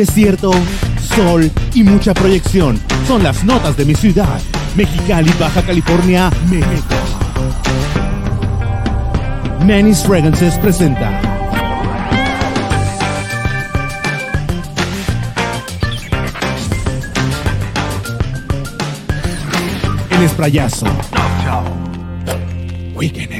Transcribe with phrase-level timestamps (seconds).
[0.00, 0.50] desierto,
[1.14, 2.80] sol y mucha proyección.
[3.06, 4.40] Son las notas de mi ciudad,
[4.74, 6.94] Mexicali, Baja California, México.
[9.66, 11.20] Manny's Fragrances presenta.
[20.10, 20.86] El Esprayazo.
[22.94, 23.39] Weekend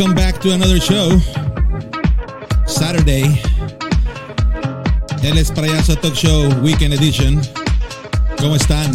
[0.00, 1.20] Welcome back to another show.
[2.66, 3.38] Saturday.
[5.22, 7.38] El Esprayazo Talk Show Weekend Edition.
[8.38, 8.90] ¿Cómo están?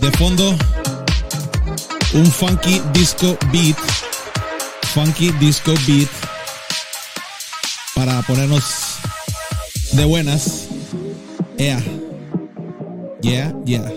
[0.00, 0.56] De fondo,
[2.14, 3.76] un funky disco beat.
[4.94, 6.08] Funky disco beat.
[7.94, 8.96] Para ponernos
[9.92, 10.68] de buenas.
[11.58, 11.82] Yeah.
[13.20, 13.92] Yeah, yeah.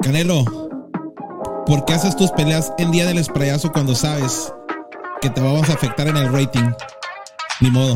[0.00, 0.67] Canelo,
[1.68, 4.50] ¿por qué haces tus peleas en día del esprayazo cuando sabes
[5.20, 6.72] que te vamos a afectar en el rating?
[7.60, 7.94] Ni modo.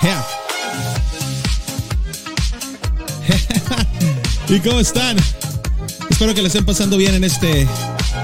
[0.00, 0.26] Yeah.
[4.48, 5.18] ¿Y cómo están?
[6.08, 7.68] Espero que les estén pasando bien en este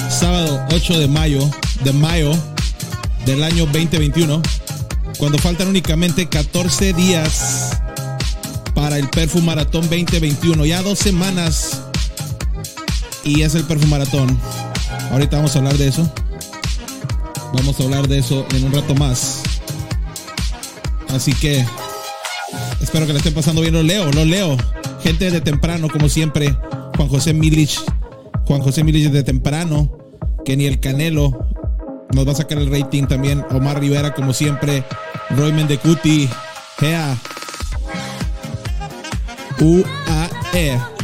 [0.08, 1.50] sábado 8 de mayo,
[1.85, 2.32] de mayo
[3.26, 4.41] del año 2021,
[5.19, 7.79] cuando faltan únicamente 14 días
[8.75, 10.64] para el Perfum Maratón 2021.
[10.64, 11.82] Ya dos semanas
[13.26, 14.38] y es el Perfumaratón.
[15.11, 16.11] Ahorita vamos a hablar de eso.
[17.52, 19.43] Vamos a hablar de eso en un rato más.
[21.08, 21.64] Así que
[22.81, 23.75] espero que le estén pasando bien.
[23.75, 24.56] Lo leo, lo leo.
[25.02, 26.56] Gente de temprano, como siempre.
[26.96, 27.81] Juan José Milich.
[28.46, 29.90] Juan José Milich de temprano.
[30.44, 31.46] Que ni el Canelo
[32.12, 33.44] nos va a sacar el rating también.
[33.50, 34.84] Omar Rivera, como siempre.
[35.31, 36.28] Roy Mendecuti.
[36.78, 37.17] Gea.
[39.61, 40.95] UAE.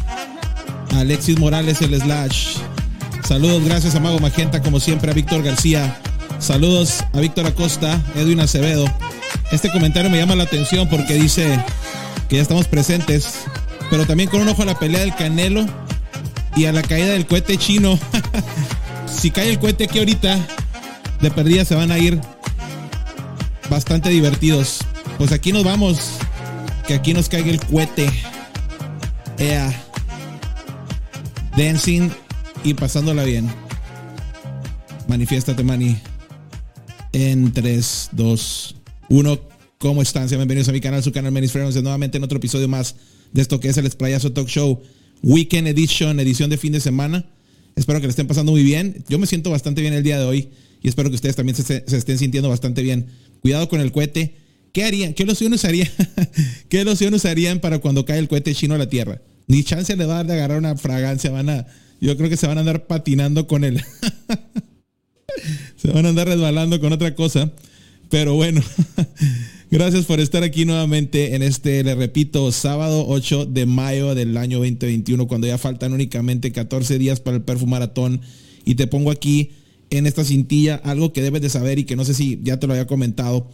[0.94, 2.56] Alexis Morales, el Slash.
[3.26, 5.96] Saludos, gracias a Mago Magenta, como siempre, a Víctor García.
[6.38, 8.84] Saludos a Víctor Acosta, Edwin Acevedo.
[9.50, 11.58] Este comentario me llama la atención porque dice
[12.28, 13.34] que ya estamos presentes,
[13.90, 15.66] pero también con un ojo a la pelea del Canelo
[16.56, 17.98] y a la caída del cohete chino.
[19.06, 20.38] si cae el cohete aquí ahorita,
[21.20, 22.20] de perdida se van a ir
[23.70, 24.78] bastante divertidos.
[25.18, 26.12] Pues aquí nos vamos.
[26.86, 28.10] Que aquí nos caiga el cohete.
[31.56, 32.10] Dancing
[32.64, 33.49] y pasándola bien.
[35.08, 35.96] Manifiéstate, Mani.
[37.12, 38.76] En 3, 2,
[39.08, 39.40] 1.
[39.78, 40.28] ¿Cómo están?
[40.28, 42.94] Sean bienvenidos a mi canal, su canal Menis Friends, nuevamente en otro episodio más
[43.32, 44.81] de esto que es el Esplayazo Talk Show
[45.22, 47.26] Weekend Edition, edición de fin de semana.
[47.75, 49.05] Espero que le estén pasando muy bien.
[49.08, 50.50] Yo me siento bastante bien el día de hoy
[50.82, 53.06] y espero que ustedes también se, estén sintiendo bastante bien.
[53.40, 54.37] Cuidado con el cohete.
[54.72, 55.14] ¿Qué harían?
[55.14, 55.88] ¿Qué loción usarían?
[56.69, 59.20] ¿Qué loción usarían para cuando cae el cohete chino a la Tierra?
[59.52, 61.31] Ni chance le va a dar de agarrar una fragancia.
[61.31, 61.66] Van a,
[62.00, 63.84] yo creo que se van a andar patinando con él.
[65.76, 67.52] se van a andar resbalando con otra cosa.
[68.08, 68.62] Pero bueno,
[69.70, 74.56] gracias por estar aquí nuevamente en este, le repito, sábado 8 de mayo del año
[74.56, 78.22] 2021, cuando ya faltan únicamente 14 días para el Perfumaratón.
[78.64, 79.50] Y te pongo aquí
[79.90, 82.66] en esta cintilla algo que debes de saber y que no sé si ya te
[82.66, 83.50] lo había comentado.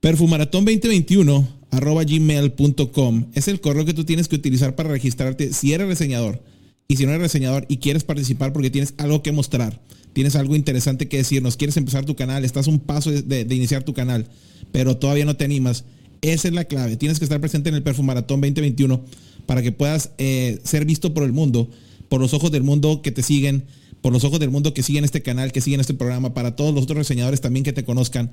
[0.00, 5.72] Perfumaratón 2021 arroba gmail.com es el correo que tú tienes que utilizar para registrarte si
[5.72, 6.42] eres reseñador
[6.88, 9.80] y si no eres reseñador y quieres participar porque tienes algo que mostrar,
[10.12, 13.92] tienes algo interesante que decirnos, quieres empezar tu canal, estás un paso de, iniciar tu
[13.92, 14.26] canal,
[14.72, 15.84] pero todavía no te animas.
[16.22, 16.96] Esa es la clave.
[16.96, 19.04] Tienes que estar presente en el Perfumaratón 2021
[19.44, 21.68] para que puedas eh, ser visto por el mundo,
[22.08, 23.64] por los ojos del mundo que te siguen,
[24.00, 26.74] por los ojos del mundo que siguen este canal, que siguen este programa, para todos
[26.74, 28.30] los otros reseñadores también que te conozcan.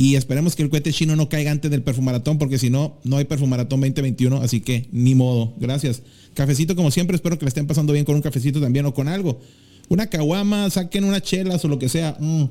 [0.00, 3.16] Y esperemos que el cohete chino no caiga antes del perfumaratón, porque si no, no
[3.16, 5.54] hay perfumaratón 2021, así que ni modo.
[5.58, 6.02] Gracias.
[6.34, 9.08] Cafecito, como siempre, espero que le estén pasando bien con un cafecito también o con
[9.08, 9.40] algo.
[9.88, 12.16] Una caguama, saquen unas chelas o lo que sea.
[12.20, 12.44] Mm.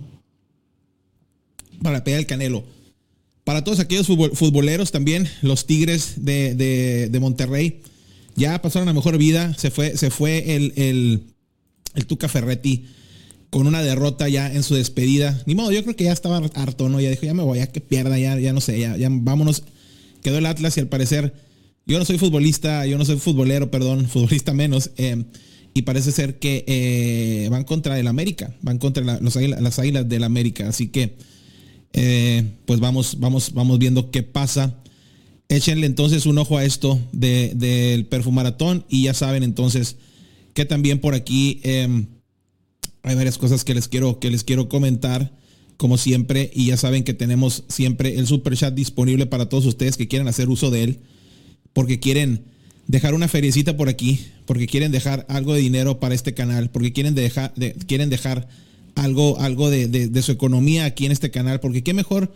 [1.82, 2.66] Para pegar el canelo.
[3.46, 7.80] Para todos aquellos futboleros también, los Tigres de, de, de, Monterrey,
[8.36, 9.54] ya pasaron la mejor vida.
[9.54, 11.24] Se fue, se fue el, el,
[11.96, 12.88] el Tuca Ferretti
[13.50, 15.42] con una derrota ya en su despedida.
[15.46, 17.00] Ni modo, yo creo que ya estaba harto, ¿no?
[17.00, 19.64] Ya dijo, ya me voy, ya que pierda, ya, ya no sé, ya, vámonos.
[20.22, 21.34] Quedó el Atlas y al parecer,
[21.86, 24.92] yo no soy futbolista, yo no soy futbolero, perdón, futbolista menos.
[24.98, 25.24] Eh,
[25.74, 30.24] y parece ser que eh, van contra el América, van contra los las águilas del
[30.24, 30.68] América.
[30.68, 31.18] Así que,
[31.94, 34.76] eh, pues vamos, vamos, vamos viendo qué pasa.
[35.50, 39.98] Échenle entonces un ojo a esto del de, perfumaratón y ya saben entonces
[40.54, 41.62] que también por aquí
[43.08, 45.32] hay varias cosas que les quiero, que les quiero comentar,
[45.78, 49.98] como siempre, y ya saben que tenemos siempre el super chat disponible para todos ustedes
[49.98, 51.00] que quieran hacer uso de él.
[51.74, 52.42] porque quieren
[52.88, 56.92] dejar una feriecita por aquí, porque quieren dejar algo de dinero para este canal, porque
[56.92, 57.54] quieren dejar,
[57.86, 58.48] quieren dejar
[58.96, 62.34] algo, algo de, su economía aquí en este canal, porque qué mejor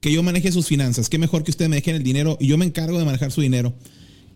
[0.00, 2.58] que yo maneje sus finanzas, qué mejor que ustedes me dejen el dinero y yo
[2.58, 3.72] me encargo de manejar su dinero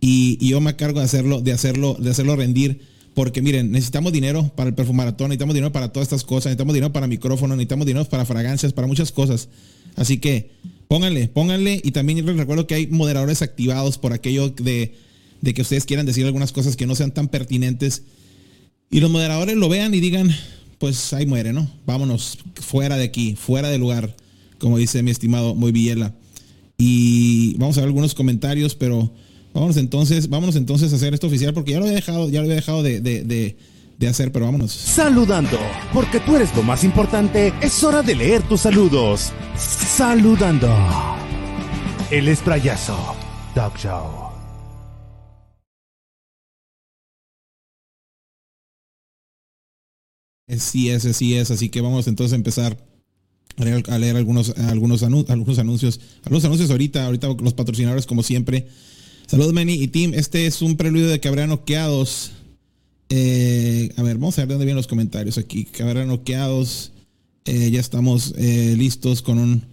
[0.00, 2.82] y, y yo me encargo de hacerlo, de hacerlo, de hacerlo rendir
[3.16, 6.92] porque miren, necesitamos dinero para el perfumaratón, necesitamos dinero para todas estas cosas, necesitamos dinero
[6.92, 9.48] para micrófonos, necesitamos dinero para fragancias, para muchas cosas.
[9.94, 10.50] Así que
[10.86, 11.80] pónganle, pónganle.
[11.82, 14.96] Y también les recuerdo que hay moderadores activados por aquello de,
[15.40, 18.02] de que ustedes quieran decir algunas cosas que no sean tan pertinentes.
[18.90, 20.30] Y los moderadores lo vean y digan,
[20.76, 21.70] pues ahí muere, ¿no?
[21.86, 24.14] Vámonos fuera de aquí, fuera de lugar,
[24.58, 26.14] como dice mi estimado Muy Villela.
[26.76, 29.10] Y vamos a ver algunos comentarios, pero
[29.56, 32.44] Vámonos entonces, vámonos entonces a hacer esto oficial porque ya lo había dejado, ya lo
[32.44, 34.70] había dejado de, de, hacer, pero vámonos.
[34.70, 35.58] Saludando,
[35.94, 39.32] porque tú eres lo más importante, es hora de leer tus saludos.
[39.56, 40.68] Saludando.
[42.10, 43.16] El Esprayazo
[43.54, 44.26] Talk Show.
[50.58, 52.76] Sí es, sí es, así que vamos entonces a empezar
[53.56, 53.64] a
[53.98, 55.98] leer, algunos, algunos, algunos anuncios.
[56.24, 58.68] Algunos anuncios ahorita, ahorita los patrocinadores como siempre.
[59.26, 60.14] Saludos, Manny y Tim.
[60.14, 62.30] Este es un preludio de habrá noqueados.
[63.08, 65.66] Eh, a ver, vamos a ver dónde vienen los comentarios aquí.
[65.80, 66.92] Habrá noqueados.
[67.44, 69.64] Eh, ya estamos eh, listos con un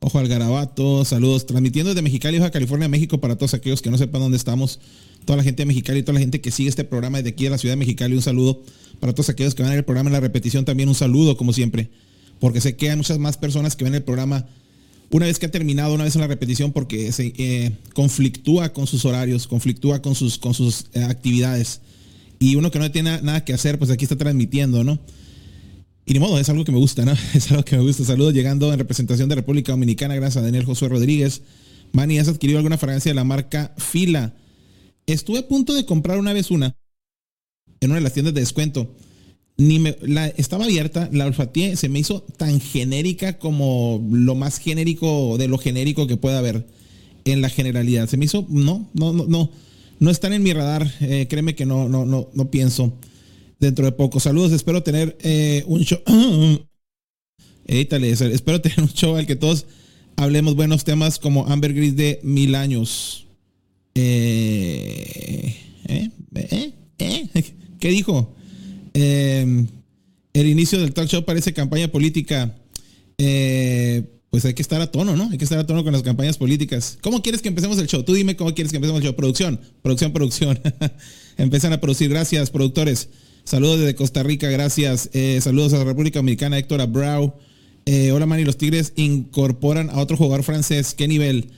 [0.00, 1.06] ojo al garabato.
[1.06, 1.46] Saludos.
[1.46, 4.78] Transmitiendo desde Mexicali, Baja California, México, para todos aquellos que no sepan dónde estamos.
[5.24, 7.50] Toda la gente de Mexicali, toda la gente que sigue este programa desde aquí de
[7.50, 8.62] la ciudad de Mexicali, un saludo.
[9.00, 11.54] Para todos aquellos que van ver el programa en la repetición, también un saludo, como
[11.54, 11.88] siempre.
[12.40, 14.46] Porque sé que hay muchas más personas que ven el programa
[15.10, 18.86] una vez que ha terminado, una vez en la repetición, porque se eh, conflictúa con
[18.86, 21.80] sus horarios, conflictúa con sus, con sus eh, actividades.
[22.38, 24.98] Y uno que no tiene nada que hacer, pues aquí está transmitiendo, ¿no?
[26.04, 27.12] Y ni modo, es algo que me gusta, ¿no?
[27.34, 28.04] Es algo que me gusta.
[28.04, 31.42] Saludos llegando en representación de República Dominicana, gracias a Daniel Josué Rodríguez.
[31.92, 34.34] Manny, ¿has adquirido alguna fragancia de la marca Fila?
[35.06, 36.76] Estuve a punto de comprar una vez una
[37.80, 38.94] en una de las tiendas de descuento
[39.58, 44.58] ni me, la, estaba abierta, la olfateé, se me hizo tan genérica como lo más
[44.58, 46.64] genérico de lo genérico que pueda haber
[47.24, 48.08] en la generalidad.
[48.08, 49.50] Se me hizo, no, no, no, no,
[49.98, 52.94] no están en mi radar, eh, créeme que no, no, no, no pienso
[53.58, 54.20] dentro de poco.
[54.20, 55.98] Saludos, espero tener eh, un show.
[57.66, 59.66] Edítale, espero tener un show al que todos
[60.16, 63.26] hablemos buenos temas como Amber Gris de mil años.
[63.96, 65.56] Eh,
[65.88, 66.10] ¿eh?
[67.80, 68.36] ¿Qué dijo?
[68.94, 69.66] Em,
[70.32, 72.54] el inicio del talk show parece campaña política.
[73.18, 75.30] Eh, pues hay que estar a tono, ¿no?
[75.30, 76.98] Hay que estar a tono con las campañas políticas.
[77.00, 78.02] ¿Cómo quieres que empecemos el show?
[78.02, 79.16] Tú dime cómo quieres que empecemos el show.
[79.16, 80.60] Producción, producción, producción.
[81.38, 82.10] Empiezan a producir.
[82.10, 83.08] Gracias, productores.
[83.44, 85.08] Saludos desde Costa Rica, gracias.
[85.14, 87.32] Eh, saludos a la República Dominicana, Héctor Abreu.
[87.86, 88.44] Eh, hola, Manny.
[88.44, 90.92] Los Tigres incorporan a otro jugador francés.
[90.94, 91.48] ¿Qué nivel?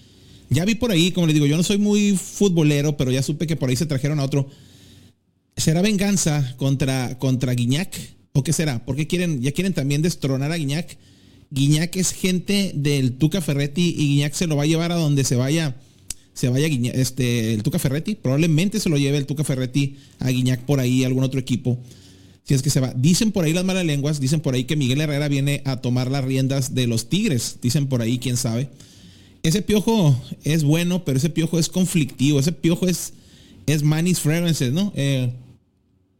[0.48, 3.48] Ya vi por ahí, como les digo, yo no soy muy futbolero, pero ya supe
[3.48, 4.48] que por ahí se trajeron a otro.
[5.56, 7.96] ¿Será venganza contra, contra Guiñac?
[8.32, 8.84] ¿O qué será?
[8.84, 10.96] Porque quieren, ya quieren también destronar a Guiñac.
[11.50, 15.24] Guiñac es gente del Tuca Ferretti y Guiñac se lo va a llevar a donde
[15.24, 15.76] se vaya,
[16.32, 18.14] se vaya este, el Tuca Ferretti.
[18.14, 21.78] Probablemente se lo lleve el Tuca Ferretti a Guiñac por ahí, algún otro equipo.
[22.44, 22.92] Si es que se va.
[22.96, 26.10] Dicen por ahí las malas lenguas, dicen por ahí que Miguel Herrera viene a tomar
[26.10, 27.58] las riendas de los Tigres.
[27.60, 28.68] Dicen por ahí, quién sabe.
[29.42, 32.40] Ese piojo es bueno, pero ese piojo es conflictivo.
[32.40, 33.12] Ese piojo es,
[33.72, 34.92] es Manis Fragrances, ¿no?
[34.96, 35.32] Eh,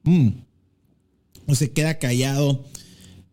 [0.05, 0.29] Mm.
[1.55, 2.65] Se queda callado.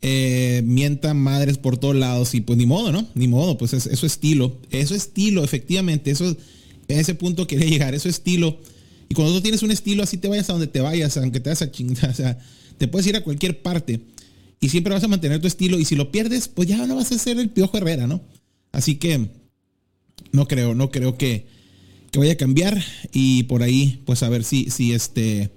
[0.02, 3.08] Eh, mienta madres por todos lados y pues ni modo, ¿no?
[3.16, 4.60] Ni modo, pues es, eso estilo.
[4.70, 6.12] Eso estilo, efectivamente.
[6.12, 7.96] Eso, a ese punto quería llegar.
[7.96, 8.60] Eso estilo.
[9.10, 11.50] Y cuando tú tienes un estilo, así te vayas a donde te vayas, aunque te
[11.50, 12.10] vas a chingar.
[12.12, 12.38] O sea,
[12.78, 14.02] te puedes ir a cualquier parte.
[14.60, 15.80] Y siempre vas a mantener tu estilo.
[15.80, 18.22] Y si lo pierdes, pues ya no vas a ser el Piojo Herrera, ¿no?
[18.72, 19.30] Así que
[20.32, 21.48] no creo, no creo que,
[22.12, 22.84] que vaya a cambiar.
[23.12, 25.52] Y por ahí, pues a ver si, si este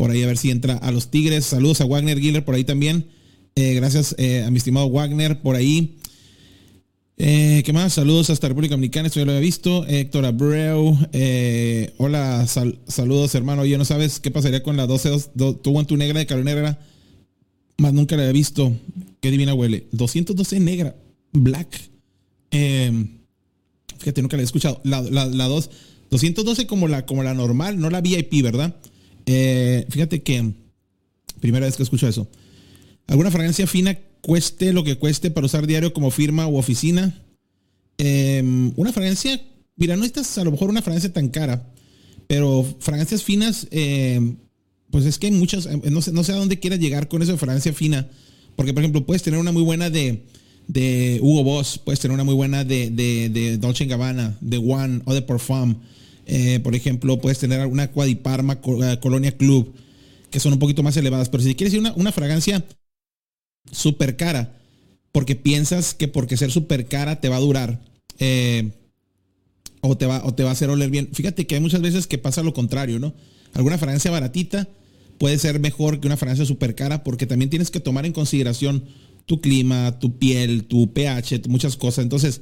[0.00, 1.44] por ahí a ver si entra a los Tigres.
[1.44, 3.06] Saludos a Wagner Giller por ahí también.
[3.54, 5.98] Eh, gracias eh, a mi estimado Wagner por ahí.
[7.18, 7.92] Eh, ¿Qué más?
[7.92, 9.86] Saludos hasta República Dominicana, esto ya lo había visto.
[9.86, 10.96] Héctor Abreu.
[11.98, 13.60] hola, saludos hermano.
[13.60, 16.78] Oye, ¿no sabes qué pasaría con la 12 tu tu negra de Carolina Negra?
[17.76, 18.74] Más nunca la había visto.
[19.20, 19.86] Qué divina huele.
[19.92, 20.96] 212 negra.
[21.32, 21.90] Black.
[24.00, 24.80] Fíjate, nunca la he escuchado.
[24.82, 25.70] La, la, la 2.
[26.10, 28.76] 212 como la, como la normal, no la VIP, ¿verdad?
[29.26, 30.52] Eh, fíjate que,
[31.38, 32.28] primera vez que escucho eso,
[33.06, 37.22] alguna fragancia fina cueste lo que cueste para usar diario como firma u oficina.
[37.96, 39.40] Em, una fragancia,
[39.76, 41.72] mira, no estás a lo mejor una fragancia tan cara,
[42.26, 44.36] pero fragancias finas, em,
[44.90, 47.22] pues es que hay muchas, em, no sé, no sé a dónde quieras llegar con
[47.22, 48.08] eso de fragancia fina,
[48.56, 50.24] porque por ejemplo puedes tener una muy buena de,
[50.72, 55.14] de Hugo Boss, puedes tener una muy buena de, de, Dolce Gabbana, de One o
[55.14, 55.74] de Parfum
[56.26, 59.74] Eh, por ejemplo, puedes tener una Quadiparma eh, Colonia Club,
[60.30, 61.28] que son un poquito más elevadas.
[61.28, 62.64] Pero si quieres una, una fragancia
[63.72, 64.56] súper cara,
[65.10, 67.80] porque piensas que porque ser súper cara te va a durar,
[68.20, 68.70] eh,
[69.80, 71.08] o, te va, o te va a hacer oler bien.
[71.12, 73.12] Fíjate que hay muchas veces que pasa lo contrario, ¿no?
[73.54, 74.68] Alguna fragancia baratita
[75.18, 78.84] puede ser mejor que una fragancia súper cara, porque también tienes que tomar en consideración
[79.26, 82.02] tu clima, tu piel, tu pH, muchas cosas.
[82.02, 82.40] Entonces,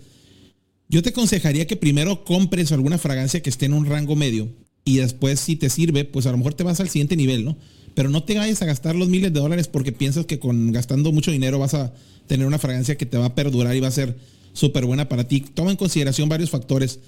[0.89, 4.49] yo te aconsejaría que primero compres alguna fragancia que esté en un rango medio
[4.85, 7.57] y después si te sirve, pues a lo mejor te vas al siguiente nivel, ¿no?
[7.95, 11.13] Pero no te vayas a gastar los miles de dólares porque piensas que con gastando
[11.13, 11.93] mucho dinero vas a
[12.27, 14.17] tener una fragancia que te va a perdurar y va a ser
[14.53, 15.41] súper buena para ti.
[15.41, 17.01] Toma en consideración varios factores.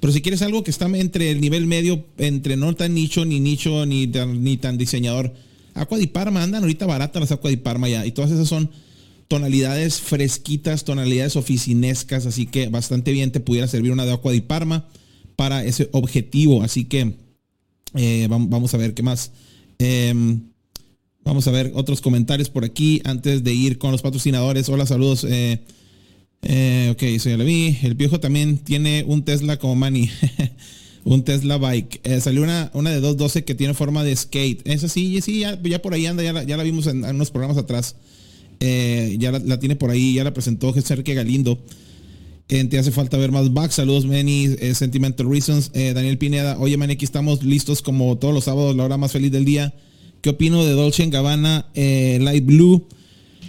[0.00, 3.40] Pero si quieres algo que está entre el nivel medio, entre no tan nicho, ni
[3.40, 5.34] nicho, ni tan, ni tan diseñador,
[5.74, 8.06] Aqua Parma andan ahorita barata las Aqua di Parma ya.
[8.06, 8.70] Y todas esas son
[9.28, 14.40] tonalidades fresquitas, tonalidades oficinescas, así que bastante bien te pudiera servir una de Aqua di
[14.40, 14.88] Parma
[15.36, 16.62] para ese objetivo.
[16.62, 17.14] Así que
[17.94, 19.32] eh, vamos a ver qué más.
[19.78, 20.40] Em,
[21.24, 24.68] vamos a ver otros comentarios por aquí antes de ir con los patrocinadores.
[24.68, 25.24] Hola, saludos.
[25.28, 25.60] Eh,
[26.42, 27.78] eh, ok, eso ya lo vi.
[27.82, 30.10] El viejo también tiene un Tesla como Manny.
[31.04, 32.00] un Tesla Bike.
[32.20, 34.66] salió una, una de 212 que tiene forma de skate.
[34.66, 37.58] Esa sí, sí, ya, por ahí anda, ya la, ya la vimos en, unos programas
[37.58, 37.96] atrás.
[38.60, 41.58] Eh, ya la, tiene por ahí, ya la presentó Sergio Galindo.
[42.48, 43.70] Eh, te hace falta ver más back.
[43.70, 44.56] Saludos, Manny.
[44.58, 45.72] Eh, Sentimental Reasons.
[45.72, 46.58] Daniel Pineda.
[46.58, 49.74] Oye, Manny, aquí estamos listos como todos los sábados, la hora más feliz del día.
[50.20, 52.86] ¿Qué opino de Dolce Gabbana Light Blue?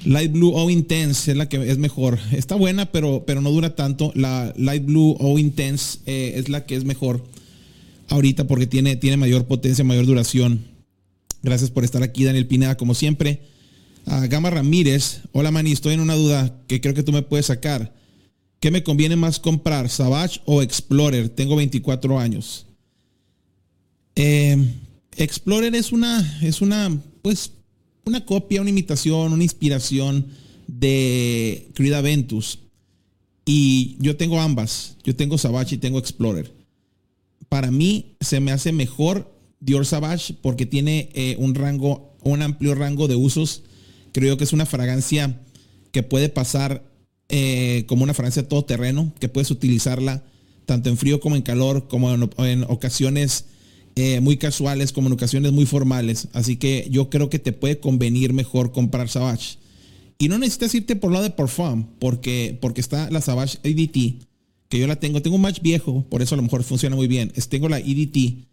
[0.06, 2.20] Light Blue O Intense es la que es mejor.
[2.32, 4.12] Está buena, pero, pero no dura tanto.
[4.16, 7.24] La Light Blue O Intense es la que es mejor
[8.10, 10.66] ahorita porque tiene, tiene mayor potencia, mayor duración.
[11.44, 13.42] Gracias por estar aquí, Daniel Pineda, como siempre.
[14.08, 17.94] Gama Ramírez, hola Manny, estoy en una duda que creo que tú me puedes sacar.
[18.60, 21.30] ¿Qué me conviene más comprar, Savage o Explorer?
[21.30, 22.66] Tengo 24 años.
[24.16, 24.58] Eh,
[25.18, 27.52] Explorer es una, es una, pues,
[28.06, 30.28] una copia, una imitación, una inspiración
[30.68, 32.60] de Creed Ventus.
[33.46, 34.96] Y yo tengo ambas.
[35.04, 36.52] Yo tengo Savage y tengo Explorer.
[37.50, 42.74] Para mí se me hace mejor Dior Savage porque tiene eh, un rango, un amplio
[42.74, 43.64] rango de usos
[44.18, 45.40] Creo que es una fragancia
[45.92, 46.84] que puede pasar
[47.30, 50.24] eh, como una fragancia todoterreno, que puedes utilizarla
[50.66, 53.46] tanto en frío como en calor, como en, ocasiones
[53.96, 56.30] eh, muy casuales, como en ocasiones muy formales.
[56.34, 59.60] Así que yo creo que te puede convenir mejor comprar Savage.
[60.18, 64.26] Y no necesitas irte por lo de Parfum, porque, porque está la Savage EDT,
[64.68, 65.22] que yo la tengo.
[65.22, 67.32] Tengo un match viejo, por eso a lo mejor funciona muy bien.
[67.50, 68.48] tengo la EDT,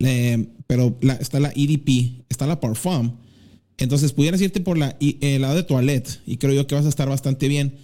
[0.00, 3.12] eh, pero está la EDP, está la Parfum
[3.78, 6.88] entonces pudieras irte por la, el lado de toilette y creo yo que vas a
[6.88, 7.76] estar bastante bien.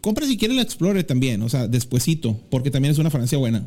[0.00, 3.66] Compra si quieres la Explorer también, o sea, despuesito, porque también es una Francia buena.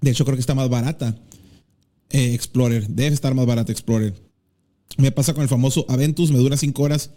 [0.00, 1.16] De hecho, creo que está más barata.
[2.10, 4.14] Eh, Explorer, debe estar más barata Explorer.
[4.96, 7.10] Me pasa con el famoso Aventus, me dura 5 horas.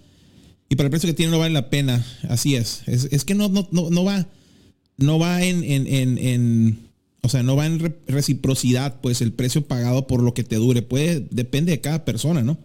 [0.70, 2.06] Y para el precio que tiene no vale la pena.
[2.30, 2.84] Así es.
[2.88, 4.28] Es, que no, no, no, va.
[4.98, 6.85] No va en, en
[7.26, 10.82] o sea, no va en reciprocidad, pues el precio pagado por lo que te dure.
[10.82, 12.58] Puede, depende de cada persona, ¿no?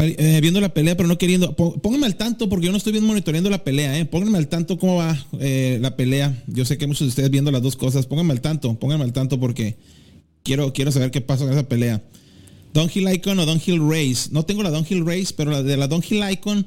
[0.00, 1.56] Eh, viendo la pelea, pero no queriendo.
[1.56, 4.04] Pónganme al tanto, porque yo no estoy bien monitoreando la pelea, ¿eh?
[4.04, 6.40] Pónganme al tanto cómo va eh, la pelea.
[6.46, 8.06] Yo sé que muchos de ustedes viendo las dos cosas.
[8.06, 9.76] Pónganme al tanto, pónganme al tanto porque
[10.44, 12.02] quiero, quiero saber qué pasa con esa pelea.
[12.74, 14.28] Downhill Icon o Downhill Race.
[14.30, 16.64] No tengo la Downhill Race, pero la de la Downhill Icon.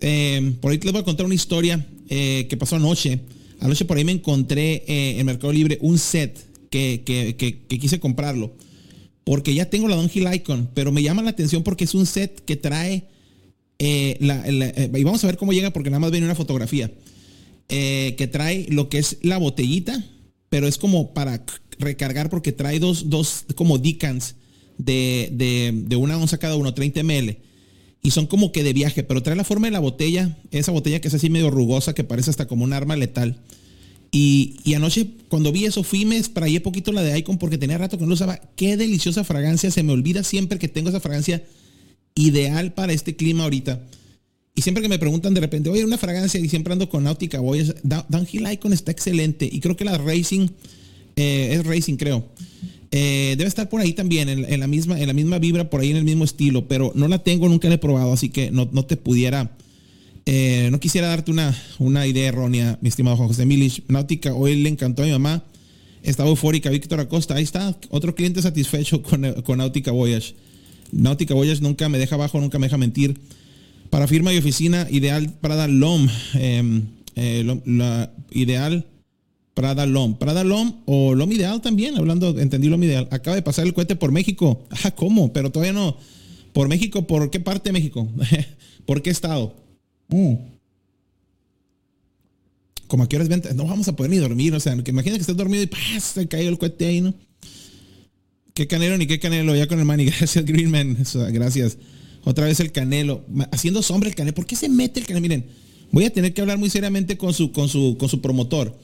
[0.00, 3.20] Eh, por ahí les voy a contar una historia que pasó anoche.
[3.60, 6.38] Anoche por ahí me encontré eh, en Mercado Libre un set
[6.70, 8.52] que, quise comprarlo.
[9.24, 12.44] Porque ya tengo la Downhill Icon, pero me llama la atención porque es un set
[12.44, 13.04] que trae.
[13.78, 16.90] Eh, eh, y vamos a ver cómo llega porque nada más viene una fotografía.
[17.68, 20.04] que trae lo que es la botellita,
[20.50, 21.44] pero es como para
[21.78, 24.36] recargar porque trae dos, dos como decans
[24.76, 27.43] de, de, de una onza cada uno, 30 ml
[28.04, 31.00] y son como que de viaje, pero trae la forma de la botella, esa botella
[31.00, 33.38] que es así medio rugosa, que parece hasta como un arma letal.
[34.12, 37.96] Y, anoche cuando vi eso fui me sprayé poquito la de Icon porque tenía rato
[37.96, 38.38] que no lo usaba.
[38.56, 41.42] Qué deliciosa fragancia, se me olvida siempre que tengo esa fragancia
[42.14, 43.80] ideal para este clima ahorita.
[44.54, 47.40] Y siempre que me preguntan de repente, oye, una fragancia y siempre ando con Nautica
[47.40, 49.48] Boy, Downhill Icon está excelente.
[49.50, 50.48] Y creo que la Racing,
[51.16, 52.28] eh, es Racing creo.
[52.96, 55.90] Eh, debe estar por ahí también, en, la misma, en la misma vibra, por ahí
[55.90, 58.68] en el mismo estilo, pero no la tengo, nunca la he probado, así que no,
[58.68, 59.50] te pudiera,
[60.26, 63.82] eh, no quisiera darte una, una idea errónea, mi estimado Juan José Milich.
[63.88, 65.42] Náutica, hoy le encantó a mi mamá,
[66.04, 70.36] estaba eufórica, Víctor Acosta, ahí está, otro cliente satisfecho con, con Náutica Voyage.
[70.92, 73.18] Náutica Voyage nunca me deja abajo, nunca me deja mentir.
[73.90, 76.82] Para firma y oficina, ideal para dar LOM, em,
[77.16, 78.86] eh, la, ideal
[79.54, 80.18] Prada Lom.
[80.18, 83.08] Prada Lom o Lom Ideal también, hablando, entendí Lom Ideal.
[83.10, 84.66] Acaba de pasar el cohete por México.
[84.84, 85.32] Ah, ¿cómo?
[85.32, 85.96] Pero todavía no.
[86.52, 87.06] ¿Por México?
[87.06, 88.08] ¿Por qué parte de México?
[88.86, 89.54] ¿Por qué estado?
[90.08, 90.34] Mm.
[92.86, 94.54] Como a qué horas no vamos a poder ni dormir.
[94.54, 96.12] O sea, que imagina que estés dormido y ¡paz!
[96.14, 97.14] se cayó el cohete ahí, ¿no?
[98.52, 100.06] Qué canelo ni qué canelo, ya con el money.
[100.18, 100.98] Gracias, Greenman.
[101.32, 101.78] gracias.
[102.24, 103.24] Otra vez el canelo.
[103.50, 104.34] Haciendo sombra el canelo.
[104.34, 105.22] ¿Por qué se mete el canelo?
[105.22, 105.46] Miren,
[105.90, 108.76] voy a tener que hablar muy seriamente con su, con su, con su promotor.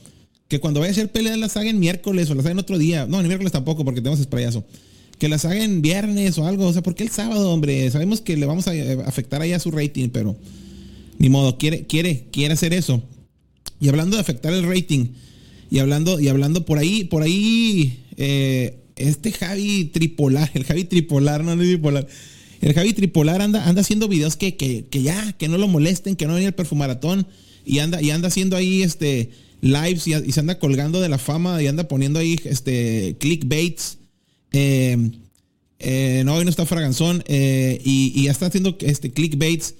[0.50, 3.06] Que cuando vaya a hacer pelea las hagan miércoles o las hagan otro día.
[3.06, 4.64] No, ni miércoles tampoco, porque tenemos esprayazo.
[5.20, 6.66] Que las hagan viernes o algo.
[6.66, 7.88] O sea, ¿por qué el sábado, hombre?
[7.92, 10.36] Sabemos que le vamos a eh, afectar ahí a su rating, pero
[11.18, 13.00] ni modo, quiere, quiere, quiere hacer eso.
[13.78, 15.10] Y hablando de afectar el rating,
[15.70, 21.44] y hablando, y hablando por ahí, por ahí, eh, este Javi Tripolar, el Javi Tripolar,
[21.44, 22.08] no, no Tripolar.
[22.60, 26.16] El Javi Tripolar anda, anda haciendo videos que, que, que ya, que no lo molesten,
[26.16, 27.28] que no venga el perfumaratón.
[27.64, 31.62] Y anda, y anda haciendo ahí este lives y, se anda colgando de la fama
[31.62, 33.98] y anda poniendo ahí este clickbaits.
[34.52, 35.10] Eh,
[35.78, 37.22] eh, no, hoy no está Fraganzón.
[37.26, 39.74] Eh, y, ya está haciendo este clickbaits.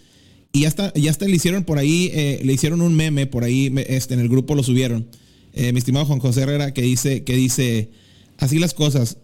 [0.53, 2.11] Y ya está, ya está, le hicieron por ahí,
[2.43, 5.07] le hicieron un meme por ahí, este, en el grupo lo subieron.
[5.55, 7.91] mi estimado Juan José Herrera, que dice, que dice,
[8.37, 9.19] así las cosas.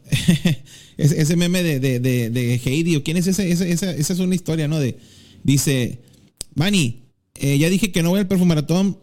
[0.97, 4.69] ese, meme de, de, de, Heidi, o quién es ese, esa, esa, es una historia,
[4.69, 4.79] ¿no?
[4.79, 4.99] De,
[5.43, 5.99] dice,
[6.55, 7.03] Manny,
[7.35, 8.97] ya dije que no voy al perfumaratón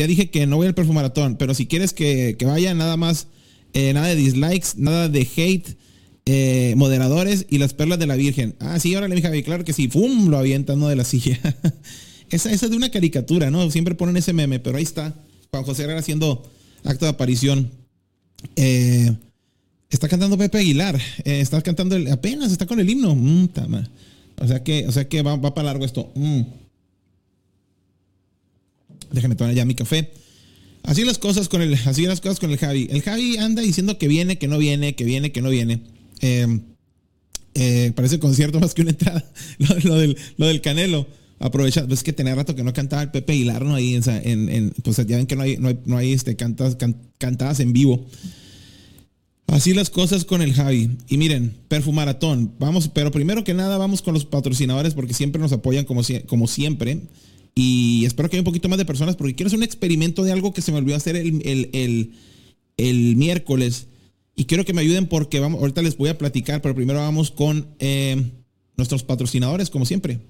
[0.00, 3.26] ya dije que no voy al perfumaratón, pero si quieres que, vaya, nada más,
[3.74, 5.76] eh, nada de dislikes, nada de hate,
[6.24, 8.54] eh, moderadores y las perlas de la Virgen.
[8.60, 10.30] Ah, sí, ahora le dije, claro que sí, ¡pum!
[10.30, 11.38] Lo avienta uno de la silla.
[12.30, 13.70] esa, esa es de una caricatura, ¿no?
[13.70, 15.14] Siempre ponen ese meme, pero ahí está.
[15.50, 16.50] Juan José Herrera haciendo
[16.82, 17.70] acto de aparición.
[18.56, 19.12] Eh,
[19.90, 20.98] está cantando Pepe Aguilar.
[21.26, 23.14] está cantando, apenas está con el himno.
[23.14, 23.48] Mm,
[24.38, 26.10] o sea que, o sea que va, para largo esto.
[26.14, 26.40] Mm.
[29.12, 30.10] Déjame tomar ya mi café.
[30.82, 32.88] Así las cosas con el, así las cosas con el Javi.
[32.90, 35.82] El Javi anda diciendo que viene, que no viene, que viene, que no viene.
[36.20, 36.60] Eh,
[37.54, 39.24] eh, parece concierto más que una entrada.
[39.84, 41.06] Lo, del, lo del Canelo.
[41.38, 43.74] Aprovecha, pues que tenía rato que no cantaba el Pepe Hilar, ¿no?
[43.74, 46.76] Ahí en, pues ya ven que no hay, no hay, este, cantas,
[47.16, 48.06] cantadas en vivo.
[49.46, 50.90] Así las cosas con el Javi.
[51.08, 52.52] Y miren, Perfumaratón.
[52.58, 57.00] Vamos, pero primero que nada vamos con los patrocinadores porque siempre nos apoyan como siempre.
[57.54, 60.32] Y espero que haya un poquito más de personas porque quiero hacer un experimento de
[60.32, 62.14] algo que se me olvidó hacer el,
[63.16, 63.88] miércoles.
[64.36, 67.30] Y quiero que me ayuden porque vamos, ahorita les voy a platicar, pero primero vamos
[67.30, 68.30] con eh,
[68.76, 70.20] nuestros patrocinadores, como siempre.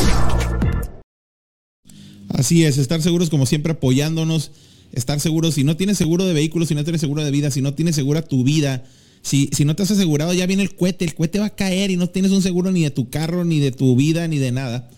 [2.31, 4.51] Así es, estar seguros como siempre apoyándonos.
[4.93, 7.61] Estar seguros, si no tienes seguro de vehículos, si no tienes seguro de vida, si
[7.61, 8.85] no tienes segura tu vida,
[9.27, 11.97] si, no te has asegurado, ya viene el cohete, el cohete va a caer y
[11.97, 14.89] no tienes un seguro ni de tu carro, ni de tu vida, ni de nada.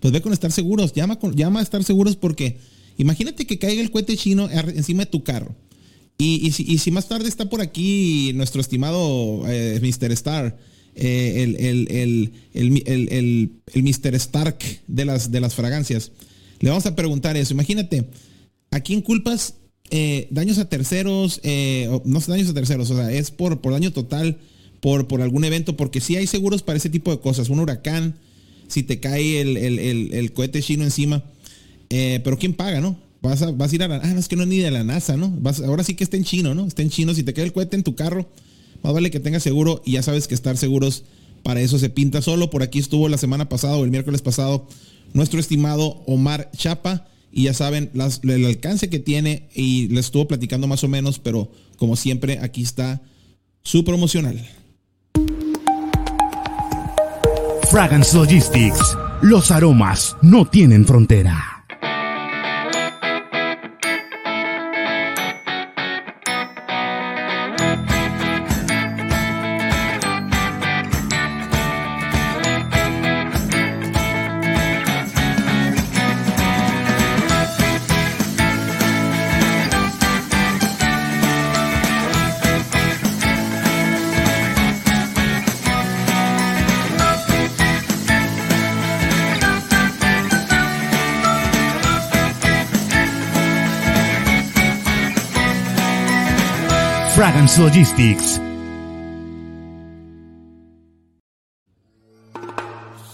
[0.00, 2.58] Pues ve con estar seguros, llama, llama a estar seguros porque
[2.98, 5.54] imagínate que caiga el cohete chino encima de tu carro.
[6.18, 10.10] Y, si, más tarde está por aquí nuestro estimado eh, Mr.
[10.12, 10.58] Star,
[10.96, 14.14] eh, el, el, Mr.
[14.16, 16.10] Stark de las, de las fragancias,
[16.58, 17.54] le vamos a preguntar eso.
[17.54, 18.08] Imagínate,
[18.72, 19.54] ¿a quién culpas
[19.90, 23.92] eh, daños a terceros, eh, no daños a terceros, o sea, es por, por daño
[23.92, 24.38] total,
[24.80, 28.16] por, por algún evento, porque si hay seguros para ese tipo de cosas, un huracán,
[28.68, 31.22] si te cae el, cohete chino encima,
[31.90, 32.96] eh, pero ¿quién paga, no?
[33.22, 34.70] Vas a, vas a ir a la, ah, no, es que no es ni de
[34.70, 35.32] la NASA, ¿no?
[35.40, 36.66] Vas, ahora sí que está en chino, ¿no?
[36.66, 38.28] Está en chino, si te cae el cohete en tu carro,
[38.82, 41.04] más vale que tengas seguro y ya sabes que estar seguros
[41.42, 42.50] para eso se pinta solo.
[42.50, 44.66] Por aquí estuvo la semana pasada o el miércoles pasado
[45.12, 47.90] nuestro estimado Omar Chapa y ya saben
[48.22, 52.62] el alcance que tiene y les estuvo platicando más o menos, pero como siempre aquí
[52.62, 53.02] está
[53.62, 54.42] su promocional.
[57.70, 58.96] Fragrance Logistics.
[59.20, 61.55] Los aromas no tienen frontera.
[97.46, 98.42] Logistics.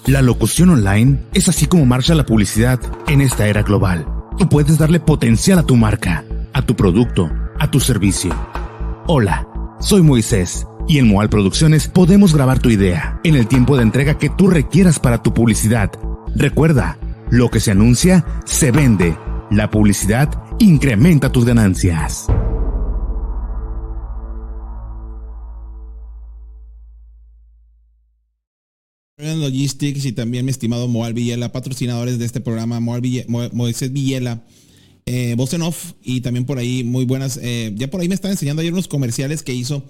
[0.07, 4.07] La locución online es así como marcha la publicidad en esta era global.
[4.39, 8.35] Tú puedes darle potencial a tu marca, a tu producto, a tu servicio.
[9.07, 9.47] Hola,
[9.81, 14.17] soy Moisés y en Moal Producciones podemos grabar tu idea en el tiempo de entrega
[14.17, 15.93] que tú requieras para tu publicidad.
[16.35, 16.97] Recuerda,
[17.31, 19.15] lo que se anuncia se vende.
[19.51, 22.29] La publicidad incrementa tus ganancias.
[29.23, 33.03] Logistics y también mi estimado Moal Villela, patrocinadores de este programa, Moal
[33.53, 34.43] Moisés Villela,
[35.07, 38.15] eh, voz en off y también por ahí muy buenas, eh, ya por ahí me
[38.15, 39.85] estaba enseñando ayer unos comerciales que hizo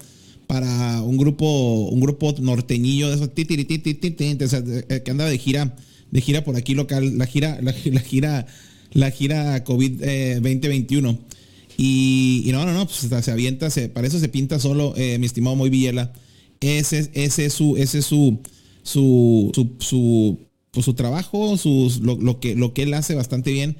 [0.47, 5.75] para un grupo, un grupo norteñillo de esos eh, que anda de gira,
[6.11, 8.45] de gira por aquí local, la gira, la, gira,
[8.91, 10.01] la gira COVID
[10.41, 11.19] 2021.
[11.75, 15.55] Y, no, no, no, pues se avienta, se, para eso se pinta solo, mi estimado
[15.55, 16.13] Muy Villela.
[16.59, 18.39] Ese, ese es su, ese es su,
[18.83, 20.39] su, su,
[20.71, 23.77] pues, su, trabajo, sus, lo, que, lo que él hace bastante bien.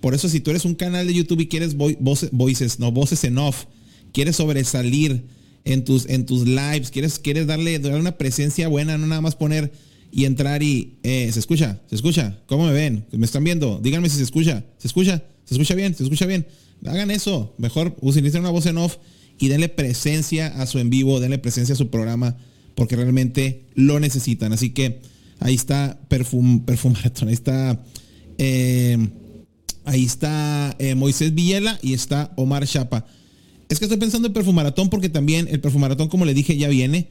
[0.00, 3.38] Por eso si tú eres un canal de YouTube y quieres voices, no voces en
[3.38, 3.64] off,
[4.12, 5.24] quieres sobresalir
[5.64, 9.36] en tus, en tus lives, quieres, quieres darle, darle una presencia buena, no nada más
[9.36, 9.72] poner
[10.10, 13.06] y entrar y eh, se escucha, se escucha, ¿cómo me ven?
[13.12, 13.80] ¿Me están viendo?
[13.82, 16.46] Díganme si se escucha, se escucha, se escucha bien, se escucha bien.
[16.84, 18.96] Hagan eso, mejor utilicen una voz en off
[19.38, 22.36] y denle presencia a su en vivo, denle presencia a su programa
[22.74, 24.52] porque realmente lo necesitan.
[24.52, 25.00] Así que
[25.40, 27.84] ahí está Perfum, Perfumaratón, ahí está,
[28.38, 28.98] eh,
[29.84, 33.06] ahí está eh, Moisés Villela y está Omar Chapa.
[33.68, 37.08] Es que estoy pensando en Perfumaratón porque también el Perfumaratón, como le dije, ya viene.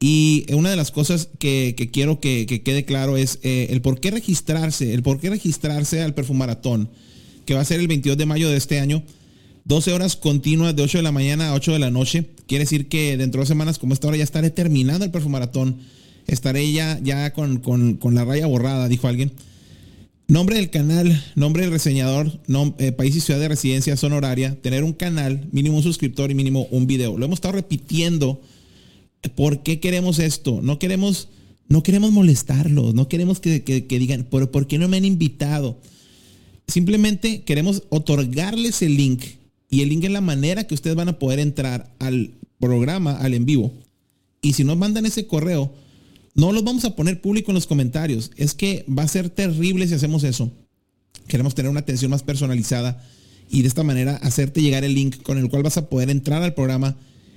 [0.00, 4.10] Y una de las cosas que, quiero que, quede claro es eh, el por qué
[4.10, 6.90] registrarse, el por qué registrarse al Perfumaratón,
[7.46, 9.02] que va a ser el 22 de mayo de este año.
[9.66, 12.26] 12 horas continuas de 8 de la mañana a 8 de la noche.
[12.46, 15.78] Quiere decir que dentro de semanas como esta hora ya estaré terminando el perfumaratón.
[16.26, 17.62] Estaré ya, ya con,
[18.12, 19.32] la raya borrada, dijo alguien.
[20.28, 22.40] Nombre del canal, nombre del reseñador,
[22.78, 26.34] eh, país y ciudad de residencia, son horaria, tener un canal, mínimo un suscriptor y
[26.34, 27.16] mínimo un video.
[27.16, 28.42] Lo hemos estado repitiendo.
[29.34, 30.60] ¿Por qué queremos esto?
[30.62, 31.28] No queremos,
[31.68, 35.78] no queremos molestarlos, no queremos que, digan, ¿por, ¿por qué no me han invitado?
[36.66, 39.22] Simplemente queremos otorgarles el link
[39.70, 43.34] y el link es la manera que ustedes van a poder entrar al programa, al
[43.34, 43.72] en vivo.
[44.40, 45.72] Y si nos mandan ese correo,
[46.34, 48.30] no los vamos a poner público en los comentarios.
[48.36, 50.50] Es que va a ser terrible si hacemos eso.
[51.28, 53.02] Queremos tener una atención más personalizada
[53.50, 56.42] y de esta manera hacerte llegar el link con el cual vas a poder entrar
[56.42, 56.96] al programa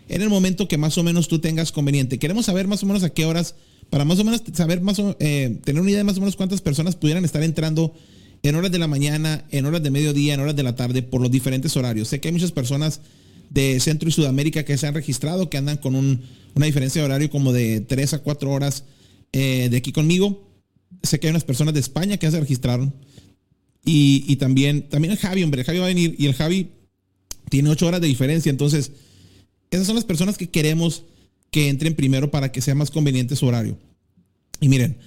[0.10, 2.20] en el momento que más o menos tú tengas conveniente.
[2.20, 3.56] Queremos saber más o menos a qué horas,
[3.90, 6.36] para más o menos saber más o, eh, tener una idea de más o menos
[6.36, 7.94] cuántas personas pudieran estar entrando
[8.48, 11.22] en horas de la mañana, en horas de mediodía, en horas de la tarde, por
[11.22, 12.08] los diferentes horarios.
[12.08, 13.02] Sé que hay muchas personas
[13.50, 17.30] de Centro y Sudamérica que se han registrado, que andan con una diferencia de horario
[17.30, 18.86] como de 3 a 4 horas
[19.34, 20.50] eh, de aquí conmigo.
[21.04, 22.94] Sé que hay unas personas de España que se registraron.
[23.90, 26.72] Y, también, también el Javi, hombre, el Javi va a venir y el Javi
[27.50, 28.50] tiene 8 horas de diferencia.
[28.50, 28.92] Entonces,
[29.72, 31.04] esas son las personas que queremos
[31.52, 33.78] que entren primero para que sea más conveniente su horario.
[34.60, 34.98] Y miren,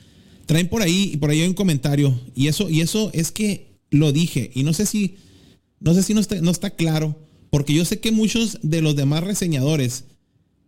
[0.50, 3.78] Traen por ahí, y por ahí hay un comentario, y eso, y eso es que
[3.88, 5.14] lo dije, y no sé si,
[5.78, 7.16] no sé si no está, no está claro,
[7.50, 10.06] porque yo sé que muchos de los demás reseñadores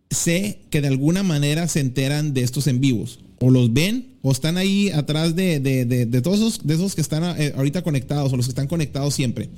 [0.09, 3.19] sé que de alguna manera se enteran de estos en vivos.
[3.41, 7.37] O los ven o están ahí atrás de, de, todos esos, de esos que están
[7.37, 9.49] eh, ahorita conectados o los que están conectados siempre.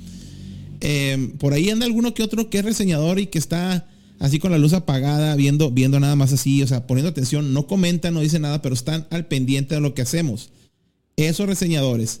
[0.80, 4.50] Eh, por ahí anda alguno que otro que es reseñador y que está así con
[4.50, 8.20] la luz apagada, viendo, viendo nada más así, o sea, poniendo atención, no comentan, no
[8.20, 10.50] dicen nada, pero están al pendiente de lo que hacemos.
[11.16, 12.20] Esos reseñadores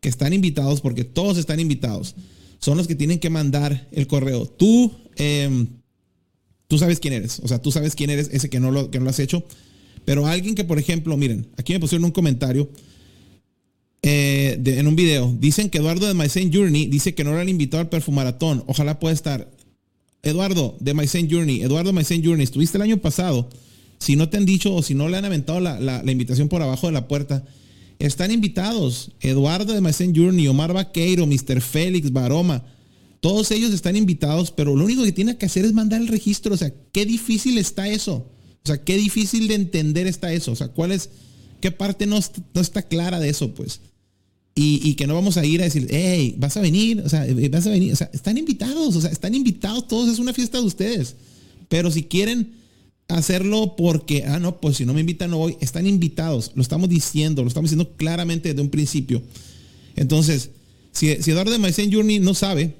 [0.00, 2.14] que están invitados, porque todos están invitados,
[2.58, 4.46] son los que tienen que mandar el correo.
[4.46, 5.66] Tú, em,
[6.66, 8.98] tú sabes quién eres, o sea, tú sabes quién eres ese que no lo, que
[8.98, 9.44] no lo has hecho,
[10.04, 12.68] pero alguien que, por ejemplo, miren, aquí me pusieron un comentario.
[14.06, 17.48] Eh, en un video, dicen que Eduardo de My Journey dice que no era el
[17.48, 18.62] invitado al perfumaratón.
[18.66, 19.50] Ojalá pueda estar.
[20.24, 23.48] Eduardo de My Journey, Eduardo My Journey, estuviste el año pasado.
[23.98, 26.86] Si no te han dicho o si no le han aventado la, invitación por abajo
[26.86, 27.44] de la puerta,
[27.98, 29.12] están invitados.
[29.20, 31.60] Eduardo de My Journey, Omar Vaqueiro, Mr.
[31.60, 32.64] Félix, Baroma.
[33.20, 36.54] Todos ellos están invitados, pero lo único que tiene que hacer es mandar el registro.
[36.54, 38.30] O sea, qué difícil está eso.
[38.62, 40.52] O sea, qué difícil de entender está eso.
[40.52, 41.10] O sea, cuál es,
[41.60, 42.18] qué parte no,
[42.54, 43.80] no está clara de eso, pues.
[44.56, 47.48] Y, que no vamos a ir a decir, hey, vas a venir, o sea, eh,
[47.48, 50.60] vas a venir, o sea, están invitados, o sea, están invitados todos, es una fiesta
[50.60, 51.16] de ustedes.
[51.68, 52.52] Pero si quieren
[53.08, 56.88] hacerlo porque, ah, no, pues si no me invitan no voy, están invitados, lo estamos
[56.88, 59.22] diciendo, lo estamos diciendo claramente desde un principio.
[59.96, 60.50] Entonces,
[60.92, 62.74] si, Eduardo de Maicen Journey no sabe,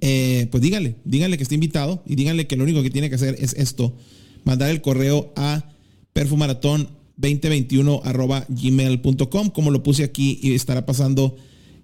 [0.00, 3.14] eh, pues díganle, díganle que está invitado y díganle que lo único que tiene que
[3.14, 3.96] hacer es esto,
[4.44, 5.70] mandar el correo a
[6.12, 8.02] perfumaratón 2021
[8.48, 9.50] gmail.com.
[9.50, 11.36] Como lo puse aquí y estará pasando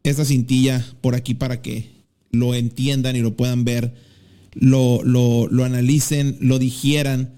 [0.02, 1.90] esta cintilla por aquí para que
[2.30, 3.94] lo entiendan y lo puedan ver,
[4.54, 7.34] lo, lo, lo analicen, lo digieran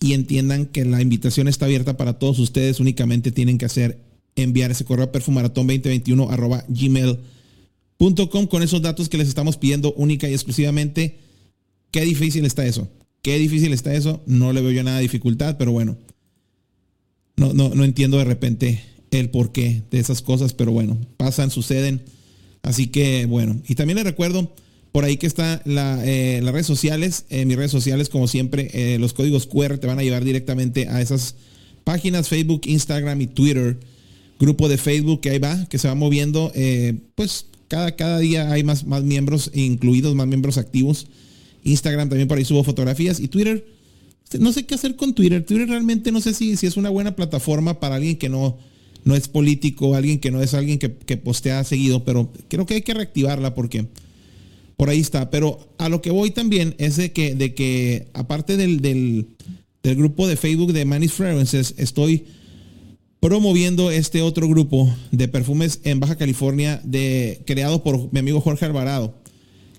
[0.00, 2.80] y entiendan que la invitación está abierta para todos ustedes.
[2.80, 3.98] Únicamente tienen que hacer
[4.36, 10.28] enviar ese correo a perfumaratón2021 arroba gmail.com con esos datos que les estamos pidiendo única
[10.28, 11.18] y exclusivamente.
[11.90, 12.88] Qué difícil está eso.
[13.22, 14.22] Qué difícil está eso.
[14.26, 15.96] No le veo yo nada dificultad, pero bueno.
[17.38, 22.02] No, no, no entiendo de repente el porqué de esas cosas, pero bueno, pasan, suceden.
[22.62, 24.52] Así que bueno, y también les recuerdo
[24.92, 28.70] por ahí que está la, eh, las redes sociales, en mis redes sociales como siempre,
[28.72, 31.36] eh, los códigos QR te van a llevar directamente a esas
[31.84, 33.78] páginas, Facebook, Instagram y Twitter.
[34.40, 38.52] Grupo de Facebook que ahí va, que se va moviendo, eh, pues cada, cada día
[38.52, 41.08] hay más, más miembros incluidos, más miembros activos.
[41.64, 43.64] Instagram también por ahí subo fotografías y Twitter.
[44.38, 45.44] No sé qué hacer con Twitter.
[45.44, 48.58] Twitter realmente no sé si, si es una buena plataforma para alguien que no,
[49.04, 52.74] no es político, alguien que no es alguien que, que postea seguido, pero creo que
[52.74, 53.86] hay que reactivarla porque
[54.78, 55.30] por ahí está.
[55.30, 59.26] Pero a lo que voy también es de que, de que aparte del, del,
[59.82, 62.26] grupo de Facebook de Manis Fragrances, estoy
[63.20, 68.66] promoviendo este otro grupo de perfumes en Baja California de, creado por mi amigo Jorge
[68.66, 69.18] Alvarado,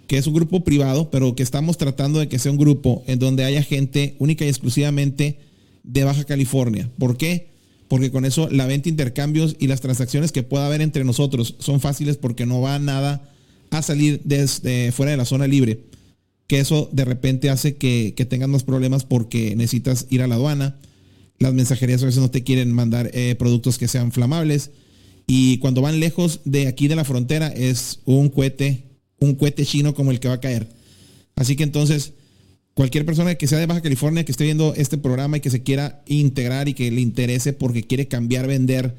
[0.09, 3.19] que es un grupo privado, pero que estamos tratando de que sea un grupo en
[3.19, 5.37] donde haya gente única y exclusivamente
[5.83, 6.89] de Baja California.
[6.97, 7.49] ¿Por qué?
[7.87, 11.79] Porque con eso la venta, intercambios y las transacciones que pueda haber entre nosotros son
[11.79, 13.29] fáciles porque no va nada
[13.69, 15.81] a salir desde fuera de la zona libre.
[16.47, 20.35] Que eso de repente hace que, que tengas más problemas porque necesitas ir a la
[20.35, 20.79] aduana.
[21.37, 24.71] Las mensajerías a veces no te quieren mandar eh, productos que sean flamables.
[25.27, 28.88] Y cuando van lejos de aquí de la frontera es un cohete,
[29.19, 30.67] un cohete chino como el que va a caer.
[31.35, 32.13] Así que entonces,
[32.73, 35.63] cualquier persona que sea de Baja California, que esté viendo este programa y que se
[35.63, 38.95] quiera integrar y que le interese porque quiere cambiar, vender,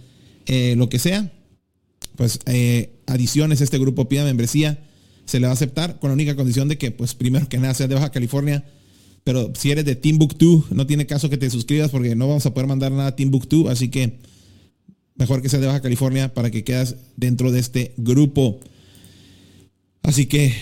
[0.47, 1.33] eh, lo que sea,
[2.17, 4.79] pues eh, adiciones a este grupo pida membresía,
[5.25, 7.75] se le va a aceptar con la única condición de que, pues primero que nada,
[7.75, 8.65] seas de Baja California.
[9.23, 12.55] Pero si eres de Timbuktu, no tiene caso que te suscribas porque no vamos a
[12.55, 13.69] poder mandar nada a Timbuktu.
[13.69, 14.19] Así que
[15.15, 18.61] mejor que seas de Baja California para que quedas dentro de este grupo.
[20.03, 20.55] Así que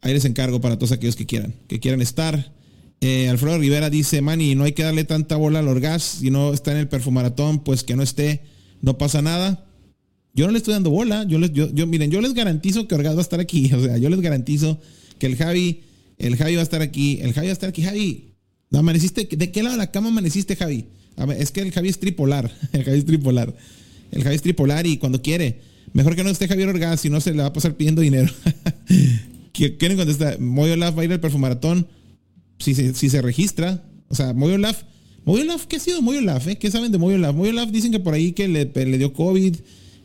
[0.00, 2.52] ahí les encargo para todos aquellos que quieran, que quieran estar.
[3.00, 6.02] Eh, Alfredo Rivera dice, Manny, no hay que darle tanta bola al orgas.
[6.02, 8.42] Si no está en el perfumaratón, pues que no esté,
[8.82, 9.66] no pasa nada.
[10.34, 11.24] Yo no le estoy dando bola.
[11.24, 13.70] Yo les, yo, miren, yo les garantizo que Orgaz va a estar aquí.
[13.74, 14.80] O sea, yo les garantizo
[15.18, 15.82] que el Javi,
[16.18, 17.18] el Javi va a estar aquí.
[17.22, 17.82] El Javi va a estar aquí.
[17.82, 18.34] Javi,
[18.72, 19.28] amaneciste?
[19.30, 20.86] ¿De qué lado de la cama amaneciste, Javi?
[21.38, 22.50] es que el Javi es tripolar.
[22.72, 23.54] El Javi es tripolar.
[24.10, 25.60] El Javi es tripolar y cuando quiere.
[25.92, 28.32] Mejor que no esté Javier Orgaz, si no se le va a pasar pidiendo dinero.
[29.52, 30.40] ¿Quieren contestar?
[30.40, 31.86] Moyo Laf va a ir al perfumaratón
[32.58, 33.84] si se, si se registra.
[34.08, 34.84] O sea, Moyo Laf.
[35.24, 36.46] Moyo Laf, ¿qué ha sido Moyo Laf?
[36.46, 36.56] Eh?
[36.56, 37.34] ¿Qué saben de Moyo Laf?
[37.34, 39.56] Moyo Laf dicen que por ahí que le, le dio COVID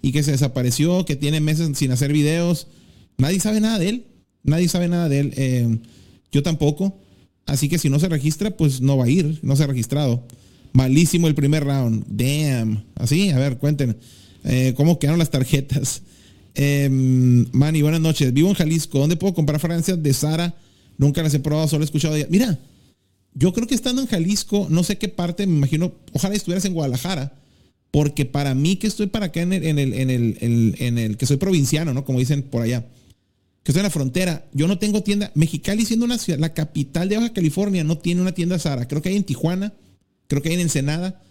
[0.01, 2.67] y que se desapareció, que tiene meses sin hacer videos.
[3.17, 4.05] Nadie sabe nada de él.
[4.43, 5.33] Nadie sabe nada de él.
[5.37, 5.77] Eh,
[6.31, 6.99] yo tampoco.
[7.45, 9.39] Así que si no se registra, pues no va a ir.
[9.41, 10.27] No se ha registrado.
[10.73, 12.05] Malísimo el primer round.
[12.07, 12.83] Damn.
[12.95, 13.97] Así, a ver, cuenten.
[14.45, 16.03] Eh, ¿Cómo quedaron las tarjetas?
[16.55, 18.31] Eh, Manny, buenas noches.
[18.33, 18.99] Vivo en Jalisco.
[18.99, 20.55] ¿Dónde puedo comprar fragancias de Sara?
[20.97, 22.27] Nunca las he probado, solo he escuchado de.
[22.29, 22.57] Mira,
[23.33, 26.73] yo creo que estando en Jalisco, no sé qué parte, me imagino, ojalá estuvieras en
[26.73, 27.33] Guadalajara
[27.95, 31.15] porque para mí que estoy para acá en el, en el, en el, en el,
[31.15, 32.03] que soy provinciano, ¿no?
[32.03, 32.81] Como dicen por allá,
[33.63, 35.31] que estoy en la frontera, yo no tengo tienda.
[35.33, 38.85] Mexicali siendo una ciudad, la capital de Baja California, no tiene una tienda Sara.
[38.89, 39.71] Creo que hay en Tijuana,
[40.27, 41.23] creo que hay en Ensenada,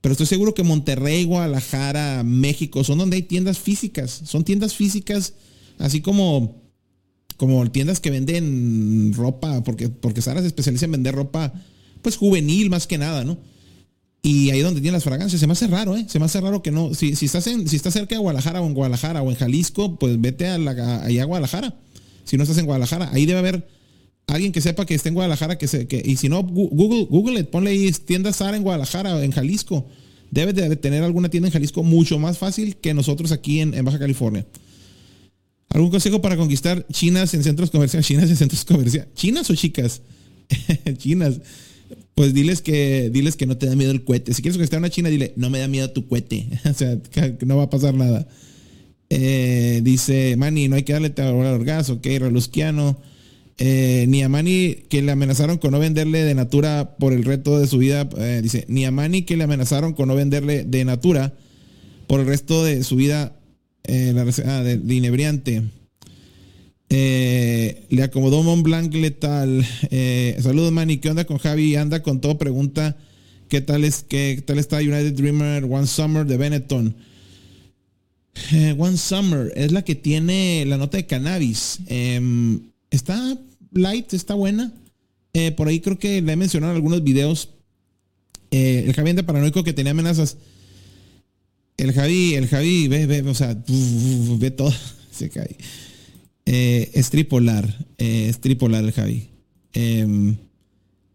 [0.00, 4.22] pero estoy seguro que Monterrey, Guadalajara, México son donde hay tiendas físicas.
[4.24, 5.34] Son tiendas físicas,
[5.78, 6.62] así como,
[7.36, 11.52] como tiendas que venden ropa, porque, porque Sara se especializa en vender ropa,
[12.00, 13.38] pues juvenil más que nada, ¿no?
[14.22, 15.40] Y ahí es donde tienen las fragancias.
[15.40, 16.04] Se me hace raro, ¿eh?
[16.08, 16.94] Se me hace raro que no.
[16.94, 20.20] Si, si, estás, si estás cerca de Guadalajara o en Guadalajara o en Jalisco, pues
[20.20, 21.74] vete a la, allá a Guadalajara.
[22.24, 23.66] Si no estás en Guadalajara, ahí debe haber
[24.30, 25.58] alguien que sepa que esté en Guadalajara.
[25.58, 29.22] que, se, que Y si no, Google, Google it, ponle ahí tienda Sara en Guadalajara
[29.24, 29.86] en Jalisco.
[30.30, 33.98] Debe de tener alguna tienda en Jalisco mucho más fácil que nosotros aquí en, Baja
[33.98, 34.46] California.
[35.68, 38.06] ¿Algún consejo para conquistar chinas en centros comerciales?
[38.06, 39.12] ¿Chinas en centros comerciales?
[39.14, 40.02] ¿Chinas o chicas?
[40.98, 41.40] chinas
[42.14, 44.34] pues diles que, diles que no te da miedo el cohete.
[44.34, 46.48] Si quieres esté una china, dile, no me da miedo tu cohete.
[46.70, 46.98] o sea,
[47.46, 48.28] no va a pasar nada.
[49.08, 53.00] Eh, dice Manny, no hay que darle al orgasmo, ok, Relusquiano.
[53.62, 57.60] Eh, ni a Manny que le amenazaron con no venderle de Natura por el resto
[57.60, 58.08] de su vida.
[58.18, 61.34] Eh, dice, ni a Manny que le amenazaron con no venderle de Natura
[62.06, 63.36] por el resto de su vida
[63.86, 65.62] la, ah, de, inebriante.
[66.92, 69.64] Eh, le acomodó Mont Blanc letal.
[69.90, 70.98] Eh, saludos, Manny.
[70.98, 71.76] ¿Qué onda con Javi?
[71.76, 72.96] Anda con todo, pregunta
[73.48, 76.94] ¿Qué tal, es, qué tal está United Dreamer One Summer de Benetton?
[78.52, 81.80] Eh, One Summer es la que tiene la nota de cannabis.
[81.86, 83.36] Em, está
[83.72, 84.72] light, está buena.
[85.32, 87.50] Eh, por ahí creo que le he mencionado en algunos videos.
[88.50, 90.36] Eh, el Javi paranoico que tenía amenazas.
[91.76, 93.56] El Javi, el Javi, ve, ve, o sea,
[94.38, 94.72] ve todo.
[95.10, 95.56] Se cae.
[96.44, 97.86] es tripolar.
[97.98, 99.28] es tripolar el Javi.
[99.72, 100.36] Em,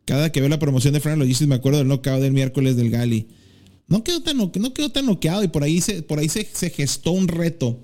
[0.06, 2.92] cada que veo la promoción de Fran Logistics me acuerdo del knockout del miércoles del
[2.92, 3.28] Gali.
[3.88, 7.12] No quedó tan, no quedó tan noqueado y por ahí se, por ahí se, gestó
[7.12, 7.80] un reto.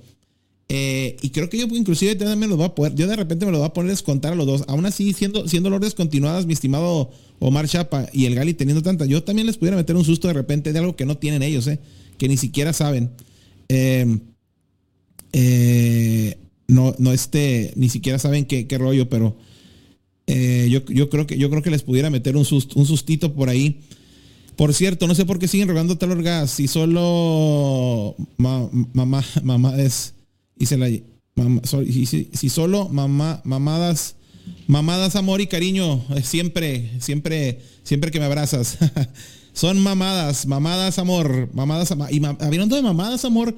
[0.73, 3.51] Eh, y creo que yo inclusive me lo va a poder, yo de repente me
[3.51, 4.63] lo voy a poner a descontar a los dos.
[4.69, 9.21] Aún así, siendo, siendo continuadas, mi estimado Omar Chapa y el Gali teniendo tanta, yo
[9.21, 11.79] también les pudiera meter un susto de repente de algo que no tienen ellos, eh,
[12.17, 13.11] que ni siquiera saben.
[13.67, 14.05] Eh,
[16.69, 19.35] no, no este, ni siquiera saben qué, qué rollo, pero
[20.25, 23.81] eh, yo, creo que, yo creo que les pudiera meter un, un sustito por ahí.
[24.55, 26.51] Por cierto, no sé por qué siguen rogando tal gas.
[26.51, 30.13] Si solo mamá, mamá es.
[30.61, 30.89] Y la.
[31.63, 34.15] si, solo mamá, mamadas.
[34.67, 36.03] Mamadas, amor y cariño.
[36.15, 38.77] Eh, siempre, siempre, siempre que me abrazas.
[39.53, 41.49] Son mamadas, mamadas, amor.
[41.53, 43.55] Mamadas, y habiendo de mamadas, amor.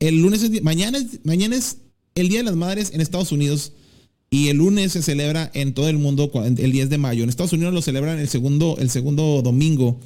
[0.00, 1.78] El lunes mañana, mañana es
[2.14, 3.72] el Día de las Madres en Estados Unidos.
[4.30, 7.22] Y el lunes se celebra en todo el mundo el 10 de mayo.
[7.22, 10.00] En Estados Unidos lo celebran el segundo, el segundo domingo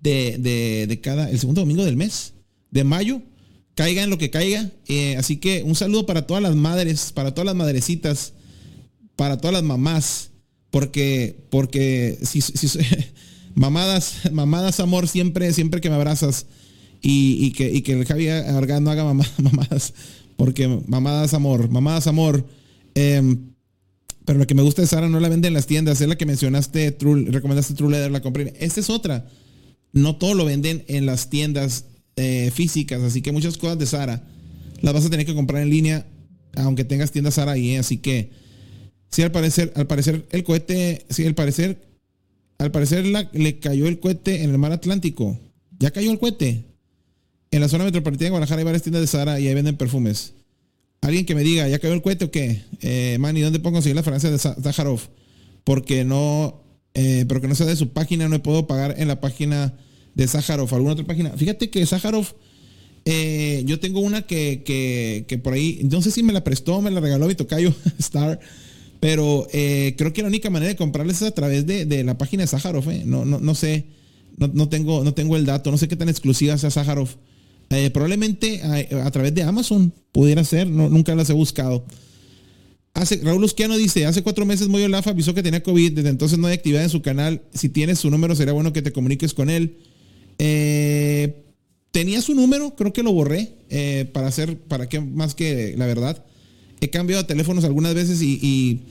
[0.00, 2.34] de, cada, el segundo domingo del mes
[2.70, 3.22] de mayo.
[3.76, 4.70] Caiga en lo que caiga.
[4.88, 8.32] Eh, así que un saludo para todas las madres, para todas las madrecitas,
[9.16, 10.30] para todas las mamás.
[10.70, 12.40] Porque, porque si,
[13.54, 16.46] mamadas, mamadas amor siempre, siempre que me abrazas.
[17.02, 19.04] Y, que, que el Javi Argán no haga
[19.38, 19.92] mamadas.
[20.36, 22.46] Porque mamadas amor, mamadas amor.
[22.94, 23.36] Eh,
[24.24, 26.16] pero lo que me gusta de Sara no la venden en las tiendas, es la
[26.16, 28.54] que mencionaste, True, recomendaste True Leather, la compré.
[28.58, 29.28] Esta es otra.
[29.92, 31.84] No todo lo venden en las tiendas
[32.16, 34.22] eh, físicas, así que muchas cosas de Sara
[34.80, 36.06] las vas a tener que comprar en línea,
[36.54, 37.78] aunque tengas tiendas Sara ahí, ¿eh?
[37.78, 38.30] así que
[39.10, 41.78] sí, al parecer, al parecer el cohete, sí, al parecer,
[42.58, 45.38] al parecer le cayó el cohete en el mar Atlántico.
[45.78, 46.64] Ya cayó el cohete.
[47.50, 50.32] En la zona metropolitana de Guadalajara hay varias tiendas de Sara y ahí venden perfumes.
[51.02, 52.62] Alguien que me diga, ¿ya cayó el cohete o qué?
[52.80, 55.00] Eh, man, ¿y dónde puedo conseguir la fragancia de Zaharov?
[55.64, 56.62] Porque no,
[56.94, 59.74] eh, pero que no sea de su página, no puedo pagar en la página
[60.16, 61.30] de Zaharov, alguna otra página.
[61.30, 62.26] Fíjate que Zaharov,
[63.04, 66.90] eh, yo tengo una que, que, por ahí, no sé si me la prestó, me
[66.90, 68.40] la regaló mi tocayo Star,
[68.98, 72.42] pero eh, creo que la única manera de comprarles es a través de, la página
[72.42, 72.86] de Zaharov.
[73.04, 73.84] No, no, no sé,
[74.38, 76.70] no, no, tengo, no tengo el dato, no sé qué tan exclusiva sea.
[77.68, 81.84] Eh, probablemente a, través de Amazon pudiera ser, nunca las he buscado.
[82.94, 86.38] Hace, Raúl Usquiano dice, hace cuatro meses Moyo Lafa avisó que tenía COVID, desde entonces
[86.38, 87.42] no hay actividad en su canal.
[87.52, 89.76] Si tienes su número, sería bueno que te comuniques con él.
[90.38, 91.44] Eh,
[91.90, 95.86] tenía su número, creo que lo borré eh, para hacer, para qué más que la
[95.86, 96.24] verdad.
[96.80, 98.82] He cambiado teléfonos algunas veces y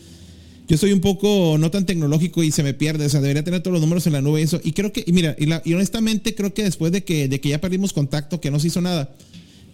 [0.68, 3.06] yo soy un poco no tan tecnológico y se me pierde.
[3.06, 4.60] O sea, debería tener todos los números en la nube y eso.
[4.64, 7.62] Y creo que, y mira, y, honestamente creo que después de que, de que ya
[7.62, 9.16] perdimos contacto, que no se hizo nada,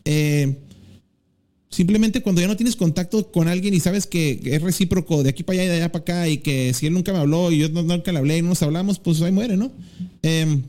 [0.04, 0.58] eh,
[1.70, 5.44] simplemente cuando ya no tienes contacto con alguien y sabes que es recíproco de aquí
[5.44, 7.60] para allá y de allá para acá y que si él nunca me habló y
[7.60, 9.72] yo nunca le hablé y no nos hablamos, pues ahí muere, ¿no?
[10.22, 10.64] Em,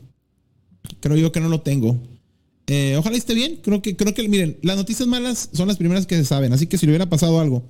[0.99, 1.97] creo yo que no lo tengo.
[2.67, 3.59] Eh, ojalá esté bien.
[3.63, 6.53] Creo que, creo que, miren, las noticias malas son las primeras que se saben.
[6.53, 7.63] Así que si le hubiera pasado algo,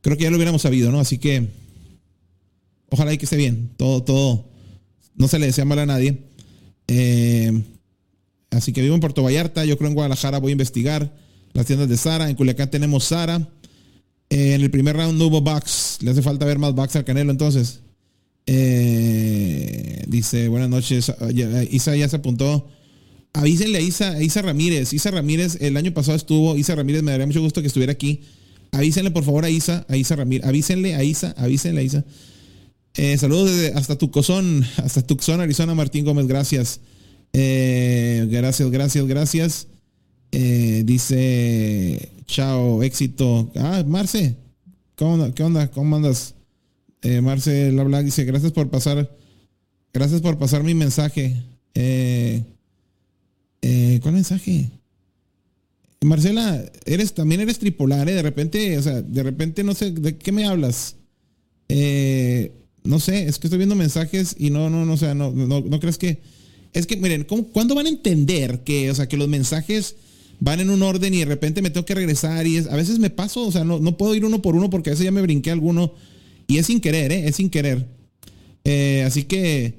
[0.00, 1.00] creo que ya lo hubiéramos sabido, ¿no?
[1.00, 1.48] Así que
[2.90, 3.70] Ojalá y que esté bien.
[3.76, 4.48] Todo, todo.
[5.14, 6.18] No se le desea mal a nadie.
[6.86, 7.62] Eh,
[8.50, 9.64] así que vivo en Puerto Vallarta.
[9.64, 11.14] Yo creo en Guadalajara voy a investigar
[11.52, 12.30] las tiendas de Sara.
[12.30, 13.48] En Culiacán tenemos Sara.
[14.30, 15.98] Eh, en el primer round no hubo box.
[16.00, 17.80] Le hace falta ver más box al Canelo entonces.
[18.50, 21.12] Eh, dice, buenas noches.
[21.70, 22.66] Isa ya se apuntó.
[23.34, 24.94] Avísenle a Isa, Isa Ramírez.
[24.94, 26.56] Isa Ramírez el año pasado estuvo.
[26.56, 28.22] Isa Ramírez me daría mucho gusto que estuviera aquí.
[28.72, 30.46] Avísenle por favor a Isa, a Isa Ramírez.
[30.46, 32.04] Avísenle a Isa, avísenle a Isa
[32.94, 36.80] eh, saludos desde hasta Tucson, hasta Tucson, Arizona, Martín Gómez, gracias.
[37.32, 39.68] Eh, gracias, gracias, gracias.
[40.32, 43.52] Dice, chao, éxito.
[43.56, 44.36] Ah, Marce,
[44.96, 45.70] ¿cómo, ¿qué onda?
[45.70, 46.34] ¿Cómo andas?
[47.22, 49.16] Marce Labla dice, gracias por pasar,
[49.92, 51.36] gracias por pasar mi mensaje.
[54.00, 54.70] ¿Cuál mensaje?
[56.00, 60.30] Marcela, eres, también eres tripolar, De repente, o sea, de repente no sé, ¿de qué
[60.30, 60.96] me hablas?
[61.68, 62.52] Eh,
[62.84, 65.60] no sé, es que estoy viendo mensajes y no, no, no, o sea, no, no,
[65.60, 66.20] no crees que.
[66.72, 69.96] Es que, miren, ¿cuándo van a entender que, o sea, que los mensajes
[70.38, 73.10] van en un orden y de repente me tengo que regresar y a veces me
[73.10, 75.22] paso, o sea, no, no puedo ir uno por uno porque a veces ya me
[75.22, 75.94] brinqué alguno
[76.48, 77.28] y es sin querer, ¿eh?
[77.28, 77.86] Es sin querer.
[78.64, 79.74] Eh, así que,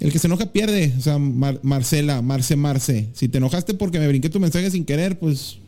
[0.00, 0.94] El que se enoja pierde.
[0.98, 3.10] O sea, Marcela, Marce, Marce.
[3.12, 5.58] Si te enojaste porque me brinqué tu mensaje sin querer, pues.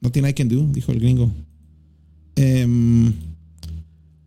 [0.00, 1.32] No tiene I can do, dijo el gringo.
[2.36, 3.12] Em,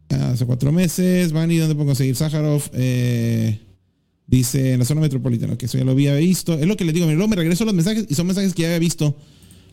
[0.09, 1.33] hace cuatro meses.
[1.33, 2.63] Vani, ¿dónde puedo conseguir Sájarov?
[2.73, 3.59] Eh,
[4.27, 6.53] dice en la zona metropolitana, que eso ya lo había visto.
[6.53, 8.69] Es lo que le digo, luego me regreso los mensajes y son mensajes que ya
[8.69, 9.17] había visto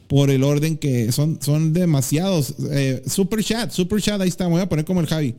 [0.08, 2.54] por el orden que son, son demasiados.
[2.70, 4.44] Eh, super chat, super chat, ahí está.
[4.44, 5.34] Me voy a poner como el Javi.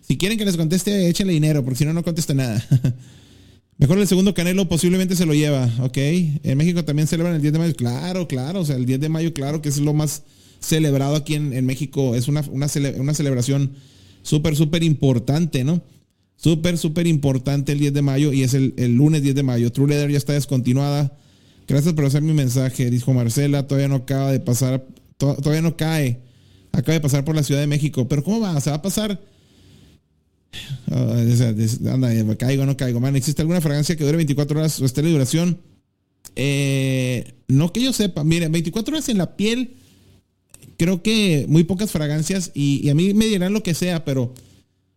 [0.00, 2.64] Si quieren que les conteste, échenle dinero, porque si no, no contesta nada.
[3.80, 5.96] Mejor el segundo Canelo posiblemente se lo lleva, ¿ok?
[5.96, 7.74] En México también celebran el 10 de mayo.
[7.74, 10.22] Claro, claro, o sea, el 10 de mayo, claro que es lo más
[10.60, 12.14] celebrado aquí en, México.
[12.14, 13.72] Es una, una, celebración
[14.22, 15.82] súper, súper importante, ¿no?
[16.36, 19.72] Súper, súper importante el 10 de mayo y es el, lunes 10 de mayo.
[19.72, 21.16] True Leather ya está descontinuada.
[21.70, 23.64] Gracias por hacer mi mensaje, dijo Marcela.
[23.68, 24.84] Todavía no acaba de pasar,
[25.16, 26.20] todavía no cae.
[26.72, 28.08] Acaba de pasar por la Ciudad de México.
[28.08, 28.60] Pero ¿cómo va?
[28.60, 29.20] ¿Se va a pasar?
[30.90, 32.98] anda, caigo, no caigo.
[32.98, 35.60] Man, ¿existe alguna fragancia que dure 24 horas o esté de duración?
[36.34, 38.24] Eh, no que yo sepa.
[38.24, 39.76] Mire, 24 horas en la piel.
[40.76, 42.50] Creo que muy pocas fragancias.
[42.52, 44.34] Y, a mí me dirán lo que sea, pero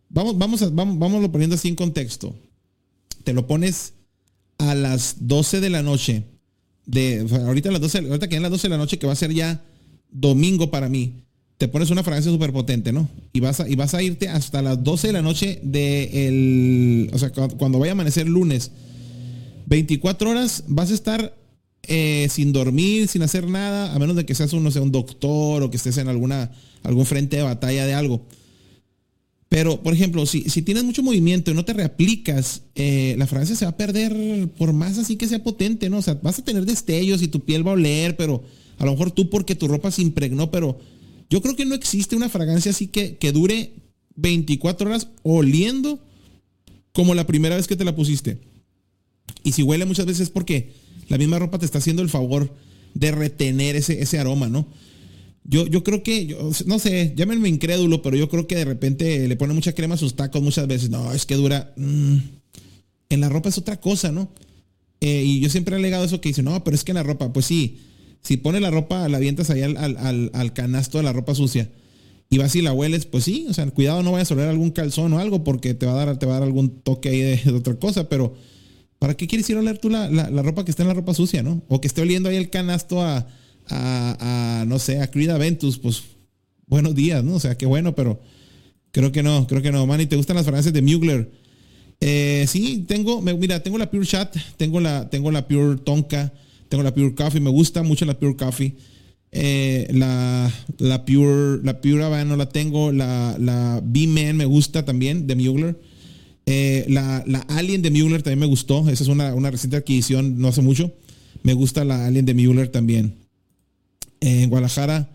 [0.08, 2.34] vamos, vamos, a, vamos, lo poniendo así en contexto.
[3.22, 3.92] Te lo pones
[4.58, 6.33] a las 12 de la noche.
[6.86, 9.12] De, ahorita, a las 12, ahorita que en las 12 de la noche, que va
[9.12, 9.62] a ser ya
[10.10, 11.24] domingo para mí
[11.58, 13.08] te pones una fragancia súper potente, ¿no?
[13.32, 17.18] Y vas, a, y vas a irte hasta las 12 de la noche de o
[17.18, 18.72] sea, cuando vaya a amanecer lunes.
[19.66, 21.34] 24 horas vas a estar
[21.84, 24.92] eh, sin dormir, sin hacer nada, a menos de que seas un, no sé, un
[24.92, 26.50] doctor o que estés en alguna,
[26.82, 28.22] algún frente de batalla de algo.
[29.54, 33.54] Pero, por ejemplo, si, si tienes mucho movimiento y no te reaplicas, eh, la fragancia
[33.54, 35.98] se va a perder por más así que sea potente, ¿no?
[35.98, 38.42] O sea, vas a tener destellos y tu piel va a oler, pero
[38.78, 40.80] a lo mejor tú porque tu ropa se impregnó, pero
[41.30, 43.74] yo creo que no existe una fragancia así que, que dure
[44.16, 46.04] 24 horas oliendo
[46.92, 48.40] como la primera vez que te la pusiste.
[49.44, 50.72] Y si huele muchas veces es porque
[51.06, 52.52] la misma ropa te está haciendo el favor
[52.94, 54.66] de retener ese, ese aroma, ¿no?
[55.44, 59.28] Yo, yo creo que, yo, no sé, llámenme incrédulo, pero yo creo que de repente
[59.28, 60.90] le pone mucha crema a sus tacos muchas veces.
[60.90, 61.72] No, es que dura.
[61.76, 62.16] Mm,
[63.10, 64.30] en la ropa es otra cosa, ¿no?
[65.00, 67.02] Eh, y yo siempre he alegado eso que dice, no, pero es que en la
[67.02, 67.78] ropa, pues sí,
[68.22, 71.70] si pones la ropa, la avientas ahí al, canasto de la ropa sucia
[72.30, 74.70] y vas y la hueles, pues sí, o sea, cuidado no vayas a oler algún
[74.70, 77.20] calzón o algo porque te va a dar, te va a dar algún toque ahí
[77.20, 78.34] de, otra cosa, pero
[78.98, 80.08] ¿para qué quieres ir a oler tú la,
[80.42, 81.62] ropa que está en la ropa sucia, no?
[81.68, 83.26] O que esté oliendo ahí el canasto a,
[83.68, 86.02] a, no sé, a Creed Aventus, pues
[86.66, 87.34] buenos días, ¿no?
[87.34, 88.20] O sea, qué bueno, pero
[88.90, 89.86] creo que no, creo que no.
[89.86, 91.30] Manny, ¿te gustan las fragancias de Mugler?
[92.00, 96.32] Eh, sí, tengo, mira, tengo la Pure Chat, tengo la, tengo la Pure Tonka,
[96.68, 98.74] tengo la Pure Coffee, me gusta mucho la Pure Coffee.
[99.36, 102.92] Eh, la, la Pure, la Pure Havana no la tengo.
[102.92, 105.78] La, la B-Man me gusta también, de Mugler.
[106.46, 108.88] Eh, la, Alien de Mugler también me gustó.
[108.88, 110.92] Esa es una, reciente adquisición, no hace mucho.
[111.42, 113.14] Me gusta la Alien de Mugler también.
[114.20, 115.10] En Guadalajara,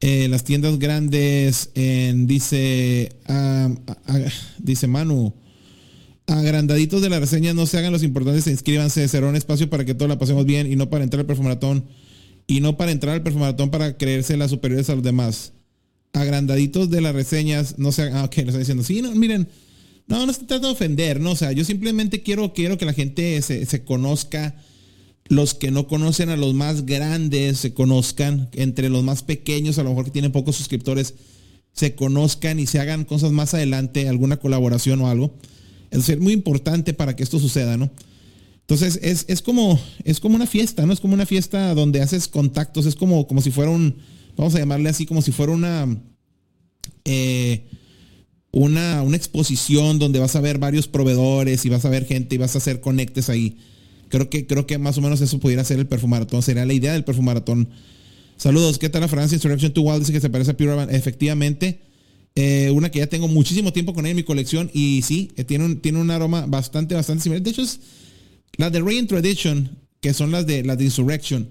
[0.00, 4.18] eh, las tiendas grandes, en, dice, ah, ah, ah,
[4.58, 5.34] dice Manu,
[6.26, 9.94] agrandaditos de la reseña, no se hagan los importantes, inscríbanse, será un espacio para que
[9.94, 11.86] todos la pasemos bien y no para entrar al perfumaratón.
[12.48, 15.52] Y no para entrar al perfumaratón para creerse las superiores a los demás.
[16.12, 19.48] Agrandaditos de las reseñas, no se hagan, ah, ok, lo está diciendo, sí, no, miren,
[20.06, 23.42] no, no se trata de ofender, no, sea, yo simplemente quiero, quiero que la gente
[23.42, 24.54] se, se conozca,
[25.28, 29.82] los que no conocen a los más grandes se conozcan, entre los más pequeños, a
[29.82, 31.14] lo mejor que tienen pocos suscriptores,
[31.72, 35.34] se conozcan y se hagan cosas más adelante, alguna colaboración o algo.
[35.90, 37.90] Es muy importante para que esto suceda, ¿no?
[38.60, 40.92] Entonces es, como, es como una fiesta, ¿no?
[40.92, 43.96] Es como una fiesta donde haces contactos, es como, como si fuera un,
[44.36, 45.86] vamos a llamarle así, como si fuera una,
[47.04, 47.68] eh,
[48.50, 52.38] una, una exposición donde vas a ver varios proveedores y vas a ver gente y
[52.38, 53.56] vas a hacer conectes ahí.
[54.08, 56.92] Creo que, creo que más o menos eso pudiera ser el perfumaratón, sería la idea
[56.92, 57.68] del perfumaratón.
[58.36, 59.36] Saludos, ¿qué tal la Francia?
[59.36, 61.80] Insurrection to Wild dice que se parece a Pure Efectivamente,
[62.34, 65.44] eh, una que ya tengo muchísimo tiempo con ella en mi colección y sí, eh,
[65.44, 67.42] tiene, un, tiene un aroma bastante, bastante similar.
[67.42, 67.80] De hecho, es
[68.58, 71.48] las de Reintroduction, que son las de, las de Insurrection,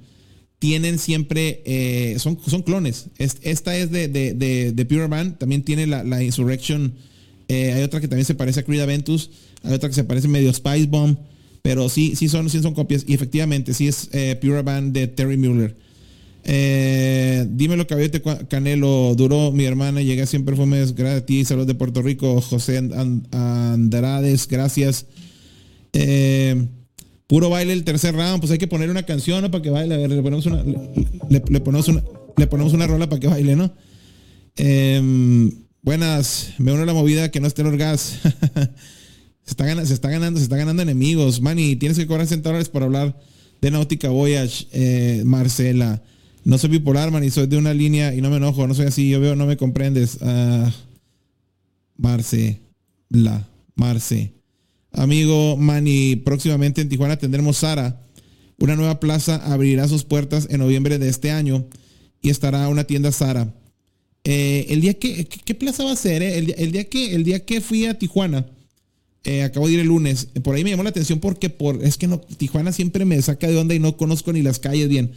[0.60, 3.08] tienen siempre, eh, son, son clones.
[3.18, 6.94] esta es de, de, Pure Band, también tiene la, Insurrection.
[7.50, 9.32] hay otra que también se parece a Creed Aventus,
[9.64, 11.18] hay otra que se parece medio Spice Bomb,
[11.66, 13.04] pero sí, sí son, sí son copias.
[13.08, 15.76] Y efectivamente, sí es Pure Band de Terry Mueller.
[16.44, 21.44] Eh, dime lo que Canelo, duró mi hermana, llegué a 100 perfumes, gracias a ti,
[21.44, 22.78] saludos de Puerto Rico, José
[23.32, 25.08] Andrades, gracias.
[25.94, 26.68] Eh,
[27.26, 30.22] puro baile el tercer round, pues hay que poner una canción para que baile, le
[30.22, 30.64] ponemos una,
[31.30, 32.04] le, ponemos una,
[32.38, 33.74] le ponemos una rola para que baile, ¿no?
[34.56, 35.52] Em,
[35.82, 38.20] buenas, me uno a la movida que no esté el orgas.
[39.46, 41.40] Se está, ganando, se está ganando, se está ganando enemigos.
[41.40, 43.18] Manny, tienes que cobrar 60 dólares para hablar
[43.62, 46.02] de Náutica Voyage, eh, Marcela.
[46.44, 49.10] No soy bipolar, Manny, soy de una línea y no me enojo, no soy así.
[49.10, 50.18] Yo veo, no me comprendes.
[50.22, 50.70] Uh,
[51.98, 52.62] Marce,
[53.10, 54.34] la, Marce.
[54.92, 58.02] Amigo Manny, próximamente en Tijuana tendremos Sara.
[58.58, 61.68] Una nueva plaza abrirá sus puertas en noviembre de este año
[62.22, 63.54] y estará una tienda Sara.
[64.24, 66.24] Eh, el día que, ¿qué plaza va a ser?
[66.24, 66.38] Eh?
[66.38, 68.46] El, día que, el día que fui a Tijuana,
[69.26, 71.98] eh, acabo de ir el lunes, por ahí me llamó la atención porque por, es
[71.98, 75.12] que no, Tijuana siempre me saca de onda y no conozco ni las calles bien.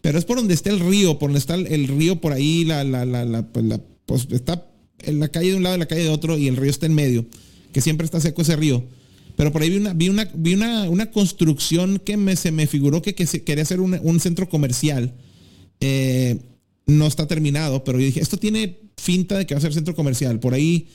[0.00, 2.84] Pero es por donde está el río, por donde está el, río por ahí, la,
[2.84, 3.66] la, la, la, pues,
[4.06, 4.66] pues está
[5.00, 6.86] en la calle de un lado y la calle de otro y el río está
[6.86, 7.26] en medio,
[7.72, 8.84] que siempre está seco ese río.
[9.36, 12.66] Pero por ahí vi una, vi una, vi una, una construcción que me, se me
[12.66, 15.14] figuró que, que se, quería ser un, un centro comercial.
[15.80, 16.38] Eh,
[16.86, 19.94] no está terminado, pero yo dije, esto tiene finta de que va a ser centro
[19.94, 20.38] comercial.
[20.40, 20.88] Por ahí,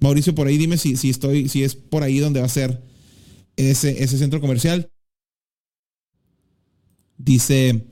[0.00, 2.82] Mauricio, por ahí dime si, si estoy, si es por ahí donde va a ser
[3.56, 4.90] ese, ese centro comercial.
[7.16, 7.84] Dice,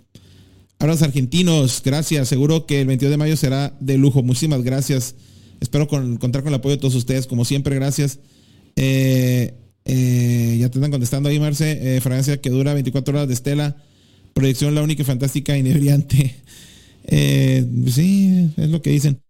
[0.79, 2.29] ahora los argentinos, gracias.
[2.29, 4.23] Seguro que el 22 de mayo será de lujo.
[4.23, 5.17] Muchísimas gracias.
[5.61, 7.27] Espero contar con el apoyo de todos ustedes.
[7.27, 8.21] Como siempre, gracias.
[8.77, 9.55] Eh,
[9.85, 11.97] eh, ya te están contestando ahí, Marce.
[11.97, 13.77] Eh, Francia que dura 24 horas de Estela.
[14.35, 16.37] Proyección la única, fantástica, inebriante.
[17.05, 19.21] Eh, sí, es lo que dicen.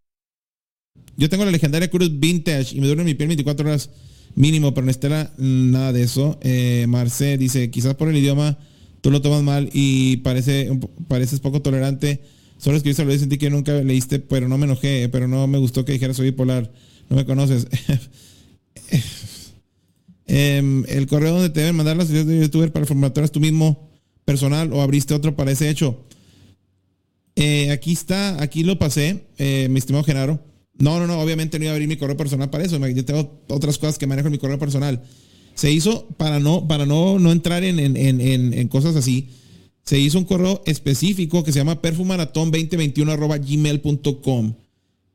[1.16, 3.90] Yo tengo la legendaria Cruz Vintage y me dura mi piel 24 horas
[4.34, 6.38] mínimo, pero en Estela nada de eso.
[6.42, 8.58] Eh, Marce dice, quizás por el idioma
[9.00, 10.70] tú lo tomas mal y parece,
[11.08, 12.22] pareces poco tolerante.
[12.58, 15.84] Solo escribiste lo sentí que nunca leíste, pero no me enojé, pero no me gustó
[15.84, 16.72] que dijeras soy bipolar.
[17.08, 17.66] No me conoces.
[20.28, 23.88] Em, el correo donde te deben mandar las ideas de youtuber para formatoras tú mismo
[24.24, 26.04] personal o abriste otro para ese hecho.
[27.36, 30.40] Eh, aquí está, aquí lo pasé, eh, mi estimado Genaro.
[30.78, 32.78] No, no, no, obviamente no iba a abrir mi correo personal para eso.
[32.88, 35.02] Yo tengo otras cosas que manejo en mi correo personal.
[35.54, 39.30] Se hizo para no, para no, no entrar en, en, en, en cosas así.
[39.84, 44.54] Se hizo un correo específico que se llama perfumaratón2021 gmail.com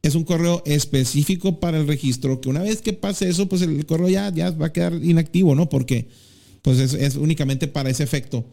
[0.03, 3.85] es un correo específico para el registro, que una vez que pase eso, pues el
[3.85, 5.69] correo ya, ya va a quedar inactivo, ¿no?
[5.69, 6.07] Porque
[6.61, 8.45] pues es, únicamente para ese efecto.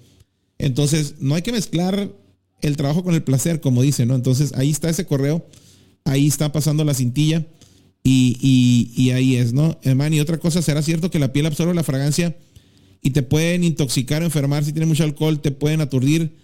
[0.58, 2.12] Entonces, no hay que mezclar
[2.60, 4.14] el trabajo con el placer, como dice, ¿no?
[4.14, 5.46] Entonces, ahí está ese correo,
[6.08, 7.46] ahí está pasando la cintilla
[8.02, 9.78] y, ahí es, ¿no?
[9.82, 12.36] Hermano, y otra cosa, ¿será cierto que la piel absorbe la fragancia
[13.02, 16.36] y te pueden intoxicar enfermar si tiene mucho alcohol, te pueden aturdir?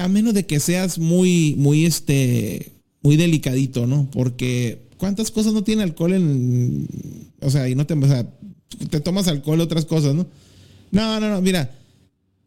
[0.00, 2.72] A menos de que seas muy, muy, este,
[3.02, 4.10] muy delicadito, ¿no?
[4.10, 6.88] Porque ¿cuántas cosas no tiene alcohol en...
[7.40, 7.92] O sea, y no te...
[7.92, 8.26] O sea,
[8.88, 10.26] te tomas alcohol, otras cosas, ¿no?
[10.90, 11.70] No, no, no, mira.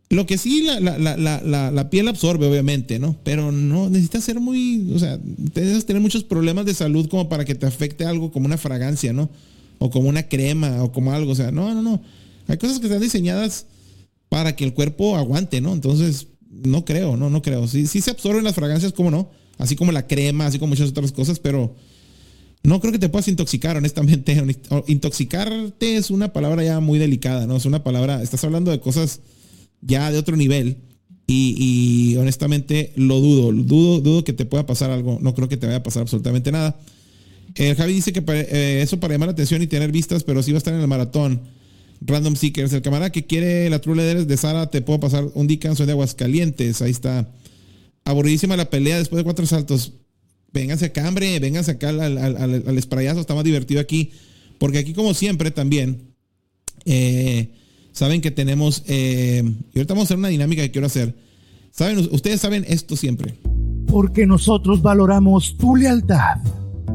[0.10, 3.18] Lo que sí la, la, la, la, piel absorbe, obviamente, ¿no?
[3.24, 5.20] Pero no, necesitas ser muy, o sea,
[5.56, 9.14] necesitas tener muchos problemas de salud como para que te afecte algo como una fragancia,
[9.14, 9.30] ¿no?
[9.80, 12.02] O como una crema o como algo, o sea, no, no, no.
[12.48, 13.66] Hay cosas que están diseñadas
[14.30, 15.74] para que el cuerpo aguante, ¿no?
[15.74, 17.68] Entonces, no creo, no, no creo.
[17.68, 19.30] Sí, sí se absorben las fragancias, ¿cómo no?
[19.58, 21.76] así como la crema, así como muchas otras cosas, pero
[22.64, 24.42] no creo que te puedas intoxicar, honestamente.
[24.88, 27.56] Intoxicarte es una palabra ya muy delicada, ¿no?
[27.56, 29.22] Es una palabra, estás hablando de cosas
[29.82, 30.78] ya de otro nivel
[31.28, 35.66] y, honestamente lo dudo, dudo, dudo que te pueda pasar algo, no creo que te
[35.66, 36.80] vaya a pasar absolutamente nada.
[37.56, 40.44] El eh, Javi dice que eh, eso para llamar la atención y tener vistas, pero
[40.44, 41.42] sí va a estar en el maratón.
[42.02, 45.48] Random Seekers, el camarada que quiere la True Leaders de Sara, te puedo pasar un
[45.48, 47.28] Dickens de Aguascalientes, ahí está
[48.04, 49.94] aburridísima la pelea después de cuatro saltos.
[50.54, 54.12] Vénganse acá, hombre, vénganse acá al, al, al, sprayazo, está más divertido aquí.
[54.58, 56.14] Porque aquí, como siempre, también,
[56.86, 57.50] eh,
[57.96, 59.42] saben que tenemos, eh,
[59.74, 61.16] y ahorita vamos a hacer una dinámica que quiero hacer.
[61.72, 63.36] Saben, ustedes saben esto siempre.
[63.88, 66.38] Porque nosotros valoramos tu lealtad.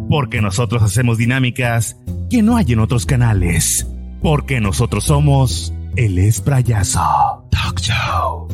[0.08, 1.96] Porque nosotros hacemos dinámicas
[2.28, 3.86] que no hay en otros canales.
[4.20, 8.48] Porque nosotros somos el Esprayazo Talk Show.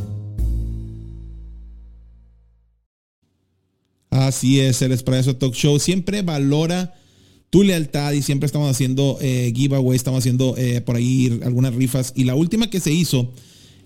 [4.11, 6.95] Así es, el Espresso Talk Show siempre valora
[7.63, 12.13] lealtad y siempre estamos haciendo eh, giveaway, estamos haciendo eh, por ahí algunas rifas.
[12.17, 13.33] Y la última que se hizo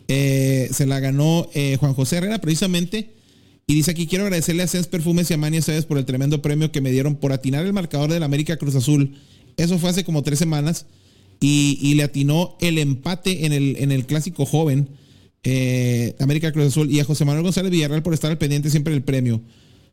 [0.09, 3.11] eh, se la ganó eh, Juan José Herrera precisamente.
[3.67, 6.43] Y dice aquí, quiero agradecerle a Sens Perfumes y a Mania Sedes por el tremendo
[6.43, 9.17] premio que me dieron por atinar el marcador del América Cruz Azul.
[9.57, 10.87] Eso fue hace como tres semanas.
[11.43, 14.89] Y, le atinó el empate en el, en el clásico joven.
[16.19, 19.03] América Cruz Azul y a José Manuel González Villarreal por estar al pendiente siempre del
[19.03, 19.41] premio.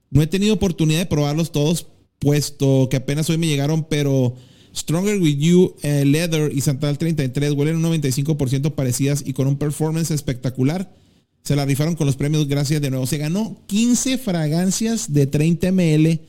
[0.09, 1.87] No he tenido oportunidad de probarlos todos,
[2.19, 4.35] puesto que apenas hoy me llegaron, pero
[4.75, 9.57] Stronger With You, eh, Leather y Santal 33 huelen un 95% parecidas y con un
[9.57, 10.93] performance espectacular.
[11.43, 13.07] Se la rifaron con los premios, gracias de nuevo.
[13.07, 16.19] Se ganó 15 fragancias de 30 ml.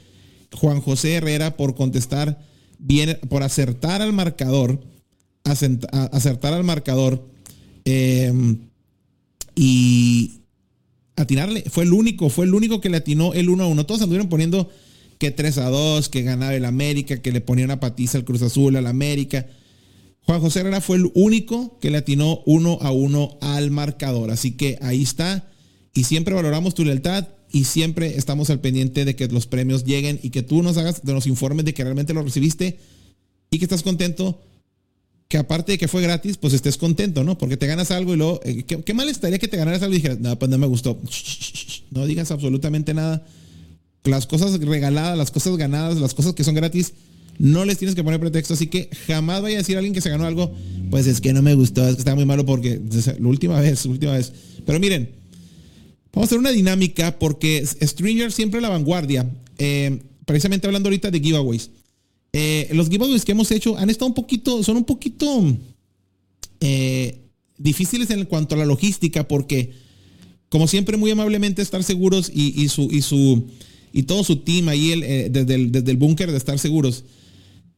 [0.55, 2.39] Juan José Herrera por contestar
[2.79, 4.81] viene por acertar al marcador,
[5.45, 7.29] acertar al marcador
[7.85, 8.59] em,
[9.55, 10.41] y
[11.17, 11.65] atinarle.
[11.69, 13.87] Fue el único, fue el único que le atinó el 1 a 1.
[13.87, 14.71] Todos anduvieron poniendo
[15.19, 18.43] que 3 a 2, que ganaba el América, que le ponía una patiza al Cruz
[18.43, 19.47] Azul, al América.
[20.23, 24.31] Juan José Herrera fue el único que le atinó 1 a 1 al marcador.
[24.31, 25.49] Así que ahí está.
[25.95, 30.21] Y siempre valoramos tu lealtad y siempre estamos al pendiente de que los premios lleguen
[30.23, 32.79] y que tú nos hagas, los informes de que realmente lo recibiste
[33.51, 34.41] y que estás contento.
[35.29, 37.37] Que aparte de que fue gratis, pues estés contento, ¿no?
[37.37, 39.99] Porque te ganas algo y luego, eh, ¿qué, mal estaría que te ganaras algo y
[39.99, 41.01] dijeras, no, pues no me gustó.
[41.91, 43.27] No digas absolutamente nada.
[44.05, 46.95] Las cosas regaladas, las cosas ganadas, las cosas que son gratis,
[47.39, 48.55] no les tienes que poner pretexto.
[48.55, 50.55] Así que jamás vaya a decir a alguien que se ganó algo,
[50.91, 52.81] pues es que no me gustó, es que estaba muy malo porque
[53.19, 54.33] la última vez, última vez.
[54.65, 55.19] Pero miren,
[56.13, 59.31] Vamos a hacer una dinámica porque Stringer siempre la vanguardia.
[59.59, 61.71] Eh, precisamente hablando ahorita de giveaways.
[62.33, 65.57] Eh, los giveaways que hemos hecho han estado un poquito, son un poquito
[66.61, 67.21] eh,
[67.57, 69.73] difíciles en cuanto a la logística porque,
[70.49, 73.47] como siempre, muy amablemente estar seguros y, su, y, su,
[73.93, 77.05] y todo su team ahí desde el, desde el búnker de estar seguros,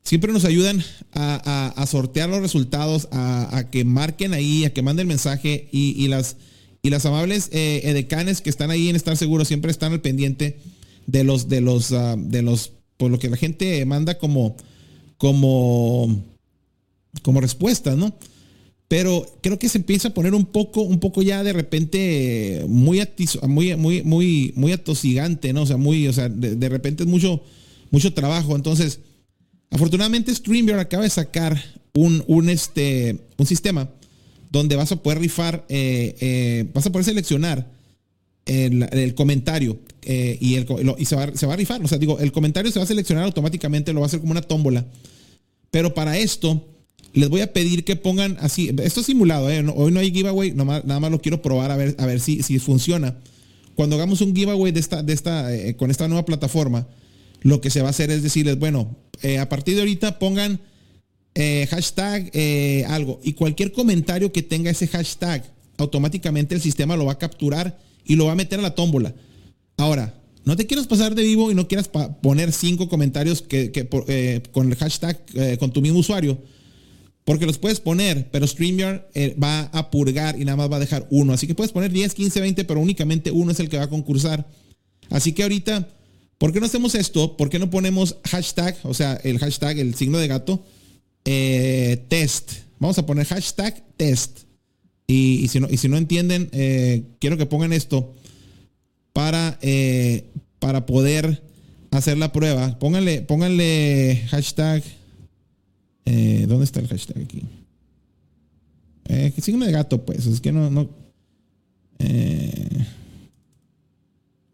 [0.03, 0.83] siempre nos ayudan
[1.13, 6.37] a, sortear los resultados, a, que marquen ahí, a que manden mensaje y, y las
[6.83, 10.59] y las amables eh, edecanes que están ahí en estar seguros siempre están al pendiente
[11.07, 14.57] de los, de los, ah, de los, por lo que la gente manda como,
[15.19, 16.25] como,
[17.23, 18.15] como respuesta, ¿no?
[18.91, 23.01] Pero creo que se empieza a poner un poco, un poco ya de repente muy,
[23.47, 25.63] muy, muy, muy, muy atosigante, ¿no?
[25.63, 27.41] O sea, muy, o sea, de, repente es mucho,
[27.93, 28.57] mucho trabajo.
[28.57, 28.99] Entonces,
[29.71, 31.63] afortunadamente StreamYard acaba de sacar
[31.95, 33.89] un, un, este, un sistema
[34.51, 37.71] donde vas a poder rifar, eh, eh, vas a poder seleccionar
[38.45, 40.67] el, comentario eh, y, el,
[40.99, 41.81] y se, va, a rifar.
[41.85, 44.33] O sea, digo, el comentario se va a seleccionar automáticamente, lo va a hacer como
[44.33, 44.85] una tómbola.
[45.71, 46.67] Pero para esto,
[47.13, 51.01] les voy a pedir que pongan así, esto es simulado, hoy no hay giveaway, nada
[51.01, 53.17] más lo quiero probar a ver, a ver si, si funciona.
[53.75, 56.87] Cuando hagamos un giveaway de esta, de esta, con esta nueva plataforma,
[57.41, 58.97] lo que se va a hacer es decirles, bueno,
[59.41, 60.61] a partir de ahorita pongan
[61.35, 63.21] eh, hashtag eh, algo.
[63.23, 65.45] Y cualquier comentario que tenga ese hashtag,
[65.79, 69.15] automáticamente el sistema lo va a capturar y lo va a meter a la tómbola.
[69.77, 73.71] Ahora, no te quieras pasar de vivo y no quieras poner cinco comentarios que,
[74.09, 75.19] eh, con el hashtag,
[75.59, 76.39] con tu mismo usuario.
[77.31, 79.03] Porque los puedes poner, pero StreamYard
[79.41, 81.33] va a purgar y nada más va a dejar uno.
[81.33, 83.89] Así que puedes poner 10, 15, 20, pero únicamente uno es el que va a
[83.89, 84.49] concursar.
[85.11, 85.87] Así que ahorita,
[86.39, 87.37] ¿por qué no hacemos esto?
[87.37, 90.65] ¿Por qué no ponemos hashtag, o sea, el hashtag, el signo de gato?
[91.25, 92.51] Eh, test.
[92.81, 94.41] Vamos a poner hashtag test.
[95.07, 98.13] Y, si, no, entienden, eh, quiero que pongan esto
[99.13, 100.25] para, eh,
[100.59, 101.45] para poder
[101.93, 102.77] hacer la prueba.
[102.81, 104.83] Pónganle, pónganle hashtag.
[106.47, 107.43] ¿Dónde está el hashtag aquí?
[109.09, 110.27] Eh, signo de gato, pues.
[110.27, 110.71] Es que no.
[110.71, 110.89] no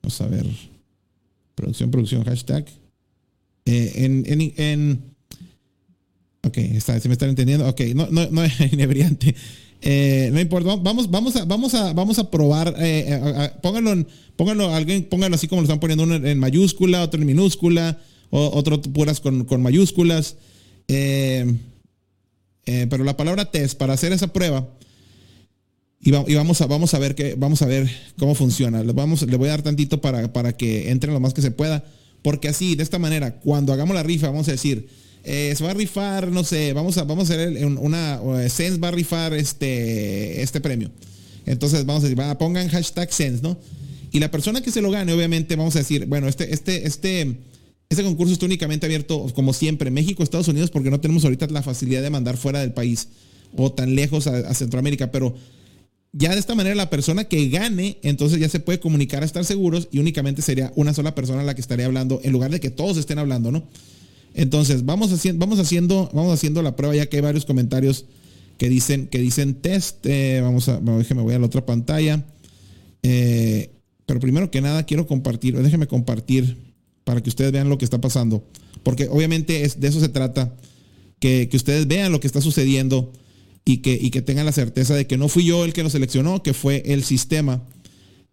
[0.03, 0.47] vamos a ver.
[1.55, 2.67] Producción, producción, hashtag.
[3.65, 5.17] en, en, en
[6.47, 7.69] Ok, está, se me están entendiendo.
[7.69, 9.35] Ok, no, no, no es inebriante.
[9.83, 12.75] Eh, no importa, vamos, vamos, a, vamos, a, vamos a probar.
[12.79, 17.21] Eh, eh, pónganlo, pónganlo, alguien, pónganlo así como lo están poniendo uno en mayúscula, otro
[17.21, 17.99] en minúscula,
[18.31, 20.37] otro puras con, con mayúsculas.
[20.87, 21.55] Pero
[23.05, 24.69] la palabra test para hacer esa prueba.
[26.01, 28.83] Y, vamos, a, vamos, a ver que, vamos a ver cómo funciona.
[28.83, 31.51] Le, vamos, le voy a dar tantito para, para que entren lo más que se
[31.51, 31.85] pueda.
[32.23, 34.89] Porque así, de esta manera, cuando hagamos la rifa, vamos a decir
[35.29, 38.89] eh, se va a rifar, no sé, vamos a, vamos a hacer una, Sense va
[38.89, 40.93] a rifar este, este premio.
[41.47, 43.59] Entonces vamos a decir, va, pongan hashtag Sense, ¿no?
[44.13, 47.39] Y la persona que se lo gane, obviamente, vamos a decir, bueno, este, este, este,
[47.89, 51.63] este concurso está únicamente abierto, como siempre, México, Estados Unidos, porque no tenemos ahorita la
[51.63, 53.09] facilidad de mandar fuera del país
[53.57, 55.35] o tan lejos a, Centroamérica, pero
[56.13, 59.45] ya de esta manera la persona que gane, entonces ya se puede comunicar a estar
[59.45, 62.71] seguros y únicamente sería una sola persona la que estaría hablando, en lugar de que
[62.71, 63.65] todos estén hablando, ¿no?
[64.35, 68.05] Entonces, vamos haciendo, vamos haciendo, vamos haciendo la prueba ya que hay varios comentarios
[68.59, 70.05] que dicen, que dicen test.
[70.05, 72.23] Eh, vamos a, déjeme voy a la otra pantalla.
[73.03, 73.71] Eh,
[74.05, 76.66] pero primero que nada quiero compartir, déjeme compartir
[77.07, 78.45] para que ustedes vean lo que está pasando.
[78.83, 80.53] Porque obviamente es, de eso se trata,
[81.21, 83.13] que, ustedes vean lo que está sucediendo
[83.65, 85.91] y que, y que tengan la certeza de que no fui yo el que lo
[85.91, 87.63] seleccionó, que fue el sistema.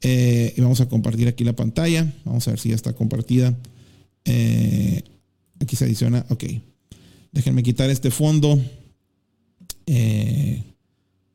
[0.01, 2.11] Eh, y vamos a compartir aquí la pantalla.
[2.25, 3.55] Vamos a ver si ya está compartida.
[5.59, 6.25] Aquí se adiciona.
[6.29, 6.45] Ok.
[7.31, 8.59] Déjenme quitar este fondo.
[9.85, 10.63] Eh,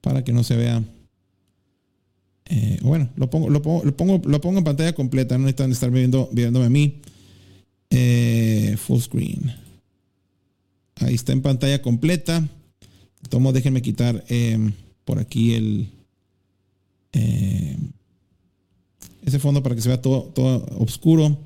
[0.00, 0.82] para que no se vea.
[2.46, 5.38] Eh, bueno, lo pongo, lo pongo, lo pongo, lo pongo en pantalla completa.
[5.38, 7.00] No necesitan estar viendo, viéndome a mí.
[7.90, 9.54] Eh, full screen.
[10.96, 12.46] Ahí está en pantalla completa.
[13.28, 14.72] Tomo, déjenme quitar em,
[15.04, 15.88] por aquí el
[17.12, 17.92] em,
[19.24, 21.38] ese fondo para que se vea todo, todo oscuro.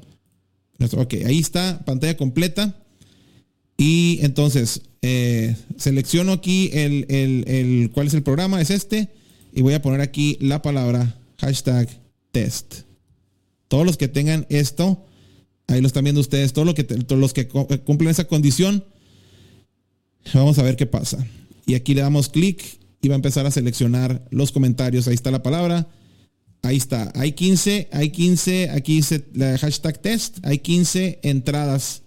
[0.97, 2.77] Ok, ahí está, pantalla completa.
[3.77, 9.09] Y entonces, eh, selecciono aquí el, el, cuál es el programa, es este.
[9.53, 11.89] Y voy a poner aquí la palabra hashtag
[12.31, 12.83] test.
[13.69, 15.05] Todos los que tengan esto,
[15.67, 18.85] ahí lo están viendo ustedes, todos, que, todos los que cumplen esa condición,
[20.35, 21.27] vamos a ver qué pasa.
[21.67, 22.63] Y aquí le damos clic
[23.01, 25.09] y va a empezar a seleccionar los comentarios.
[25.09, 25.89] Ahí está la palabra.
[26.63, 27.11] Ahí está.
[27.17, 30.39] Hay 15, hay 15, aquí dice la hashtag test.
[30.45, 32.03] Hay 15 entradas.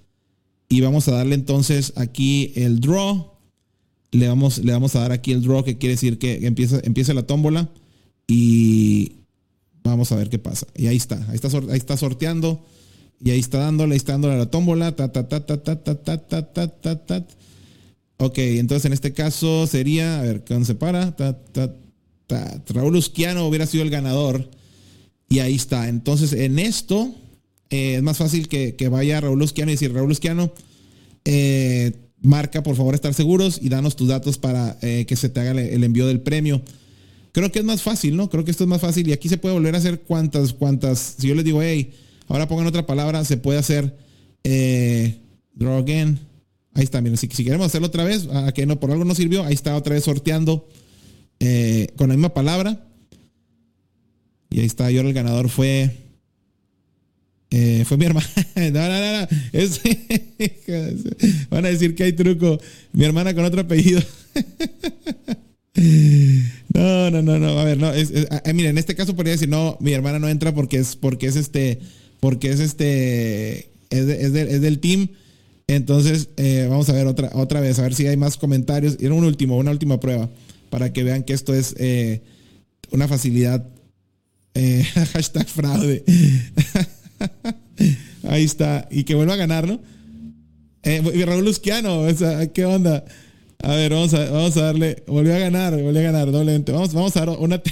[0.69, 3.33] Y vamos a darle entonces aquí el draw.
[4.11, 7.13] Le vamos, le vamos a dar aquí el draw, que quiere decir que empieza, empieza
[7.13, 7.69] la tómbola.
[8.27, 9.17] Y
[9.83, 10.67] vamos a ver qué pasa.
[10.75, 11.17] Y ahí está.
[11.29, 12.65] Ahí está, ahí está sorteando.
[13.23, 14.95] Y ahí está dándole, ahí está dándole a la tómbola.
[14.95, 17.27] Ta, ta, ta, ta, ta, ta, ta, ta, ta, ta, ta.
[18.17, 21.15] Ok, entonces en este caso sería, a ver, ¿cuándo se para?
[21.15, 21.71] Ta, ta,
[22.69, 24.49] Raúl Usquiano hubiera sido el ganador.
[25.29, 25.89] Y ahí está.
[25.89, 27.13] Entonces, en esto
[27.69, 30.51] eh, es más fácil que, vaya Raúl Usquiano y decir, Raúl Usquiano,
[31.25, 35.39] eh, marca por favor estar seguros y danos tus datos para eh, que se te
[35.39, 36.61] haga el, envío del premio.
[37.31, 38.29] Creo que es más fácil, ¿no?
[38.29, 41.15] Creo que esto es más fácil y aquí se puede volver a hacer cuantas, cuantas.
[41.17, 41.91] Si yo les digo, hey,
[42.27, 43.97] ahora pongan otra palabra, se puede hacer
[45.53, 46.19] draw again.
[46.73, 49.15] Ahí está, miren, si, si, queremos hacerlo otra vez, a que no por algo no
[49.15, 50.67] sirvió, ahí está otra vez sorteando
[51.39, 52.85] eh, con la misma palabra.
[54.49, 55.95] Y ahí está, yo el ganador fue.
[57.49, 58.27] Eh, fue mi hermana.
[58.55, 59.27] no, no, no,
[61.49, 62.59] van a decir que hay truco.
[62.93, 64.01] Mi hermana con otro apellido.
[66.73, 67.59] no, no, no, no.
[67.59, 67.91] A ver, no.
[67.93, 68.11] Es,
[68.53, 71.35] miren, en este caso podría decir, no, mi hermana no entra porque es, porque es
[71.35, 71.79] este.
[72.19, 73.71] Porque es este.
[73.89, 75.09] Es, es del team.
[75.67, 78.97] Entonces, eh, vamos a ver otra, otra vez, a ver si hay más comentarios.
[78.99, 80.29] Y era un último, una última prueba
[80.69, 82.21] para que vean que esto es eh,
[82.91, 83.67] una facilidad.
[84.53, 86.03] Eh, hashtag fraude.
[88.23, 88.87] Ahí está.
[88.91, 89.79] Y que vuelva a ganar, ¿no?
[90.83, 92.03] Raúl Lusquiano,
[92.53, 93.05] ¿qué onda?
[93.63, 95.03] A ver, vamos a, vamos a darle.
[95.07, 96.71] Volvió a ganar, volvió a ganar doblemente.
[96.71, 97.59] Vamos, vamos a dar una.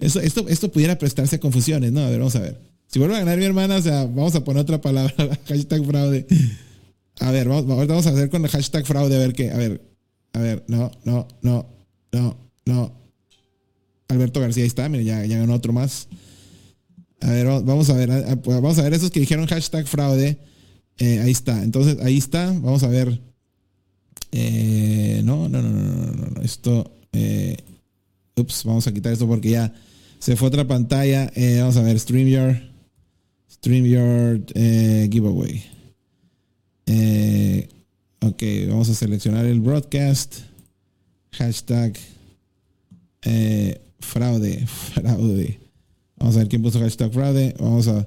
[0.00, 2.00] esto, esto pudiera prestarse a confusiones, ¿no?
[2.00, 2.60] A ver, vamos a ver.
[2.86, 5.14] Si vuelve a ganar mi hermana, o sea, vamos a poner otra palabra,
[5.46, 6.26] hashtag fraude.
[7.20, 9.50] A ver, vamos, vamos a hacer con el hashtag fraude, a ver qué.
[9.50, 9.80] A ver,
[10.32, 11.66] a ver, no, no, no,
[12.12, 12.92] no, no.
[14.08, 16.08] Alberto García, ahí está, mira, ya, ya ganó otro más.
[17.20, 18.08] A ver, vamos a ver,
[18.42, 20.38] pues, vamos a ver esos que dijeron hashtag fraude.
[20.98, 23.20] Eh, ahí está, entonces ahí está, vamos a ver.
[24.32, 26.92] Eh, no, no, no, no, no, no, esto.
[27.12, 27.56] Eh,
[28.36, 29.72] ups, vamos a quitar esto porque ya
[30.20, 31.32] se fue otra pantalla.
[31.58, 32.62] vamos a ver, StreamYard.
[33.50, 34.52] StreamYard
[35.10, 35.64] giveaway.
[36.86, 37.68] Eh,
[38.22, 40.40] Ok, vamos a seleccionar el broadcast.
[41.32, 41.98] Hashtag
[43.22, 44.66] eh, fraude.
[44.94, 45.58] Fraude.
[46.16, 47.54] Vamos a ver quién puso hashtag fraude.
[47.58, 48.06] Vamos a.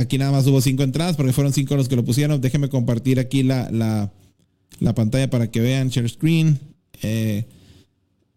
[0.00, 2.40] aquí nada más hubo cinco entradas porque fueron cinco los que lo pusieron.
[2.40, 5.90] Déjenme compartir aquí la, la, pantalla para que vean.
[5.90, 6.58] Share screen.
[7.02, 7.44] Eh,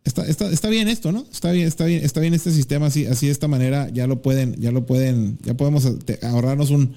[0.04, 1.26] está, está, bien esto, ¿no?
[1.32, 3.89] Está bien, está bien, está bien este sistema así, así de esta manera.
[3.89, 5.88] Ya lo pueden, ya lo pueden, ya podemos
[6.22, 6.95] ahorrarnos un.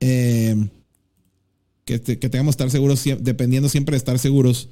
[0.00, 0.68] Eh,
[1.84, 4.68] que, que tengamos estar seguros, dependiendo siempre de estar seguros.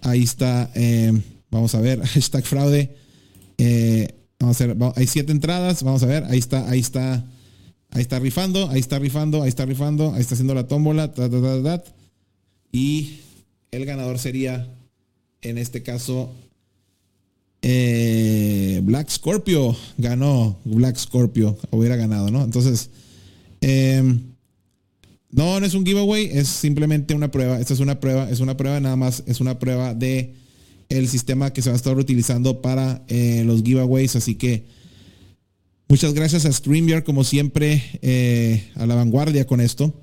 [0.00, 1.12] Ahí está, eh,
[1.50, 2.96] vamos a ver, hashtag fraude.
[3.58, 4.08] Eh,
[4.38, 7.24] vamos a ver, hay siete entradas, vamos a ver, ahí está, ahí está,
[7.90, 11.12] ahí está rifando, ahí está rifando, ahí está rifando, ahí está haciendo la tómbola,
[12.72, 13.20] y
[13.70, 14.68] el ganador sería,
[15.42, 16.32] en este caso,
[17.62, 22.42] eh, Black Scorpio ganó, Black Scorpio hubiera ganado, ¿no?
[22.42, 22.90] Entonces,
[23.60, 24.02] eh,
[25.32, 27.58] no, no es un giveaway, es simplemente una prueba.
[27.58, 30.34] Esta es una prueba, es una prueba nada más, es una prueba de
[30.90, 34.14] el sistema que se va a estar utilizando para eh, los giveaways.
[34.14, 34.66] Así que
[35.88, 39.94] muchas gracias a StreamYard, como siempre, eh, a la vanguardia con esto.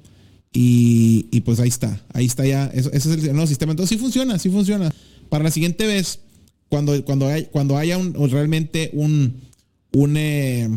[0.52, 2.66] Y, pues ahí está, ahí está ya.
[2.74, 3.72] ese es el nuevo sistema.
[3.72, 4.92] Entonces sí funciona, sí funciona.
[5.30, 6.22] Para la siguiente vez,
[6.70, 7.98] cuando, cuando, hay, cuando haya
[8.30, 9.42] realmente un,
[9.92, 10.70] un, eh,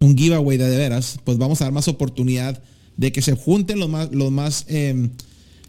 [0.00, 2.62] un giveaway de, de veras, pues vamos a dar más oportunidad
[2.96, 5.10] de que se junten los más, los más, em,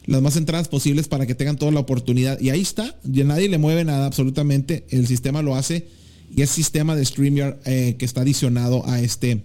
[0.05, 2.39] las más entradas posibles para que tengan toda la oportunidad.
[2.39, 5.87] Y ahí está, y nadie le mueve nada absolutamente, el sistema lo hace
[6.35, 9.43] y es sistema de StreamYard eh, que está adicionado a este,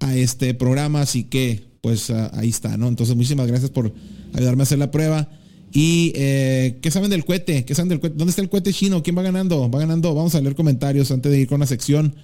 [0.00, 2.88] a este programa, así que pues ah, ahí está, ¿no?
[2.88, 3.92] Entonces muchísimas gracias por
[4.34, 5.28] ayudarme a hacer la prueba.
[5.76, 7.66] ¿Y eh, qué saben del cohete?
[7.66, 8.16] ¿Qué saben del cohete?
[8.16, 9.02] ¿Dónde está el cohete chino?
[9.02, 9.70] ¿Quién va ganando?
[9.70, 10.14] Va ganando.
[10.14, 12.14] Vamos a leer comentarios antes de ir con la sección.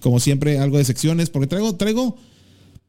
[0.00, 2.16] Como siempre, algo de secciones, porque traigo, traigo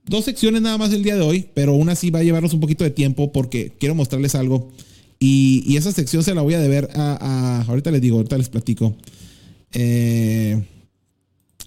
[0.05, 2.59] dos secciones nada más el día de hoy, pero una sí va a llevarnos un
[2.59, 4.73] poquito de tiempo porque quiero mostrarles algo.
[5.21, 8.97] Y, esa sección se la voy a deber a, ahorita les digo, ahorita les platico.
[9.71, 10.61] Eh,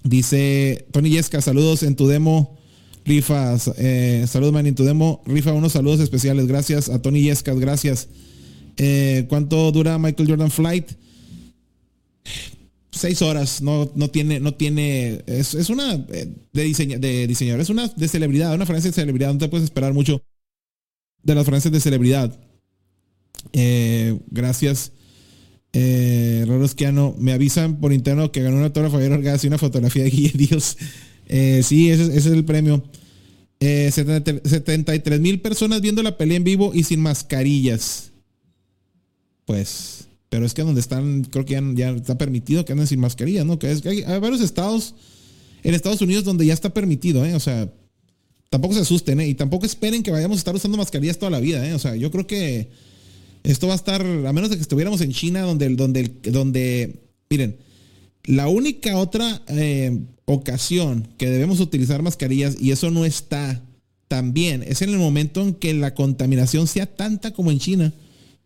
[0.05, 2.59] dice Tony Yesca, saludos en tu demo.
[3.07, 5.23] Rifa, eh, saludos man en tu demo.
[5.25, 6.49] Rifa, unos saludos especiales.
[6.49, 8.09] Gracias a Tony Yescas, gracias.
[8.85, 10.91] Eh, ¿Cuánto dura Michael Jordan Flight?
[12.91, 17.71] seis horas, no, no tiene, no tiene, es, una eh, de, diseño, de diseñador, es
[17.71, 20.23] una de celebridad, una francia de celebridad, no te puedes esperar mucho
[21.23, 22.39] de las frases de celebridad.
[23.53, 24.93] Eh, gracias.
[25.73, 30.05] Eh, Rorosquiano, me avisan por interno que ganó una autógrafo Javier Orgaz y una fotografía
[30.05, 30.77] de Guille Dios.
[31.29, 32.85] Eh, sí, ese, es el premio.
[33.59, 38.12] 73 mil personas viendo la pelea en vivo y sin mascarillas.
[39.45, 43.45] Pues pero es que donde están, creo que ya, está permitido que anden sin mascarilla,
[43.45, 43.59] ¿no?
[43.59, 44.95] Que, es, que hay, varios estados
[45.63, 47.35] en Estados Unidos donde ya está permitido, ¿eh?
[47.35, 47.71] O sea,
[48.49, 49.29] tampoco se asusten, ¿eh?
[49.29, 51.75] Y tampoco esperen que vayamos a estar usando mascarillas toda la vida, ¿eh?
[51.75, 52.71] O sea, yo creo que
[53.43, 57.59] esto va a estar, a menos de que estuviéramos en China, donde, donde, donde miren,
[58.25, 63.63] la única otra eh, ocasión que debemos utilizar mascarillas, y eso no está
[64.09, 67.93] tan bien, es en el momento en que la contaminación sea tanta como en China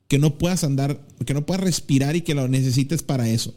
[0.09, 3.55] que no puedas andar, que no puedas respirar y que lo necesites para eso.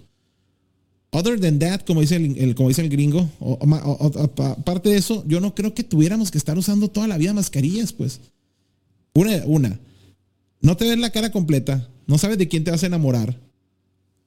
[1.12, 3.30] Other than that, como dice el, como dice el gringo,
[4.38, 7.94] aparte de eso, yo no creo que tuviéramos que estar usando toda la vida mascarillas,
[7.94, 8.22] pues.
[9.14, 9.80] Una, una,
[10.62, 13.40] no te ves la cara completa, no sabes de quién te vas a enamorar,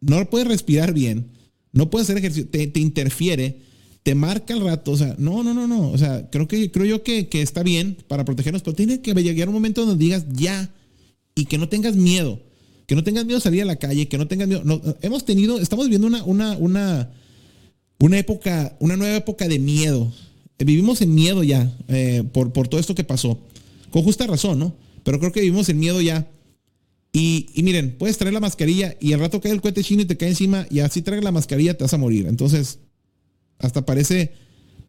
[0.01, 1.27] no puedes respirar bien,
[1.73, 3.61] no puedes hacer ejercicio, te, interfiere,
[4.03, 6.85] te marca el rato, o sea, no, no, no, no, o sea, creo que creo
[6.85, 10.27] yo que, que está bien para protegernos, pero tiene que llegar un momento donde digas
[10.33, 10.69] ya
[11.35, 12.41] y que no tengas miedo.
[12.87, 14.63] Que no tengas miedo de salir a la calle, que no tengas miedo.
[15.03, 17.11] hemos tenido, estamos viviendo una, una, una,
[17.99, 20.13] una época, una nueva época de miedo.
[20.59, 23.39] Vivimos en miedo ya eh, por, por todo esto que pasó.
[23.91, 24.75] Con justa razón, ¿no?
[25.05, 26.29] Pero creo que vivimos en miedo ya.
[27.13, 30.17] Y, miren, puedes traer la mascarilla y al rato cae el cohete chino y te
[30.17, 32.27] cae encima y así trae la mascarilla te vas a morir.
[32.27, 32.79] Entonces,
[33.59, 34.33] hasta parece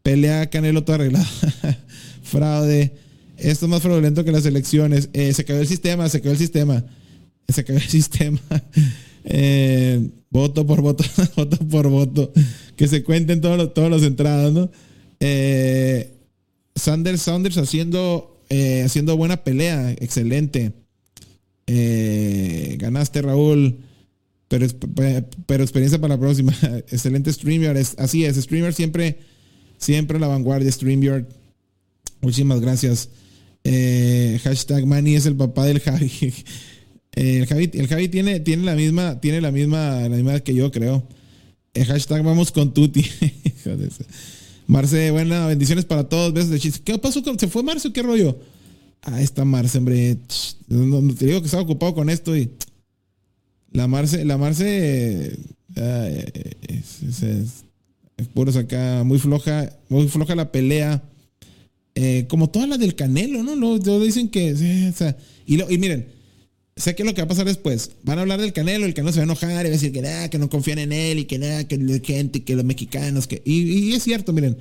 [0.02, 1.26] pelea Canelo todo arreglado.
[2.22, 3.03] Fraude.
[3.36, 5.08] Esto es más fraudulento que las elecciones.
[5.12, 6.84] Eh, se cayó el sistema, se cayó el sistema.
[7.48, 8.40] Se cayó el sistema.
[9.24, 11.04] Eh, voto por voto,
[11.36, 12.32] voto por voto.
[12.76, 14.70] Que se cuenten todos los, todos los entradas, ¿no?
[15.20, 16.12] Eh,
[16.74, 18.40] Sanders, Sanders haciendo,
[18.84, 19.92] haciendo buena pelea.
[19.92, 20.72] Excelente.
[21.66, 23.78] ganaste, Raúl.
[24.48, 24.66] Pero,
[25.46, 26.52] pero experiencia para la próxima.
[26.90, 27.78] Excelente StreamYard.
[27.98, 29.18] así es, StreamYard siempre,
[29.78, 30.70] siempre la vanguardia.
[30.70, 31.24] StreamYard.
[32.20, 33.08] Muchísimas gracias.
[33.64, 36.12] Eh, hashtag Manny es el papá del Javi.
[37.12, 40.70] el Javi, el Javi tiene, tiene la misma, tiene la misma, la misma que yo,
[40.70, 41.02] creo.
[41.72, 43.04] El eh, hashtag vamos con Tuti.
[44.66, 46.32] Marce, buena, bendiciones para todos.
[46.32, 46.80] Besos de chiste.
[46.84, 47.22] ¿Qué pasó?
[47.38, 48.38] ¿Se fue Marce o qué rollo?
[49.02, 50.16] Ah, está Marce, hombre.
[50.16, 52.50] te digo que estaba ocupado con esto y.
[53.72, 55.36] La Marce, la Marce.
[56.68, 57.64] es,
[58.34, 59.02] puros acá.
[59.04, 59.70] Muy floja.
[59.88, 61.02] Muy floja la pelea.
[61.96, 63.54] Eh, como todas las del Canelo, ¿no?
[63.54, 64.54] Lo, dicen que,
[65.46, 66.08] y, y, miren,
[66.74, 69.12] sé que lo que va a pasar después, van a hablar del Canelo, el Canelo
[69.12, 71.20] se va a enojar y va a decir que nada, que no confían en él
[71.20, 74.56] y que nada, que la gente, que los mexicanos, que, y, es cierto, miren,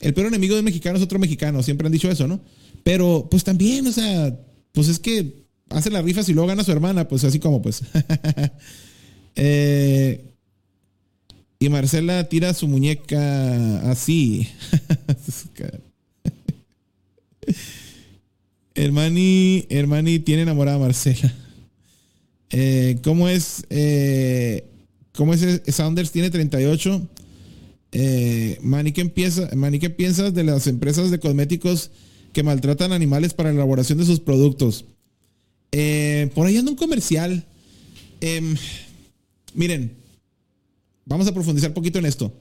[0.00, 2.40] el peor enemigo de mexicano es otro mexicano, siempre han dicho eso, ¿no?
[2.84, 4.34] Pero, pues también, o sea,
[4.72, 7.82] pues es que hace las rifas y luego gana su hermana, pues así como, pues.
[9.36, 10.24] eh,
[11.58, 14.48] y Marcela tira su muñeca así.
[18.74, 21.32] Hermani, Hermani tiene enamorada a Marcela.
[22.54, 23.64] Eh, ¿Cómo es?
[23.70, 24.64] Eh,
[25.14, 25.62] ¿Cómo es?
[25.68, 27.08] Saunders tiene 38.
[27.92, 31.90] Eh, Mani, ¿qué, empieza, ¿qué piensas de las empresas de cosméticos
[32.32, 34.84] que maltratan animales para la elaboración de sus productos?
[35.72, 37.44] Eh, por ahí anda un comercial.
[38.20, 38.54] Em,
[39.54, 39.92] miren,
[41.04, 42.32] vamos a profundizar un poquito en esto.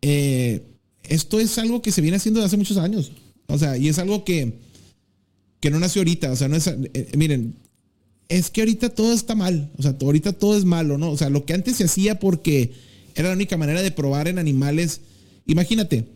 [0.00, 3.12] esto es algo que se viene haciendo desde hace muchos años.
[3.48, 4.58] O sea, y es algo que,
[5.60, 6.30] que no nació ahorita.
[6.30, 6.66] O sea, no es.
[6.66, 7.56] Eh, eh, miren,
[8.28, 9.70] es que ahorita todo está mal.
[9.76, 11.10] O sea, ahorita todo es malo, ¿no?
[11.10, 12.72] O sea, lo que antes se hacía porque
[13.14, 15.00] era la única manera de probar en animales.
[15.46, 16.06] Imagínate.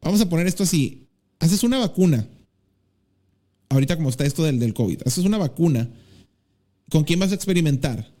[0.00, 1.08] Vamos a poner esto así.
[1.40, 2.28] Haces una vacuna.
[3.68, 5.02] Ahorita como está esto del, del COVID.
[5.04, 5.90] Haces una vacuna.
[6.90, 8.12] ¿Con quién vas a experimentar?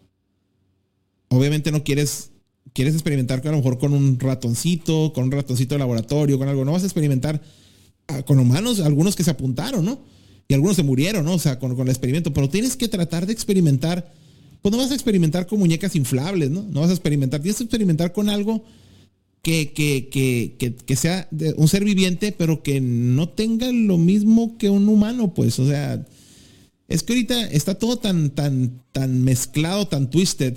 [1.28, 2.31] Obviamente no quieres
[2.72, 6.64] quieres experimentar a lo mejor con un ratoncito, con un ratoncito de laboratorio, con algo.
[6.64, 7.40] No vas a experimentar
[8.08, 10.00] ah, con humanos, algunos que se apuntaron, ¿no?
[10.48, 11.34] Y algunos se murieron, ¿no?
[11.34, 12.32] O sea, con, el experimento.
[12.32, 14.12] Pero tienes que tratar de experimentar.
[14.60, 16.62] Pues no vas a experimentar con muñecas inflables, ¿no?
[16.62, 17.40] No vas a experimentar.
[17.40, 18.64] Tienes que experimentar con algo
[19.42, 24.70] que, que, que, que, sea un ser viviente, pero que no tenga lo mismo que
[24.70, 25.58] un humano, pues.
[25.58, 26.04] O sea,
[26.88, 30.56] es que ahorita está todo tan, tan, tan mezclado, tan twisted,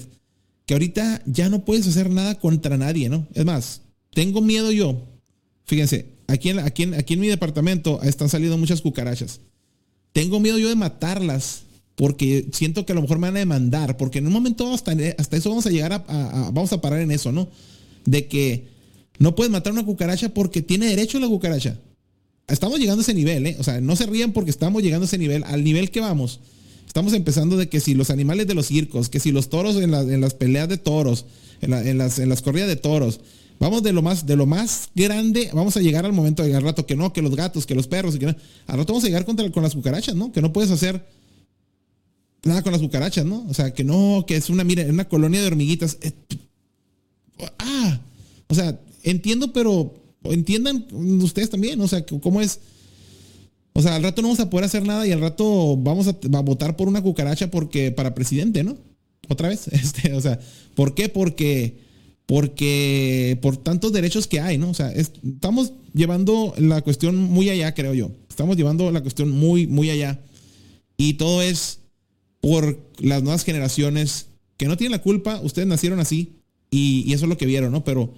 [0.65, 3.27] que ahorita ya no puedes hacer nada contra nadie, ¿no?
[3.33, 3.81] Es más,
[4.13, 5.01] tengo miedo yo.
[5.65, 9.41] Fíjense, aquí en, aquí aquí en mi departamento están saliendo muchas cucarachas.
[10.13, 11.63] Tengo miedo yo de matarlas
[11.95, 14.93] porque siento que a lo mejor me van a demandar, porque en un momento hasta,
[15.17, 17.47] hasta eso vamos a llegar a, vamos a parar en eso, ¿no?
[18.05, 18.67] De que
[19.17, 21.79] no puedes matar una cucaracha porque tiene derecho la cucaracha.
[22.47, 23.55] Estamos llegando a ese nivel, ¿eh?
[23.59, 26.41] O sea, no se rían porque estamos llegando a ese nivel, al nivel que vamos.
[26.85, 29.93] Estamos empezando de que si los animales de los circos, que si los toros en,
[29.93, 31.25] en las peleas de toros,
[31.61, 33.19] en, las, en las corridas de toros,
[33.59, 36.85] vamos de lo más, de lo más grande, vamos a llegar al momento, al rato
[36.85, 39.49] que no, que los gatos, que los perros, que al rato vamos a llegar contra,
[39.51, 40.31] con las cucarachas, ¿no?
[40.31, 41.05] Que no puedes hacer
[42.43, 43.45] nada con las cucarachas, ¿no?
[43.49, 45.97] O sea, que no, que es una, mira, una colonia de hormiguitas.
[46.01, 46.13] Eh,
[47.59, 47.99] ah,
[48.47, 50.85] o sea, entiendo, pero entiendan
[51.21, 52.59] ustedes también, o sea, cómo es.
[53.77, 56.41] O sea, al rato no vamos a poder hacer nada y al rato vamos a,
[56.41, 58.77] votar por una cucaracha porque para presidente, ¿no?
[59.27, 60.39] Otra vez, este, o sea,
[60.75, 61.09] ¿por qué?
[61.09, 61.83] Porque
[62.25, 64.69] porque por tantos derechos que hay, ¿no?
[64.69, 68.11] O sea, estamos llevando la cuestión muy allá, creo yo.
[68.29, 70.21] Estamos llevando la cuestión muy, muy allá.
[70.97, 71.79] Y todo es
[72.39, 76.37] por las nuevas generaciones que no tienen la culpa, ustedes nacieron así
[76.71, 77.83] y, eso es lo que vieron, ¿no?
[77.83, 78.13] Pero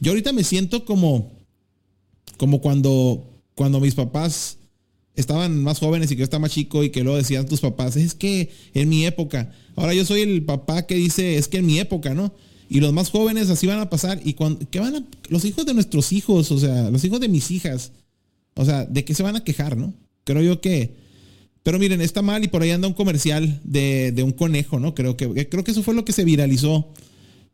[0.00, 1.32] yo ahorita me siento como,
[2.38, 4.58] como cuando, cuando mis papás
[5.14, 7.96] estaban más jóvenes y que yo estaba más chico y que luego decían tus papás,
[7.96, 11.66] es que en mi época, ahora yo soy el papá que dice, es que en
[11.66, 12.34] mi época, ¿no?
[12.68, 15.66] Y los más jóvenes así van a pasar y cuando, ¿qué van a, los hijos
[15.66, 17.92] de nuestros hijos, o sea, los hijos de mis hijas,
[18.54, 19.94] o sea, ¿de qué se van a quejar, no?
[20.24, 21.04] Creo yo que
[21.64, 24.94] pero miren, está mal y por ahí anda un comercial de, un conejo, ¿no?
[24.94, 26.92] Creo que, creo que eso fue lo que se viralizó.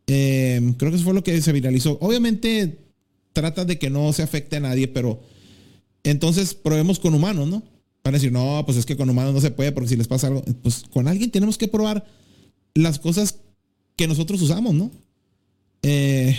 [0.09, 1.97] Em, creo que eso fue lo que se viralizó.
[2.01, 2.81] Obviamente
[3.33, 5.23] trata de que no se afecte a nadie, pero
[6.05, 7.63] entonces probemos con humanos, ¿no?
[8.03, 10.29] Para decir, no, pues es que con humanos no se puede porque si les pasa
[10.29, 12.07] algo, pues con alguien tenemos que probar
[12.75, 13.41] las cosas
[13.97, 14.91] que nosotros usamos, ¿no?
[15.83, 16.37] Eh,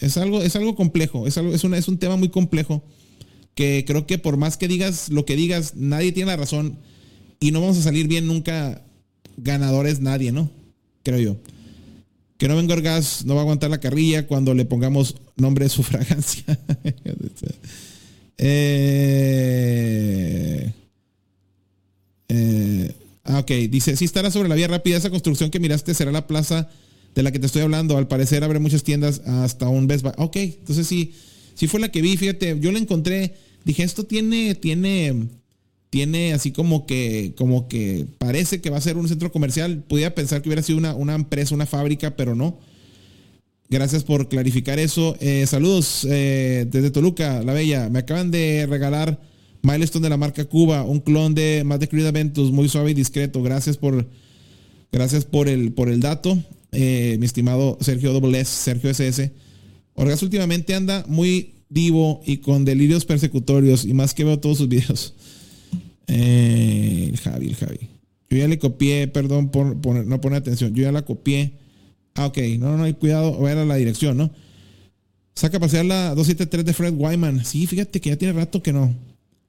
[0.00, 2.82] es, algo, es algo complejo, es, algo, es, es un tema muy complejo
[3.54, 6.78] que creo que por más que digas lo que digas, nadie tiene la razón
[7.40, 8.82] y no vamos a salir bien nunca
[9.36, 10.50] ganadores nadie, ¿no?
[11.02, 11.36] Creo yo.
[12.38, 12.76] Que no venga
[13.24, 16.44] no va a aguantar la carrilla cuando le pongamos nombre de su fragancia.
[18.38, 19.52] eh,
[22.28, 26.26] eh, ok, dice, si estará sobre la vía rápida, esa construcción que miraste será la
[26.26, 26.68] plaza
[27.14, 27.96] de la que te estoy hablando.
[27.96, 30.12] Al parecer habrá muchas tiendas hasta un Best Buy.
[30.16, 31.14] Ok, entonces sí,
[31.54, 35.28] sí fue la que vi, fíjate, yo la encontré, dije, esto tiene, tiene
[35.90, 39.84] tiene así como que, como que parece que va a ser un centro comercial.
[39.86, 42.58] Pudiera pensar que hubiera sido una empresa, una fábrica, pero no.
[43.72, 45.16] Gracias por clarificar eso.
[45.18, 47.88] Eh, saludos eh, desde Toluca, la Bella.
[47.88, 49.18] Me acaban de regalar
[49.62, 52.94] Milestone de la marca Cuba, un clon de más de Creed Aventus, muy suave y
[52.94, 53.42] discreto.
[53.42, 54.06] Gracias por,
[54.92, 56.38] gracias por el, por el dato,
[56.70, 59.32] eh, mi estimado Sergio S, Sergio SS.
[59.94, 64.68] Orgas últimamente anda muy vivo y con delirios persecutorios y más que veo todos sus
[64.68, 65.14] videos.
[66.08, 67.88] El Javi, el Javi.
[68.28, 70.74] Yo ya le copié, perdón por, no poner atención.
[70.74, 71.61] Yo ya la copié.
[72.14, 72.38] Ah, ok.
[72.58, 73.32] No, no, hay cuidado.
[73.32, 74.30] Voy a la dirección, ¿no?
[75.34, 77.44] Saca a pasear la 273 de Fred Wyman.
[77.44, 78.94] Sí, fíjate que ya tiene rato que no.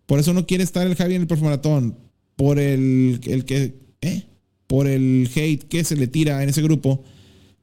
[0.06, 1.98] Por eso no quiere estar el Javi en el perfumaratón.
[2.36, 3.76] Por el, el que.
[4.02, 4.24] ¿Eh?
[4.68, 7.04] Por el hate que se le tira en ese grupo.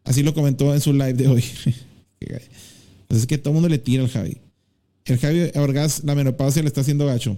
[0.05, 1.45] Así lo comentó en su live de hoy.
[3.09, 4.39] pues es que todo el mundo le tira al Javi.
[5.05, 7.37] El Javi Orgaz, la menopausia le está haciendo gacho.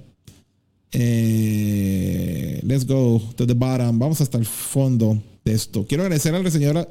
[0.93, 3.99] Eh, let's go to the bottom.
[3.99, 5.87] Vamos hasta el fondo de esto.
[5.87, 6.89] Quiero agradecer al reseñador.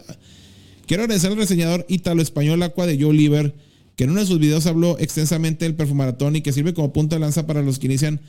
[0.91, 3.55] Quiero agradecer al reseñador italo-español Aqua de Joe Oliver,
[3.95, 7.15] que en uno de sus videos habló extensamente del perfumaratón y que sirve como punto
[7.15, 8.19] de lanza para los que inician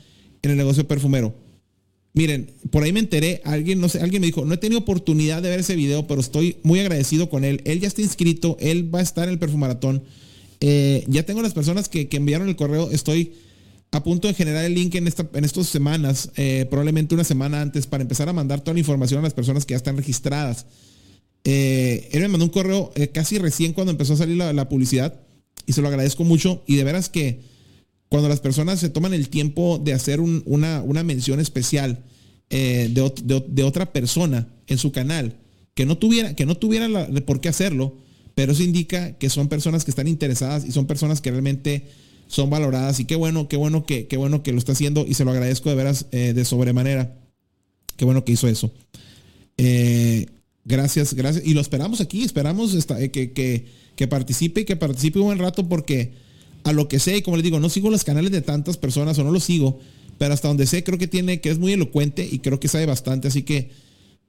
[0.41, 1.35] en el negocio perfumero.
[2.13, 5.41] Miren, por ahí me enteré, alguien, no sé, alguien me dijo, no he tenido oportunidad
[5.41, 7.61] de ver ese video, pero estoy muy agradecido con él.
[7.65, 10.01] Él ya está inscrito, él va a estar en el perfumaratón.
[10.61, 13.33] Eh, ya tengo las personas que, que enviaron el correo, estoy
[13.91, 17.61] a punto de generar el link en, esta, en estas semanas, eh, probablemente una semana
[17.61, 20.65] antes, para empezar a mandar toda la información a las personas que ya están registradas.
[21.43, 25.19] Eh, él me mandó un correo eh, casi recién cuando empezó a salir la, publicidad
[25.65, 26.63] y se lo agradezco mucho.
[26.67, 27.41] Y de veras que
[28.09, 32.03] cuando las personas se toman el tiempo de hacer una, mención especial
[32.49, 35.35] de, otra persona en su canal,
[35.73, 36.87] que no tuviera, que no tuviera
[37.25, 37.97] por qué hacerlo,
[38.35, 41.87] pero eso indica que son personas que están interesadas y son personas que realmente
[42.27, 45.13] son valoradas y qué bueno, qué bueno que, qué bueno que lo está haciendo y
[45.13, 47.15] se lo agradezco de veras eh, de sobremanera.
[47.95, 48.73] Qué bueno que hizo eso.
[49.57, 50.25] Eh,
[50.65, 51.45] gracias, gracias.
[51.45, 53.33] Y lo esperamos aquí, esperamos eh, que,
[53.95, 56.13] que, participe y que participe un buen rato porque
[56.63, 59.17] a lo que sé, y como les digo, no sigo los canales de tantas personas
[59.19, 59.79] o no los sigo,
[60.17, 62.85] pero hasta donde sé creo que tiene, que es muy elocuente y creo que sabe
[62.85, 63.71] bastante, así que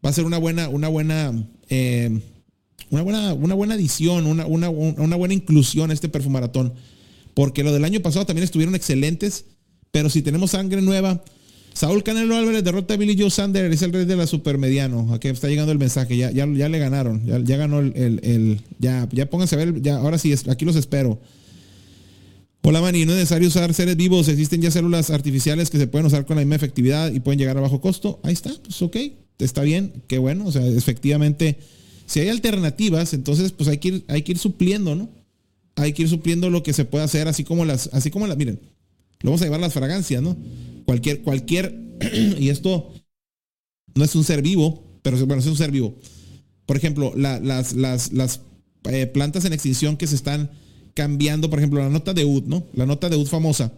[0.05, 2.21] va a ser una buena, una buena, eh,
[2.91, 6.75] una buena, una buena edición, una, una, una buena inclusión a este perfumaratón.
[7.35, 9.47] Porque lo del año pasado también estuvieron excelentes,
[9.91, 11.25] pero si tenemos sangre nueva,
[11.75, 15.13] Saúl Canelo Álvarez derrota a Billy Joe Sander, es el rey de la supermediano.
[15.13, 19.09] Aquí está llegando el mensaje, ya, ya, ya le ganaron, ya, ganó el, el, ya,
[19.11, 21.21] ya pónganse a ver, ya, ahora sí, aquí los espero.
[22.63, 26.07] Hola Manny, no es necesario usar seres vivos, existen ya células artificiales que se pueden
[26.07, 28.21] usar con la misma efectividad y pueden llegar a bajo costo.
[28.23, 28.97] Ahí está, pues ok,
[29.41, 31.59] está bien, qué bueno, o sea, efectivamente,
[32.07, 35.11] si hay alternativas, entonces pues hay que ir, hay que ir supliendo, ¿no?
[35.75, 38.37] Hay que ir supliendo lo que se puede hacer, así como las, así como las,
[38.37, 38.61] miren,
[39.23, 40.37] lo vamos a llevar las fragancias, ¿no?
[40.85, 41.75] Cualquier, cualquier,
[42.39, 42.93] y esto
[43.95, 45.95] no es un ser vivo, pero bueno, es un ser vivo.
[46.67, 48.41] Por ejemplo, las, las, las
[48.85, 50.51] eh, plantas en extinción que se están
[50.95, 52.65] cambiando, por ejemplo, la nota de UD, ¿no?
[52.75, 53.73] La nota de UD famosa.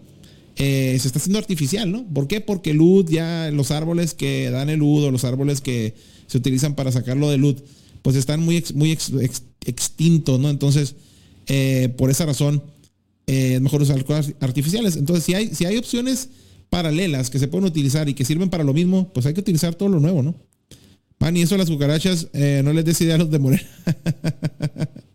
[0.57, 2.07] Eh, se está haciendo artificial, ¿no?
[2.07, 2.41] ¿Por qué?
[2.41, 5.95] Porque el UD ya, los árboles que dan el UD o los árboles que
[6.27, 7.57] se utilizan para sacarlo del UD,
[8.03, 10.49] pues están muy, muy extintos, ¿no?
[10.49, 10.95] Entonces,
[11.47, 12.63] eh, por esa razón,
[13.27, 14.97] es mejor usar cosas artificiales.
[14.97, 16.31] Entonces, si hay, si hay opciones
[16.71, 19.75] paralelas que se pueden utilizar y que sirven para lo mismo, pues hay que utilizar
[19.75, 20.35] todo lo nuevo, ¿no?
[21.19, 23.67] Man, y eso las cucarachas, no les des a los de Morena.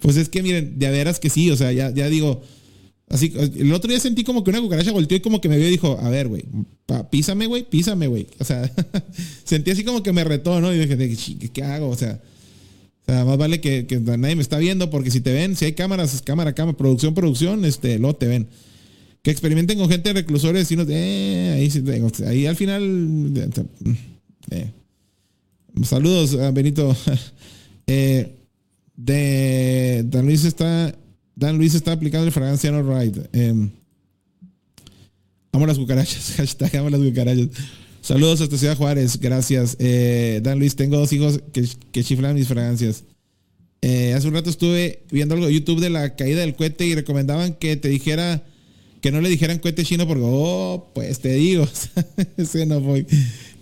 [0.00, 2.42] Pues es que miren, de veras que sí, o sea, ya, ya digo,
[3.08, 5.66] así, el otro día sentí como que una cucaracha volteó y como que me vio
[5.66, 6.44] y dijo, a ver, güey,
[7.10, 8.26] písame, güey, písame, güey.
[8.38, 8.70] O sea,
[9.44, 10.72] sentí así como que me retó, ¿no?
[10.72, 11.88] Y dije, ¿qué hago?
[11.88, 12.20] O sea,
[13.02, 15.72] o sea, más vale que, nadie me está viendo porque si te ven, si hay
[15.72, 18.48] cámaras, cámara, cámara, producción, producción, este, luego te ven.
[19.26, 23.52] Que experimenten con gente reclusores y no, eh, ahí, ahí al final,
[24.52, 24.70] eh.
[25.82, 26.96] saludos, Benito.
[27.88, 28.36] eh,
[28.94, 30.96] de Dan Luis está
[31.34, 33.16] Dan Luis está aplicando el fragancia no right.
[33.32, 33.68] Eh,
[35.50, 36.34] amo las cucarachas.
[36.36, 37.48] Hashtag amo las cucarachas.
[38.02, 39.18] Saludos hasta Ciudad Juárez.
[39.18, 39.76] Gracias.
[39.80, 43.02] Eh, Dan Luis, tengo dos hijos que, que chiflan mis fragancias.
[43.82, 47.54] Hace un rato estuve viendo algo de YouTube de la caída del cohete y recomendaban
[47.54, 48.44] que te dijera
[49.06, 51.64] que no le dijeran cohete chino porque, oh, pues te digo.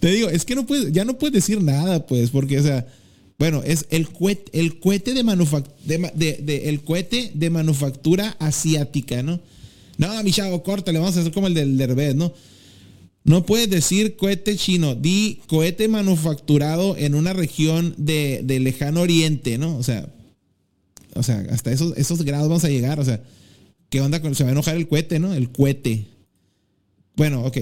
[0.00, 2.86] Te digo, es que no puedes, ya no puedes decir nada, pues, porque, o sea,
[3.38, 5.22] bueno, es el cohete, el cohete de,
[6.14, 9.38] de, el cohete de manufactura asiática, ¿no?
[9.98, 12.32] No, mi chavo, le vamos a hacer como el del Derbez, ¿no?
[13.24, 19.76] No puedes decir cohete chino, di cohete manufacturado en una región de, lejano oriente, ¿no?
[19.76, 20.08] O sea,
[21.14, 23.20] o sea, hasta esos, esos grados vamos a llegar, o sea,
[23.90, 25.34] ¿qué onda con se va a enojar el cohete, ¿no?
[25.34, 26.06] El cohete.
[27.16, 27.58] Bueno, ok,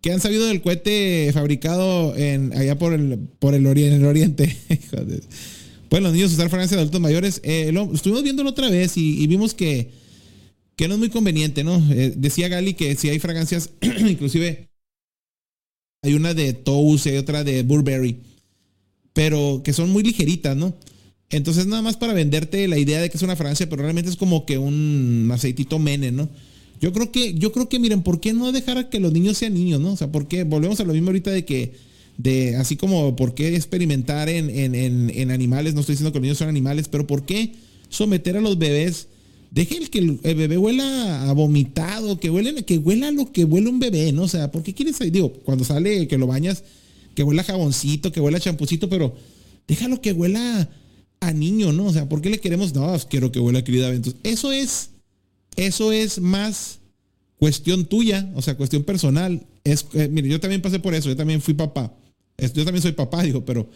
[0.00, 4.56] ¿Qué han sabido del cohete fabricado en, allá por el, por el, oriente, el oriente?
[5.88, 7.40] Pueden los niños usar fragancia de adultos mayores.
[7.42, 9.90] Eh, estuvimos viéndolo otra vez y, vimos que,
[10.76, 11.84] que, no es muy conveniente, ¿no?
[11.90, 14.68] Eh, decía Gali que si hay fragancias, inclusive
[16.02, 18.18] hay una de Toast y otra de Burberry,
[19.14, 20.76] pero que son muy ligeritas, ¿no?
[21.30, 24.16] Entonces nada más para venderte la idea de que es una fragancia, pero realmente es
[24.16, 26.28] como que un aceitito mene, ¿no?
[26.80, 29.36] Yo creo que, yo creo que, miren, ¿por qué no dejar a que los niños
[29.36, 29.92] sean niños, no?
[29.92, 30.44] O sea, ¿por qué?
[30.44, 31.72] Volvemos a lo mismo ahorita de que,
[32.16, 35.74] de, así como, ¿por qué experimentar en, en, animales?
[35.74, 37.52] No estoy diciendo que los niños son animales, pero ¿por qué
[37.88, 39.08] someter a los bebés?
[39.50, 43.80] Dejen que el, bebé huela a vomitado, que huele, que huela lo que huele un
[43.80, 44.22] bebé, ¿no?
[44.22, 46.64] O sea, ¿por qué quieres, digo, cuando sale que lo bañas,
[47.14, 49.14] que huela jaboncito, que huela champucito, pero
[49.66, 50.68] déjalo que huela
[51.20, 51.86] a niño, ¿no?
[51.86, 52.74] O sea, ¿por qué le queremos?
[52.74, 54.90] No, quiero que huela a querida Entonces, eso es
[55.58, 56.78] eso es más
[57.36, 59.44] cuestión tuya, o sea, cuestión personal.
[59.64, 61.92] Es, eh, mire, yo también pasé por eso, yo también fui papá.
[62.38, 63.68] Yo también soy papá, digo, pero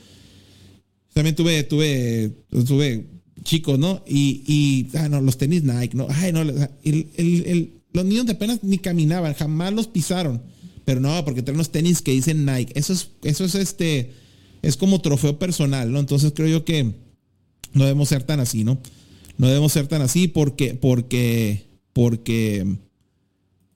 [1.13, 2.33] también tuve, tuve,
[2.67, 3.07] tuve
[3.43, 4.05] chicos, ¿no?
[4.07, 6.07] Y, y ah, no, los tenis Nike, ¿no?
[6.09, 10.41] Ay, no, los niños de apenas ni caminaban, jamás los pisaron.
[10.85, 12.73] Pero no, porque traen unos tenis que dicen Nike.
[12.79, 14.13] Eso es, eso es este,
[14.63, 15.99] es como trofeo personal, ¿no?
[15.99, 16.95] Entonces creo yo que
[17.75, 18.79] no debemos ser tan así, ¿no?
[19.39, 22.77] No debemos ser tan así porque, porque, porque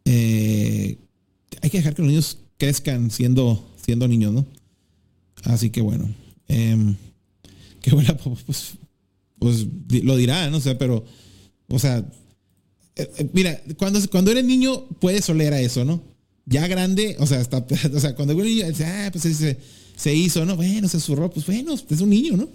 [0.04, 0.98] eh,
[1.62, 4.46] hay que dejar que los niños crezcan siendo, siendo niños, ¿no?
[5.44, 6.08] Así que bueno,
[6.48, 6.94] eh,
[7.82, 8.16] que bueno,
[8.46, 8.74] pues,
[9.38, 9.66] pues
[10.02, 10.58] lo dirán, ¿no?
[10.58, 11.04] O sea, pero,
[11.68, 11.98] o sea,
[12.96, 16.02] eh, eh, mira, cuando, cuando eres niño puedes oler a eso, ¿no?
[16.46, 17.58] Ya grande, o sea, hasta,
[17.94, 19.58] o sea, cuando eres niño, ah, pues se,
[19.96, 20.56] se hizo, ¿no?
[20.56, 22.48] Bueno, se zurró, pues bueno, es un niño, ¿no?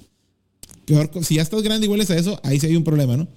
[1.23, 3.27] Si ya estás grande y hueles a eso, ahí sí hay un problema, ¿no?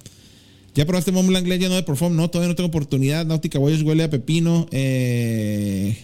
[0.75, 2.15] ¿Ya probaste Mont Blanc Legend no de Perform?
[2.15, 3.25] No, todavía no tengo oportunidad.
[3.25, 4.67] Náutica Voyage huele a pepino.
[4.71, 5.97] Eh,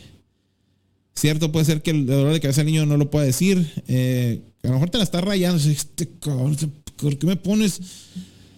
[1.14, 3.70] cierto, puede ser que el dolor de cabeza del niño no lo pueda decir.
[3.90, 5.62] Eh, a lo mejor te la está rayando.
[5.70, 7.82] Este ¿Por qué me pones?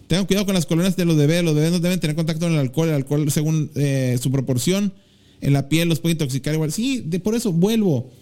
[0.06, 1.42] Tengan cuidado con las colonias de los bebés.
[1.42, 2.90] Los bebés no deben tener contacto con el alcohol.
[2.90, 4.92] El alcohol, según eh, su proporción,
[5.40, 6.70] en la piel los puede intoxicar igual.
[6.70, 8.12] Sí, de, por eso vuelvo.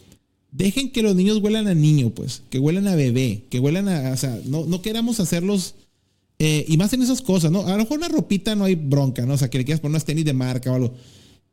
[0.53, 2.43] Dejen que los niños huelan a niño, pues.
[2.51, 3.47] Que huelan a bebé.
[3.51, 4.13] Que huelan a.
[4.13, 5.75] O sea, no, no queramos hacerlos.
[6.39, 7.67] eh, y más en esas cosas, ¿no?
[7.67, 9.35] A lo mejor una ropita no hay bronca, ¿no?
[9.35, 10.95] O sea, que le quieras poner unas tenis de marca o algo.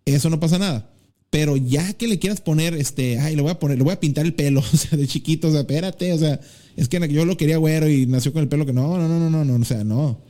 [0.05, 0.91] Eso no pasa nada.
[1.29, 3.99] Pero ya que le quieras poner, este, ay, le voy a poner, le voy a
[3.99, 6.39] pintar el pelo, o sea, de chiquito, o sea, espérate, o sea,
[6.75, 9.19] es que yo lo quería güero y nació con el pelo que no, no, no,
[9.19, 10.21] no, no, no, o sea, no.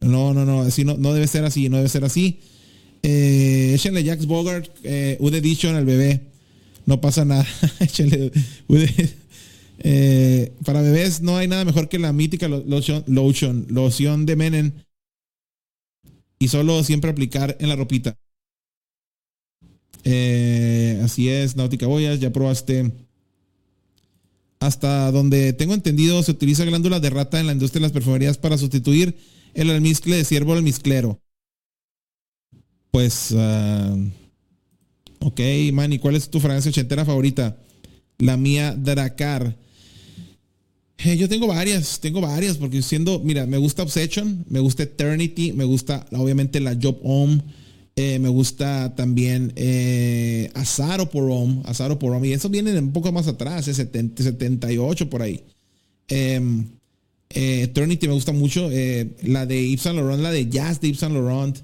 [0.00, 2.40] No, no, no, así no, no debe ser así, no debe ser así.
[3.02, 6.29] Eh, échenle Jax Bogart, eh, Ud Edition al bebé.
[6.86, 7.46] No pasa nada.
[9.78, 14.36] eh, para bebés no hay nada mejor que la mítica lo- lotion, lotion, loción de
[14.36, 14.86] Menen.
[16.38, 18.16] Y solo siempre aplicar en la ropita.
[20.04, 22.90] Eh, así es, Náutica Boyas, ya probaste.
[24.58, 28.36] Hasta donde tengo entendido, se utiliza glándula de rata en la industria de las perfumerías
[28.38, 29.16] para sustituir
[29.54, 31.20] el almizcle de ciervo almizclero.
[32.90, 33.96] Pues, ah,
[35.20, 35.40] ok,
[35.72, 37.56] Manny, ¿cuál es tu fragancia ochentera favorita?
[38.18, 39.56] La mía, Dracar.
[40.98, 45.52] Eh, yo tengo varias, tengo varias, porque siendo, mira, me gusta Obsession, me gusta Eternity,
[45.52, 47.42] me gusta obviamente la Job Home,
[47.96, 52.92] eh, me gusta también eh, Azaro por Home, Azaro por Home, y eso viene un
[52.92, 55.42] poco más atrás, eh, 70, 78 por ahí.
[56.08, 56.66] Em,
[57.30, 60.88] eh, Eternity me gusta mucho, eh, la de Yves Saint Laurent, la de Jazz de
[60.88, 61.56] Yves Laurent.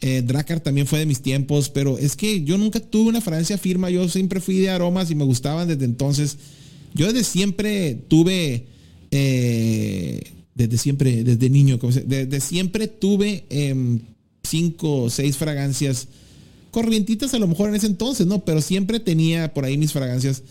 [0.00, 3.58] Eh, Dracar también fue de mis tiempos, pero es que yo nunca tuve una fragancia
[3.58, 6.36] firma, yo siempre fui de aromas y me gustaban desde entonces.
[6.94, 8.66] Yo desde siempre tuve,
[9.10, 10.20] eh,
[10.54, 14.00] desde siempre, desde niño, como desde siempre tuve em,
[14.42, 16.08] cinco o seis fragancias
[16.70, 18.44] corrientitas a lo mejor en ese entonces, ¿no?
[18.44, 20.42] Pero siempre tenía por ahí mis fragancias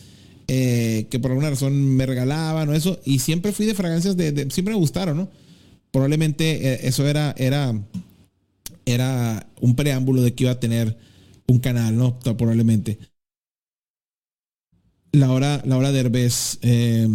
[0.49, 4.31] eh, que por alguna razón me regalaban o eso, y siempre fui de fragancias de,
[4.31, 5.29] de- siempre me gustaron, ¿no?
[5.91, 7.73] Probablemente eh, eso era, era,
[8.87, 10.97] era un preámbulo de que iba a tener
[11.45, 12.17] un canal, ¿no?
[12.19, 12.97] Probablemente.
[15.11, 17.07] La hora, la hora de Herbes, eh,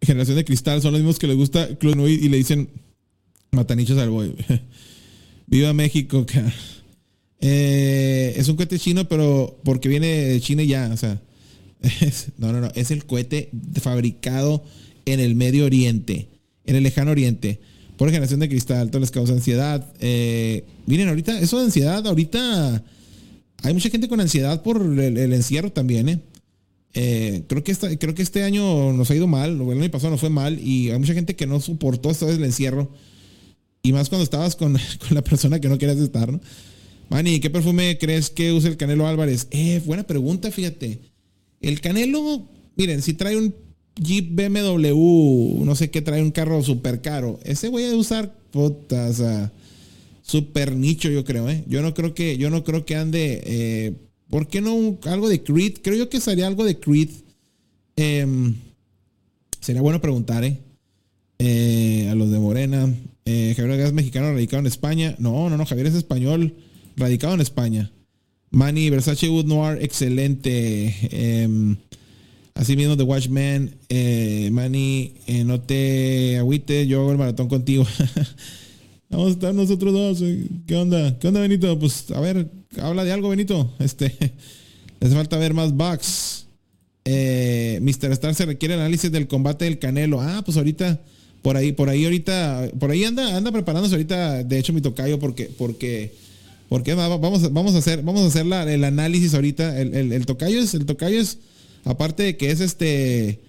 [0.00, 2.70] Generación de Cristal, son los mismos que les gusta Clonoid y le dicen
[3.52, 4.34] matanichos al boy.
[5.46, 6.50] Viva México, ca.
[7.40, 11.20] Eh, es un cohete chino, pero porque viene de China ya, o sea.
[12.38, 12.70] no, no, no.
[12.74, 13.50] Es el cohete
[13.80, 14.64] fabricado
[15.04, 16.28] en el Medio Oriente,
[16.64, 17.60] en el lejano Oriente,
[18.00, 18.90] por generación de cristal.
[18.90, 19.86] Todo les causa ansiedad.
[20.00, 22.82] Eh, miren, ahorita, eso de ansiedad, ahorita
[23.62, 26.20] hay mucha gente con ansiedad por el, encierro también, ¿eh?
[26.94, 30.20] Eh, creo, que creo que este año nos ha ido mal, el año pasado nos
[30.20, 32.90] fue mal, y hay mucha gente que no soportó esta vez el encierro.
[33.82, 34.72] Y más cuando estabas con,
[35.06, 36.40] con la persona que no querías estar, ¿no?
[37.10, 39.46] Manny, ¿qué perfume crees que usa el Canelo Álvarez?
[39.50, 41.00] Eh, buena pregunta, fíjate.
[41.60, 43.54] El Canelo, miren, si trae un
[44.00, 47.38] Jeep BMW, no sé qué, trae un carro súper caro.
[47.44, 49.50] Ese voy a usar, puta, o
[50.22, 51.64] súper nicho, yo creo, ¿eh?
[51.68, 53.92] Yo no creo que, yo no creo que ande, eh,
[54.30, 55.78] ¿por qué no algo de Creed?
[55.82, 57.10] Creo yo que sería algo de Creed.
[57.96, 58.54] Em,
[59.60, 60.58] sería bueno preguntar, ¿eh?
[61.38, 62.94] Eh, a los de Morena.
[63.26, 65.14] Eh, Javier Gas mexicano radicado en España.
[65.18, 66.54] No, no, no, Javier es español,
[66.96, 67.92] radicado en España.
[68.50, 71.76] Manny, Versace Wood Noir, excelente.
[72.60, 73.74] Em, así mismo The Watchmen.
[73.88, 77.86] Eh, Manny, eh, no te agüites, yo hago el maratón contigo.
[79.10, 80.20] Vamos a estar nosotros dos.
[80.22, 80.46] eh.
[80.66, 81.18] ¿Qué onda?
[81.18, 81.78] ¿Qué onda, Benito?
[81.78, 82.48] Pues a ver,
[82.80, 83.72] habla de algo, Benito.
[83.80, 84.06] Este,
[85.00, 86.46] hace falta ver más bugs.
[87.04, 88.12] Eh, Mr.
[88.12, 90.20] Star se requiere análisis del combate del Canelo.
[90.20, 91.00] Ah, pues ahorita,
[91.42, 95.18] por ahí, por ahí ahorita, por ahí anda, anda preparándose ahorita, de hecho, mi tocayo,
[95.18, 96.12] porque, porque,
[96.68, 99.80] porque va- vamos, vamos a hacer, vamos a hacer la- el análisis ahorita.
[99.80, 101.38] El, el- el tocayo es, el tocayo es,
[101.84, 103.40] aparte de que es este,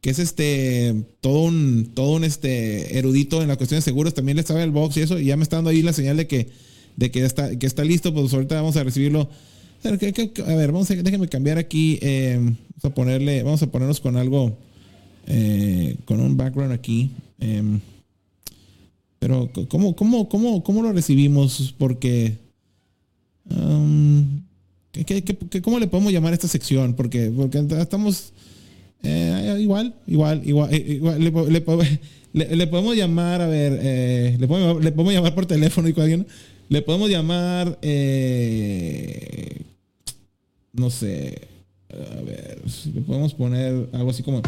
[0.00, 4.36] que es este, todo un, todo un este erudito en la cuestión de seguros, también
[4.36, 6.26] le sabe el box y eso, y ya me está dando ahí la señal de
[6.26, 6.48] que,
[6.96, 9.28] de que está, que está listo, pues ahorita vamos a recibirlo.
[9.84, 11.98] A ver, ¿qué- qué- a ver, vamos a, déjenme cambiar aquí.
[12.02, 14.56] eh, vamos a ponerle, vamos a ponernos con algo,
[15.26, 17.10] eh, con un background aquí.
[17.40, 17.62] eh,
[19.18, 21.74] pero, ¿cómo, cómo, cómo, cómo lo recibimos?
[21.76, 22.38] Porque,
[23.50, 24.40] um,
[24.92, 26.94] ¿qué- qué- qué- ¿cómo le podemos llamar a esta sección?
[26.94, 28.32] Porque, porque estamos,
[29.02, 31.30] eh, igual, igual, igual, eh, igual, le,
[32.32, 36.26] le le- podemos llamar, a ver, eh, le, podemos, llamar por teléfono y con alguien.
[36.68, 37.78] Le podemos llamar,
[40.72, 41.48] no sé,
[41.92, 42.62] a ver,
[42.94, 44.40] le podemos poner algo así como,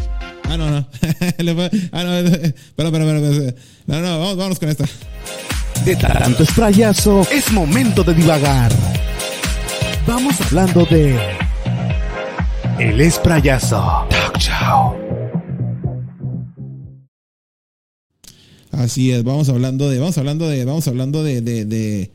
[0.43, 0.77] ah, no, no,
[1.91, 2.47] ah, no, espera,
[2.77, 3.55] espera, espera.
[3.87, 4.85] no, no, vamos, vámonos con esta.
[5.83, 8.71] De tanto esprayazo, es momento de divagar.
[10.07, 11.17] Vamos hablando de.
[12.79, 14.05] El esprayazo.
[14.09, 14.95] Talk show.
[18.71, 22.11] Así es, vamos hablando de, vamos hablando de, vamos hablando de, de, de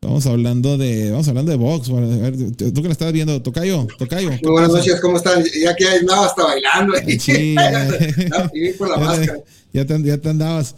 [0.00, 1.90] vamos hablando de, vamos hablando de box.
[1.90, 4.30] Bueno, a ver, tú que la estás viendo, Tocayo, Tocayo.
[4.30, 5.44] Muy buenas noches, ¿cómo están?
[5.44, 6.96] Ya que andaba hasta bailando.
[6.96, 7.18] ¿eh?
[7.20, 9.38] Sí, ya, y por la máscara.
[9.72, 10.74] ya, te, ya te andabas.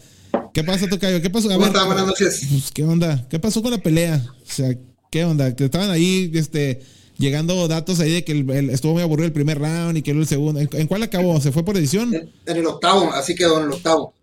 [0.53, 1.23] ¿Qué pasa, Tocayo?
[1.23, 1.49] ¿Qué pasó?
[1.49, 1.87] A ¿Cómo ver, están?
[1.87, 2.47] Buenas noches.
[2.51, 3.27] pues, ¿Qué onda?
[3.31, 4.21] ¿Qué pasó con la pelea?
[4.27, 4.75] O sea,
[5.11, 5.55] ¿qué onda?
[5.55, 6.81] Que estaban ahí, este,
[7.19, 10.27] llegando datos ahí de que el- estuvo muy aburrido el primer round y que el
[10.27, 10.61] segundo.
[10.61, 11.41] ¿En, cuál acabó?
[11.41, 12.15] ¿Se fue por edición?
[12.15, 14.15] En, en el octavo, así quedó en el octavo.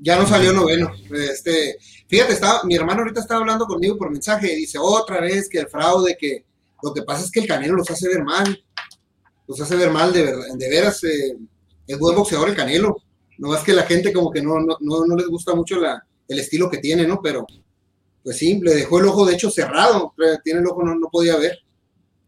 [0.00, 0.90] Ya no salió noveno.
[1.30, 1.76] Este,
[2.08, 5.60] fíjate, estaba, mi hermano ahorita estaba hablando conmigo por mensaje y dice otra vez que
[5.60, 6.44] el fraude, que
[6.82, 8.64] lo que pasa es que el Canelo los hace ver mal.
[9.46, 11.04] Los hace ver mal, de verdad, de veras.
[11.04, 11.36] eh,
[11.86, 12.96] es buen boxeador el Canelo.
[13.38, 16.04] No es que la gente como que no, no, no, no les gusta mucho la,
[16.28, 17.20] el estilo que tiene, ¿no?
[17.22, 17.46] Pero,
[18.24, 20.14] pues sí, le dejó el ojo de hecho cerrado.
[20.44, 21.58] Tiene el ojo, no, no podía ver.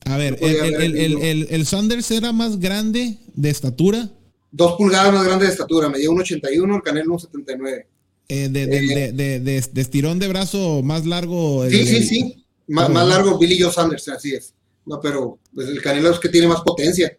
[0.07, 4.11] A ver, No el, el, el el, Sanders era más grande de estatura,
[4.51, 7.87] Dos pulgadas más grande de estatura, medía 1,81, el Canelo 1,79.
[8.29, 11.69] eh, de, de, de, de- de- de estirón de brazo más largo.
[11.69, 12.45] Sí, sí, sí.
[12.69, 14.55] Más, más largo Billy Joe Sanders, así es.
[14.87, 17.16] No, pero pues, el Canelo es que tiene más potencia,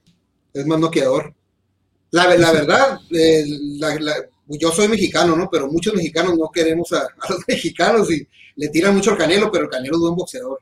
[0.54, 1.34] es más noqueador.
[2.12, 3.44] La, la verdad, eh,
[3.80, 5.50] la- la- yo soy mexicano, ¿no?
[5.52, 9.52] Pero muchos mexicanos no queremos a, a los mexicanos y le tiran mucho al Canelo,
[9.52, 10.60] pero el Canelo es buen boxeador.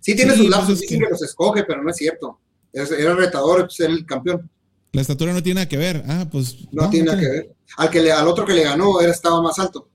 [0.00, 2.38] Sí tiene Sí, sus lapsos, dicen que- que los escoge, pero no es cierto.
[2.72, 4.50] Era retador, era el campeón.
[4.92, 6.04] La estatura no tiene nada que ver.
[6.06, 6.56] Ah, pues.
[6.72, 7.54] No, tiene nada que ver.
[7.76, 9.88] Al, que le, al otro que le ganó era, estaba más alto.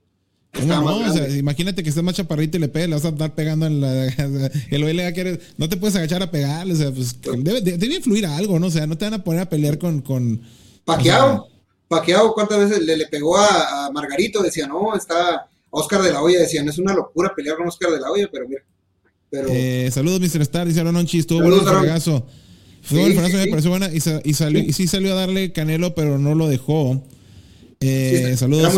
[0.52, 0.98] ¿Cómo Estaba no?
[0.98, 1.38] más O sea, grande.
[1.38, 4.06] imagínate que estés más chaparrito y le pegues, le vas a estar pegando en la.
[4.70, 7.16] El OL va a querer- No te puedes agachar a pegarle, o sea, pues.
[7.22, 8.66] Debe, de- debe influir algo, ¿no?
[8.66, 10.00] O sea, no te van a poner a pelear con.
[10.02, 10.42] con
[10.84, 11.48] Paqueado,
[11.90, 14.40] Paqueado, ¿cuántas veces le, le pegó a, a Margarito?
[14.44, 17.98] Decía, no, está Oscar de la Hoya, decían, es una locura pelear con Oscar de
[17.98, 18.62] la Hoya, pero mira,
[19.28, 20.40] pero Eh, saludos, Mr.
[20.42, 22.24] Star, dice Aaron Onchi, estuvo bueno el fregazo.
[22.82, 23.50] Fue Sí, el fregazo, sí, me sí.
[23.50, 26.46] pareció buena y, sa- y salió, y sí salió a darle Canelo, pero no lo
[26.48, 27.02] dejó.
[27.80, 28.72] Eh, saludos.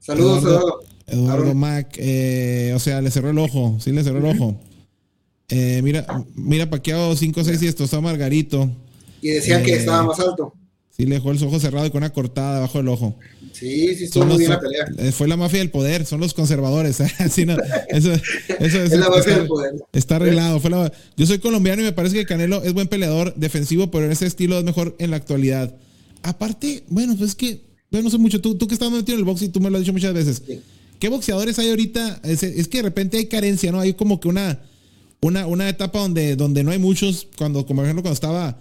[0.00, 0.80] Saludos, Eduardo.
[1.06, 1.54] Eduardo.
[1.54, 4.60] Mac, eh, o sea, le cerró el ojo, sí le cerró el ojo.
[5.48, 6.04] Eh, mira,
[6.34, 8.68] mira, paqueado 5, 6 y esto está Margarito.
[9.20, 10.54] Y decían que Eh, estaba más alto.
[10.94, 13.16] Sí le dejó el ojo cerrado y con una cortada debajo del ojo.
[13.52, 14.86] Sí, sí, estuvo muy bien la pelea.
[14.98, 16.98] eh, fue la mafia del poder, son los conservadores.
[17.46, 17.56] No,
[17.88, 18.12] eso, eso,
[18.60, 19.74] Es eso la base está, del poder.
[19.92, 20.60] está arreglado.
[20.60, 24.04] Fue la- yo soy colombiano y me parece que Canelo es buen peleador defensivo, pero
[24.04, 25.74] en ese estilo es mejor en la actualidad.
[26.22, 28.40] Aparte, bueno, pues es que, bueno, no sé mucho.
[28.40, 30.12] Tú, tú que estás metido en el box y tú me lo has dicho muchas
[30.14, 30.42] veces.
[30.46, 30.60] Sí.
[30.98, 32.20] ¿Qué boxeadores hay ahorita?
[32.22, 33.80] Es, es que de repente hay carencia, ¿no?
[33.80, 34.60] Hay como que una,
[35.20, 38.60] una, una etapa donde, donde no hay muchos, cuando, como por ejemplo cuando estaba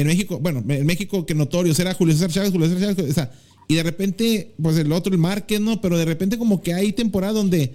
[0.00, 3.14] en México, bueno, en México que notorios era Julio César Chávez, Julio César Chávez, o
[3.14, 3.30] sea,
[3.68, 5.80] y de repente, pues el otro, el Márquez, ¿no?
[5.80, 7.74] Pero de repente como que hay temporadas donde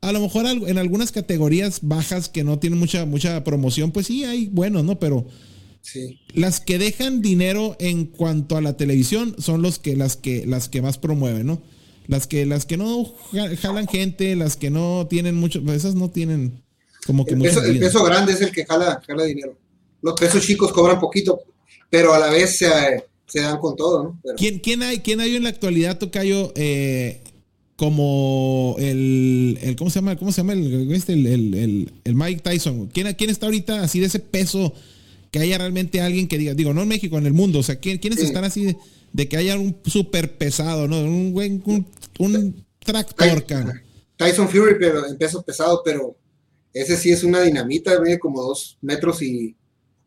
[0.00, 4.24] a lo mejor en algunas categorías bajas que no tienen mucha, mucha promoción, pues sí
[4.24, 4.98] hay buenos, ¿no?
[4.98, 5.26] Pero
[5.82, 6.18] Sí.
[6.34, 10.68] las que dejan dinero en cuanto a la televisión son los que las que las
[10.68, 11.62] que más promueven, ¿no?
[12.08, 15.94] Las que las que no ja- jalan gente, las que no tienen mucho, pues esas
[15.94, 16.62] no tienen
[17.06, 19.56] como que El peso, el peso grande es el que jala, jala dinero.
[20.02, 21.38] Los pesos chicos cobran poquito,
[21.90, 22.68] pero a la vez se,
[23.26, 24.20] se dan con todo, ¿no?
[24.22, 27.20] Pero- ¿Quién, quién hay quién hay en la actualidad Tocayo eh,
[27.76, 32.40] como el, el cómo se llama cómo se llama el este, el, el, el- Mike
[32.42, 32.88] Tyson?
[32.88, 34.72] ¿Quién quién está ahorita así de ese peso
[35.30, 37.76] que haya realmente alguien que diga, digo, no en México, en el mundo, o sea,
[37.76, 38.26] ¿quién, quiénes Sí.
[38.26, 38.76] están así de,
[39.12, 41.00] de que haya un súper pesado, ¿no?
[41.00, 41.86] Un buen un,
[42.18, 43.82] un tractor, cabrón.
[44.16, 46.16] Tyson Fury, pero en peso pesado, pero
[46.72, 49.54] ese sí es una dinamita, mide como dos metros y,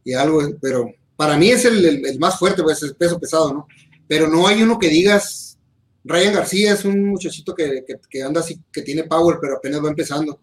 [0.04, 0.90] y algo, pero
[1.20, 3.68] para mí es el, el- el más fuerte, pues es peso pesado, ¿no?
[4.08, 5.58] Pero no hay uno que digas,
[6.06, 9.84] Ryan García es un muchachito que, que- que anda así, que tiene power, pero apenas
[9.84, 10.40] va empezando.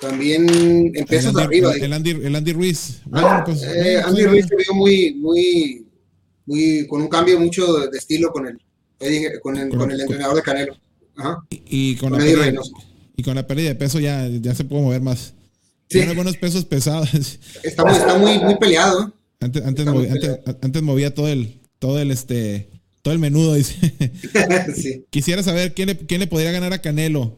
[0.00, 1.72] También en El Andy, arriba.
[1.74, 3.00] el, el Andy, el Andy Ruiz.
[3.12, 5.86] Ah, Bueno, pues, eh, Andy Ruiz se vio muy, muy,
[6.46, 8.58] muy, con un cambio mucho de, de estilo con el,
[9.42, 10.74] con el, Con- con el entrenador de Canelo.
[11.16, 11.38] Ajá.
[11.50, 12.62] y, y con con la pérdida,
[13.16, 15.34] y con la pérdida de peso ya, ya se puede mover más.
[15.88, 15.98] Sí.
[15.98, 17.10] Tiene buenos pesos pesados.
[17.62, 19.12] Está, muy- está muy, muy peleado.
[19.44, 22.68] Antes, antes, movi- antes, antes movía todo el, todo el este,
[23.02, 23.74] todo el menudo, dice.
[24.76, 25.04] sí.
[25.10, 27.36] Quisiera saber quién le, quién le podría ganar a Canelo.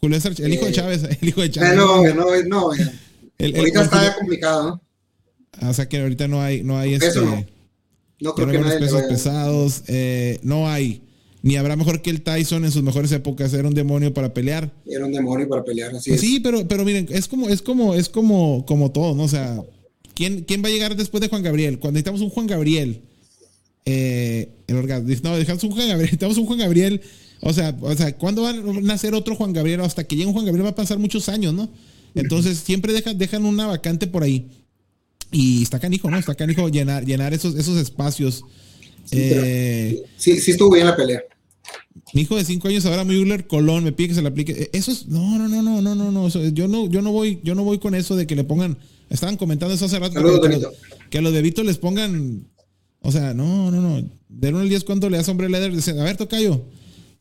[0.00, 1.76] Julio César, el hijo de Eh, Chávez, el hijo de Chávez.
[1.76, 2.92] No, no, no, ya.
[3.38, 4.82] El- el- ahorita el está complicado, ¿no?
[5.60, 7.44] Ah, o sea que ahorita no hay, no hay este, no.
[8.34, 11.02] creo que pesos pesados, eh, no hay.
[11.42, 14.72] Ni habrá mejor que el Tyson en sus mejores épocas, era un demonio para pelear.
[14.86, 16.28] Era un demonio para pelear, así Pues es.
[16.28, 19.22] sí, pero, pero miren, es como, es como, es como, como todo, ¿no?
[19.24, 19.62] O sea,
[20.14, 21.78] ¿quién, ¿quién va a llegar después de Juan Gabriel?
[21.78, 23.02] Cuando necesitamos un Juan Gabriel,
[23.84, 27.00] eh, el orgasmo, no, dejamos un Juan Gabriel, necesitamos un Juan Gabriel,
[27.40, 29.80] o sea, o sea, ¿cuándo va a nacer otro Juan Gabriel?
[29.80, 31.70] Hasta que llegue un Juan Gabriel va a pasar muchos años, ¿no?
[32.14, 34.48] Entonces siempre dejan, dejan una vacante por ahí.
[35.32, 36.16] Y está canijo, ¿no?
[36.16, 38.44] Está canijo llenar, llenar esos, esos espacios.
[39.04, 41.22] Sí, Eh, Sí, sí estuvo bien la pelea.
[42.12, 44.52] Mi hijo de 5 años ahora Müller Colón me pide que se le aplique.
[44.52, 45.08] Eh, Eso es.
[45.08, 46.28] No, no, no, no, no, no, no.
[46.28, 48.78] yo no, yo no voy, yo no voy con eso de que le pongan.
[49.10, 50.14] Estaban comentando eso hace rato.
[50.14, 50.72] Saludos, que, Benito.
[51.10, 52.46] que a los de Vito les pongan.
[53.00, 54.10] O sea, no, no, no.
[54.28, 55.74] Del 1 al 10, ¿cuánto le das hombre leather?
[55.74, 56.64] Dice, A ver, tocayo.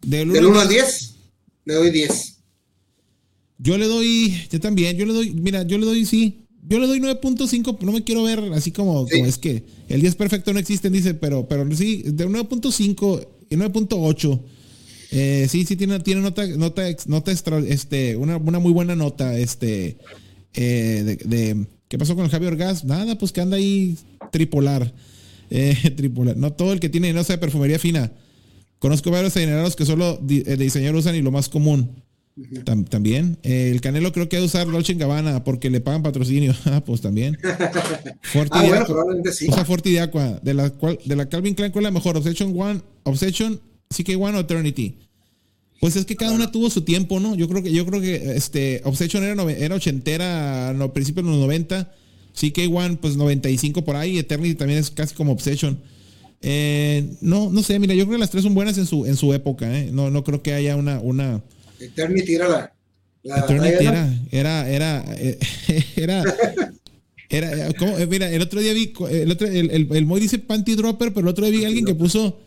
[0.01, 1.15] Del Del 1 al 10, 10,
[1.65, 2.37] le doy 10.
[3.57, 6.87] Yo le doy, yo también, yo le doy, mira, yo le doy, sí, yo le
[6.87, 9.17] doy 9.5, no me quiero ver así como, Sí.
[9.17, 13.55] como es que el 10 perfecto no existe, dice, pero, pero sí, de 9.5 y
[13.55, 14.41] 9.8,
[15.11, 19.37] eh, sí, sí tiene, tiene nota, nota, nota extra, este, una, una muy buena nota,
[19.37, 19.97] este,
[20.55, 22.83] eh, de, de- ¿qué pasó con el Javier Orgaz?
[22.83, 23.95] Nada, pues que anda ahí
[24.31, 24.91] tripolar,
[25.51, 28.11] eh, tripolar, no todo el que tiene no sé perfumería fina,
[28.79, 31.91] conozco varios adinerados que solo di- eh, de diseñador usan y lo más común.
[32.65, 33.37] Tam- también.
[33.43, 36.55] Eh, el Canelo creo que ha de usar Dolce Gabbana porque le pagan patrocinio.
[36.65, 37.37] Ah, pues también.
[38.23, 38.85] Forti Ah, de bueno, Aqua.
[38.87, 39.45] probablemente sí.
[39.49, 40.39] Usa Forti de Aqua.
[40.41, 42.17] De la, cual, de la Calvin Klein, ¿cuál es la mejor?
[42.17, 43.61] Obsession One, Obsession,
[43.93, 44.97] CK1 o Eternity.
[45.83, 47.35] Pues es que cada una tuvo su tiempo, ¿no?
[47.35, 51.41] Yo creo que, yo creo que este, Obsession era, era ochentera no, principios de los
[51.41, 51.91] 90.
[52.33, 54.17] CK1, pues 95 por ahí.
[54.17, 55.77] Eternity también es casi como Obsession.
[56.41, 59.17] Eh, no, no sé, mira, yo creo que las tres son buenas en su, en
[59.17, 59.89] su época, ¿eh?
[59.91, 61.41] No, no creo que haya una, una,
[61.77, 62.73] Eternity era la.
[63.23, 65.37] la Eternity era, era, era, eh,
[65.97, 66.23] era,
[67.27, 67.97] era, eh, ¿cómo?
[67.97, 71.09] Eh, mira, el otro día vi, el otro, el, el, el Moy dice panty dropper,
[71.09, 72.39] pero el otro día vi a alguien que puso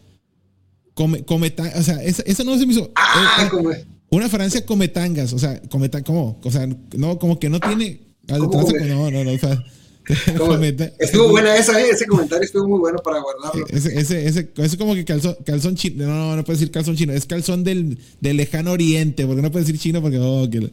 [0.96, 3.70] come, cometa, o sea, esa, esa no se me hizo, Ah, eh, eh, como.
[4.10, 6.40] una Francia cometangas, o sea, cometa, ¿cómo?
[6.42, 6.66] O sea,
[6.96, 9.62] no, como que no tiene, ¿Cómo no, no, no, o sea,
[10.38, 11.90] como- cometa- Estuvo buena esa, ¿eh?
[11.92, 13.66] ese comentario estuvo muy bueno para guardarlo.
[13.68, 16.06] Ese, ese, ese, ese como que calzón, calzón chino.
[16.06, 17.12] No, no, no puede decir calzón chino.
[17.12, 19.26] Es calzón del, del lejano oriente.
[19.26, 20.18] Porque no puede decir chino porque.
[20.20, 20.70] oh, que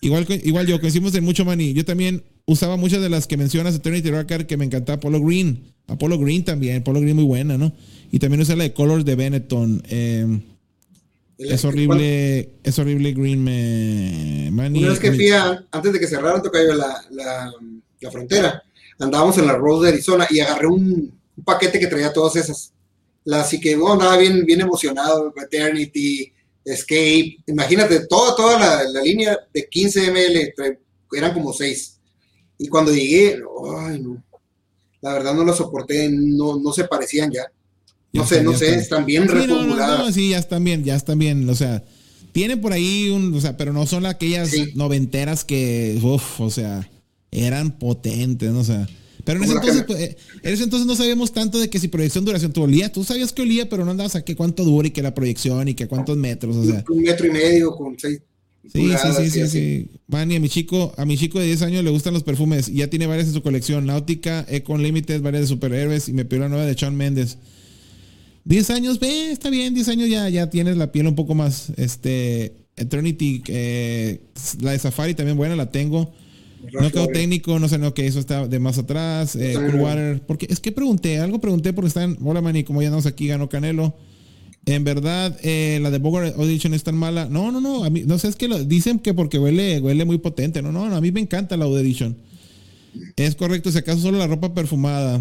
[0.00, 1.74] igual, igual yo, coincidimos en mucho money.
[1.74, 3.74] Yo también usaba muchas de las que mencionas.
[3.76, 4.96] Eternity Rocker que me encantaba.
[4.96, 5.72] Apollo Green.
[5.86, 6.80] Apollo Green también.
[6.80, 7.72] Apollo Green muy buena, ¿no?
[8.10, 9.82] Y también usé la de Colors de Benetton.
[9.88, 10.26] Eh,
[11.38, 12.50] El- es horrible.
[12.64, 13.44] Es horrible Green.
[13.44, 14.80] Me, Manny.
[14.80, 17.52] Una vez que fui a- antes de que cerraran Tocayo la, la,
[18.00, 18.62] la frontera,
[18.98, 22.72] andábamos en la Road de Arizona y agarré un, un paquete que traía todas esas.
[23.30, 26.32] Así que bueno, andaba bien, bien emocionado, Eternity,
[26.64, 30.78] Escape, imagínate, toda, toda la, la línea de 15 ml,
[31.12, 31.97] eran como 6.
[32.58, 33.40] Y cuando llegué,
[33.86, 34.22] ay no,
[35.00, 37.44] la verdad no lo soporté, no, no se parecían ya.
[38.12, 39.04] No Ya sé, no sé, están.
[39.06, 39.98] bien Sí, no, no, reformuladas.
[40.00, 41.48] no, sí, ya están bien, ya están bien.
[41.48, 41.84] O sea,
[42.32, 44.72] tienen por ahí un, o sea, pero no son aquellas Sí.
[44.74, 46.90] noventeras que, uff, o sea,
[47.30, 48.60] eran potentes, ¿no?
[48.60, 48.88] O sea.
[49.24, 50.00] Pero en ese entonces, pues,
[50.42, 52.90] en ese entonces no sabíamos tanto de que si proyección duración tú olía.
[52.90, 55.68] Tú sabías que olía, pero no andabas a qué cuánto dura y que la proyección
[55.68, 56.82] y que cuántos metros, o sea.
[56.88, 58.20] un metro y medio con 6
[58.72, 59.86] Sí, sí, sí, sí, sí.
[60.08, 62.74] Manny, a mi chico, a mi chico de 10 años le gustan los perfumes y
[62.74, 63.86] ya tiene varias en su colección.
[63.86, 67.38] Náutica, Econ Limited, varias de superhéroes y me pidió la nueva de Shawn Mendes.
[68.44, 71.70] 10 años, ve, está bien, 10 años ya, ya tienes la piel un poco más.
[71.76, 74.20] Este, Eternity, eh,
[74.60, 76.12] la de Safari también buena, la tengo.
[76.72, 79.36] No quedó técnico, no sé no que eso está de más atrás.
[79.36, 79.54] Eh.
[79.54, 80.22] Cool Water.
[80.26, 82.18] Porque es que pregunté, algo pregunté porque están.
[82.22, 83.96] Hola, Manny, como ya andamos aquí, ganó Canelo.
[84.66, 87.26] En verdad, eh, la de Bogor Audition es tan mala.
[87.26, 87.84] No, no, no.
[87.84, 90.60] A mí, no sé, es que lo, dicen que porque huele, huele muy potente.
[90.60, 90.96] No, no, no.
[90.96, 92.16] A mí me encanta la Audio Edition.
[93.16, 95.20] Es correcto, si acaso solo la ropa perfumada.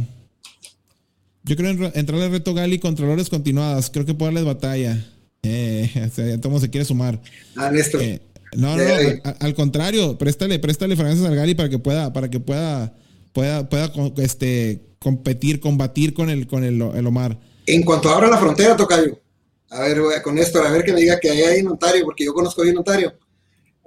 [1.44, 3.90] Yo creo en, entrar al reto Gali con olores continuadas.
[3.90, 5.06] Creo que puedo darles batalla.
[5.44, 7.22] Eh, o sea, todo se quiere sumar.
[7.56, 8.02] Ah, Néstor.
[8.02, 8.22] Eh,
[8.56, 12.40] no, no, al, al contrario, préstale, préstale fragancias al Gali para que pueda, para que
[12.40, 12.94] pueda,
[13.34, 17.40] pueda, pueda este, competir, combatir con el, con el, el Omar.
[17.66, 19.20] En cuanto abra la frontera, Tocayo,
[19.70, 22.04] a ver, güey, con esto, a ver que me diga que hay ahí en Ontario,
[22.06, 23.14] porque yo conozco ahí en Ontario.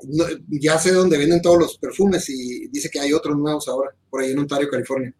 [0.08, 3.90] No, ya sé dónde venden todos los perfumes y dice que hay otros nuevos ahora,
[4.08, 5.12] por ahí en Ontario, California.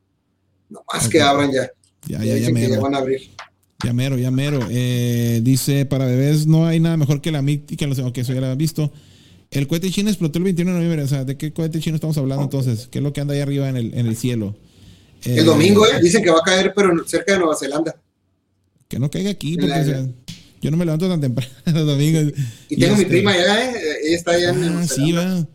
[0.71, 1.71] No más que abran ya.
[2.07, 2.81] Ya, Ya ya, que ya mero.
[2.81, 3.21] van a abrir.
[3.85, 4.61] Ya mero, ya mero.
[4.71, 8.33] Eh, dice, para bebés no hay nada mejor que la MIT que los ok, eso
[8.35, 8.93] ya lo han visto.
[9.51, 11.03] El cohete chino explotó el 21 de noviembre.
[11.03, 12.89] O sea, ¿de qué cohete chino estamos hablando entonces?
[12.91, 14.55] ¿Qué es lo que anda ahí arriba en el, en el cielo?
[15.25, 16.01] Eh, El domingo, ¿eh?
[16.01, 17.97] Dicen que va a caer, pero cerca de Nueva Zelanda.
[18.89, 20.07] Que no caiga aquí, porque la- o sea,
[20.61, 22.33] yo no me levanto tan temprano los domingos.
[22.69, 23.75] Y tengo mi este- prima allá, ¿eh?
[24.05, 25.49] Ella está allá en Nueva Ah, sí, Zelanda.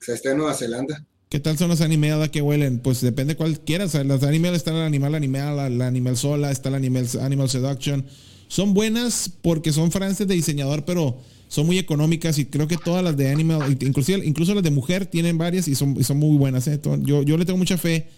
[0.00, 1.04] O sea, está en Nueva Zelanda.
[1.28, 2.78] ¿Qué tal son los animadas que huelen?
[2.78, 3.94] Pues depende cuál quieras.
[3.94, 8.06] Las animal está el animal animal, la, animal sola, está la animal, animal seduction.
[8.48, 13.04] Son buenas porque son frases de diseñador, pero son muy económicas y creo que todas
[13.04, 16.36] las de animal, inclusive incluso las de mujer tienen varias y son, y son muy
[16.38, 16.66] buenas.
[16.66, 16.80] ¿eh?
[17.00, 18.08] Yo, yo le tengo mucha fe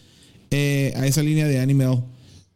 [0.52, 2.04] eh, a esa línea de animal.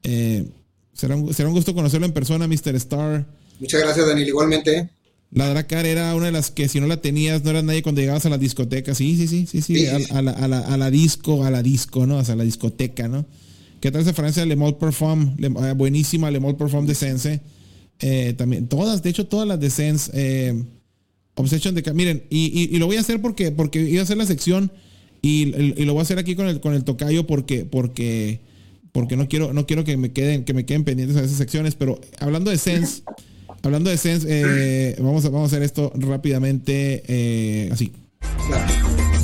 [0.05, 0.47] Eh,
[0.93, 2.77] será, un, será un gusto conocerlo en persona, Mr.
[2.77, 3.27] Star.
[3.61, 4.29] Muchas gracias, Daniel.
[4.29, 4.89] Igualmente.
[5.31, 8.01] La Dracar era una de las que si no la tenías no eras nadie cuando
[8.01, 8.95] llegabas a la discoteca.
[8.95, 9.77] Sí, sí, sí, sí, sí.
[9.77, 12.19] Sí, a, la, a, la, a la disco, a la disco, ¿no?
[12.19, 13.27] O sea, a la discoteca, ¿no?
[13.81, 15.35] ¿Qué tal esa Francia Le Mot Parfum?
[15.39, 17.41] Le- eh, buenísima Le Mot Parfum de Sense.
[18.01, 20.11] Eh, también, todas, de hecho, todas las de Sense.
[20.15, 20.65] Eh,
[21.35, 24.71] Obsession de Miren, y, lo voy a hacer porque, porque iba a hacer la sección
[25.21, 25.47] y,
[25.85, 28.41] lo voy a hacer aquí con el, con el tocayo porque, porque,
[28.93, 31.75] porque no quiero, no quiero que me queden, que me queden pendientes a esas secciones.
[31.75, 33.03] Pero hablando de Sense,
[33.65, 37.93] hablando de Sense, eh, vamos, a, vamos a hacer esto rápidamente así.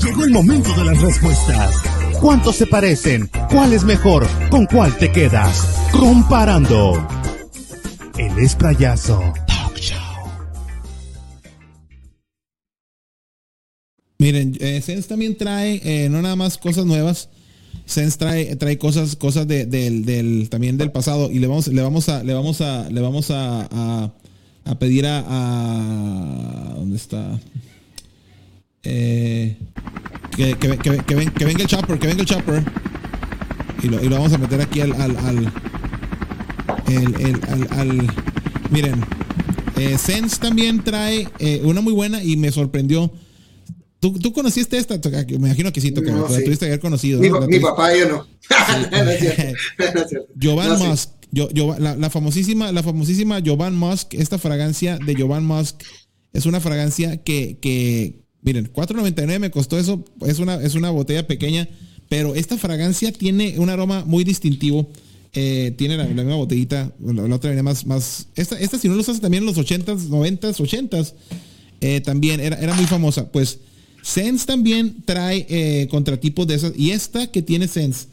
[0.03, 1.75] Llegó el momento de las respuestas.
[2.21, 3.31] ¿Cuántos se parecen?
[3.51, 4.27] ¿Cuál es mejor?
[4.51, 5.89] ¿Con cuál te quedas?
[5.93, 7.07] Comparando.
[8.19, 9.21] El esprayazo.
[9.47, 9.99] Talk Show.
[14.19, 17.31] Miren, eh, Sense también trae eh, no nada más cosas nuevas.
[17.87, 21.31] Sense trae, trae cosas, cosas del, también del pasado.
[21.31, 24.13] Y le vamos, le vamos a, le vamos a, le vamos a, a,
[24.79, 27.39] pedir a, a, ¿Dónde está?
[28.83, 29.57] Eh,
[30.37, 32.65] que, que, que, venga el chopper, que venga el chopper.
[33.83, 35.53] Y lo, y lo vamos a meter aquí al, al, al
[36.89, 38.07] el, al,
[38.71, 39.05] miren,
[39.77, 43.11] eh, Sense también trae eh, una muy buena y me sorprendió.
[44.01, 44.99] ¿Tú, tú conociste esta?
[44.99, 46.45] Me imagino que sí, que no, sí.
[46.45, 47.21] tuviste que haber conocido.
[47.21, 48.27] Mi, mi papá yo no.
[50.41, 51.11] Jovan Musk.
[51.33, 51.49] Yo,
[51.79, 55.83] la, famosísima, la famosísima Jovan Musk, esta fragancia de Jovan Musk
[56.33, 61.27] es una fragancia que, que miren, 4.99 me costó eso, es una, es una botella
[61.27, 61.69] pequeña,
[62.09, 64.91] pero esta fragancia tiene un aroma muy distintivo.
[65.33, 68.27] Eh, tiene la, misma botellita, la, otra venía más, más.
[68.35, 72.75] Esta, esta si no lo usas también en los 80s, 90s, 80s, también era, era
[72.75, 73.31] muy famosa.
[73.31, 73.61] Pues
[74.03, 76.73] Sense también trae eh, contratipos de esas.
[76.77, 78.07] Y esta que tiene Sense,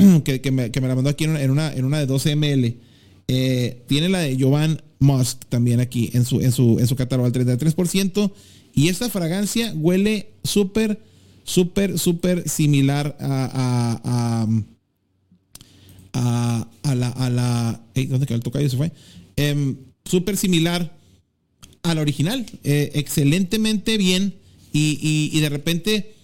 [0.24, 2.76] que, que, me, la mandó aquí en una, en una de 12 ml,
[3.28, 7.26] eh, tiene la de Jovan Musk también aquí en su, en su, en su catálogo
[7.26, 8.32] al 33%.
[8.74, 11.00] Y esta fragancia huele súper,
[11.44, 14.46] súper, súper similar a
[16.12, 18.68] a, la, a la ¿dónde quedó el tocayo?
[18.68, 18.92] Se fue.
[19.36, 20.96] Em, súper similar
[21.82, 22.46] a la original.
[22.64, 24.34] Eh, excelentemente bien.
[24.74, 26.14] Y, de repente,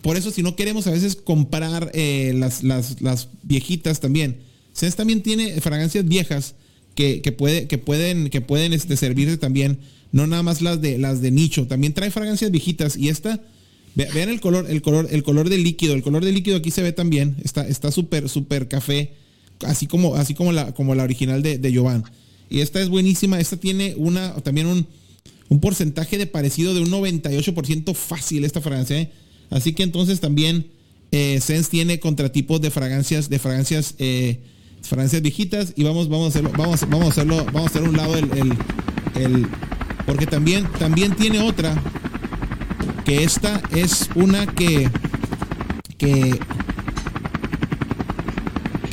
[0.00, 4.38] por eso si no queremos a veces comprar eh, las, las, viejitas también.
[4.72, 6.54] Sense también tiene fragancias viejas
[6.94, 9.78] que, puede, que pueden, que pueden este, servirse también.
[10.12, 11.66] No nada más las de, las de nicho.
[11.66, 12.96] También trae fragancias viejitas.
[12.96, 13.40] Y esta
[13.94, 15.94] vean el color, el color, el color del líquido.
[15.94, 17.36] El color del líquido aquí se ve también.
[17.44, 19.12] Está súper, súper café
[19.66, 22.02] así como, así como, la, como la original de, de.
[22.50, 23.40] Y esta es buenísima.
[23.40, 24.86] Esta tiene una, también un,
[25.48, 29.00] un porcentaje de parecido de un 98% fácil esta fragancia.
[29.00, 29.10] ¿eh?
[29.52, 30.70] Así que entonces también
[31.10, 34.42] eh, tiene contratipos de fragancias, de fragancias, eh,
[34.82, 35.74] fragancias viejitas.
[35.76, 38.30] Y vamos, vamos a hacerlo, vamos, vamos a hacerlo, vamos a hacer un lado el,
[39.14, 39.46] el,
[40.06, 41.80] porque también, también tiene otra.
[43.04, 44.88] Que esta es una que,
[45.98, 46.38] que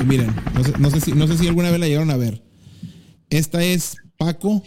[0.05, 0.33] miren,
[0.79, 2.41] no sé, si, no sé si alguna vez la llegaron a ver.
[3.29, 4.63] Esta es Paco,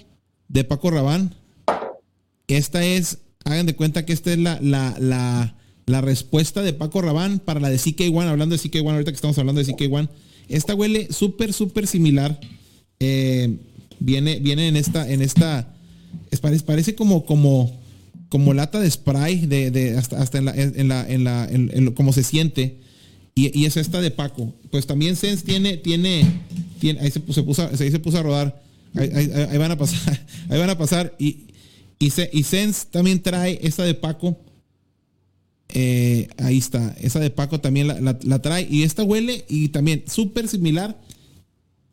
[0.48, 1.35] de Paco Rabán.
[2.47, 5.56] Esta es, hagan de cuenta que esta es la, la, la,
[5.86, 9.62] respuesta de Paco Rabán para la de CK1, hablando de CK1, ahorita que estamos hablando
[9.62, 10.09] de CK1.
[10.48, 12.38] Esta huele súper, súper similar.
[13.00, 13.56] Eh,
[13.98, 15.74] viene, viene en esta, en esta,
[16.30, 17.80] es, parece, como, como,
[18.28, 22.12] como lata de spray, de, hasta, hasta en la, en la, en la, en, como
[22.12, 22.80] se siente.
[23.34, 24.52] Y, es esta de Paco.
[24.70, 26.26] Pues también Sense tiene, tiene,
[26.80, 28.62] tiene ahí se, puso, ahí se puso a rodar.
[28.94, 31.14] Ahí, van a pasar, ahí van a pasar.
[31.18, 31.46] Y,
[31.98, 34.38] y, Sense también trae esta de Paco.
[35.73, 36.94] Eh, ahí está.
[37.01, 38.66] Esa de Paco también la, trae.
[38.70, 41.01] Y esta huele y también súper similar.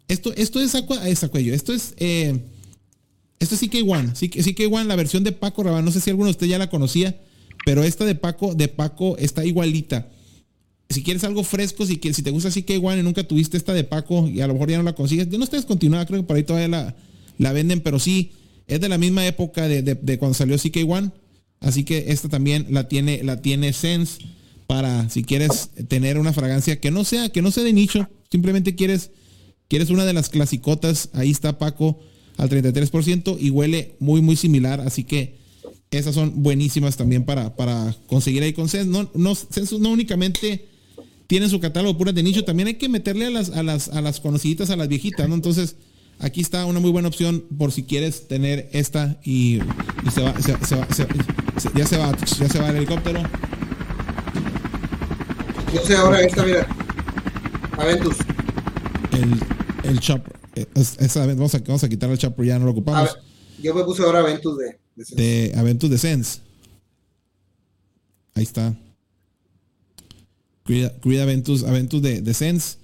[0.08, 1.54] Esto, esto es aqua, es cuello.
[1.54, 2.40] Esto es, eh,
[3.40, 4.14] esto es CK1.
[4.16, 5.86] CK1, la versión de Paco Rabanne.
[5.86, 7.20] No sé si alguno de ustedes ya la conocía.
[7.66, 10.10] Pero esta de Paco, de Paco está igualita
[10.90, 14.28] si quieres algo fresco, si, si te gusta CK1 y nunca tuviste esta de Paco
[14.28, 16.44] y a lo mejor ya no la consigues, no está descontinuada, creo que por ahí
[16.44, 16.96] todavía la,
[17.38, 18.32] la venden, pero sí,
[18.68, 21.12] es de la misma época de, cuando salió CK1.
[21.61, 24.19] Así que esta también la tiene, la tiene Sense
[24.68, 28.76] para si quieres tener una fragancia que no sea, que no sea de nicho, simplemente
[28.76, 29.11] quieres,
[29.68, 31.99] quieres una de las clasicotas, ahí está Paco
[32.38, 34.80] al 33% y huele muy, muy similar.
[34.81, 35.40] Así que
[35.91, 38.90] esas son buenísimas también para, para conseguir ahí con Sense.
[38.90, 40.68] No, no, Sense no únicamente
[41.27, 42.45] tienen su catálogo pura de nicho.
[42.45, 45.30] También hay que meterle a las, a las, a las conociditas, a las viejitas.
[45.30, 45.76] Entonces,
[46.19, 49.60] aquí está una muy buena opción por si quieres tener esta y,
[50.14, 50.53] se va, se,
[50.95, 51.07] se,
[51.76, 53.22] ya se va, ya se va el helicóptero.
[55.73, 56.68] Yo sé ahora esta, mira.
[57.77, 58.18] Aventus.
[59.11, 59.40] El,
[59.90, 60.40] el chopper.
[60.56, 63.18] Eh, esa, vamos, a, vamos a quitar el chopper, ya no lo ocupamos.
[63.61, 65.22] yo me puse ahora Aventus de, de, Sense.
[65.22, 66.41] de Aventus de Sense.
[68.36, 68.76] Ahí está.
[70.64, 72.77] Cuida, Aventus, Aventus de, de Sense.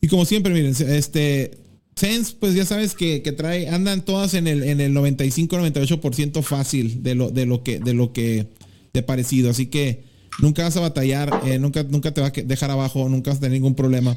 [0.00, 1.61] Y como siempre, miren, este
[2.02, 7.14] Sense, pues ya sabes que, trae, andan todas en el, en el 95-98% fácil de
[7.14, 8.48] lo, de lo que, de lo que,
[8.92, 9.50] de parecido.
[9.50, 10.02] Así que
[10.40, 13.42] nunca vas a batallar, eh, nunca, nunca te va a dejar abajo, nunca vas a
[13.42, 14.16] tener ningún problema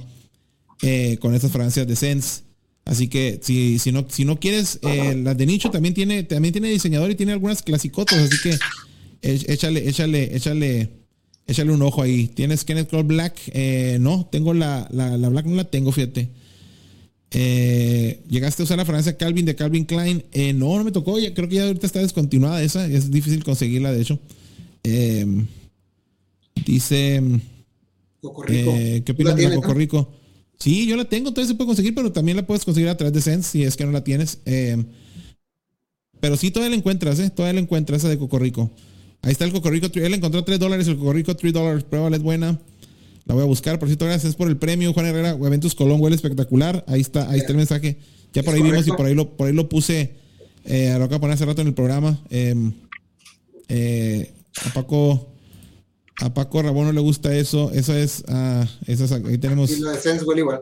[0.81, 2.41] eh, con estas fragancias de Sense.
[2.85, 6.53] Así que si, si, no, si no quieres, eh, las de nicho también tiene, también
[6.53, 8.57] tiene diseñador y tiene algunas clasicotas, así que
[9.21, 10.89] échale, échale, échale,
[11.45, 12.29] échale un ojo ahí.
[12.29, 13.35] ¿Tienes Kenneth Cole Black?
[13.99, 16.31] no, tengo la, la, la Black, no la tengo, fíjate.
[17.31, 20.23] Eh, llegaste a usar la fragancia Calvin de Calvin Klein.
[20.31, 21.19] Eh, no, no me tocó.
[21.19, 22.87] Ya, creo que ya ahorita está descontinuada esa.
[22.87, 24.19] Es difícil conseguirla, de hecho.
[24.83, 25.47] Em,
[26.65, 27.21] dice.
[28.47, 30.11] Eh, ¿Qué opinas de Cocorrico?
[30.57, 33.13] Sí, yo la tengo, entonces se puede conseguir, pero también la puedes conseguir a través
[33.13, 34.39] de Sense si es que no la tienes.
[36.19, 37.29] Pero sí, todavía la encuentras, ¿eh?
[37.29, 38.71] Todavía la encuentras esa de Cocorrico.
[39.21, 39.87] Ahí está el Cocorrico.
[39.93, 41.83] Él encontró 3 dólares, el Cocorrico 3 dólares.
[41.83, 42.59] Pruébala, es buena.
[43.25, 43.79] La voy a buscar.
[43.79, 45.31] Por cierto, gracias por el premio, Juan Herrera.
[45.31, 46.83] Eventos Colón huele espectacular.
[46.87, 47.97] Ahí está, ahí está el mensaje.
[48.33, 50.15] Ya por ahí vimos y por ahí lo, por ahí lo puse.
[50.63, 52.19] Eh, lo acabo de poner hace rato en el programa.
[52.29, 52.73] Em,
[53.67, 54.31] eh,
[54.65, 55.31] a Paco.
[56.21, 57.71] A Paco Rabón no le gusta eso.
[57.73, 58.23] Eso es.
[58.27, 59.71] Ah, eso ahí tenemos.
[59.71, 60.61] Y la Sense huele igual.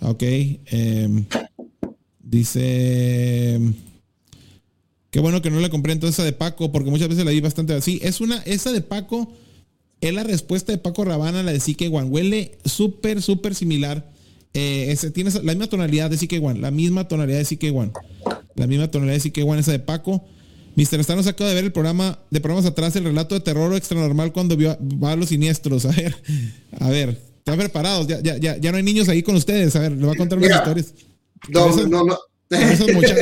[0.00, 0.22] Ok.
[0.22, 1.24] Em,
[2.18, 3.60] dice.
[5.10, 7.40] Qué bueno que no le compré entonces esa de Paco, porque muchas veces la vi
[7.40, 8.00] bastante así.
[8.02, 9.30] Es una, esa de Paco
[10.02, 12.08] es la respuesta de Paco Rabana a la de Sique One.
[12.08, 14.10] Huele súper, súper similar.
[14.52, 16.58] Eh, tiene la misma tonalidad de Sique One.
[16.58, 17.92] La misma tonalidad de Sique One.
[18.56, 20.24] La misma tonalidad de Sique One, esa de Paco.
[20.74, 21.00] Mr.
[21.00, 23.98] Star nos acaba de ver el programa de programas atrás, el relato de terror extra
[24.00, 25.84] normal cuando vio, va a los siniestros.
[25.86, 26.16] A ver,
[26.80, 28.08] a ver, están preparados.
[28.08, 29.76] Ya, ya, ya, ya no hay niños ahí con ustedes.
[29.76, 30.94] A ver, le voy a contar unas historias.
[31.48, 32.18] No, no, no.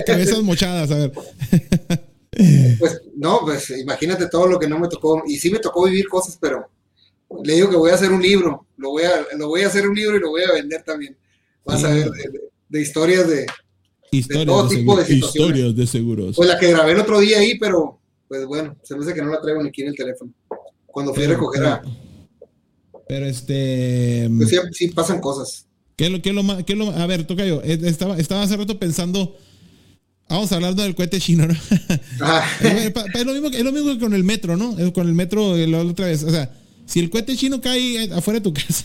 [0.07, 1.13] cabezas mochadas, a ver.
[2.31, 5.23] Pues no, pues imagínate todo lo que no me tocó.
[5.27, 6.69] Y sí me tocó vivir cosas, pero
[7.43, 8.67] le digo que voy a hacer un libro.
[8.77, 11.17] Lo voy a, lo voy a hacer un libro y lo voy a vender también.
[11.65, 12.11] Vas a ver
[12.69, 13.47] de, historias de,
[14.47, 15.35] todo tipo de situaciones.
[15.35, 16.37] Historias de seguros.
[16.37, 19.23] Pues la que grabé el otro día ahí, pero pues bueno, se me hace que
[19.23, 20.33] no la traigo ni aquí en el teléfono.
[20.87, 21.83] Cuando fui a recoger a.
[23.09, 24.31] Pero este.
[24.37, 25.67] Pues sí, pasan cosas.
[25.97, 28.57] ¿Qué es lo, qué lo más, qué lo, a ver, yo eh, estaba, estaba hace
[28.57, 29.37] rato pensando
[30.31, 31.55] Vamos a hablar del cohete chino, ¿no?
[32.21, 32.47] Ah.
[32.63, 34.77] es, lo mismo, es lo mismo que con el metro, ¿no?
[34.93, 36.23] Con el metro la otra vez.
[36.23, 36.53] O sea,
[36.87, 38.85] si el cohete chino cae afuera de tu casa,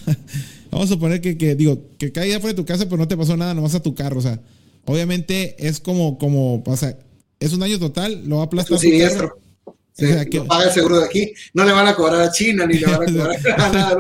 [0.71, 3.15] vamos a suponer que, que, digo, que cae afuera de tu casa, pero no te
[3.15, 4.17] pasó nada, nomás a tu carro.
[4.17, 4.39] O sea,
[4.85, 6.97] obviamente es como, como, o sea,
[7.39, 8.79] es un daño total, lo va a aplastar.
[8.79, 9.37] Siniestro.
[9.65, 12.31] o sea, que, no paga el seguro de aquí, no le van a cobrar a
[12.31, 13.97] China ni le van a cobrar a nada.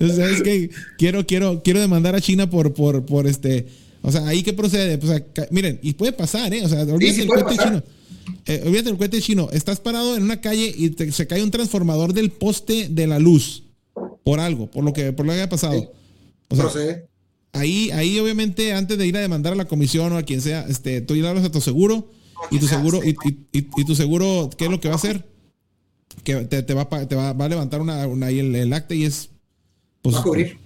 [0.00, 3.66] o sea, es que quiero, quiero, quiero demandar a China por, por, por este
[4.02, 5.00] o sea, ahí que procede.
[5.00, 6.64] Sea, miren, y puede pasar, ¿eh?
[6.64, 7.82] O sea, olvídate el cohete chino.
[8.46, 9.48] Eh, olvídate el cohete chino.
[9.52, 13.64] Estás parado en una calle y se cae un transformador del poste de la luz.
[14.24, 15.92] Por algo, por lo que, por lo que haya pasado.
[16.48, 17.08] O sea, procede.
[17.52, 20.64] Ahí, ahí obviamente, antes de ir a demandar a la comisión o a quien sea,
[20.68, 22.10] este, tú hablas a tu seguro.
[22.50, 23.14] Y tu seguro, y,
[23.52, 25.26] y, tu seguro, ¿qué es lo que va a hacer?
[26.24, 29.28] Que te, va, te va, va, a levantar una, ahí el, el, acta y es.
[30.00, 30.58] Pues, va a cubrir.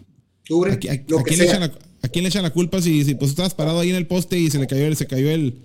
[0.48, 0.74] Cubre.
[0.74, 1.73] Aquí, aquí le echan la,
[2.05, 4.39] ¿A quién le echan la culpa si, si pues estabas parado ahí en el poste
[4.39, 5.63] y se le cayó el, se cayó el,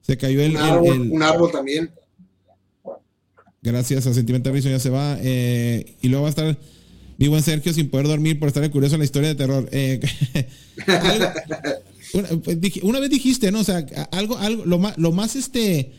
[0.00, 1.90] se cayó el, un árbol, también.
[3.60, 5.18] Gracias a Sentimental Vision ya se va.
[5.20, 6.58] Eh, y luego va a estar
[7.18, 9.68] mi buen Sergio sin poder dormir por estar curioso en la historia de terror.
[9.72, 10.00] Eh,
[12.44, 13.60] pues, una, vez dijiste, ¿no?
[13.60, 15.92] O sea, algo, algo, lo más, lo más este,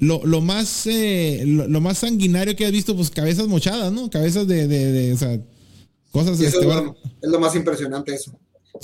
[0.00, 4.10] lo, lo más, eh, lo, más sanguinario que has visto, pues cabezas mochadas, ¿no?
[4.10, 5.40] Cabezas de, de, de o sea,
[6.10, 6.38] cosas.
[6.38, 8.38] Este, es, lo, es, lo, más impresionante eso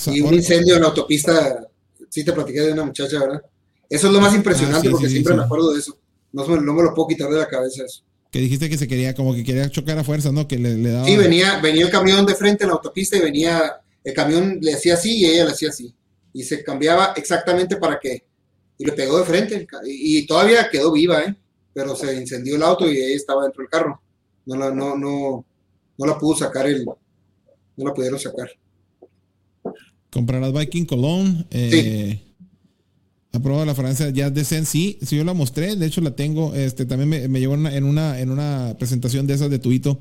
[0.07, 1.67] y un incendio en la autopista,
[2.09, 3.41] sí te platiqué de una muchacha, ¿verdad?
[3.89, 5.97] Eso es lo más impresionante ah, porque siempre me acuerdo de eso.
[6.31, 8.03] No, no, me lo puedo quitar de la cabeza eso.
[8.31, 10.47] Que dijiste que se quería, como que quería chocar a fuerza, ¿no?
[10.47, 11.05] Que le, le daba...
[11.05, 14.73] Sí, venía, venía el camión de frente en la autopista y venía, el camión le
[14.73, 15.93] hacía así y ella le hacía así.
[16.31, 18.23] Y se cambiaba exactamente para qué.
[18.77, 19.67] Y le pegó de frente.
[19.85, 21.35] Y, todavía quedó viva, ¿eh?
[21.73, 24.01] Pero se incendió el auto y ella estaba dentro del carro.
[24.45, 25.45] No la, no, no,
[25.97, 26.95] no la pudo sacar el, no
[27.85, 28.49] la pudieron sacar.
[30.11, 31.45] Comprarás Viking Cologne.
[31.49, 32.19] Eh,
[33.33, 34.65] Aprobado la Francia ya de Sen.
[34.65, 35.75] Sí, sí, yo la mostré.
[35.77, 36.53] De hecho, la tengo.
[36.53, 39.99] Este, también me, me llegó en una, en una presentación de esas de Tuito.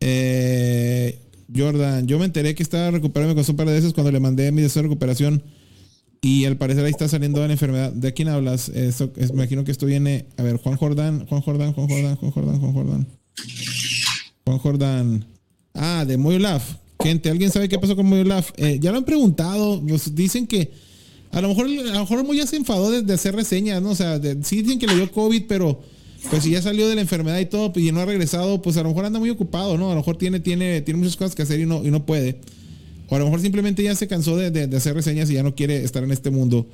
[0.00, 1.18] Eh,
[1.54, 4.20] Jordan, yo me enteré que estaba recuperando, me costó un par de veces cuando le
[4.20, 5.42] mandé mi deseo de recuperación.
[6.20, 7.92] Y al parecer ahí está saliendo de la enfermedad.
[7.92, 8.68] ¿De quién hablas?
[8.68, 10.26] Eso, me imagino que esto viene.
[10.36, 13.06] A ver, Juan Jordán, Juan Jordán, Juan Jordán, Juan Jordán, Juan Jordán.
[14.44, 15.24] Juan Jordán.
[15.74, 16.76] Ah, de Moyolaf.
[17.02, 18.24] Gente, ¿alguien sabe qué pasó con Moyo
[18.56, 20.70] eh, ya lo han preguntado, pues dicen que
[21.30, 23.90] a lo mejor, a lo mejor ya se enfadó de, hacer reseñas, ¿no?
[23.90, 25.80] O sea, sí dicen que le dio COVID, pero
[26.30, 28.82] pues si ya salió de la enfermedad y todo, y no ha regresado, pues a
[28.82, 29.88] lo mejor anda muy ocupado, ¿no?
[29.90, 32.40] A lo mejor tiene, tiene, tiene muchas cosas que hacer y no, y no puede.
[33.08, 35.42] O a lo mejor simplemente ya se cansó de, de- de hacer reseñas y ya
[35.42, 36.66] no quiere estar en este mundo.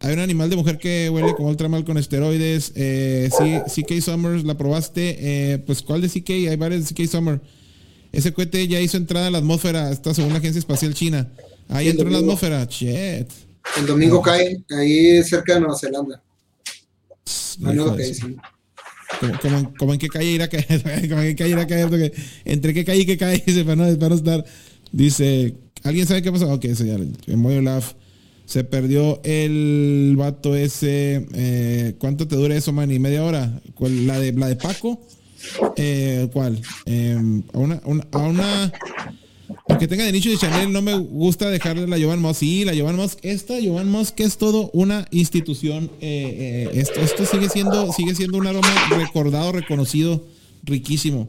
[0.00, 2.72] Hay un animal de mujer que huele como ultra mal con esteroides.
[2.76, 3.30] Eh,
[3.72, 5.16] sí, CK Summers, ¿la probaste?
[5.54, 6.30] Eh, pues, ¿cuál de CK?
[6.50, 7.40] Hay varios de CK Summer.
[8.16, 11.28] Ese cohete ya hizo entrada a la atmósfera, está según la Agencia Espacial China.
[11.68, 12.64] Ahí entró en la atmósfera.
[12.64, 13.28] Shit.
[13.78, 16.22] El domingo cae ahí cerca de Nueva Zelanda.
[17.58, 18.36] No, que dicen.
[19.20, 21.62] como, como, en- como en qué calle irá a caer, como en qué calle irá
[21.62, 22.12] a caer, porque
[22.44, 24.44] entre qué calle y qué calle, dice, para no, para no estar.
[24.92, 26.52] Dice, ¿alguien sabe qué pasó?
[26.52, 27.60] Ok, ya, en Moyo.
[28.44, 31.26] Se perdió el vato ese.
[31.34, 33.00] eh, ¿Cuánto te dura eso, Manny?
[33.00, 33.60] ¿Media hora?
[33.80, 35.00] ¿La de, la de Paco?
[35.76, 36.60] Eh, ¿Cuál?
[36.86, 37.16] Eh,
[37.52, 37.80] a una.
[37.84, 38.72] una- a una
[39.68, 42.38] aunque tenga de nicho de Chanel, no me gusta dejarle la Jovan Moss.
[42.38, 45.90] Sí, la Jovan Moss, esta Jovan Moss es todo una institución.
[46.00, 50.24] eh, eh, esto, esto sigue siendo, sigue siendo un aroma recordado, reconocido,
[50.64, 51.28] riquísimo.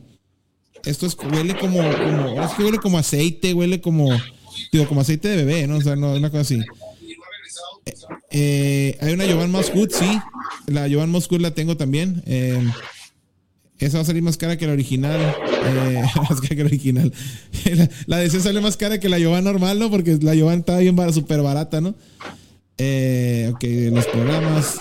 [0.86, 4.10] Esto es, huele como, como, es que huele como aceite, huele como,
[4.72, 5.78] digo, como aceite de bebé, ¿no?
[5.78, 6.60] O sea, no, una cosa así.
[8.32, 10.20] Eh, hay una Jovan Moss Good, sí.
[10.68, 12.24] La Jovan Moss Good la tengo también.
[13.80, 15.20] Esa va a salir más cara que la original.
[15.66, 17.14] Eh, más cara que la original.
[17.76, 19.90] La, la de ese sale más cara que la Jovan normal, ¿no?
[19.92, 21.94] Porque la Jovan está bien bar- súper barata, ¿no?
[22.78, 23.64] Eh, ok,
[23.94, 24.78] los programas.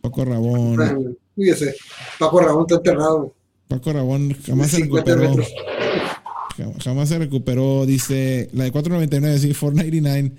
[0.00, 1.16] Paco Rabón.
[1.36, 1.74] Fíjese,
[2.18, 3.34] Paco Ramón está enterrado.
[3.68, 5.30] Paco Rabón jamás se 50 recuperó.
[5.30, 6.84] metros.
[6.84, 10.32] Jamás se recuperó, dice la de 499, sí, 499.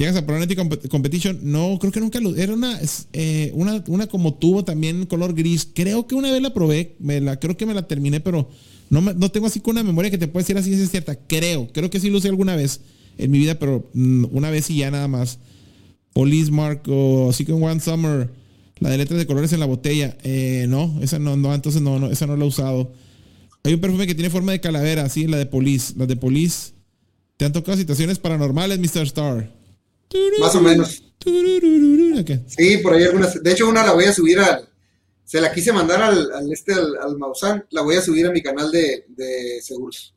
[0.00, 1.40] Llegas a Comp- Competition.
[1.42, 2.34] No, creo que nunca lo.
[2.34, 2.80] Era una,
[3.12, 5.68] eh, una, una como tubo también color gris.
[5.74, 6.96] Creo que una vez la probé.
[7.00, 8.48] Me la, creo que me la terminé, pero
[8.88, 11.16] no, no tengo así con una memoria que te pueda decir así es cierta.
[11.16, 12.80] Creo, creo que sí lo usé alguna vez
[13.18, 15.38] en mi vida, pero mm, una vez y ya nada más.
[16.14, 18.30] Police Mark o Second One Summer.
[18.78, 20.16] La de letras de colores en la botella.
[20.22, 22.90] Eh, no, esa no, no, entonces no, no, esa no la he usado.
[23.64, 25.92] Hay un perfume que tiene forma de calavera, sí, la de Police.
[25.98, 26.72] La de Police.
[27.36, 29.02] ¿Te han tocado situaciones paranormales, Mr.
[29.02, 29.59] Star?
[30.40, 31.02] Más o menos.
[32.46, 33.42] Sí, por ahí algunas.
[33.42, 34.68] De hecho, una la voy a subir al.
[35.24, 37.64] Se la quise mandar al, al este, al, al Maussan.
[37.70, 40.14] La voy a subir a mi canal de, de seguros.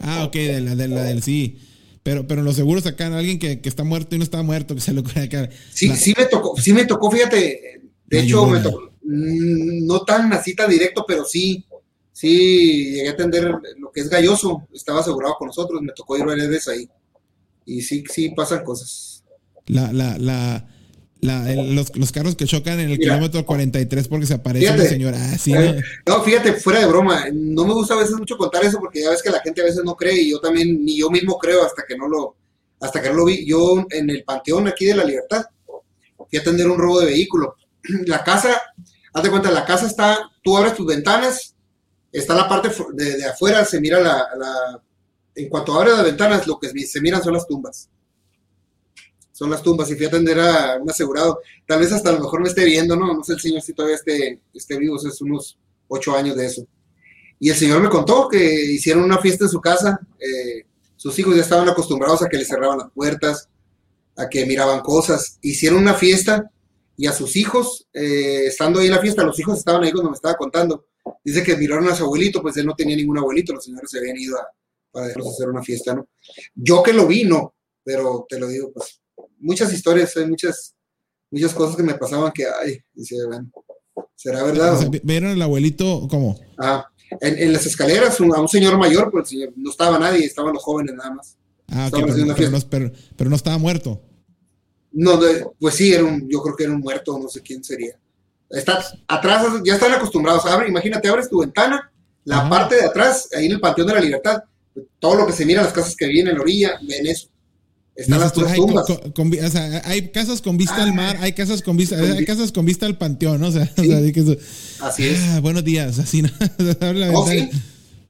[0.00, 1.58] Ah, ok, de la, de la del sí.
[2.02, 4.80] Pero, pero los seguros acá, alguien que, que está muerto y no está muerto, que
[4.80, 5.48] se le ocurre acá.
[5.72, 7.82] Sí, sí me tocó, sí me tocó, fíjate.
[8.06, 8.92] De hecho, me tocó.
[9.02, 11.64] No tan así tan directo, pero sí.
[12.12, 14.66] Sí, llegué a atender lo que es galloso.
[14.72, 15.82] Estaba asegurado con nosotros.
[15.82, 16.88] Me tocó ir varias veces ahí.
[17.66, 19.15] Y sí, sí pasan cosas.
[19.66, 20.66] La, la, la,
[21.20, 23.14] la- el- los, los carros que chocan en el Mira.
[23.14, 24.80] kilómetro 43 porque se aparece Fíjate.
[24.82, 25.18] una señora.
[25.20, 25.60] Ah, sí, ¿no?
[25.60, 29.02] Eh, No, fíjate, fuera de broma, no me gusta a veces mucho contar eso porque
[29.02, 31.38] ya ves que la gente a veces no cree y yo también, ni yo mismo
[31.38, 32.36] creo hasta que no lo,
[32.80, 33.44] hasta que no lo vi.
[33.46, 35.44] Yo en el panteón aquí de la Libertad
[36.16, 37.54] fui a atender un robo de vehículo.
[38.06, 38.60] La casa,
[39.12, 41.54] haz de cuenta, la casa está, tú abres tus ventanas,
[42.12, 44.82] está la parte de, de afuera, se mira la, la-
[45.34, 47.88] en cuanto abres las ventanas, lo que se miran son las tumbas.
[49.36, 51.40] Son las tumbas y fui a atender a un asegurado.
[51.66, 53.12] Tal vez hasta a lo mejor me esté viendo, ¿no?
[53.12, 55.58] No sé el señor si todavía esté, esté vivo, es unos
[55.88, 56.66] ocho años de eso.
[57.38, 60.00] Y el señor me contó que hicieron una fiesta en su casa.
[60.18, 60.64] eh,
[60.96, 63.50] sus hijos ya estaban acostumbrados a que le cerraban las puertas,
[64.16, 65.38] a que miraban cosas.
[65.42, 66.50] Hicieron una fiesta
[66.96, 70.12] y a sus hijos, eh, estando ahí en la fiesta, los hijos estaban ahí cuando
[70.12, 70.86] me estaba contando.
[71.22, 73.98] Dice que miraron a su abuelito, pues él no tenía ningún abuelito, los señores se
[73.98, 74.46] habían ido a,
[74.90, 76.08] para hacer una fiesta, ¿no?
[76.54, 77.54] Yo que lo vi, no,
[77.84, 78.95] pero te lo digo, pues
[79.38, 80.74] muchas historias, hay muchas,
[81.30, 83.50] muchas cosas que me pasaban que, ay, dice, bueno,
[84.14, 84.74] ¿será verdad?
[84.74, 86.38] O sea, ¿Vieron al abuelito cómo?
[86.58, 86.86] Ah,
[87.20, 90.24] en, en las escaleras, un- a un señor mayor, pues el señor- no estaba nadie,
[90.24, 91.36] estaban los jóvenes nada más.
[91.68, 94.02] Ah, ok, Estaban pero, pero no, pero- pero no estaba muerto.
[94.92, 95.18] No,
[95.60, 97.98] pues sí, era un, yo creo que era un muerto, no sé quién sería.
[98.48, 100.46] Está atrás, ya están acostumbrados.
[100.46, 101.92] Abre, imagínate, abres tu ventana,
[102.24, 102.48] la Ajá.
[102.48, 104.42] parte de atrás, ahí en el Panteón de la Libertad,
[104.98, 107.28] todo lo que se mira, las casas que vienen en la orilla, ven eso.
[107.96, 108.86] Están Dices las tú, tres hay, con- tumbas.
[108.86, 111.96] con- con vi- o sea, hay casas con vista al mar, hay casas con vista,
[111.98, 113.48] hay casas con vista al panteón, ¿no?
[113.48, 113.88] O sea, o Sí.
[113.88, 114.36] sea, de que eso-
[114.80, 115.18] Así es.
[115.30, 116.28] Ah, buenos días, así no.
[116.58, 117.10] Ventana.
[117.26, 117.48] sí,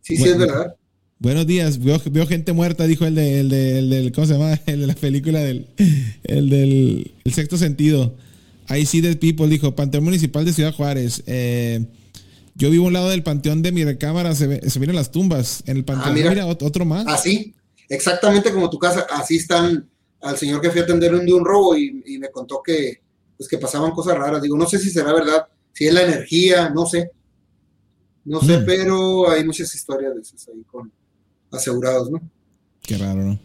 [0.02, 0.74] sí, sí, es verdad.
[1.18, 4.60] Buenos días, veo, veo gente muerta, dijo el de, el de, el ¿cómo se llama?
[4.66, 5.66] El de la película del,
[6.24, 8.14] el del, el sexto sentido.
[8.68, 11.22] I see dead people, dijo, Panteón Municipal de Ciudad Juárez.
[11.26, 11.86] Eh,
[12.56, 15.10] yo vivo a un lado del panteón de mi recámara, se, ve- se miran las
[15.12, 15.62] tumbas.
[15.66, 16.30] En el panteón, Ah, mira.
[16.30, 17.06] mira, ot- otro más.
[17.06, 17.54] Así,
[17.88, 19.88] exactamente como tu casa, así están
[20.20, 23.00] al señor que fui a atender un de un robo y, y me contó que,
[23.36, 24.42] pues, que pasaban cosas raras.
[24.42, 27.10] Digo, no sé si será verdad, si es la energía, no sé.
[28.24, 28.64] No sé, Mm.
[28.66, 30.90] pero hay muchas historias de esas ahí con
[31.52, 32.20] asegurados, ¿no?
[32.82, 33.38] Qué raro, ¿no?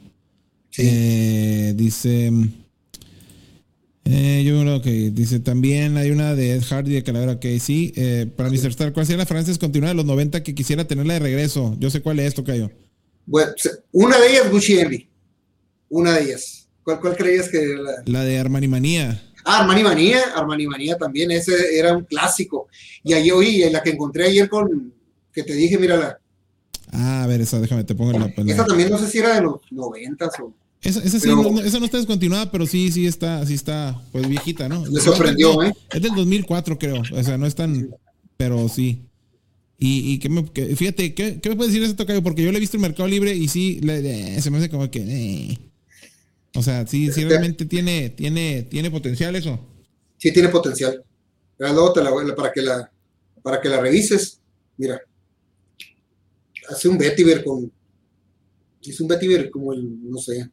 [0.72, 0.82] Sí.
[0.86, 2.32] Eh, dice.
[4.06, 7.40] Eh, yo creo que dice también hay una de Ed Hardy de Calavera.
[7.40, 8.68] Que sí, eh, para Mr.
[8.70, 11.76] Star, ¿cuál sería la Frances continua de los 90 que quisiera tenerla de regreso?
[11.80, 12.72] Yo sé cuál es, Tocayo.
[13.26, 13.52] Bueno,
[13.92, 15.10] una de ellas, Gucci Envy.
[15.90, 16.68] una de ellas.
[16.84, 17.92] ¿Cuál, cuál creías que era la?
[18.06, 19.22] La de Armani Manía.
[19.46, 22.68] Ah, Armani Manía, Armani Manía también, ese era un clásico.
[23.04, 24.94] Y ahí oí, la que encontré ayer con,
[25.34, 26.20] que te dije, mírala.
[26.92, 28.34] Ah, a ver, esa, déjame, te pongo en la.
[28.36, 30.54] la- Esa también no sé si era de los noventas o...
[30.82, 33.54] Esa, esa sí, Pero- no, no- esa no está descontinuada, pero sí, sí está, sí
[33.54, 34.82] está, pues viejita, ¿no?
[34.82, 35.74] Me sorprendió, ¿eh?
[35.92, 37.02] Es del 2004, creo.
[37.14, 37.90] O sea, no es tan,
[38.38, 39.04] pero sí.
[39.84, 42.22] Y, y qué me, que- fíjate, ¿qué, ¿qué me puedes decir de ese tocayo?
[42.22, 44.90] Porque yo le he visto en Mercado Libre y sí, le- se me hace como
[44.92, 45.00] que.
[45.02, 45.58] eh.
[46.54, 49.60] O sea, sí, sí realmente tiene, tiene, tiene potencial eso.
[50.18, 51.04] Sí tiene potencial.
[51.58, 52.92] Luego te la para que la,
[53.42, 54.40] para que la revises.
[54.78, 55.02] Mira.
[56.70, 57.72] Hace un vetiver con...
[58.84, 60.48] Es un vetiver como el, no sé.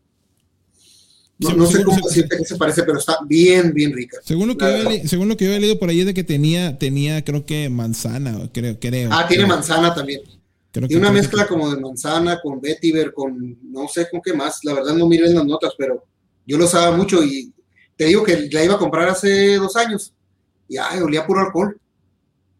[1.40, 4.19] No, no sé cómo decirte que se parece, pero está bien, bien rica.
[4.24, 6.15] Según lo que, yo, le- según lo que yo he leído por ahí es de
[6.15, 9.09] que tenía, tenía, creo que manzana, creo, creo.
[9.12, 10.20] Ah, tiene manzana también.
[10.73, 14.32] creo Tiene una que- mezcla como de manzana con vetiver, con no sé con qué
[14.32, 14.59] más.
[14.65, 16.05] La verdad no miré en las notas, pero
[16.44, 17.52] yo lo usaba mucho y
[17.97, 20.12] te digo que la iba a comprar hace dos años
[20.69, 21.81] y ay, olía puro alcohol.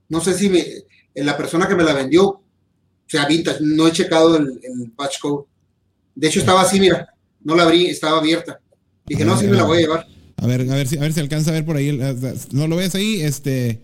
[0.09, 0.85] No sé si me- eh,
[1.17, 2.43] la persona que me la vendió, o
[3.09, 5.47] sea, vintage, no he checado el, el patch code.
[6.15, 8.61] De hecho estaba así, mira, no la abrí, estaba abierta.
[9.09, 10.07] Dije, no, sí me la voy a llevar.
[10.37, 11.89] A ver, a ver si, a ver si alcanza a ver por ahí.
[11.89, 13.81] el- eh, No lo ves ahí, este.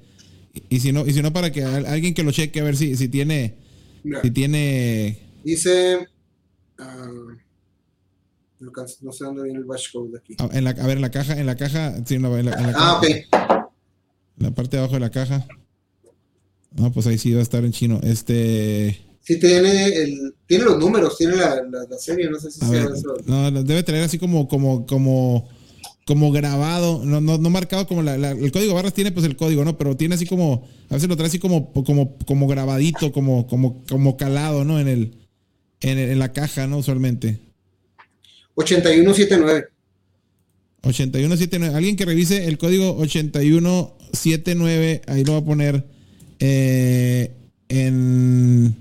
[0.68, 2.76] Y si no, y si no para que al- alguien que lo cheque a ver
[2.76, 3.54] si, si tiene,
[4.04, 5.18] Mira, si tiene.
[5.42, 6.06] dice,
[6.78, 7.08] ah,
[8.60, 10.36] no, sé dónde viene el batch code de aquí.
[10.38, 12.46] A, en la, a ver, en la caja, en la caja, sí, en la, en
[12.46, 13.04] la- en la Ah, caja, ok.
[14.38, 15.46] en la parte de abajo de la caja.
[16.76, 18.00] No, pues ahí sí va a estar en chino.
[18.02, 19.00] Este.
[19.26, 22.84] Sí, tiene, el, tiene los números, tiene la, la, la serie, no sé si sea
[22.94, 23.16] eso.
[23.24, 25.48] no, debe tener así como, como, como,
[26.06, 29.34] como grabado, no, no, no marcado como la, la- el código barras tiene pues el
[29.36, 29.78] código, ¿no?
[29.78, 33.82] Pero tiene así como, a veces lo trae así como, como, como grabadito, como, como,
[33.88, 34.78] como calado, ¿no?
[34.78, 35.14] En el,
[35.80, 36.76] en, el- en la caja, ¿no?
[36.76, 37.38] Usualmente.
[38.56, 39.68] 8179.
[40.82, 41.74] 8179.
[41.74, 45.82] Alguien que revise el código 8179, ahí lo va a poner
[46.40, 47.32] eh,
[47.70, 48.76] en,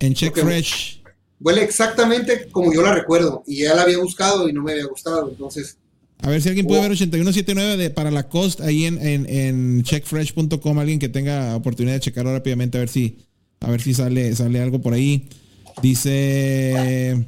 [0.00, 0.36] en Check.
[0.38, 1.02] Fresh.
[1.40, 3.42] Huele exactamente como yo la recuerdo.
[3.46, 5.28] Y ya la había buscado y no me había gustado.
[5.30, 5.76] Entonces,
[6.20, 6.82] A ver si alguien puede Oh.
[6.82, 10.78] ver 8179 de, para la cost ahí en, en, en checkfresh.com.
[10.78, 13.18] Alguien que tenga oportunidad de checarlo rápidamente a ver si,
[13.60, 15.28] a ver si sale, sale algo por ahí.
[15.80, 17.24] Dice.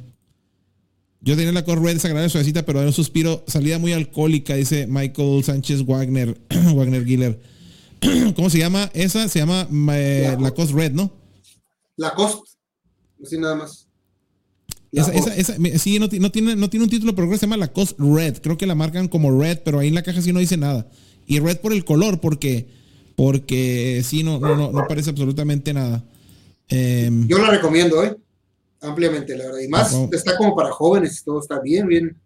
[1.23, 3.43] Yo tenía la Cost Red desagradable suavecita, pero era un suspiro.
[3.47, 6.35] Salida muy alcohólica, dice Michael Sánchez Wagner.
[6.75, 7.39] Wagner Giller.
[8.35, 8.89] ¿Cómo se llama?
[8.93, 11.13] Esa se llama eh, la Cost Red, ¿no?
[11.97, 12.39] la cost.
[13.23, 13.87] Así nada más.
[14.91, 17.55] Esa, sí, no, ti- no tiene, no tiene un título, pero creo que se llama
[17.57, 18.39] la Cost Red.
[18.41, 20.89] Creo que la marcan como Red, pero ahí en la caja sí no dice nada.
[21.27, 22.67] Y Red por el color, porque,
[23.15, 26.03] porque sí, no, no, no, no parece absolutamente nada.
[26.67, 28.17] Em, Yo la recomiendo, ¿eh?
[28.81, 29.59] Ampliamente, la verdad.
[29.59, 30.09] Y más, Wow.
[30.11, 31.21] está como para jóvenes.
[31.23, 32.17] Todo está bien, bien,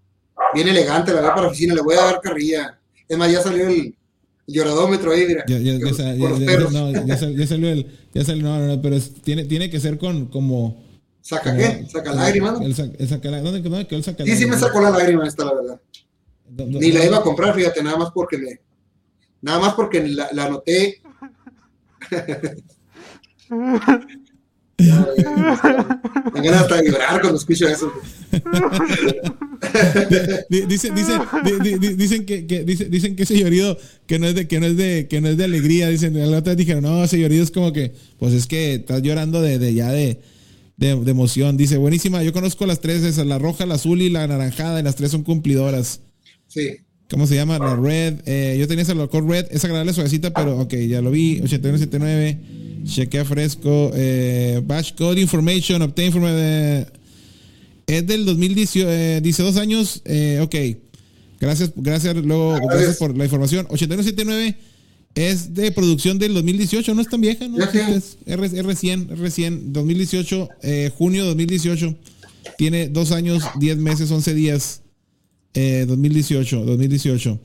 [0.56, 1.14] bien elegante.
[1.14, 1.76] La veo para la oficina.
[1.76, 2.80] Le voy a dar carrilla.
[3.08, 3.94] Es más, ya salió el,
[4.48, 5.44] lloradómetro ahí, mira.
[5.48, 7.86] ya, ya- salió el.
[8.14, 10.84] Ya salió, no, no, no, pero es- tiene, tiene que ser con como.
[11.28, 11.88] ¿Saca qué?
[11.92, 12.60] ¿Saca lágrimas?
[12.60, 12.66] no?
[12.68, 15.28] El, sa- el saca- ¿Dónde, dónde quedó el saca Sí, sí me sacó la lágrima
[15.28, 15.82] esta, la verdad.
[16.48, 18.60] ¿Dó- dó- Ni la iba a comprar, fíjate, nada más porque me.
[19.42, 21.02] Nada más porque la, la anoté.
[24.78, 27.92] Me ganas hasta llorar cuando escucho eso.
[30.50, 31.14] Di- Dice, dice,
[31.46, 34.48] di- di- di- dicen que, que- dice- dicen que ese llorido que no es de
[34.48, 37.18] que no es de que no es de alegría dicen la otra dijeron no ese
[37.20, 40.20] llorido es como que pues es que estás llorando de, de ya de,
[40.78, 44.10] de, de emoción dice buenísima yo conozco las tres esas la roja la azul y
[44.10, 46.02] la anaranjada y las tres son cumplidoras
[46.48, 46.78] Sí.
[47.10, 47.60] ¿Cómo se llama?
[47.60, 48.22] La Red.
[48.26, 49.48] Eh, yo tenía esa la Red.
[49.52, 51.40] Es agradable suavecita, pero ok, ya lo vi.
[51.44, 52.40] 8179.
[52.86, 53.92] Chequea fresco.
[53.94, 55.82] Eh, batch Code Information.
[55.84, 56.24] Obtain from.
[56.28, 56.86] eh,
[57.88, 58.90] es del 2018.
[58.90, 60.02] eh, dice dos años.
[60.06, 60.56] Eh, ok.
[61.40, 62.98] Gracias, gracias, luego, gracias Gracias.
[62.98, 63.68] por la información.
[63.70, 64.56] 8179
[65.16, 67.58] es de producción del 2018, no es tan vieja, ¿no?
[67.58, 67.90] Ya.
[67.90, 69.74] Es, es re- es recién, es recién.
[69.74, 71.96] 2018, eh, junio 2018.
[72.58, 74.82] Tiene dos años, 10 meses, 11 días.
[75.54, 77.40] Eh, 2018, 2018.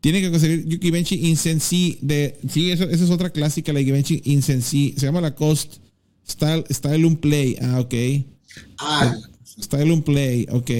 [0.00, 2.36] Tiene que conseguir Yuki Benchi Insensi de.
[2.48, 4.94] Sí, esa es otra clásica, la Yuki Benchi Insensi.
[4.96, 5.76] Se llama la Cost
[6.28, 7.56] Style, Style un Play.
[7.60, 7.94] Ah, ok.
[8.78, 9.16] Ah,
[9.60, 10.70] Style un Play, ok.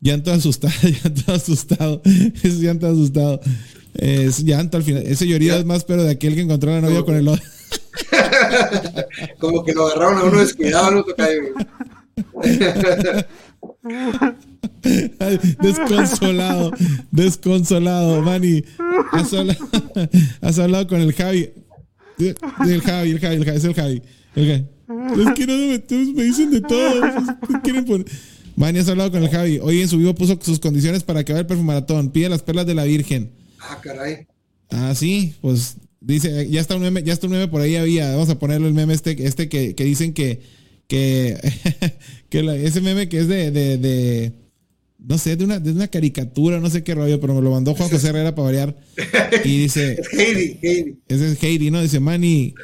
[0.00, 0.74] Llanto asustado,
[1.04, 2.02] llanto asustado.
[2.42, 3.40] Es llanto asustado.
[3.98, 5.02] Es llanto al final.
[5.06, 5.60] Ese llorido Ya.
[5.60, 7.04] es más, pero de aquel que encontró a la novia No.
[7.04, 7.44] con el otro.
[9.38, 11.04] como que lo agarraron a uno descuidado, no
[15.62, 16.72] Desconsolado,
[17.10, 18.64] desconsolado, Manny.
[19.12, 19.68] Has hablado,
[20.40, 21.50] has hablado con el Javi.
[22.18, 22.34] El
[22.82, 24.02] Javi, el Javi, el Javi, es el Javi.
[24.34, 24.66] El Javi.
[25.22, 27.00] Es que no me, dicen de todo.
[27.00, 28.06] pues, ¿qué quieren poner?
[28.56, 29.58] Manny has hablado con el Javi.
[29.62, 32.10] Hoy en su vivo puso sus condiciones para que vaya el perfumaratón.
[32.10, 33.32] Pide las perlas de la Virgen.
[33.68, 34.26] Ah, caray.
[34.70, 38.10] Ah, sí, pues dice, ya está un meme, ya está un meme por ahí había.
[38.12, 40.42] Vamos a ponerlo el meme este, este que, que dicen que,
[40.88, 41.36] que,
[42.28, 44.32] que la- ese meme que es de, de, de
[44.98, 47.74] no sé, de una, de una caricatura, no sé qué rollo, pero me lo mandó
[47.74, 48.76] Juan José Herrera para variar.
[49.44, 50.98] Y dice, Es Heidi, Heidi.
[51.08, 51.82] ese es Heidi, ¿no?
[51.82, 52.54] Dice, Manny,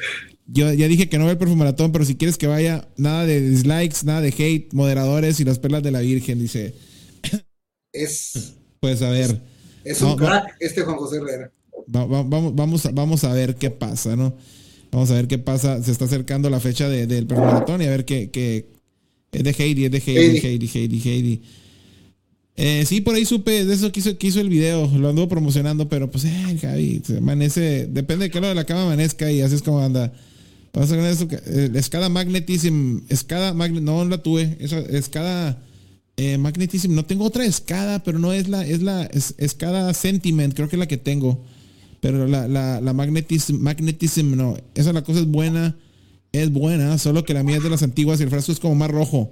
[0.47, 3.41] yo ya dije que no ve el perfumaratón, pero si quieres que vaya, nada de
[3.41, 6.39] dislikes, nada de hate, moderadores y las perlas de la Virgen.
[6.39, 6.75] Dice,
[7.91, 9.39] Es, pues a ver,
[9.83, 11.51] es un No, crack este Juan José Herrera.
[11.93, 14.35] va- va- vamos, vamos, a, vamos a ver qué pasa, ¿no?
[14.91, 15.81] Vamos a ver qué pasa.
[15.83, 18.71] Se está acercando la fecha de- del perfumaratón y a ver qué, qué-
[19.31, 20.47] Es de Heidi, es de Heidi, Heidi.
[20.47, 21.41] Heidi, Heidi, Heidi.
[22.55, 24.85] Eh, sí, por ahí supe de eso que hizo, que hizo el video.
[24.95, 27.87] Lo anduvo promocionando, pero pues, eh, Javi, se amanece.
[27.89, 30.13] Depende de qué lado de la cama amanezca y así es como anda.
[30.71, 31.27] Pasa con eso.
[31.31, 32.99] eh, escada Magnetism.
[33.09, 33.81] Escada Magnet.
[33.81, 34.55] No, no la tuve.
[34.59, 35.63] Esa escada
[36.17, 36.93] eh, Magnetism.
[36.93, 38.65] No tengo otra escada, pero no es la.
[38.65, 40.53] Es la es- escada Sentiment.
[40.53, 41.43] Creo que es la que tengo.
[42.01, 44.57] Pero la, la, la Magnetism, Magnetism no.
[44.75, 45.77] Esa la cosa es buena.
[46.31, 46.97] Es buena.
[46.97, 49.31] Solo que la mía es de las antiguas y el frasco es como más rojo.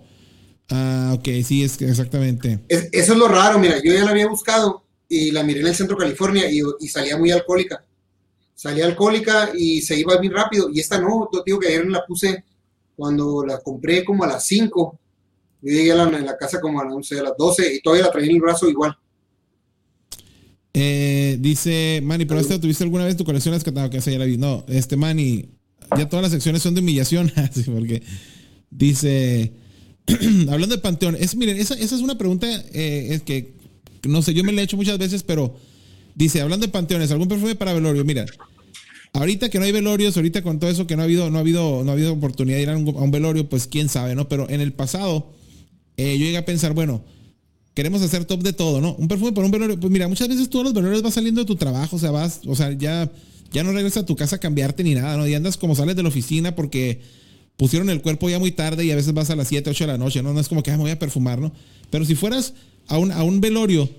[0.70, 2.60] Ah, ok, sí, es exactamente.
[2.70, 5.68] Es- eso es lo raro, mira, yo ya la había buscado y la miré en
[5.68, 7.84] el centro de California y, y salía muy alcohólica.
[8.56, 10.70] Salía alcohólica y se iba bien rápido.
[10.74, 12.46] Y esta no, yo digo que ayer la puse
[12.96, 15.00] cuando la compré como a las 5.
[15.62, 17.82] Yo llegué a la, en la casa como a, no sé, a las 12 y
[17.82, 18.98] todavía la traía en el brazo igual.
[20.74, 24.26] Eh, dice Manny, pero esta tuviste alguna vez tu colección escatada que esa ya la
[24.26, 24.38] vi.
[24.38, 25.50] No, este Manny,
[25.98, 27.32] ya todas las secciones son de humillación.
[27.54, 28.02] Sí, porque
[28.70, 29.54] dice,
[30.50, 33.62] hablando de Panteón, es, miren, esa, esa es una pregunta eh, es que
[34.10, 35.56] no sé, yo me la he hecho muchas veces, pero
[36.16, 38.04] dice, hablando de panteones, ¿algún perfume para velorio?
[38.04, 38.26] Mira,
[39.14, 41.42] ahorita que no hay velorios, ahorita con todo eso que no ha habido, no ha
[41.42, 44.16] habido, no ha habido oportunidad de ir a un, a un velorio, pues quién sabe,
[44.16, 44.28] ¿no?
[44.28, 45.32] Pero en el pasado,
[46.02, 47.04] eh, yo llegué a pensar, bueno,
[47.74, 48.96] queremos hacer top de todo, ¿no?
[48.96, 49.80] Un perfume para un velorio.
[49.80, 52.42] Pues mira, muchas veces todos los velorios vas saliendo de tu trabajo, o sea, vas,
[52.46, 53.12] o sea, ya,
[53.52, 55.28] ya no regresas a tu casa a cambiarte ni nada, ¿no?
[55.28, 57.02] Y andas como sales de la oficina porque
[57.58, 59.92] pusieron el cuerpo ya muy tarde y a veces vas a las 7, 8 de
[59.94, 60.34] la noche, ¿no?
[60.34, 61.52] No es como que "Ah, me voy a perfumar, ¿no?
[61.90, 62.54] Pero si fueras
[62.88, 63.90] a un, a un velorio,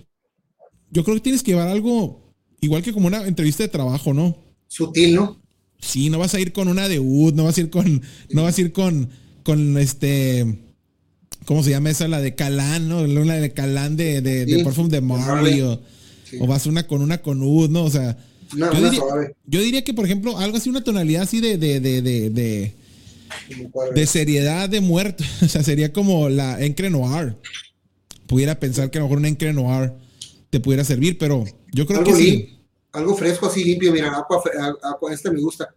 [0.91, 4.37] yo creo que tienes que llevar algo igual que como una entrevista de trabajo, ¿no?
[4.69, 5.41] Sutil, ¿no?
[5.81, 8.43] Sí, no vas a ir con una de Wood, no vas a ir con, no
[8.45, 9.11] vas a ir con,
[9.43, 10.72] con este,
[11.47, 12.09] ¿cómo se llama esa?
[12.09, 13.01] La de Calán, ¿no?
[13.03, 15.81] Una de Calán de, de, de Perfume de Marley, o,
[16.25, 16.39] Sí.
[16.41, 17.85] o vas una con una con Wood, ¿no?
[17.85, 18.17] O sea,
[18.55, 19.03] Una, yo, diría,
[19.47, 22.01] yo diría que, por ejemplo, algo así, una tonalidad así de, de, de,
[23.95, 25.25] de, seriedad de muerto.
[25.45, 27.37] O sea, sería como la Encre Noir.
[28.27, 29.93] Pudiera pensar que a lo mejor una Encre Noir
[30.51, 32.59] te pudiera servir, pero yo creo que sí.
[32.93, 34.43] algo fresco así limpio, mira, agua,
[34.83, 35.75] agua- este me gusta.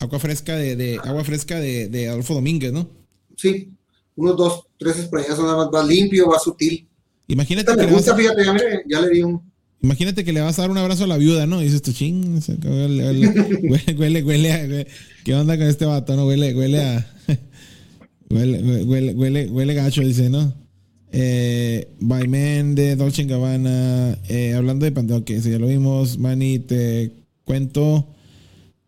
[0.00, 2.88] Agua fresca de, de agua fresca de, de Adolfo Domínguez, ¿no?
[3.36, 3.72] Sí,
[4.18, 6.86] unos dos, tres sprayazos nada más, va limpio, va sutil.
[7.28, 9.40] Imagínate Esta que, me vas gusta, a, fíjate, ya, mire, ya le di un...
[9.80, 11.60] imagínate que le vas a dar un abrazo a la viuda, ¿no?
[11.60, 13.20] Y dices tú, ching, se acabó el- el-
[13.70, 14.86] huele, huele, huele, a- huele-
[15.24, 16.16] ¿qué onda con este vato?
[16.16, 17.06] No, huele, huele a,
[18.30, 20.52] huele, huele, huele, huele gacho, dice, ¿no?
[21.12, 26.58] Eh, by Men de Dolce Gabbana, eh, hablando de Panteón, que ya lo vimos, Manny,
[26.58, 27.12] te
[27.44, 28.08] cuento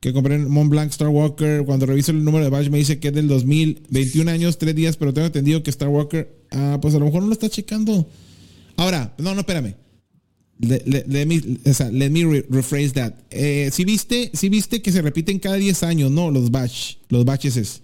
[0.00, 1.62] que compré en Mont Blanc Star Walker.
[1.64, 4.74] Cuando reviso el número de badge me dice que es del 2000, 21 años, 3
[4.74, 7.48] días, pero tengo entendido que Star Walker, ah, pues a lo mejor no lo está
[7.50, 8.08] checando.
[8.76, 9.74] Ahora, no, no, espérame.
[10.58, 11.40] Le- le- Let, me,
[11.92, 13.14] let me re- rephrase that.
[13.30, 16.30] Eh, si viste, si viste que se repiten cada 10 años, ¿no?
[16.30, 17.56] Los batch, los batches.
[17.56, 17.82] es.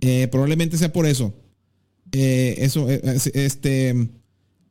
[0.00, 1.34] Eh, probablemente sea por eso.
[2.12, 4.08] Eh, eso, eh, es- este,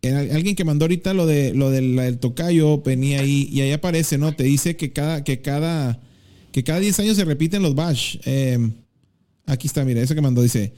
[0.04, 4.34] alguien que mandó ahorita lo de lo del tocayo venía ahí y ahí aparece, ¿no?
[4.36, 6.02] Te dice que cada, que cada,
[6.54, 8.18] que cada 10 años se repiten los batch.
[8.26, 8.60] Eh,
[9.48, 10.72] aquí está, mira, eso que mandó dice,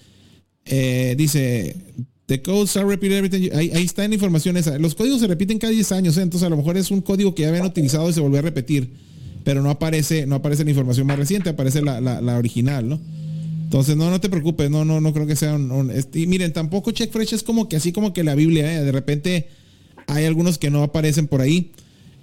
[0.65, 1.75] eh, dice,
[2.27, 3.49] the codes are repeated every.
[3.51, 4.79] Ahí, está en la información esa.
[4.79, 6.21] Los códigos se repiten cada 10 años, ¿eh?
[6.21, 8.41] entonces a lo mejor es un código que ya habían utilizado y se volvió a
[8.41, 8.93] repetir,
[9.43, 12.99] pero no aparece, no aparece la información más reciente, aparece la, la, original, ¿no?
[13.65, 16.27] Entonces, no, no te preocupes, no, no, no creo que sea un, un- este, y
[16.27, 19.49] miren, tampoco Check Fresh es como que así como que la Biblia, de repente
[20.07, 21.71] hay algunos que no aparecen por ahí.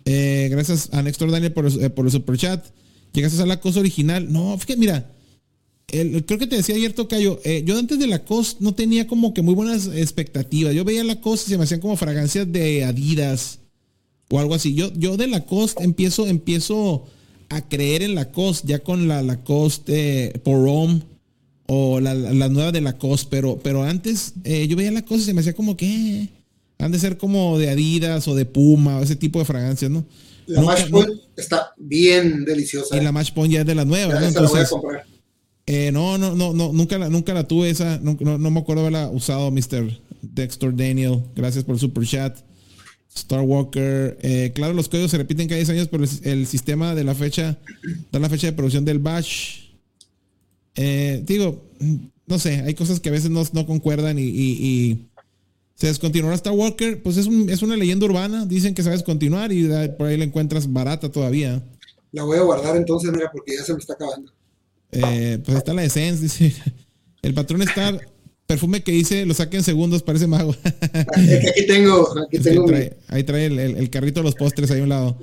[0.04, 2.64] Gracias a Néstor Daniel por, por el super chat.
[3.12, 4.32] Llegaste a la cosa original.
[4.32, 5.10] No, fíjate, mira,
[5.88, 9.06] el- creo que te decía ayer, Tocayo, eh, yo antes de la COS no tenía
[9.06, 10.74] como que muy buenas expectativas.
[10.74, 13.58] Yo veía la COS y se me hacían como fragancias de Adidas
[14.30, 14.74] o algo así.
[14.74, 17.04] Yo, yo de Lacoste empiezo, empiezo
[17.50, 21.02] a creer en Lacoste ya con la Lacoste eh, Porom
[21.66, 25.26] o la, la, la nueva de Lacoste, pero, pero antes eh, yo veía Lacoste y
[25.26, 25.86] se me hacía como que
[26.22, 26.28] eh,
[26.78, 30.04] han de ser como de Adidas o de Puma o ese tipo de fragancias, ¿no?
[30.46, 32.96] La Nunca- Match Point está bien deliciosa.
[32.96, 33.94] y la Match Point ya es de Ya ¿no?
[33.96, 35.04] la voy a Entonces, comprar.
[35.66, 38.82] eh, no, no, no, no, nunca la, nunca la tuve esa, no, no me acuerdo
[38.82, 40.00] haberla usado, Mr.
[40.22, 42.38] Dexter Daniel, gracias por el super chat.
[43.14, 47.04] Star Walker, eh, claro, los códigos se repiten cada 10 años, pero el, sistema de
[47.04, 47.58] la fecha
[48.10, 49.72] da la fecha de producción del batch.
[50.76, 51.62] Eh, digo,
[52.26, 55.08] no sé, hay cosas que a veces no, concuerdan y,
[55.82, 59.68] se descontinuará Star Walker, pues es, es, una leyenda urbana, dicen que sabes continuar y
[59.98, 61.60] por ahí la encuentras barata todavía.
[62.12, 64.30] La voy a guardar entonces, mira, porque ya se me está acabando.
[64.92, 66.54] Eh, pues está la Essence, dice.
[67.20, 67.98] El patrón está
[68.46, 70.54] perfume que dice lo saque en segundos, parece mago.
[71.50, 72.66] aquí tengo, aquí tengo.
[73.08, 75.18] Ahí trae, el, carrito de los postres ahí a un lado.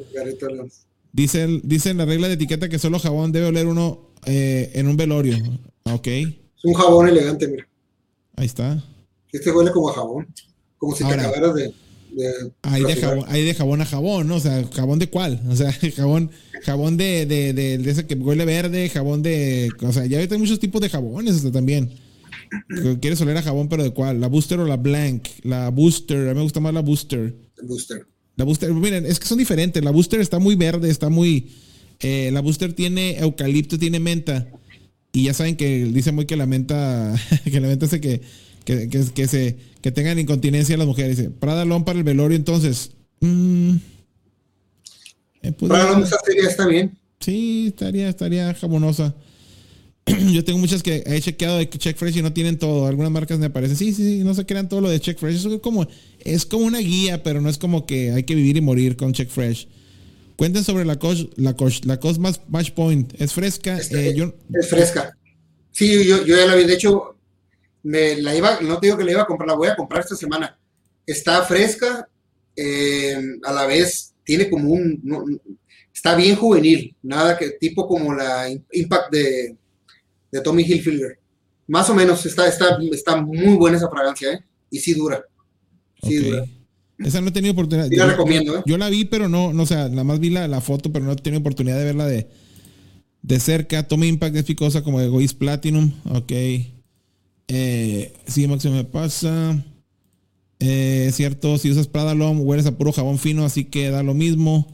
[1.14, 4.90] Dice, dice en la regla de etiqueta que solo jabón debe oler uno eh, en
[4.90, 5.38] un velorio.
[5.84, 6.08] Ok.
[6.08, 7.66] Es un jabón elegante, mira.
[8.36, 8.84] Ahí está.
[9.32, 10.28] Este huele como a jabón.
[10.80, 11.74] Como si te acabaras de.
[12.64, 14.36] hay, de jabón, de jabón a jabón, ¿no?
[14.36, 15.42] O sea, ¿jabón de cuál?
[15.50, 16.32] O sea, jabón,
[16.64, 19.70] jabón de, de, de, ese que huele verde, jabón de.
[19.82, 21.92] O sea, ya hay muchos tipos de jabones hasta también.
[23.02, 24.22] ¿Quieres oler a jabón, pero de cuál?
[24.22, 25.28] ¿La Booster o la Blank?
[25.44, 27.36] La Booster, a mí me gusta más la Booster.
[27.62, 28.08] Booster.
[28.38, 29.84] La Booster, miren, es que son diferentes.
[29.84, 31.52] La Booster está muy verde, está muy.
[32.00, 34.48] Eh, la Booster tiene eucalipto, tiene menta.
[35.12, 37.14] Y ya saben que dice muy que la menta.
[37.44, 38.22] que la menta hace que,
[38.90, 41.18] que, que, se, que tengan incontinencia las mujeres.
[41.18, 42.92] Dice, Prada para el velorio, entonces.
[43.20, 43.78] Mmm,
[45.68, 46.98] Prada Long está bien.
[47.20, 49.16] Sí, estaría, estaría jabonosa.
[50.32, 52.86] yo tengo muchas que he chequeado de Check Fresh y no tienen todo.
[52.86, 55.38] Algunas marcas me aparecen, sí, sí, sí, no se crean todo lo de Check Fresh.
[55.38, 55.88] Eso es como,
[56.20, 59.14] es como una guía, pero no es como que hay que vivir y morir con
[59.14, 59.68] Check Fresh.
[60.36, 62.18] Cuenten sobre la Coach, la Coach, la Coach
[62.48, 63.20] Match Point.
[63.20, 63.78] ¿Es fresca?
[63.78, 65.18] Este, eh, es fresca.
[65.72, 66.66] Sí, yo, yo, ya la vi.
[66.66, 67.19] De hecho,
[67.84, 70.02] me la iba, no te digo que la iba a comprar, la voy a comprar
[70.02, 70.58] esta semana.
[71.06, 72.08] Está fresca,
[72.56, 75.42] eh, a la vez tiene como un,
[75.94, 79.58] está bien juvenil, nada que tipo como la Impact de
[80.32, 81.20] de Tommy Hilfiger.
[81.68, 84.40] Más o menos, está, está, está muy buena esa fragancia, ¿eh?
[84.72, 85.24] Y sí dura.
[86.02, 86.46] Sí dura.
[86.98, 87.88] Esa no he tenido oportunidad.
[87.88, 88.64] Sí la recomiendo, ¿eh?
[88.66, 91.06] Yo la vi, pero no, no o sea, nada más vi la, la, foto, pero
[91.06, 92.28] no he tenido oportunidad de verla de,
[93.22, 93.88] de cerca.
[93.88, 95.94] Tommy Impact es picosa como Egoist Platinum.
[96.10, 96.34] Ok.
[97.50, 98.14] Eh,
[98.48, 99.66] Máximo me pasa.
[100.60, 104.14] Eh, cierto, si usas Prada Lom, hueles a puro jabón fino, así que da lo
[104.14, 104.68] mismo.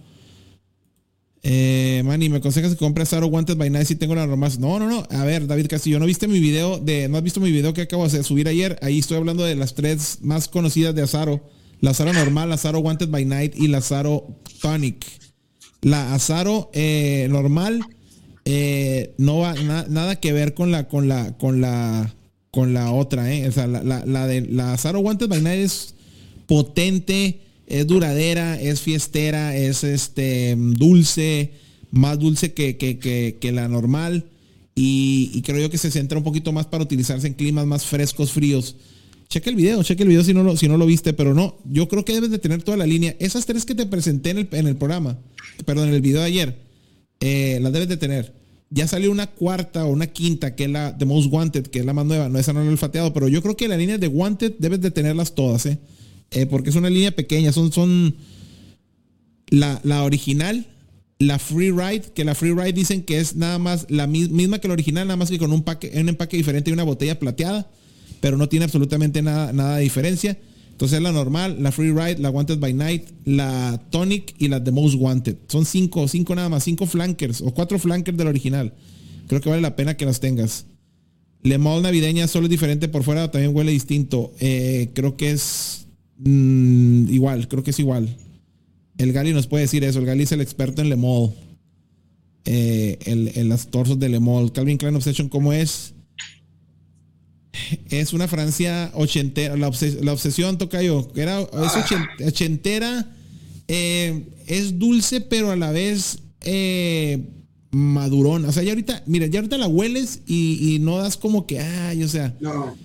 [1.42, 4.52] Eh, Manny, ¿me aconsejas que compre Azaro Wanted by Night si tengo la normal?
[4.60, 5.08] No, no, no.
[5.12, 7.82] A ver, David Castillo, ¿no viste mi video de, no has visto mi video que
[7.82, 8.78] acabo de subir ayer?
[8.82, 11.48] Ahí estoy hablando de las tres más conocidas de Azaro.
[11.82, 14.28] La Azaro normal, la Azaro Wanted by Night y la Azaro
[14.60, 15.06] Tonic.
[15.82, 17.80] La Azaro eh, normal
[18.46, 19.54] eh, no va
[19.88, 22.12] nada que ver con la, con la, con la,
[22.56, 23.50] con la otra, eh.
[23.50, 25.94] O sea, la, la de la Azaro Wanted by es
[26.48, 31.52] potente es duradera, es fiestera, es este dulce,
[31.92, 34.26] más dulce que, la normal.
[34.74, 38.32] Y, creo yo que se centra un poquito más para utilizarse en climas más frescos,
[38.32, 38.78] fríos.
[39.28, 41.58] Cheque el video, cheque el video si no lo, si no lo viste, pero no,
[41.70, 43.18] yo creo que debes de tener toda la línea.
[43.20, 45.18] Esas tres que te presenté en el, en el programa,
[45.66, 46.56] perdón, en el video de ayer,
[47.20, 48.45] eh, las debes de tener.
[48.70, 51.86] Ya salió una cuarta o una quinta, que es la The Most Wanted, que es
[51.86, 52.30] la más nueva.
[52.30, 54.82] No, esa no lo he olfateado, pero yo creo que la línea de Wanted debes
[54.82, 55.80] de tenerlas todas, ¿eh?
[56.32, 58.16] Eh, porque es una línea pequeña, son, son
[59.50, 60.66] la, original,
[61.20, 64.68] la Free Ride, que la Free Ride dicen que es nada más la misma que
[64.68, 67.70] la original, nada más que con un, un empaque diferente y una botella plateada,
[68.20, 70.38] pero no tiene absolutamente nada, nada de diferencia.
[70.76, 74.72] Entonces la normal, la Free Ride, la Wanted by Night, la Tonic y la The
[74.72, 75.38] Most Wanted.
[75.48, 78.74] Son cinco, cinco nada más, cinco flankers o cuatro flankers del original.
[79.28, 80.66] Creo que vale la pena que las tengas.
[81.44, 84.34] Le Mall navideña solo es diferente por fuera, también huele distinto.
[84.40, 85.86] Eh, creo que es
[86.18, 88.16] Mm, igual, creo que es igual.
[88.98, 90.00] El Gali nos puede decir eso.
[90.00, 91.34] El Gali es el experto en Le Mall.
[92.46, 94.52] Eh, en, las torsos de Le Mall.
[94.52, 95.94] Calvin Klein Obsession, ¿cómo es?
[97.90, 99.56] Es una Francia ochentera.
[99.56, 101.08] La, obsesión, Tocayo.
[101.16, 103.12] Era, es ochentera.
[103.68, 107.20] Eh, es dulce, pero a la vez eh,
[107.72, 108.46] madurón.
[108.46, 111.60] O sea, ya ahorita, mira, ya ahorita la hueles y, y no das como que,
[111.60, 112.36] ay, o sea.
[112.40, 112.76] No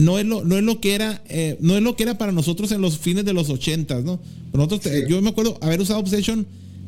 [0.00, 2.32] no es lo, no es lo que era, eh, no es lo que era para
[2.32, 4.20] nosotros en los fines de los ochentas, ¿no?
[4.52, 6.46] Nosotros, yo me acuerdo haber usado Obsession,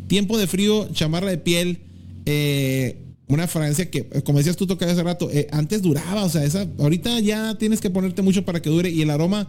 [0.08, 1.78] tiempo de frío, chamarra de piel,
[2.26, 2.96] eh,
[3.28, 6.66] una fragancia que, como decías tú tocabas hace rato, eh, antes duraba, o sea, esa,
[6.78, 9.48] ahorita ya tienes que ponerte mucho para que dure y el aroma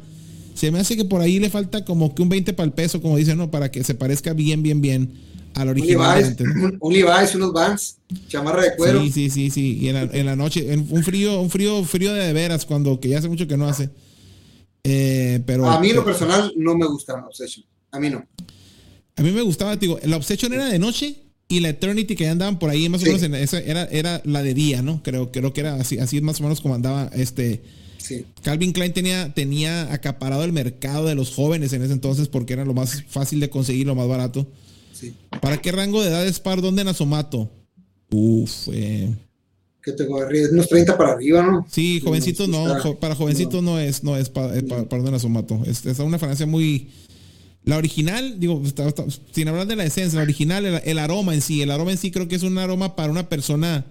[0.54, 3.02] se me hace que por ahí le falta como que un 20 para el peso,
[3.02, 3.50] como dicen, ¿no?
[3.50, 5.12] Para que se parezca bien, bien, bien
[5.56, 6.36] al original.
[6.80, 7.98] Un Levi's, unos Vans,
[8.28, 9.02] chamarra de cuero.
[9.02, 9.78] Sí, sí, sí, sí.
[9.80, 13.20] Y en la, noche, en un frío, un frío, frío de veras, cuando que ya
[13.20, 13.90] hace mucho que no hace.
[14.84, 17.66] Eh, pero, a mí lo personal no me gusta la Obsession.
[17.92, 18.26] A mí no.
[19.16, 21.23] A mí me gustaba, digo, la Obsession era de noche
[21.58, 24.54] y la Eternity que andaban por ahí, más o menos, esa era, era la de
[24.54, 25.02] día, ¿no?
[25.04, 27.62] Creo, creo que era así, así más o menos como andaba este
[27.98, 28.26] Sí.
[28.42, 32.66] Calvin Klein tenía, tenía acaparado el mercado de los jóvenes en ese entonces porque era
[32.66, 34.46] lo más fácil de conseguir, lo más barato.
[34.92, 35.14] Sí.
[35.42, 37.50] ¿Para qué rango de edad es par donde Nasomato?
[38.12, 39.10] Uf, eh.
[39.82, 41.66] Que te ríes, unos 30 para arriba, ¿no?
[41.72, 45.62] Sí, jovencitos no, jo- para jovencitos no, es, no es para pa, Par donde Nasomato.
[45.66, 46.90] Es, es una fragancia muy.
[47.66, 51.34] La original, digo, está- está- sin hablar de la esencia, la original, el, el aroma
[51.34, 53.86] en sí, el aroma en sí creo que es un aroma para una persona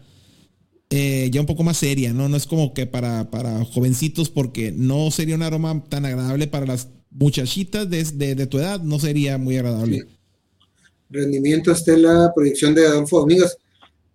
[0.90, 2.28] eh, ya un poco más seria, ¿no?
[2.28, 6.66] No es como que para, para jovencitos, porque no sería un aroma tan agradable para
[6.66, 10.04] las muchachitas de, de- de tu edad, no sería muy agradable.
[11.08, 13.56] Rendimiento Estela, proyección de Adolfo Domínguez.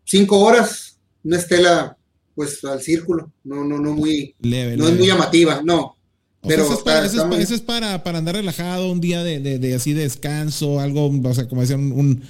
[0.03, 1.97] Cinco horas, una Estela,
[2.35, 5.96] pues al círculo, no, no, no muy, Leve, no es muy llamativa, no.
[6.41, 9.23] O sea, Pero eso es, para, eso es eso para, para andar relajado, un día
[9.23, 12.23] de, de- de así de descanso, algo, o sea, como decían, un,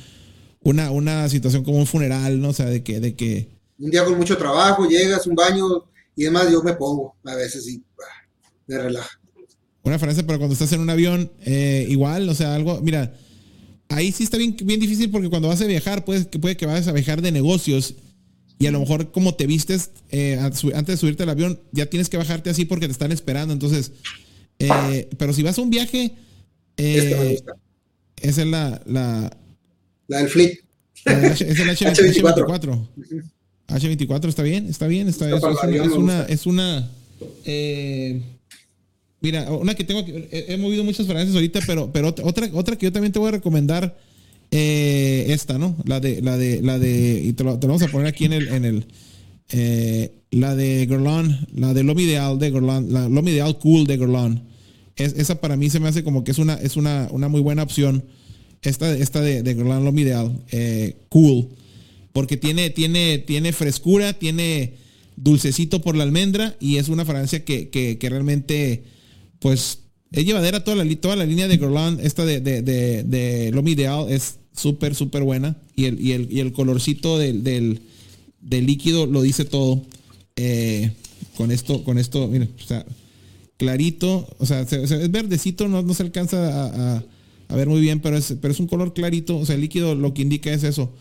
[0.62, 2.50] una, una situación como un funeral, ¿no?
[2.50, 5.84] O sea, de que, de que, un día con mucho trabajo, llegas, un baño
[6.16, 8.28] y demás, yo me pongo a veces y ah,
[8.66, 9.20] me relaja.
[9.84, 13.14] una frase para cuando estás en un avión, eh, igual, o sea, algo, mira,
[13.90, 16.66] ahí sí está bien, bien difícil porque cuando vas a viajar, puedes, que puede que
[16.66, 17.94] vayas a viajar de negocios
[18.60, 22.10] y a lo mejor como te vistes eh, antes de subirte al avión, ya tienes
[22.10, 23.92] que bajarte así porque te están esperando, entonces,
[24.60, 26.14] eh, pero si vas a un viaje,
[26.78, 27.40] eh,
[28.22, 29.38] esa es la, la,
[30.08, 32.46] La del H- es el H- H24.
[32.48, 32.88] H24.
[33.68, 36.90] H24 está bien, está bien, está, Está es, una, es una,
[37.46, 38.22] eh,
[39.22, 42.76] mira, una que tengo, que- he, he movido muchas fragancias ahorita, pero, pero otra, otra
[42.78, 43.98] que yo también te voy a recomendar,
[44.52, 45.76] eh, esta, ¿no?
[45.86, 48.48] La de, la de, la de, y te lo, vamos a poner aquí en el,
[48.48, 48.86] en el,
[49.50, 53.98] eh, la de Guerlain, la de L'Homme Ideal de Guerlain, la L'Homme Ideal Cool de
[53.98, 54.42] Guerlain.
[54.96, 57.42] Es, esa para mí se me hace como que es una, es una, una muy
[57.42, 58.04] buena opción.
[58.62, 61.50] Esta, esta de, de L'Homme Ideal, eh, Cool
[62.14, 64.74] porque tiene, tiene, tiene frescura, tiene
[65.18, 68.86] dulcecito por la almendra y es una fragancia que, que- que realmente,
[69.38, 73.52] pues, es llevadera toda la, toda la línea de Guerlain, esta de, de, de, de
[73.52, 77.82] L'Homme Ideal es súper, súper buena y el, y el, y el colorcito del, del,
[78.66, 79.84] líquido lo dice todo.
[80.36, 80.92] Eh,
[81.36, 82.86] con esto, con esto, mira, o sea,
[83.58, 86.98] clarito, o sea, se- se- es verdecito, no, no se alcanza
[87.50, 89.96] a ver muy bien, pero es, pero es un color clarito, o sea, el líquido
[89.96, 90.94] lo que indica es eso.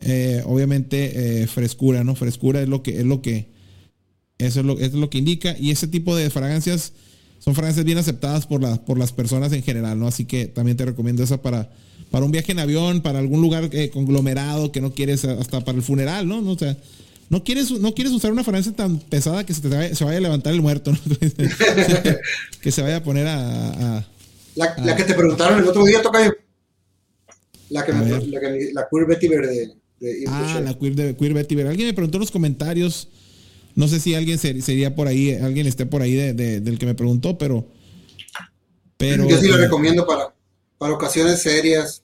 [0.00, 2.14] Eh, obviamente, eh, frescura, ¿no?
[2.16, 3.48] Frescura es lo que, es lo que,
[4.38, 5.56] eso es lo, es lo que indica.
[5.58, 6.92] Y ese tipo de fragancias
[7.44, 10.06] son fragancias bien aceptadas por, la- por las personas en general, ¿no?
[10.06, 11.70] Así que también te recomiendo esa para,
[12.10, 15.76] para un viaje en avión, para algún lugar eh, conglomerado que no quieres, hasta para
[15.76, 16.40] el funeral, ¿no?
[16.40, 16.76] No, O sea,
[17.30, 20.18] no quieres, no quieres usar una fragancia tan pesada que se, te vaya, se vaya
[20.18, 20.98] a levantar el muerto, ¿no?
[22.60, 24.06] que se vaya a poner a- a
[24.54, 26.32] La, que te preguntaron el otro día, Tocayo.
[27.70, 31.16] La que me, la, que me- la Queer Vetiver de, de Ah, la queer, de,
[31.16, 31.66] queer Vetiver.
[31.66, 33.08] Alguien me preguntó en los comentarios.
[33.74, 36.78] No sé si alguien ser- sería por ahí, alguien esté por ahí de- de- del
[36.78, 37.66] que me preguntó, pero.
[38.96, 40.34] pero Yo sí la eh, recomiendo para,
[40.78, 42.02] para ocasiones serias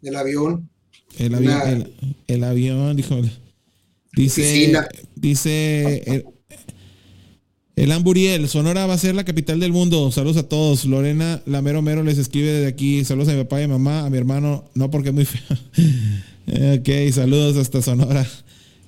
[0.00, 0.68] del avión.
[1.18, 1.94] El avión, Una- el,
[2.26, 3.20] el avión, dijo.
[4.12, 4.42] Dice.
[4.42, 4.88] Oficina.
[5.14, 6.02] Dice.
[6.06, 6.24] El,
[7.76, 10.10] el Amburiel, Sonora va a ser la capital del mundo.
[10.12, 10.84] Saludos a todos.
[10.84, 13.04] Lorena Lamero Mero les escribe desde aquí.
[13.04, 14.64] Saludos a mi papá y mi mamá, a mi hermano.
[14.74, 15.56] No porque es muy feo.
[16.78, 18.26] ok, saludos hasta Sonora.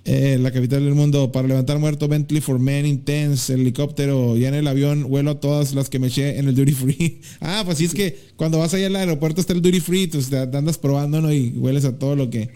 [0.05, 1.31] Eh, la capital del mundo.
[1.31, 4.37] Para levantar muerto, Bentley for Men, Intense, helicóptero.
[4.37, 7.21] Ya en el avión vuelo a todas las que me eché en el duty free.
[7.41, 10.19] ah, pues sí es que cuando vas allá al aeropuerto está el duty free, tú
[10.55, 11.33] andas probando, ¿no?
[11.33, 12.51] Y hueles a todo lo que.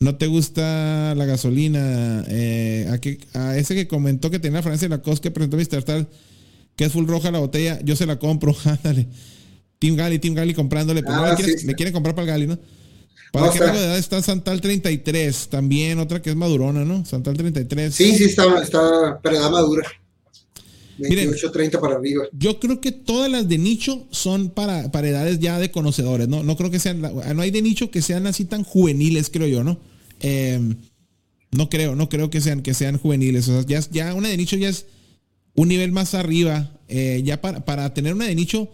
[0.00, 2.24] No te gusta la gasolina.
[2.28, 5.56] Eh, a, que- a ese que comentó que tenía la Francia la COS que presentó
[5.56, 5.82] Mr.
[5.82, 6.08] Tal,
[6.76, 8.54] que es full roja la botella, yo se la compro.
[8.64, 9.08] Ándale.
[9.78, 11.00] Team Gali, Team Gali comprándole.
[11.02, 11.66] No Ah, le, quieres- sí, sí.
[11.66, 12.58] le quieren comprar para el Gali, ¿no?
[13.32, 15.48] ¿Para qué está- rango de edad está Santal 33?
[15.48, 17.04] También otra que es madurona, ¿no?
[17.04, 17.94] Santal 33.
[17.94, 19.86] Sí, sí, está, está para edad madura.
[20.98, 21.30] Miren.
[21.30, 22.24] 28, 30 para arriba.
[22.32, 26.42] Yo creo que todas las de nicho son para, para edades ya de conocedores, ¿no?
[26.42, 29.64] No creo que sean, no hay de nicho que sean así tan juveniles, creo yo,
[29.64, 29.78] ¿no?
[30.20, 30.60] Eh,
[31.52, 33.48] no creo, no creo que sean, que sean juveniles.
[33.48, 34.86] O sea, ya, ya una de nicho ya es
[35.54, 36.70] un nivel más arriba.
[36.88, 38.68] eh, ya para, para tener una de nicho,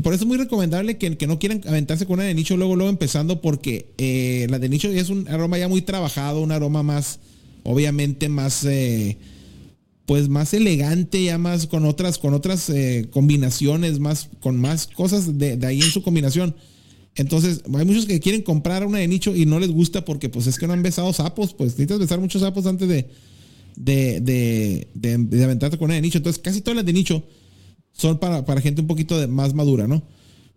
[0.00, 2.76] por eso es muy recomendable que, que no quieran aventarse con una de nicho luego,
[2.76, 6.82] luego empezando, porque eh, la de nicho es un aroma ya muy trabajado, un aroma
[6.82, 7.20] más,
[7.62, 9.18] obviamente más, eh,
[10.06, 15.38] pues más elegante, ya más con otras, con otras eh, combinaciones, más, con más cosas
[15.38, 16.56] de, de ahí en su combinación.
[17.14, 20.46] Entonces, hay muchos que quieren comprar una de nicho y no les gusta porque pues
[20.46, 23.10] es que no han besado sapos, pues necesitas besar muchos sapos antes de,
[23.76, 26.16] de, de, de aventarte con una de nicho.
[26.16, 27.22] Entonces, casi todas las de nicho
[27.92, 30.02] son para, para gente un poquito de, más madura, ¿no?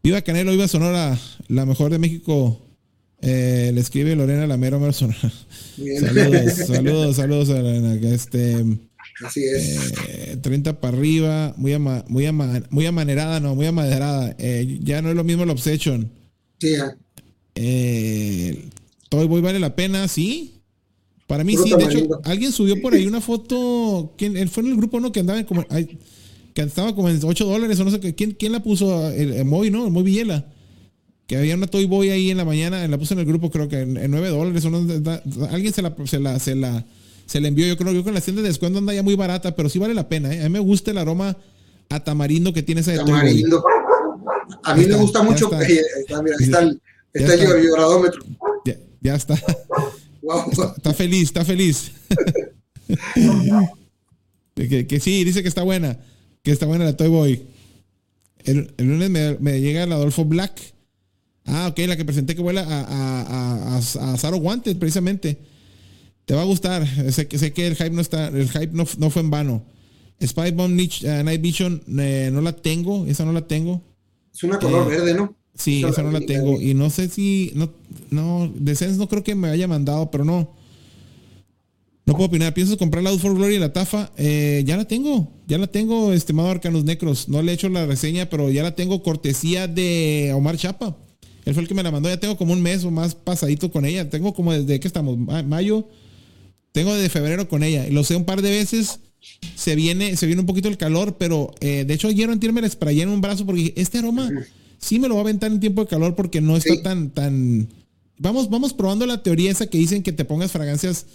[0.03, 2.61] Viva Canelo, viva Sonora, la mejor de México.
[3.21, 5.19] Eh, le escribe Lorena Lamero Mero Sonora.
[5.99, 7.99] Saludos, saludos, saludos a Lorena.
[7.99, 8.63] que Este,
[9.25, 9.93] Así es.
[10.07, 14.35] Eh, 30 para arriba, muy, ama- muy, ama- muy amanerada, no, muy amaderada.
[14.37, 16.11] Eh, ya no es lo mismo el Obsession.
[16.59, 16.75] Sí.
[17.55, 18.65] Eh,
[19.09, 20.61] Toy Boy vale la pena, sí.
[21.27, 24.13] Para mí sí, de hecho, alguien subió por ahí una foto.
[24.17, 25.11] ¿quién, él fue en el grupo, ¿no?
[25.11, 25.65] Que andaba en como.
[25.69, 25.97] ay,
[26.55, 28.15] que estaba como en 8 dólares o no sé qué.
[28.15, 29.11] ¿Quién, quién la puso?
[29.11, 29.85] El, el Moy, ¿no?
[29.85, 30.47] El Moy Villela.
[31.27, 32.87] Que había una Toy Boy ahí en la mañana.
[32.87, 34.63] La puso en el grupo, creo que en, en 9 dólares.
[34.65, 36.85] o no, da- da- alguien se la, se la, se la,
[37.25, 37.67] se la envió.
[37.67, 39.93] Yo creo que con las tiendas de descuento anda ya muy barata, pero sí vale
[39.93, 40.33] la pena.
[40.33, 40.39] ¿eh?
[40.41, 41.35] A mí me gusta el aroma
[41.89, 43.13] a tamarindo que tiene esa de Toy Boy.
[43.19, 43.63] Tamarindo.
[44.63, 45.45] A mí Ya me está, gusta mucho.
[45.51, 45.61] está.
[45.63, 46.81] Está, mira, está el,
[47.13, 47.59] está el está.
[47.61, 48.21] lloradómetro.
[48.65, 49.35] Ya, ya está.
[50.21, 50.43] Wow.
[50.77, 51.91] Está feliz, está feliz.
[54.55, 55.97] que, que sí, dice que está buena.
[56.45, 57.41] Que está buena la Toy Boy.
[58.43, 60.61] El, el lunes me, me llega el Adolfo Black.
[61.45, 65.39] Ah, ok, la que presenté que vuela a, a, a, a, a Zaro Wanted, precisamente.
[66.25, 66.87] Te va a gustar.
[67.11, 69.63] Sé que, sé que el hype no está, el hype no, no fue en vano.
[70.23, 73.81] Spy Bomb Night, eh, Night Vision eh, no la tengo, esa no la tengo.
[74.33, 75.35] Es una color Eh, verde, ¿no?
[75.55, 76.61] Sí, Esa esa no la tengo.
[76.61, 77.51] Y no sé si.
[77.55, 77.71] No,
[78.11, 80.54] no, Sense no creo que me haya mandado, pero no.
[82.05, 82.53] No puedo opinar.
[82.53, 84.11] ¿Piensas comprar la Out for Glory y la Tafa?
[84.17, 85.31] Eh, ya la tengo.
[85.47, 87.29] Ya la tengo, estimado Arcanos Necros.
[87.29, 90.95] No le he hecho la reseña, pero ya la tengo cortesía de Omar Chapa.
[91.45, 92.09] Él fue el que me la mandó.
[92.09, 94.09] Ya tengo como un mes o más pasadito con ella.
[94.09, 95.87] Tengo como desde que estamos, Ma- mayo.
[96.71, 97.87] Tengo desde febrero con ella.
[97.89, 98.99] Lo sé un par de veces.
[99.55, 102.61] Se viene, se viene un poquito el calor, pero eh, de hecho ayer antier me
[102.61, 104.29] la sprayé en un brazo porque este aroma
[104.77, 106.83] sí me lo va a aventar en tiempo de calor porque no está Sí.
[106.83, 107.67] tan, tan.
[108.19, 111.07] Vamos, vamos probando la teoría esa que dicen que te pongas fragancias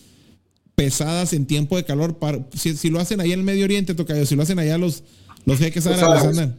[0.84, 2.18] pesadas en tiempo de calor.
[2.18, 4.78] Para, si, si lo hacen allá en el Medio Oriente, tocayo, si lo hacen allá
[4.78, 5.02] los,
[5.44, 6.56] los jeques árabes andan.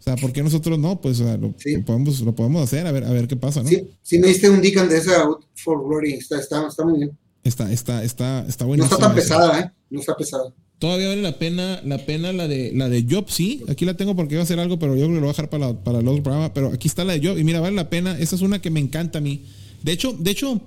[0.00, 1.00] O sea, ¿por qué nosotros no?
[1.00, 1.72] Pues o sea, lo, Sí.
[1.76, 3.68] lo podemos, lo podemos hacer, a ver, a ver qué pasa, ¿no?
[3.68, 6.12] Sí, sí me diste un Deacon de esa Out for Glory.
[6.14, 7.18] Está, está, está muy bien.
[7.42, 8.94] Está, está, está, está No buenísimo.
[8.94, 9.70] está tan pesada, ¿eh?
[9.90, 10.52] No está pesada.
[10.78, 13.62] Todavía vale la pena, la pena la de la de Job, sí.
[13.68, 15.32] Aquí la tengo porque iba a hacer algo, pero yo creo que lo voy a
[15.32, 16.52] dejar para, la- para el otro programa.
[16.52, 17.38] Pero aquí está la de Job.
[17.38, 18.18] Y mira, vale la pena.
[18.18, 19.44] Esa es una que me encanta a mí.
[19.82, 20.60] De hecho, de hecho,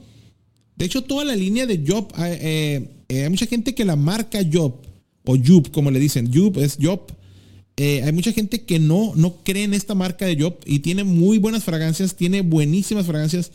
[0.77, 4.39] de hecho, toda la línea de Job, eh, eh, hay mucha gente que la marca
[4.51, 4.75] Job,
[5.23, 6.31] o Job, como le dicen.
[6.33, 7.01] Job es Job.
[7.75, 11.03] Eh, hay mucha gente que no, no cree en esta marca de Job y tiene
[11.03, 13.51] muy buenas fragancias, tiene buenísimas fragancias.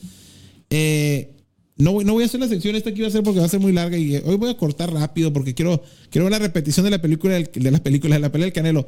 [0.70, 1.33] Eh,
[1.77, 3.49] no, no voy a hacer la sección esta que iba a hacer porque va a
[3.49, 6.85] ser muy larga y hoy voy a cortar rápido porque quiero, quiero ver la repetición
[6.85, 8.87] de la película de las películas de la pelea del Canelo.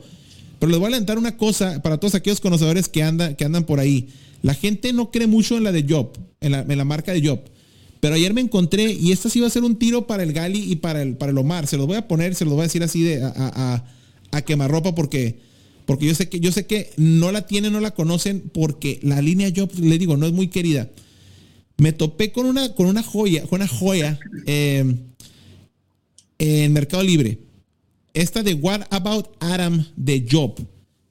[0.61, 3.65] Pero les voy a adelantar una cosa para todos aquellos conocedores que andan, que andan
[3.65, 4.11] por ahí.
[4.43, 7.27] La gente no cree mucho en la de Job, en la, en la marca de
[7.27, 7.41] Job.
[8.05, 10.71] Pero ayer me encontré y esta sí va a ser un tiro para el Gali
[10.71, 11.67] y para el, para el Omar.
[11.67, 13.83] Se los voy a poner, se los voy a decir así de a,
[14.31, 15.41] a, quemarropa porque,
[15.87, 19.23] porque yo sé que yo sé que no la tienen, no la conocen porque la
[19.23, 20.91] línea Job, le digo, no es muy querida.
[21.79, 24.85] Me topé con una, con una joya, con una joya eh,
[26.37, 27.39] en Mercado Libre.
[28.13, 30.57] Esta de What About Adam de Job.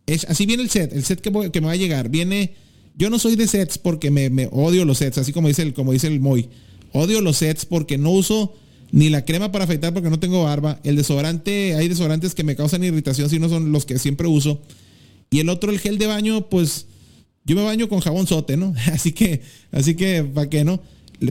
[0.05, 2.09] Es, así viene el set, el set que, voy- me va a llegar.
[2.09, 2.53] Viene,
[2.95, 5.73] yo no soy de sets porque me, me odio los sets, así como dice el,
[5.73, 6.49] como dice el Moy.
[6.93, 8.55] Odio los sets porque no uso
[8.91, 10.79] ni la crema para afeitar porque no tengo barba.
[10.83, 14.61] El desodorante, hay desodorantes que me causan irritación si no son los que siempre uso.
[15.31, 16.85] Y el otro, el gel de baño, pues
[17.43, 18.73] yo me baño con jabón sote, ¿no?
[18.93, 19.41] Así que,
[19.71, 20.79] así que, ¿para qué no?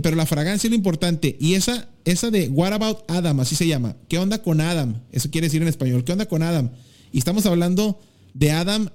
[0.02, 1.36] Pero la fragancia es lo importante.
[1.38, 3.96] Y esa, esa de What About Adam, así se llama.
[4.08, 5.00] ¿Qué onda con Adam?
[5.12, 6.02] Eso quiere decir en español.
[6.02, 6.70] ¿Qué onda con Adam?
[7.12, 8.00] Y estamos hablando
[8.34, 8.88] de Adam,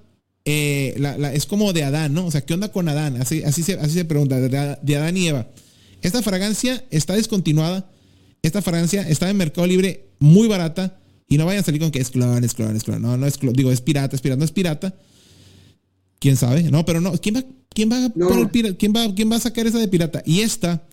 [0.43, 0.95] eh,
[1.33, 2.25] es como de Adán, ¿no?
[2.25, 3.21] O sea, ¿qué onda con Adán?
[3.21, 5.47] Así, así, se, así se pregunta, de, de Adán y Eva.
[6.01, 7.89] Esta fragancia está descontinuada.
[8.41, 10.99] Esta fragancia está en Mercado Libre muy barata.
[11.29, 13.01] Y no vayan a salir con que es clon, es clon, es clon.
[13.01, 13.53] No, no es clon.
[13.53, 14.95] Digo, es pirata, es pirata, no es pirata.
[16.19, 16.63] ¿Quién sabe?
[16.63, 17.11] No, pero no.
[17.17, 18.27] ¿Quién va, quién va, a No.
[18.29, 20.23] poner pira- ¿quién va, quién va a sacar esa de pirata?
[20.25, 20.87] Y esta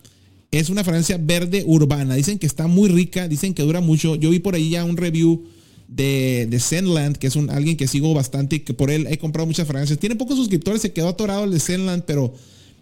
[0.51, 2.15] es una fragancia verde urbana.
[2.15, 4.15] Dicen que está muy rica, dicen que dura mucho.
[4.15, 5.45] Yo vi por ahí ya un review
[5.87, 9.47] de, de Zenland, que es un, alguien que sigo bastante que por él he comprado
[9.47, 9.97] muchas fragancias.
[9.99, 12.33] Tiene pocos suscriptores, se quedó atorado el de Zenland, pero,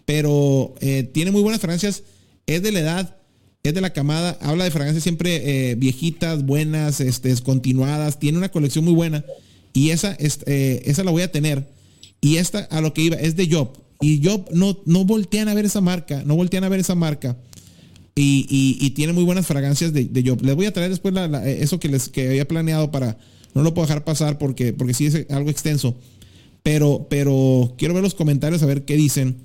[0.04, 2.02] pero eh, tiene muy buenas fragancias.
[2.46, 3.16] Es de la edad,
[3.62, 4.38] es de la camada.
[4.40, 7.34] Habla de fragancias siempre eh, viejitas, buenas, este.
[8.18, 9.24] Tiene una colección muy buena.
[9.72, 11.66] Y esa, es- eh, esa la voy a tener.
[12.20, 13.70] Y esta, a lo que iba, es de Job.
[14.00, 17.36] Y Job no, no voltean a ver esa marca, no voltean a ver esa marca.
[18.14, 20.42] Y, y- tiene muy buenas fragancias de, de Job.
[20.42, 23.18] Les voy a traer después la- eso que les que había planeado para.
[23.54, 25.96] No lo puedo dejar pasar porque, porque sí es algo extenso.
[26.62, 29.36] Pero, pero quiero ver los comentarios a ver qué dicen.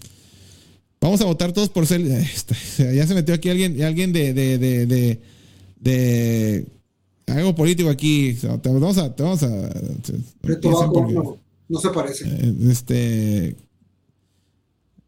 [1.02, 2.02] Vamos a votar todos por ser.
[2.02, 2.56] eh, está-
[2.94, 5.20] Ya se metió aquí alguien, alguien de, de, de, de,
[5.80, 6.66] de
[7.28, 8.34] algo político aquí.
[8.34, 9.16] Te vamos a.
[9.16, 9.70] Te vamos a
[10.42, 11.38] Reto porque, no,
[11.70, 12.26] no se parece.
[12.28, 13.56] eh, este.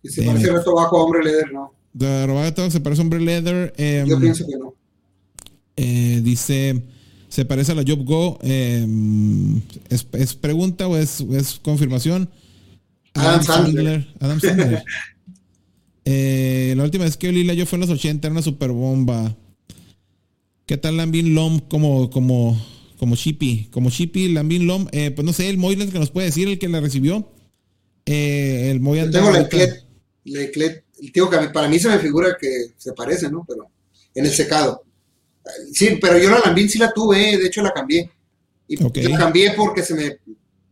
[0.03, 0.51] Y se Damn parece.
[0.53, 1.73] Reto Baco a Hombre Leder, no.
[1.93, 3.73] De Roberto se parece a Hombre Leather.
[3.77, 4.73] em, Yo pienso que no.
[5.75, 6.81] Eh, dice
[7.29, 8.39] Se parece a la Job Go.
[8.43, 8.85] eh,
[9.89, 12.29] es, es pregunta o es, es confirmación?
[13.13, 14.07] Adam Sandler.
[14.21, 14.83] Adam Sandler.
[16.05, 18.71] Eh, la última vez que olí la yo fue en los 80, era una super
[18.71, 19.35] bomba.
[20.65, 22.59] ¿Qué tal Lambin Lom como, como,
[22.97, 23.67] como Shippy?
[23.71, 26.27] Como Shippy, Lambin Lom, eh, pues no sé, el Moy es el que nos puede
[26.27, 27.29] decir, el que la recibió.
[28.05, 29.85] Eh, el Moy tengo la Eclet,
[30.25, 33.45] la Eclet, digo que para mí se me figura que se parece, ¿no?
[33.47, 33.67] Pero
[34.15, 34.83] en el secado.
[35.73, 38.09] Sí, pero yo la Lambín sí la tuve, eh, de hecho la cambié.
[38.67, 40.19] Y la cambié porque se me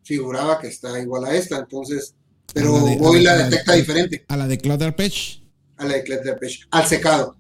[0.04, 2.16] figuraba que está igual a esta, entonces,
[2.54, 5.42] pero la de- hoy la- de- detecta diferente A la de Arpech.
[5.78, 7.38] a la de Peche, al secado.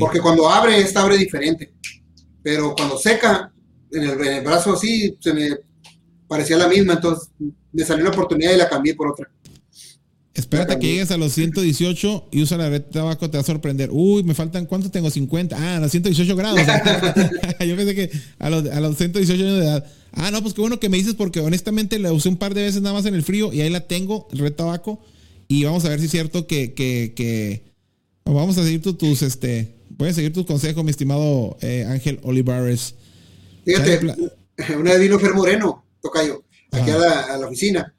[0.00, 1.72] Porque cuando abre, esta abre diferente.
[2.42, 3.52] Pero cuando seca,
[3.92, 5.50] en el, en el brazo así, se me
[6.26, 7.28] parecía la misma, entonces
[7.72, 9.30] me salió la oportunidad y la cambié por otra.
[10.38, 13.44] Espérate que llegues a los 118 y usa la red de tabaco, te va a
[13.46, 13.90] sorprender.
[13.92, 15.10] Uy, me faltan, ¿cuántos tengo?
[15.10, 15.56] 50.
[15.58, 16.60] Ah, a los 118 grados.
[17.66, 19.86] Yo pensé que a los, a los 118 años de edad.
[20.12, 22.62] Ah, no, pues qué bueno que me dices porque honestamente la usé un par de
[22.62, 25.00] veces nada más en el frío y ahí la tengo, red tabaco.
[25.48, 27.62] Y vamos a ver si es cierto que, que, que
[28.24, 32.20] vamos a seguir tu- tus, este, voy a seguir tus consejos, mi estimado eh, Ángel
[32.22, 32.94] Olivares.
[33.64, 34.00] Fíjate,
[34.78, 36.94] una vez vino Fer Moreno, tocayo, aquí Ajá.
[36.94, 37.94] a la, a la oficina,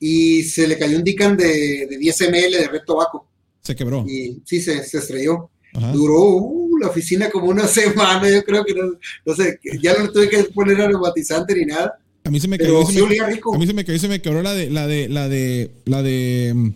[0.00, 3.28] y se le cayó un Dican de, de 10 ml de red tobacco,
[3.62, 4.04] Se quebró.
[4.08, 5.50] y sí, se, se estrelló.
[5.74, 5.92] Ajá.
[5.92, 8.82] Duró uh, la oficina como una semana, yo creo que no,
[9.24, 12.58] no sé, ya no le tuve que poner aromatizante ni nada, A mí se me
[12.58, 12.84] cayó.
[12.86, 13.54] sí me- rico.
[13.54, 16.02] A mí se me cayó, se me quebró la de, la de, la de, la
[16.02, 16.70] de mm,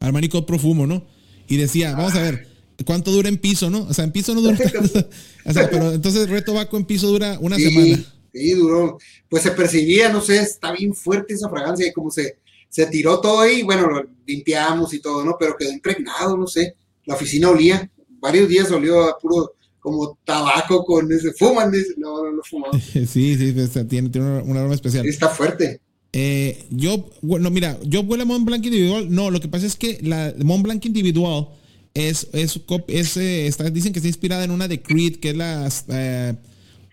[0.00, 1.04] Armani Code Profumo, ¿no?
[1.48, 2.46] Y decía, vamos a ver,
[2.84, 3.82] ¿cuánto dura en piso, no?
[3.88, 4.56] O sea, en piso no dura.
[5.48, 8.04] O sea, pero entonces Red Tobacco en piso dura una Sí, semana.
[8.36, 8.98] Sí, duró.
[9.28, 12.36] Pues se percibía, no sé, está bien fuerte esa fragancia y como se,
[12.68, 15.36] se tiró todo ahí, bueno, lo limpiamos y todo, ¿no?
[15.38, 16.74] Pero quedó impregnado, no sé.
[17.04, 17.90] La oficina olía,
[18.20, 22.82] varios días olió a puro como tabaco con ese, fuman, no, no, no fumamos.
[22.92, 23.54] Sí, sí,
[23.88, 25.06] tiene, tiene una, una aroma especial.
[25.06, 25.80] Está fuerte.
[26.12, 29.06] Eh, yo, bueno, mira, yo huele a Mont Blanc individual.
[29.14, 31.48] No, lo que pasa es que la Mont Blanc individual
[31.94, 35.36] es, es, es, eh, está, dicen que está inspirada en una de Creed, que es
[35.36, 36.34] la eh,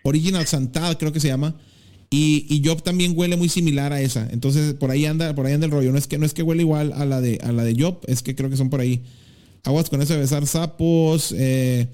[0.04, 1.56] Original Santal, creo que se llama.
[2.10, 4.28] Y, y Job también huele muy similar a esa.
[4.30, 5.90] Entonces, por ahí anda, por ahí anda el rollo.
[5.90, 7.98] No es que, no es que huele igual a la de, a la de Job,
[8.06, 9.02] es que creo que son por ahí.
[9.64, 11.34] Aguas con eso de besar sapos.
[11.36, 11.88] Eh,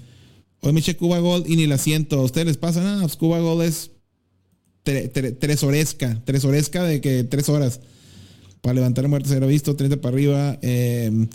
[0.59, 2.19] hoy me eché Cuba Gold y ni la siento.
[2.19, 2.83] ¿A ustedes les pasa?
[2.83, 3.01] nada?
[3.01, 3.91] pues Cuba Gold es
[4.85, 7.79] tre- tre- tres horesca, tres horesca de que tres horas
[8.61, 10.59] para levantar muertos era visto, 30 para arriba.
[10.61, 11.27] Eh,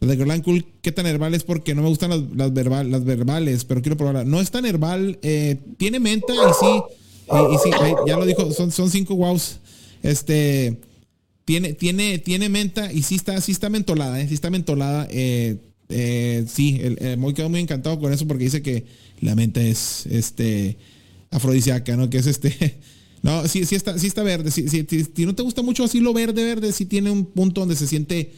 [0.00, 1.42] de Groland Cool, ¿qué tan herbal es?
[1.42, 4.24] Porque no me gustan las, las, verbal- las verbales, pero quiero probarla.
[4.24, 6.82] No es tan herbal, eh, tiene menta y sí,
[7.30, 7.70] y, sí,
[8.06, 9.58] ya lo dijo, son, cinco wows.
[10.02, 10.78] Este,
[11.44, 14.28] tiene, tiene, tiene menta y sí está, sí está mentolada, ¿eh?
[14.28, 15.08] sí está mentolada.
[15.10, 15.56] Eh,
[15.88, 18.84] eh, sí, el, el Moy quedó muy encantado con eso porque dice que
[19.20, 20.76] la menta es este
[21.30, 22.08] afrodisíaca, ¿no?
[22.10, 22.78] Que es este.
[23.20, 24.52] No, sí, sí está, sí está verde.
[24.52, 27.88] Si no te gusta mucho así lo verde, verde, sí tiene un punto donde se
[27.88, 28.30] siente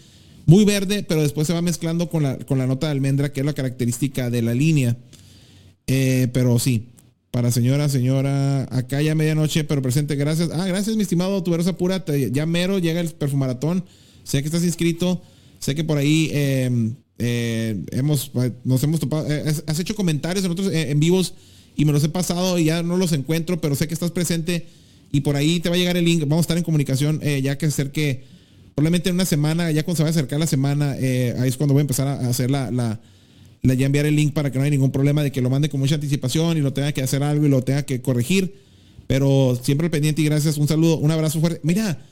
[0.51, 3.39] muy verde, pero después se va mezclando con la, con la nota de almendra, que
[3.41, 4.97] es la característica de la línea.
[5.87, 6.89] Eh, pero sí,
[7.31, 10.51] para señora, señora, acá ya medianoche, pero presente, gracias.
[10.53, 12.05] Ah, gracias, mi estimado Tuberosa Pura.
[12.05, 13.85] te- ya mero llega el perfumaratón.
[14.25, 15.23] Sé que estás inscrito.
[15.61, 18.33] Sé que por ahí eh, eh, hemos,
[18.65, 19.31] nos hemos topado.
[19.31, 21.35] eh, has- hecho comentarios en otros en vivos
[21.77, 24.67] y me los he pasado y ya no los encuentro, pero sé que estás presente
[25.13, 26.21] y por ahí te va a llegar el link.
[26.23, 28.25] Vamos a estar en comunicación ya que acerque,
[28.81, 31.59] probablemente en una semana, ya cuando se va a acercar la semana, eh, ahí es
[31.59, 32.99] cuando voy a empezar a hacer la, la,
[33.75, 35.81] ya enviar el link para que no haya ningún problema de que lo mande con
[35.81, 38.55] mucha anticipación y lo tenga que hacer algo y lo tenga que corregir.
[39.07, 40.57] Pero siempre al pendiente y gracias.
[40.57, 41.61] Un saludo, un abrazo fuerte.
[41.63, 42.03] Mira,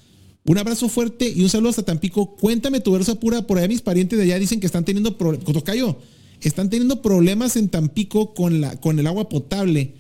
[0.45, 2.37] un abrazo fuerte y un saludo hasta Tampico.
[2.37, 3.47] Cuéntame tu versa pura.
[3.47, 5.51] Por ahí mis parientes de allá dicen que están teniendo problemas.
[5.51, 5.97] Tocayo,
[6.43, 9.95] están teniendo problemas en Tampico con, la, con el agua potable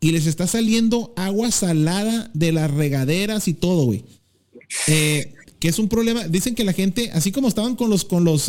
[0.00, 4.04] y les está saliendo agua salada de las regaderas y todo, güey.
[4.86, 6.26] Eh, que es un problema.
[6.26, 8.46] Dicen que la gente, así como estaban con los, con los,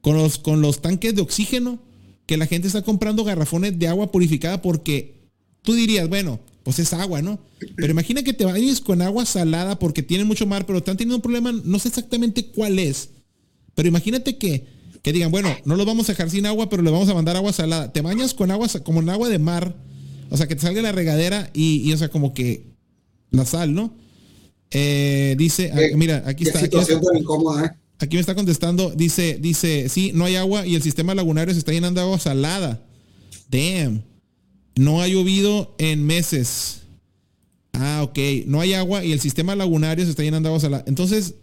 [0.00, 1.80] con los, con los tanques de oxígeno,
[2.24, 5.28] que la gente está comprando garrafones de agua purificada porque
[5.62, 7.38] tú dirías, bueno, pues es agua, ¿no?
[7.76, 11.16] Pero imagina que te vayas con agua salada porque tienen mucho mar, pero están teniendo
[11.16, 13.10] un problema, no sé exactamente cuál es.
[13.74, 14.66] Pero imagínate que,
[15.02, 17.36] que digan, bueno, no los vamos a dejar sin agua, pero le vamos a mandar
[17.36, 17.92] agua salada.
[17.92, 19.76] Te bañas con agua, como en agua de mar,
[20.30, 22.74] o sea, que te salga la regadera y, y, o sea, como que
[23.30, 23.92] la sal, ¿no?
[24.70, 26.58] Eh, dice, ah, Qué- mira, aquí Qué está.
[26.58, 27.12] aquí situación está.
[27.12, 27.70] tan incómoda, ¿eh?
[27.98, 31.60] Aquí me está contestando, dice, dice, sí, no hay agua y el sistema lagunario se
[31.60, 32.84] está llenando de agua salada.
[33.50, 34.02] Damn.
[34.76, 36.82] No ha llovido en meses.
[37.72, 38.18] Ah, ok.
[38.46, 40.84] No hay agua y el sistema lagunario se está llenando de agua salada.
[40.86, 41.34] Entonces,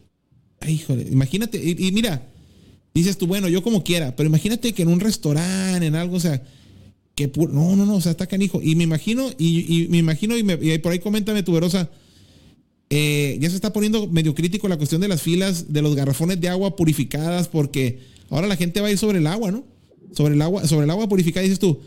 [0.59, 2.27] ay, híjole, imagínate, y, y mira,
[2.93, 6.19] dices tú, bueno, yo como quiera, pero imagínate que en un restaurante, en algo, o
[6.19, 6.41] sea,
[7.15, 8.59] Que no, no, no, o sea, está canijo.
[8.63, 11.89] Y me imagino, y, y me imagino, y, me- y por ahí coméntame, tuberosa.
[12.95, 16.39] Eh, ya se está poniendo medio crítico la cuestión de las filas de los garrafones
[16.39, 19.63] de agua purificadas, porque ahora la gente va a ir sobre el agua, ¿no?
[20.15, 21.81] Sobre el agua, sobre el agua purificada, dices tú.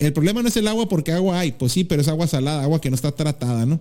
[0.00, 2.64] El problema no es el agua porque agua hay, pues sí, pero es agua salada,
[2.64, 3.78] agua que no está tratada, ¿no?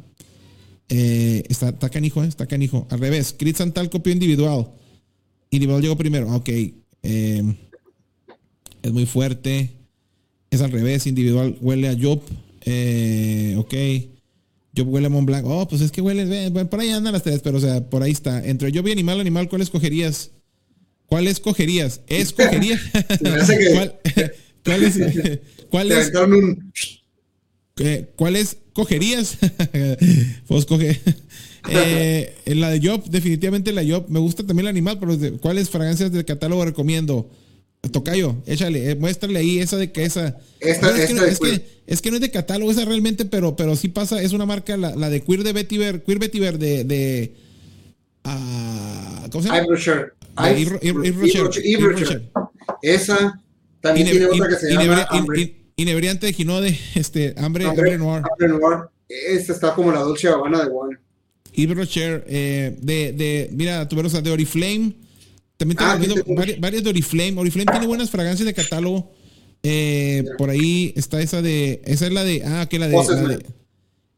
[0.88, 2.28] Eh, está, está canijo, ¿eh?
[2.28, 2.86] Está canijo.
[2.92, 4.72] Al revés, Crit Santal copió individual.
[5.50, 6.32] Individual llegó primero.
[6.36, 6.50] Ok.
[6.50, 7.56] eh,
[8.84, 9.72] es muy fuerte.
[10.52, 11.08] Es al revés.
[11.08, 12.22] Individual huele a Job.
[12.66, 13.74] Eh, ok.
[14.76, 15.45] Job huele a Mont Blanc.
[15.45, 16.49] Oh, pues es que huele.
[16.49, 18.45] bueno, por ahí andan las tres, pero o sea, por ahí está.
[18.45, 20.31] Entre Job y animal, animal, ¿cuál escogerías?
[21.07, 22.02] ¿Cuál escogerías?
[22.07, 22.80] ¿Escogerías?
[23.19, 23.99] ¿Cuál,
[24.64, 24.95] cuál es?
[25.69, 26.11] ¿Cuál es?
[27.77, 29.38] Eh, ¿Cuáles cogerías?
[30.48, 30.99] pues coge.
[31.69, 34.06] Eh, la de Job, definitivamente la Job.
[34.10, 37.30] Me gusta también el animal, pero ¿cuáles fragancias del catálogo recomiendo?
[37.91, 40.38] Tocayo, échale, eh, muéstrale ahí esa de que esa.
[40.60, 41.66] Esta- No, es, que, no, de es, que, Queer.
[41.88, 44.78] es que no es de catálogo esa realmente, pero, pero sí pasa, es una marca,
[44.78, 46.84] la, la de Queer de Vetiver, Queer Vetiver de.
[46.84, 47.34] de
[48.24, 49.66] ah, ¿Cómo se llama?
[49.68, 50.14] Rocher.
[52.84, 53.41] Esa.
[53.82, 55.41] También tiene otra que se llama in- Hambre.
[55.41, 58.22] in- Inebriante de Ginode, este, hambre, Hambre, noir.
[58.30, 58.80] Hambre Noir.
[59.10, 60.98] Esta está como la Dolce Habana de One.
[61.53, 64.94] Yves Rocher, eh, de, de, mira, tuberosa, de Oriflame.
[65.62, 66.36] También te Ah, tengo.
[66.36, 67.34] varias, varias de Oriflame.
[67.38, 69.12] Oriflame tiene buenas fragancias de catálogo.
[69.62, 73.16] Eh, por ahí está esa de, esa es la de, ah, que la de, Possess
[73.18, 73.38] la Man.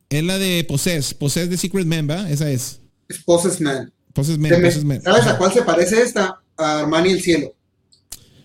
[0.10, 2.80] de- es la de Possess, Possess de Secret Member, esa es.
[3.10, 3.92] Es Possess Man.
[4.14, 5.02] Possess Man, Possess Man.
[5.04, 6.40] ¿Sabes a cuál se parece esta?
[6.56, 7.54] A Armani el Cielo.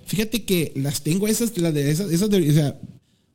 [0.06, 2.80] Fíjate que las tengo esas, las de esas, esas de, o sea,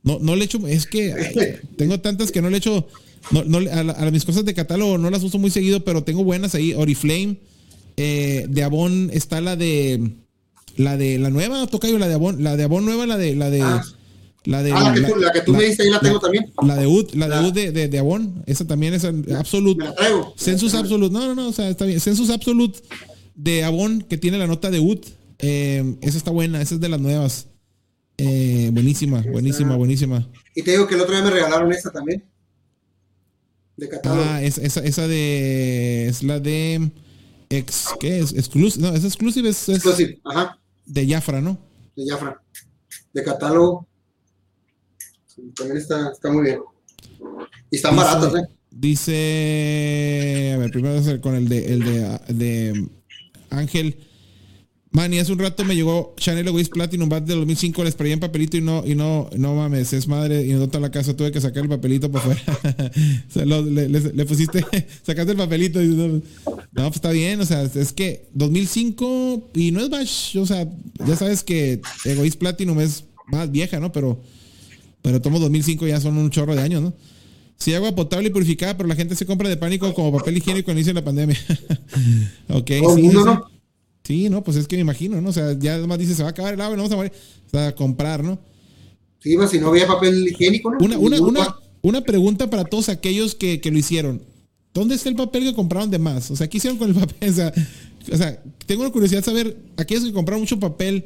[0.01, 2.85] no, no le echo, es que ay, tengo tantas que no le echo,
[3.31, 6.25] no, no a, a mis cosas de catálogo no las uso muy seguido, pero tengo
[6.25, 6.73] buenas ahí.
[6.73, 7.37] Oriflame,
[7.97, 10.11] eh, de Avon está la de,
[10.77, 13.49] la de, la nueva, Tocayo, la de Avon, la de Avon nueva, la de, la
[13.49, 13.83] de, Ah.
[14.45, 16.51] la de, Ah, la que tú, la que tú me diste ahí la tengo también.
[16.65, 19.79] La de Ud, la de Ud de, de, de Avon, esa también es Absolute.
[19.79, 20.33] Me la traigo.
[20.37, 21.99] Census Absolute, no, no, no, o sea, está bien.
[21.99, 22.79] Census Absolute
[23.35, 24.99] de Avon, que tiene la nota de Wood.
[25.39, 27.47] eh, esa está buena, esa es de las nuevas.
[28.17, 30.29] Eh, buenísima, buenísima, buenísima.
[30.55, 32.23] Y te digo que el otro día me regalaron esta también.
[33.75, 34.23] De catálogo.
[34.29, 36.07] Ah, es- esa, esa de.
[36.07, 36.91] Es la de.
[37.57, 38.33] Ex, ¿Qué es?
[38.33, 38.81] Exclusive.
[38.87, 40.19] No, es exclusive, es, es Exclusive.
[40.25, 40.59] Ajá.
[40.85, 41.57] de Jafra, ¿no?
[41.95, 42.41] De Jafra.
[43.13, 43.87] De catálogo.
[45.55, 46.59] También está, está muy bien.
[47.71, 48.47] Y están Dice- baratas, ¿eh?
[48.71, 50.51] Dice.
[50.55, 52.89] A ver, primero con el de, el de, de
[53.49, 53.97] Ángel.
[54.95, 58.13] Man, y hace un rato me llegó Chanel Egoist Platinum Bat del 2005, le sprayé
[58.13, 61.17] en papelito y no, y no, no mames, es madre, y no toda la casa,
[61.17, 62.91] tuve que sacar el papelito para afuera.
[63.27, 64.63] O sea, lo- le, le- le pusiste,
[65.03, 66.21] sacaste el papelito y no, no,
[66.73, 70.67] pues está bien, o sea, es que 2005 y no es más, o sea,
[71.07, 73.91] ya sabes que Egoist Platinum es más vieja, ¿no?
[73.91, 74.21] Pero,
[75.01, 76.93] pero tomo 2005 ya son un chorro de años, ¿no?
[77.57, 80.69] Sí, agua potable y purificada, pero la gente se compra de pánico como papel higiénico
[80.69, 81.37] al inicio de la pandemia.
[82.49, 83.07] ok, sí.
[83.07, 83.52] ¿no?
[84.03, 85.29] Sí, no, pues es que me imagino, ¿no?
[85.29, 87.13] O sea, ya además dice, se va a acabar el agua, no vamos a morir.
[87.47, 88.37] O sea, comprar, ¿no?
[89.19, 90.77] Sí, pues si no había papel higiénico, ¿no?
[90.79, 94.21] Una, una, una, una pregunta para todos aquellos que, que lo hicieron.
[94.73, 96.31] ¿Dónde está el papel que compraron de más?
[96.31, 97.29] O sea, ¿qué hicieron con el papel?
[97.31, 97.53] O sea,
[98.11, 101.05] o sea, tengo una curiosidad de saber, aquellos que compraron mucho papel,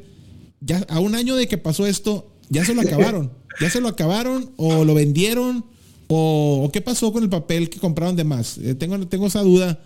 [0.60, 3.30] ya a un año de que pasó esto, ya se lo acabaron.
[3.60, 5.64] ¿Ya se lo acabaron o lo vendieron?
[6.08, 8.58] ¿O, o qué pasó con el papel que compraron de más?
[8.58, 9.80] Eh, tengo, tengo esa duda.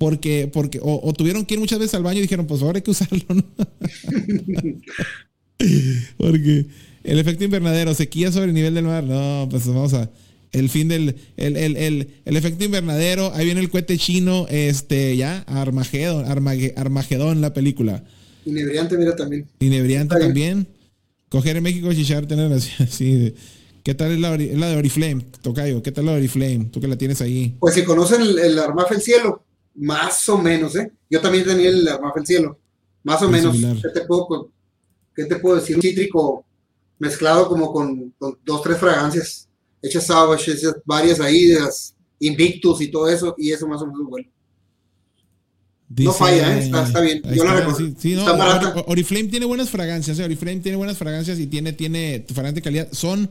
[0.00, 2.78] Porque, porque, o, o tuvieron que ir muchas veces al baño y dijeron, pues ahora
[2.78, 3.44] hay que usarlo, ¿no?
[6.16, 6.66] Porque
[7.04, 9.04] el efecto invernadero, sequía sobre el nivel del mar.
[9.04, 10.10] No, pues vamos a.
[10.52, 11.16] El fin del.
[11.36, 13.30] El, el, el, el efecto invernadero.
[13.34, 14.46] Ahí viene el cohete chino.
[14.48, 15.40] Este, ya.
[15.40, 16.24] Armagedón.
[16.24, 18.02] Armage- Armagedón, la película.
[18.46, 19.46] Inebriante, mira también.
[19.60, 20.66] Inebriante también.
[21.28, 22.88] Coger en México, chichar, tener relación.
[22.90, 23.34] Sí.
[23.82, 25.24] ¿Qué tal es la, de Oriflame?
[25.42, 26.66] Tocayo, ¿qué tal la de Oriflame?
[26.70, 27.56] Tú que la tienes ahí.
[27.60, 29.42] Pues si conocen el, el Armafe el Cielo,
[29.74, 30.92] más o menos, ¿eh?
[31.08, 32.58] Yo también tenía el Armafe el Cielo.
[33.02, 33.56] Más o Muy menos.
[33.56, 33.76] similar.
[33.82, 34.50] ¿Qué te puedo,
[35.14, 35.76] qué te puedo decir?
[35.76, 36.44] Un cítrico
[36.98, 39.48] mezclado como con, con dos, tres fragancias.
[39.82, 40.08] Hechas
[40.46, 44.06] hechas varias ahí, de las Invictus y todo eso, y eso más o menos es
[44.08, 44.28] bueno.
[45.96, 46.64] No falla, ¿eh?
[46.64, 47.22] Está- está bien.
[47.34, 48.00] Yo la recomiendo.
[48.00, 48.24] sí, sí, no,
[48.86, 50.18] Oriflame tiene buenas fragancias.
[50.20, 50.24] ¿eh?
[50.24, 52.88] Oriflame tiene buenas fragancias y tiene, tiene fragancia de calidad.
[52.92, 53.30] Son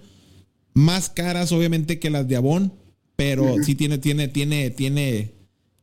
[0.74, 2.74] más caras, obviamente, que las de Avon,
[3.16, 5.34] pero sí tiene, tiene, tiene, tiene,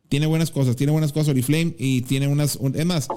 [0.09, 0.77] tiene buenas cosas.
[0.77, 2.57] Tiene buenas cosas Oriflame y tiene unas.
[2.57, 3.09] un- es más,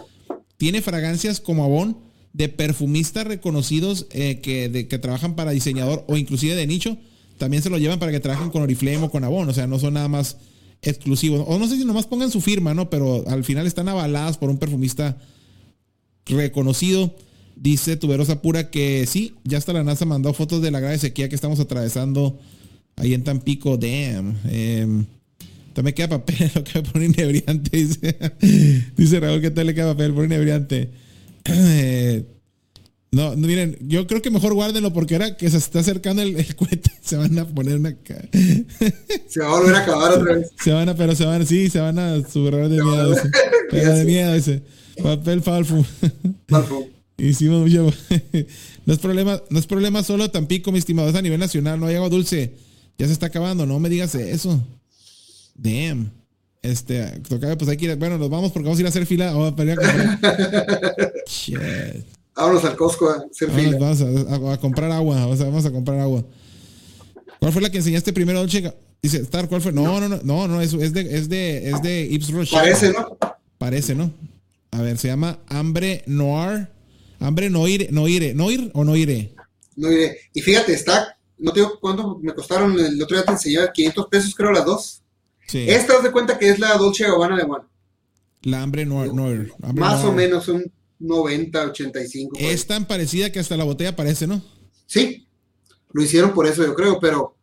[0.58, 1.98] tiene fragancias como Avon
[2.34, 6.98] de perfumistas reconocidos eh, que, que trabajan para diseñador o inclusive de nicho.
[7.38, 9.48] También se lo llevan para que trabajen con Oriflame o con Avon.
[9.50, 10.38] O sea, no son nada más
[10.82, 11.44] exclusivos.
[11.48, 12.90] O no sé si nomás pongan su firma, ¿no?
[12.90, 15.18] Pero al final están avaladas por un perfumista
[16.26, 17.16] reconocido.
[17.56, 21.28] Dice Tuberosa Pura que sí, ya hasta la NASA mandó fotos de la grave sequía
[21.28, 22.40] que estamos atravesando
[22.96, 23.78] ahí en Tampico.
[23.78, 24.38] Damn.
[24.46, 25.04] Eh,
[25.74, 27.78] también queda papel, lo que por inebriante.
[27.78, 28.18] Dice,
[28.98, 30.90] dice Raúl que tal le queda papel por inebriante.
[31.52, 32.26] Eh,
[33.12, 36.36] no, no, miren, yo creo que mejor guárdenlo porque ahora que se está acercando el,
[36.36, 37.96] el cohete, se van a poner una.
[39.28, 40.52] Se va a volver a acabar otra vez.
[40.62, 43.14] Se van a, pero se van, sí, se van a subir de miedo.
[43.14, 43.32] Ese.
[43.72, 44.62] Pero de miedo ese.
[45.02, 45.84] Papel falfo.
[46.48, 46.88] Falfo.
[47.18, 47.92] Hicimos mucho.
[48.86, 51.88] no es problema, no es problema solo Tampico, mi estimado, es a nivel nacional, no
[51.88, 52.54] hay agua dulce.
[53.00, 54.62] Ya se está acabando, no me digas eso.
[55.62, 56.12] Damn.
[56.62, 59.06] Este, tocaba, pues hay que ir, bueno, nos vamos porque vamos a ir a hacer
[59.06, 59.32] fila.
[59.32, 59.78] Vamos a, pelear.
[61.28, 61.58] Shit.
[62.36, 63.78] Vámonos al Costco a hacer fila.
[63.80, 64.06] vamos a,
[64.50, 65.28] a- a comprar agua.
[65.28, 66.24] O sea, vamos a comprar agua.
[67.40, 68.74] ¿Cuál fue la que enseñaste primero, Dolce?
[69.02, 69.72] Dice, Star, ¿cuál fue?
[69.72, 72.60] No, no, no, no, no, es, es de, es de, es de Yves Rocher.
[72.60, 73.18] Parece, ¿no?
[73.58, 74.12] Parece, ¿no?
[74.72, 76.68] A ver, se llama Hambre Noir.
[77.22, 79.34] Hambre Noire, Noire, Noir o Noire.
[79.76, 80.18] No diré.
[80.34, 84.08] Y fíjate, está, no te digo cuánto me costaron, el otro día te enseñé 500
[84.08, 85.02] pesos, creo, las dos.
[85.50, 85.66] Sí.
[85.68, 87.62] Esta, haz de cuenta que es la Dolce Gabbana de Juan.
[88.44, 88.86] La Hambre.
[88.86, 89.52] Noir.
[89.62, 92.30] Hambre Más o menos un 90, 85.
[92.34, 92.48] por ahí.
[92.48, 94.42] Es tan parecida que hasta la botella parece, ¿no?
[94.86, 95.28] Sí,
[95.92, 97.36] lo hicieron por eso, yo creo, pero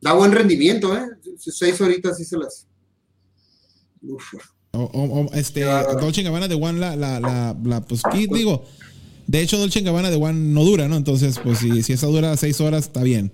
[0.00, 1.02] da buen rendimiento, ¿eh?
[1.38, 2.66] Seis horitas sí se las.
[4.02, 4.34] Uf.
[4.72, 5.62] O, o- o, este.
[5.62, 8.64] Dolce Gabbana de One, la, la, la, la- pues, ¿qué digo?
[9.26, 10.96] De hecho, Dolce Gabbana de One no dura, ¿no?
[10.96, 13.32] Entonces, pues, si, si esa dura seis horas, está bien.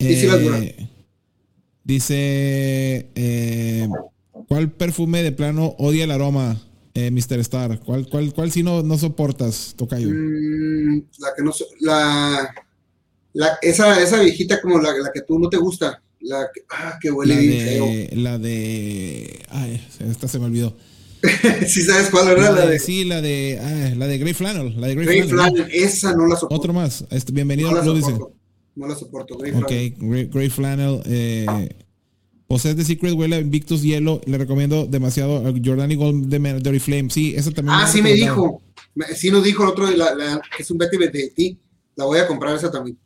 [0.00, 0.58] Sí, sí las dura.
[1.84, 3.88] Dice, eh,
[4.48, 6.60] ¿cuál perfume de plano odia el aroma,
[6.94, 7.40] eh, Mr.
[7.40, 7.80] Star?
[7.80, 10.08] ¿Cuál, cuál, cuál si no, no soportas, Tocayo?
[10.10, 11.52] Mm, la que no.
[11.52, 12.54] so- La,
[13.32, 16.00] la, esa, esa viejita como la, la que tú no te gusta.
[16.20, 17.86] La que, ah, que huele La bien feo.
[17.86, 20.76] de, la de, ay, esta se me olvidó.
[21.66, 22.78] sí, sabes cuál era la de.
[22.78, 25.54] sí, la de, ay, la de Grey Flannel, la de Grey, Grey Flannel.
[25.64, 26.54] Flannel, esa no la soporto.
[26.54, 28.28] Otro más, este, bienvenido no al la.
[28.74, 29.94] No la soporto, Grey Ok, Flannel.
[29.98, 31.00] Grey, Grey Flannel.
[31.06, 31.68] Eh,
[32.46, 34.20] Possess the Secret huele Invictus Hielo.
[34.26, 37.08] Le recomiendo demasiado a Jordani Gold de Man- Dirty Flame.
[37.10, 37.76] Sí, esa también.
[37.78, 38.62] Ah, sí me dijo.
[39.14, 41.58] Sí nos dijo el otro, la, la- que es un Betty de ti.
[41.96, 42.98] La voy a comprar esa también.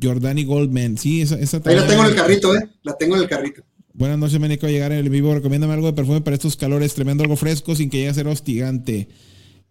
[0.00, 0.96] Jordani Goldman.
[0.98, 1.82] Sí, esa, esa Ahí también.
[1.82, 2.68] la tengo en el carrito, ¿eh?
[2.82, 3.62] La tengo en el carrito.
[3.94, 4.66] Buenas noches, Manico.
[4.66, 5.34] A llegar en el vivo.
[5.34, 6.94] Recomiéndame algo de perfume para estos calores.
[6.94, 9.08] Tremendo, algo fresco sin que llegue a ser hostigante.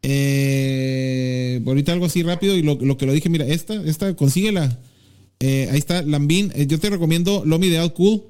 [0.01, 4.77] Eh, ahorita algo así rápido y lo, lo que lo dije, mira, esta, esta, consíguela.
[5.39, 6.51] Eh, ahí está, Lambin.
[6.55, 8.23] Eh, yo te recomiendo Lomi de Out Cool.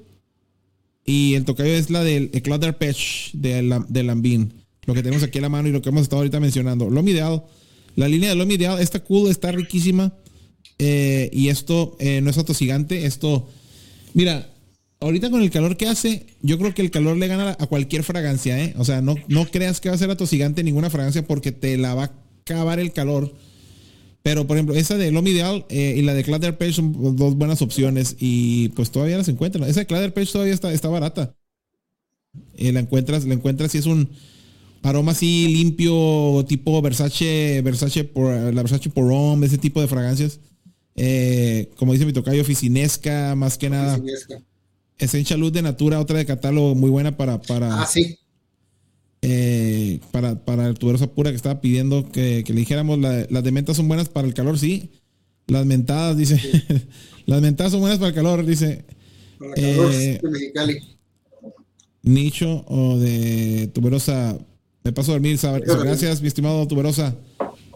[1.04, 4.52] Y el tocayo es la del Eclader Patch de, la, de Lambin.
[4.84, 6.90] Lo que tenemos aquí a la mano y lo que hemos estado ahorita mencionando.
[6.90, 7.44] Lomi Ideal.
[7.96, 10.14] La línea de Lomi Ideal está cool, está riquísima.
[10.78, 13.06] Eh, y esto eh, no es atosigante.
[13.06, 13.48] Esto,
[14.14, 14.50] mira,
[15.00, 18.04] ahorita con el calor que hace, yo creo que el calor le gana a cualquier
[18.04, 18.74] fragancia, ¿eh?
[18.78, 21.94] O sea, no, no creas que va a ser atosigante ninguna fragancia porque te la
[21.94, 22.12] va a
[22.42, 23.34] acabar el calor.
[24.22, 27.34] Pero, por ejemplo, esa de Lomi Ideal eh, y la de Clatter Page son dos
[27.36, 29.68] buenas opciones y pues todavía las encuentran.
[29.68, 31.34] Esa de Clatter Page todavía está, está barata.
[32.56, 34.10] Eh, la encuentras, la encuentras y es un
[34.82, 40.40] aroma así limpio, tipo Versace, Versace por la Versace por Homme, ese tipo de fragancias.
[40.96, 43.96] Eh, como dice mi tocayo, oficinesca, más que nada.
[43.96, 44.42] Sí, es que-
[44.98, 48.18] Essential Luz de Natura, otra de catálogo muy buena para, para, Ah, sí.
[49.22, 52.98] Eh, para, para el tuberosa pura que estaba pidiendo que, que le dijéramos.
[52.98, 54.90] la- las de menta son buenas para el calor, sí.
[55.46, 56.40] Las mentadas, dice.
[57.26, 58.84] las mentadas son buenas para el calor, dice.
[59.38, 60.78] Para la calor Eh, de Mexicali.
[62.02, 64.38] Nicho o de tuberosa.
[64.84, 65.36] Me paso a dormir.
[65.36, 65.88] sab- Yo también.
[65.88, 67.14] Gracias, mi estimado tuberosa.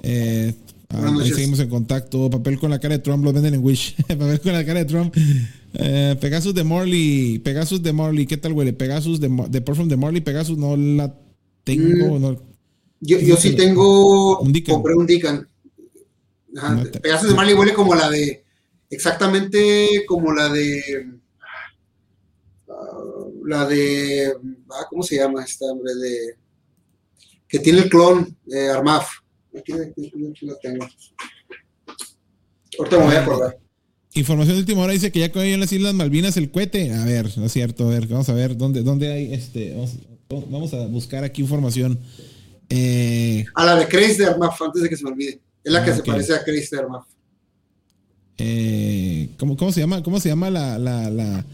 [0.02, 0.54] Eh,
[0.88, 2.30] ah, ahí seguimos en contacto.
[2.30, 3.96] Papel con la cara de Trump lo venden en Wish.
[4.08, 5.14] Papel con la cara de Trump.
[5.74, 7.38] Eh, Pegasus de Morley.
[7.40, 8.26] Pegasus de Morley.
[8.26, 8.72] ¿Qué tal huele?
[8.72, 10.20] Pegasus de, de Perfume de Morley.
[10.22, 11.14] Pegasus no la
[11.64, 12.18] tengo.
[12.18, 12.22] Mm.
[12.22, 12.52] no-
[13.00, 14.38] Yo, yo sí tengo.
[14.40, 14.74] Un Deacon.
[14.76, 15.48] Compré un Deacon.
[16.56, 16.74] Ajá.
[16.74, 18.44] No te- Pegasus de Marley huele como la de.
[18.90, 21.12] Exactamente como la de.
[22.68, 24.32] ah, la de.
[24.70, 25.94] ah, ¿Cómo se llama esta hombre?
[25.94, 26.36] De.
[27.48, 29.08] Que tiene el clon eh, Armaf.
[29.58, 30.86] Aquí, aquí- aquí la tengo.
[32.78, 33.58] Ahorita me voy a acordar.
[34.14, 36.92] Información de última hora dice que ya cayó en las Islas Malvinas el cohete.
[36.92, 37.86] A ver, no es cierto.
[37.86, 39.72] A ver, vamos a ver dónde, dónde hay este.
[39.72, 39.96] Vamos,
[40.40, 41.98] vamos a buscar aquí información.
[42.68, 45.40] Eh, A la de Chris de Armaf, antes de que se me olvide.
[45.64, 45.96] Es la Ah, que ok.
[45.96, 47.04] se parece a Chris de Armaf.
[48.38, 50.02] eh, ¿cómo, ¿Cómo se llama?
[50.02, 51.44] ¿Cómo se llama la, la, la-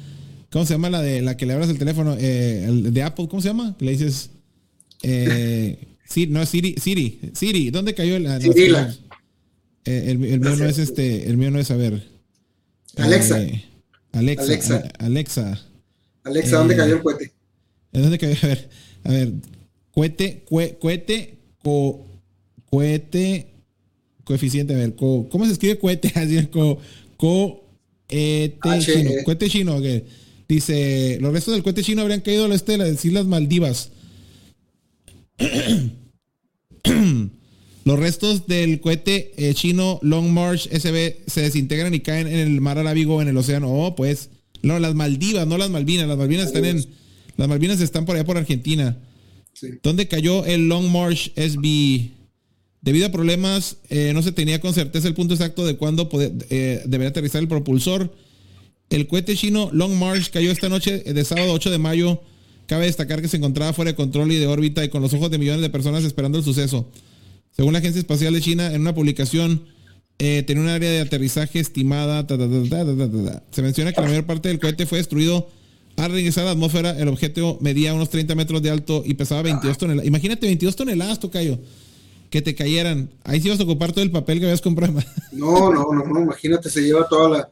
[0.50, 2.16] ¿Cómo se llama la de la que le abras el teléfono?
[2.18, 3.76] Eh, el de Apple, ¿cómo se llama?
[3.80, 4.30] Le dices.
[5.02, 8.90] Eh, sí, no, Siri, Siri, Siri, ¿dónde cayó el, ah, eh,
[9.84, 12.02] el, el mío no es este, el mío no es a ver.
[12.96, 13.36] Alexa.
[14.12, 14.88] Alexa, Alexa.
[14.98, 15.60] Alexa.
[16.24, 17.32] Alexa, ¿dónde cayó el cohete?
[17.92, 18.36] ¿En dónde cayó?
[18.42, 18.68] A ver,
[19.04, 19.32] a ver.
[19.92, 22.06] Cohete, cue- cohete, co,
[22.70, 23.46] cohete,
[24.24, 26.12] coeficiente, a ver, ¿cómo se escribe cohete?
[26.14, 26.78] Así co,
[27.16, 27.64] co
[28.08, 30.04] chino, cohete chino, que
[30.48, 33.90] dice, los restos del cohete chino habrían caído al este de las Islas Maldivas.
[37.84, 42.60] Los restos del cohete eh, chino Long March SB se desintegran y caen en el
[42.60, 43.70] mar Arábigo en el océano.
[43.72, 44.30] Oh, pues.
[44.62, 46.06] No, las Maldivas, no las Malvinas.
[46.08, 46.84] Las Malvinas están en.
[47.38, 48.96] Las Malvinas están por allá por Argentina.
[49.84, 52.10] ¿Dónde cayó el Long March SB?
[52.82, 56.08] Debido a problemas, eh, no se tenía con certeza el punto exacto de cuándo
[56.50, 58.12] eh, debería aterrizar el propulsor.
[58.90, 62.20] El cohete chino Long March cayó esta noche de sábado 8 de mayo.
[62.66, 65.30] Cabe destacar que se encontraba fuera de control y de órbita y con los ojos
[65.30, 66.90] de millones de personas esperando el suceso.
[67.52, 69.64] Según la Agencia Espacial de China, en una publicación,
[70.18, 72.26] eh, tenía un área de aterrizaje estimada.
[73.52, 75.48] Se menciona que la mayor parte del cohete fue destruido
[75.98, 76.98] al regresar a la atmósfera.
[76.98, 80.06] El objeto medía unos 30 metros de alto y pesaba 22 toneladas.
[80.06, 81.58] Imagínate 22 toneladas, Tocayo.
[82.30, 83.10] Que te cayeran.
[83.24, 84.94] Ahí sí ibas a ocupar todo el papel que habías comprado.
[85.32, 87.50] No, no, no, no, imagínate, se lleva toda la.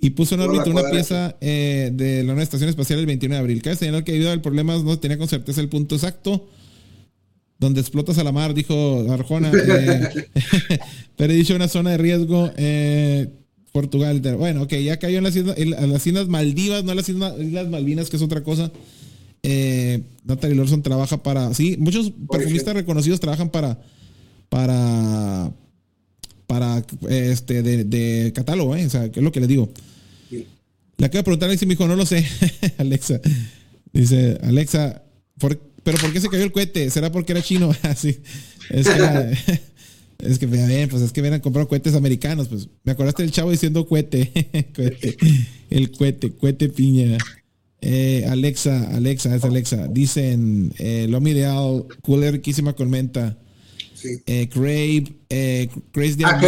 [0.00, 3.40] Y puso en órbita una pieza eh, de la nueva estación espacial el 21 de
[3.40, 3.62] abril.
[3.62, 6.48] Cabe señalar que debido al problema no tenía con certeza el punto exacto
[7.60, 9.52] donde explotas a la mar, dijo Arjona.
[9.52, 10.28] Eh,
[11.16, 12.50] pero he dicho una zona de riesgo.
[12.56, 13.28] Eh,
[13.72, 14.20] Portugal.
[14.36, 18.22] Bueno, ok, ya cayó en las, islas, Maldivas, no en las islas, Malvinas, que es
[18.22, 18.70] otra cosa.
[19.42, 21.54] Eh, Natalie Lorson trabaja para.
[21.54, 23.80] Sí, muchos perfumistas reconocidos trabajan para.
[24.48, 25.52] Para.
[26.46, 28.84] Para este de, catálogo, ¿eh?
[28.84, 29.70] O sea, ¿qué es lo que le digo?
[30.30, 32.26] Le acabo de preguntar a Alexa y me dijo, no lo sé.
[32.78, 33.20] Alexa.
[33.92, 35.02] Dice, Alexa,
[35.38, 36.90] ¿por, ¿Pero por qué se cayó el cohete?
[36.90, 37.74] ¿Será porque era chino?
[37.82, 38.20] Así.
[38.70, 39.60] es que,
[40.22, 42.48] es que bien, pues es que vienen a comprar cohetes americanos.
[42.48, 44.30] Pues me acordaste del chavo diciendo cohete.
[45.70, 47.18] El cohete, cohete piña.
[47.80, 49.88] Eh, Alexa, Alexa, es Alexa.
[49.88, 53.38] Dicen eh, Lomi Ideal, Cooler Riquísima Colmenta.
[53.94, 54.18] Sí.
[54.26, 56.40] Eh, Crave, eh, Crazy Ah.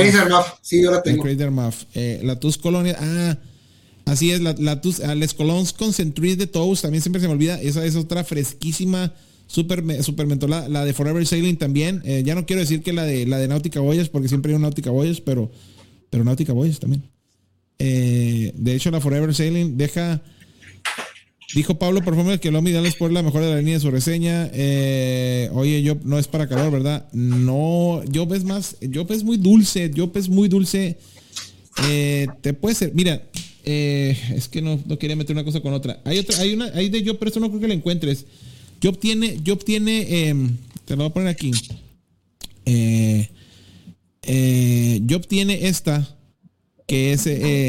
[0.63, 1.23] Sí, yo la tengo.
[1.23, 1.85] Crazy Muff.
[1.95, 2.97] Eh, la Tus Colonia.
[2.99, 3.39] Ah,
[4.05, 7.61] Así es, la, la ah, Les Colons Concentrate de Toast, también siempre se me olvida.
[7.61, 9.15] Esa es otra fresquísima,
[9.53, 10.69] super, super mentolada.
[10.69, 12.01] La de Forever Sailing también.
[12.05, 14.57] Eh, ya no quiero decir que la de la de Náutica Boyas, porque siempre hay
[14.57, 15.51] un Náutica Boyas, pero,
[16.09, 17.03] pero Náutica Boyas también.
[17.79, 20.23] Eh, de hecho, la Forever Sailing deja.
[21.55, 24.49] Dijo Pablo Perfume que Lomi es por la mejor de la línea de su reseña.
[24.55, 27.11] Eh, oye, yo no es para calor, ¿verdad?
[27.13, 30.97] No, yo ves más, yo ves muy dulce, yo ves muy dulce.
[31.77, 33.23] te puede ser, mira,
[33.65, 36.01] es que no, no, quería meter una cosa con otra.
[36.07, 38.25] Hay otra, hay una, hay de yo, pero eso no creo que la encuentres.
[38.83, 41.53] Yo obtiene, yo obtiene, em, te lo voy a poner aquí.
[42.67, 43.29] Eh,
[44.23, 46.19] eh, yo obtiene esta,
[46.89, 47.27] que es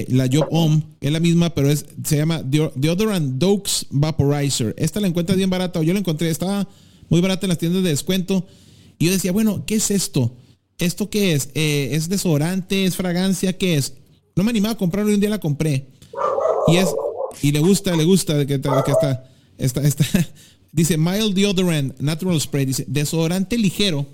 [0.09, 4.73] la Job Om, es la misma, pero es, se llama Deodorant Dokes Vaporizer.
[4.75, 6.67] Esta la encuentras bien barata, o yo la encontré, estaba
[7.09, 8.47] muy barata en las tiendas de descuento.
[8.97, 10.35] Y yo decía, bueno, ¿qué es esto?
[10.79, 11.49] ¿Esto qué es?
[11.53, 12.85] ¿Es desodorante?
[12.85, 13.55] ¿Es fragancia?
[13.55, 13.93] ¿Qué es?
[14.35, 15.85] No me animaba a comprarlo y un día la compré.
[16.67, 16.89] Y es,
[17.43, 20.05] y le gusta, le gusta de que, está, está, está,
[20.73, 24.05] dice mild deodorant, natural spray, dice desodorante ligero.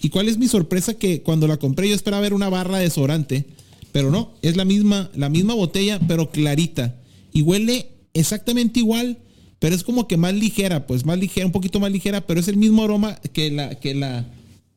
[0.00, 0.94] ¿Y cuál es mi sorpresa?
[0.94, 3.46] Que cuando la compré yo esperaba ver una barra de desodorante,
[3.90, 6.94] pero no, es la misma, la misma botella, pero clarita.
[7.32, 9.18] Y huele exactamente igual,
[9.58, 12.48] pero es como que más ligera, pues más ligera, un poquito más ligera, pero es
[12.48, 14.26] el mismo aroma que la, que la,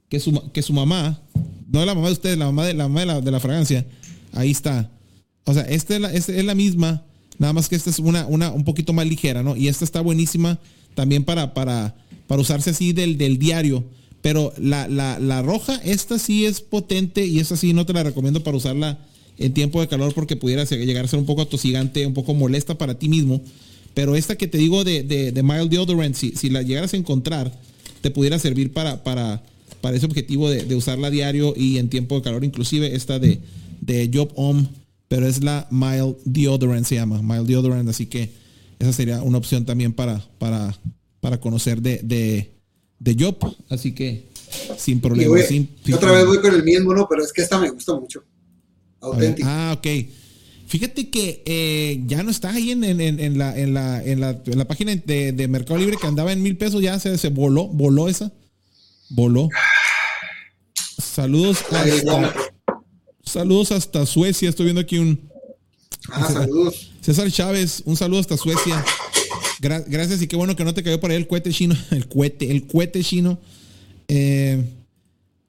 [0.09, 1.21] que su, que su mamá,
[1.67, 3.85] no la mamá de ustedes, la mamá de la, mamá de la fragancia,
[4.33, 4.91] Ahí está.
[5.45, 7.05] O sea, esta es la, es la misma,
[7.39, 9.55] nada más que esta es una, una un poquito más ligera, ¿no?
[9.55, 10.59] Y esta está buenísima
[10.97, 11.95] también para, para,
[12.25, 13.83] para usarse así del, del diario.
[14.23, 18.01] Pero la, la, la, roja, esta sí es potente y esta sí no te la
[18.01, 18.97] recomiendo para usarla
[19.37, 22.79] en tiempo de calor porque pudiera llegar a ser un poco atosigante, un poco molesta
[22.79, 23.43] para ti mismo.
[23.93, 27.53] Pero esta que te digo de, de, mild deodorant, si, si, la llegaras a encontrar,
[28.01, 29.43] te pudiera servir para, para,
[29.81, 32.43] para ese objetivo de, de usarla diario y en tiempo de calor.
[32.43, 33.39] Inclusive esta de,
[33.81, 34.65] de Job Om,
[35.07, 38.46] pero es la Mild Deodorant, se llama, Mild Deodorant, así que
[38.79, 40.77] esa sería una opción también para, para,
[41.19, 42.51] para conocer de, de,
[42.99, 44.27] de Job, así que
[44.77, 45.35] sin problema.
[45.93, 47.07] otra vez voy con el mismo, ¿no?
[47.09, 48.23] Pero es que esta me gusta mucho.
[49.01, 49.69] Auténtica.
[49.69, 49.87] Ah, ok.
[50.67, 54.41] Fíjate que eh, ya no está ahí en, en, en, la, en, la, en, la,
[54.45, 57.29] en la página de, de, Mercado Libre que andaba en mil pesos, ya se, se
[57.29, 58.33] voló, voló esa.
[59.09, 59.47] Voló.
[61.01, 62.33] Saludos hasta,
[63.23, 64.49] Saludos hasta Suecia.
[64.49, 65.29] Estoy viendo aquí un.
[66.09, 66.91] Ah, saludos.
[67.07, 68.83] César Chávez, un saludo hasta Suecia.
[69.61, 71.73] gracias y qué bueno que no te cayó por ahí el cohete chino.
[71.91, 73.39] El cohete, el cohete chino.
[74.09, 74.61] Eh,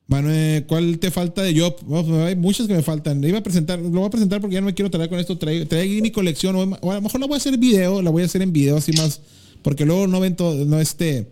[0.06, 1.74] Manuel, ¿cuál te falta de Job?
[1.84, 3.20] Pues, hay muchas que me faltan.
[3.20, 5.18] Le iba a presentar, lo voy a presentar porque ya no me quiero traer con
[5.18, 5.36] esto.
[5.36, 6.54] Traigo, mi colección.
[6.80, 8.76] O a lo mejor la voy a hacer video, la voy a hacer en video
[8.76, 9.20] así más.
[9.62, 11.26] Porque luego no ven todo, no este.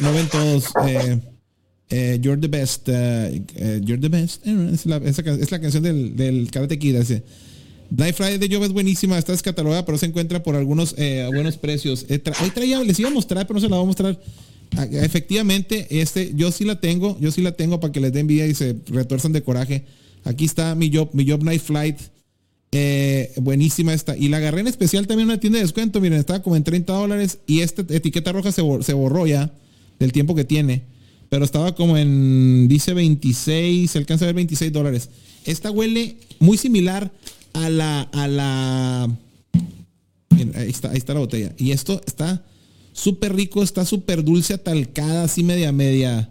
[0.00, 0.66] No, ven todos.
[0.86, 1.18] Eh,
[1.90, 2.86] eh, You're the best.
[2.86, 4.46] you're the best.
[4.46, 4.86] Es
[5.50, 6.98] la, canción del, Karate Kid.
[7.96, 11.56] Black Friday de Job es buenísima, está descatalogada, pero se encuentra por algunos eh, buenos
[11.58, 12.06] precios.
[12.08, 14.20] Eh, hoy traía, les iba a mostrar, pero no se la voy a mostrar.
[14.76, 18.22] Ah, Efectivamente, este, yo sí la tengo, yo sí la tengo para que les den
[18.22, 19.84] envidia y se retuerzan de coraje.
[20.24, 21.98] Aquí está mi Job, mi Job Night Flight.
[22.72, 24.16] Eh, buenísima esta.
[24.16, 26.00] Y la agarré en especial también en una tienda de descuento.
[26.00, 27.38] Miren, estaba como en 30 dólares.
[27.46, 29.52] Y esta etiqueta roja se, se borró ya
[30.00, 30.82] del tiempo que tiene.
[31.28, 35.10] Pero estaba como en, dice 26, se alcanza a ver 26 dólares.
[35.44, 37.12] Esta huele muy similar
[37.54, 39.04] a la, a la,
[40.54, 41.54] ahí está, ahí está la botella.
[41.56, 42.44] Y esto está
[42.92, 46.28] súper rico, está súper dulce, atalcada, así media, media.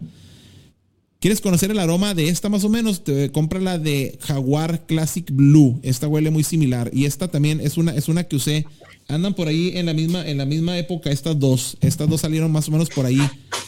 [1.24, 3.02] ¿Quieres conocer el aroma de esta más o menos?
[3.02, 5.80] Te, compra la de Jaguar Classic Blue.
[5.82, 6.90] Esta huele muy similar.
[6.92, 8.66] Y esta también es una, es una que usé.
[9.08, 11.78] Andan por ahí en la misma, en la misma época estas dos.
[11.80, 13.20] Estas dos salieron más o menos por ahí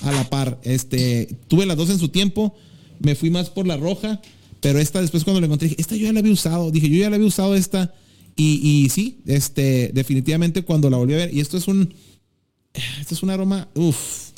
[0.03, 0.61] a la par.
[0.65, 2.55] Este, tuve las dos en su tiempo.
[2.99, 4.21] Me fui más por la roja.
[4.67, 6.73] Pero esta después cuando la encontré, dije, esta yo ya la había usado.
[6.73, 7.95] Dije, yo ya la había usado esta.
[8.35, 11.33] Y, y sí, este, definitivamente cuando la volví a ver.
[11.33, 11.95] Y esto es un,
[13.01, 14.31] esto es un aroma, uff.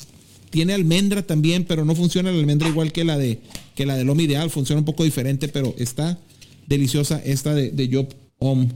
[0.51, 3.39] Tiene almendra también, pero no funciona la almendra igual que la de
[3.73, 4.51] que la del Lomo Ideal.
[4.51, 6.19] Funciona un poco diferente, pero está
[6.67, 8.69] deliciosa esta de, de Job Om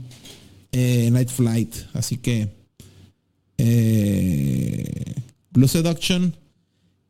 [0.72, 1.72] eh, Night Flight.
[1.92, 2.48] Así que
[3.58, 5.14] eh,
[5.52, 6.34] Blue Seduction,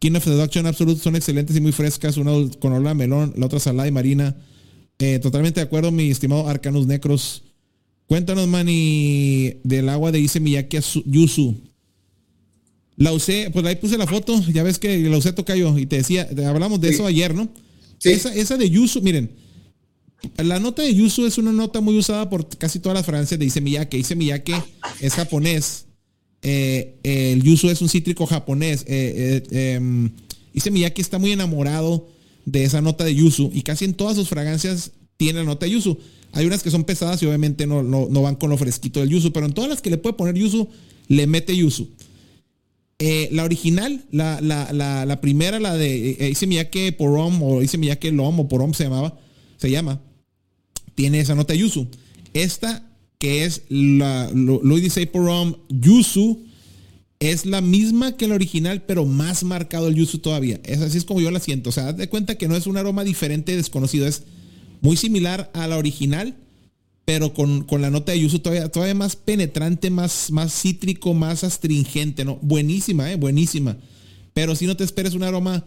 [0.05, 2.19] King of Seduction Absolute son excelentes y muy frescas.
[2.19, 4.37] Una con olor a melón, la otra salada y marina.
[4.99, 7.43] Eh, totalmente de acuerdo, mi estimado Arcanus Necros.
[8.07, 11.55] Cuéntanos, Manny, del agua de Ise Miyake Yuzu.
[12.97, 15.97] La usé, pues ahí puse la foto, ya ves que la usé tocayo y te
[15.97, 16.95] decía, hablamos de Sí.
[16.97, 17.49] eso ayer, ¿no?
[17.97, 18.11] Sí.
[18.11, 19.31] Esa, esa de Yuzu, miren,
[20.37, 23.47] la nota de Yuzu es una nota muy usada por casi todas las fragancias de
[23.47, 23.97] Ise Miyake.
[23.97, 24.55] Ise Miyake
[25.01, 25.84] es japonés.
[26.47, 28.85] Eh, el Yuzu es un cítrico japonés.
[28.87, 30.11] Eh, eh, em,
[30.71, 32.07] Miyake está muy enamorado
[32.45, 35.73] de esa nota de Yuzu y casi en todas sus fragancias tiene la nota de
[35.73, 35.99] Yuzu.
[36.33, 39.33] Hay unas que son pesadas y obviamente no, no, van con lo fresquito del Yuzu,
[39.33, 40.69] pero en todas las que le puede poner Yuzu,
[41.09, 41.89] le mete Yuzu.
[43.31, 48.41] La original, la, la, la, primera, la de Ise Miyake Porom o Ise Miyake Lom
[48.41, 49.19] o Porom se llamaba,
[49.59, 50.01] se llama,
[50.95, 51.87] tiene esa nota Yuzu.
[52.33, 52.83] Esta,
[53.25, 56.43] que es la Louis Porom Yuzu,
[57.21, 60.61] es la misma que la original, pero más marcado el Yuzu todavía.
[60.63, 61.71] Es así es como yo la siento.
[61.71, 64.07] O sea, haz de cuenta que no es un aroma diferente, desconocido.
[64.07, 64.25] Es
[64.83, 66.37] muy similar a la original,
[67.07, 71.45] pero con, con la nota de yuzu todavía, todavía más penetrante, más, más cítrico, más
[71.45, 72.39] astringente, ¿no?
[72.43, 73.17] Buenísima, ¿eh?
[73.17, 73.79] Buenísima.
[74.35, 75.65] Pero si no te esperes un aroma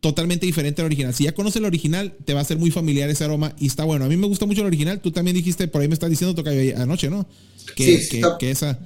[0.00, 1.14] totalmente diferente al original.
[1.14, 3.84] Si ya conoces el original, te va a ser muy familiar ese aroma y está
[3.84, 4.04] bueno.
[4.04, 5.00] A mí me gusta mucho el original.
[5.00, 6.50] Tú también dijiste, por ahí me estás diciendo, toca
[6.82, 7.28] anoche, ¿no?
[7.76, 8.78] Que, Sí, que, esa...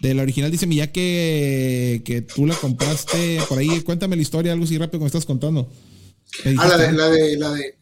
[0.00, 3.82] De la original dice ya que, que tú la compraste por ahí.
[3.82, 5.70] Cuéntame la historia, algo así rápido que me estás contando.
[6.44, 7.74] Me Ah, la de, la de, la de,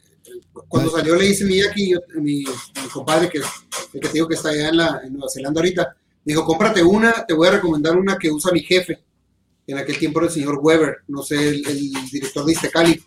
[0.67, 4.27] cuando La- salió le hice Miyaki, yo, mi, mi compadre, que, el que te digo
[4.27, 7.47] que está allá en, la, en Nueva Zelanda ahorita, me dijo, cómprate una, te voy
[7.47, 8.99] a recomendar una que usa mi jefe,
[9.73, 13.01] en aquel tiempo era el señor Weber, no sé, el, el director de Istekali,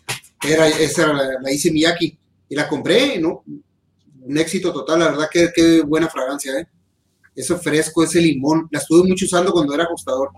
[0.48, 2.18] era, esa era la, la hice Miyaki,
[2.48, 3.44] y la compré, ¿no?
[4.24, 6.66] Un éxito total, la verdad que qué buena fragancia, ¿eh?
[7.34, 10.30] Eso fresco, ese limón, la estuve mucho usando cuando era ajustador.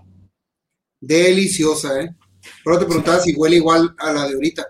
[1.01, 2.15] Deliciosa, ¿eh?
[2.63, 4.65] Pero te preguntaba si huele igual a la de ahorita.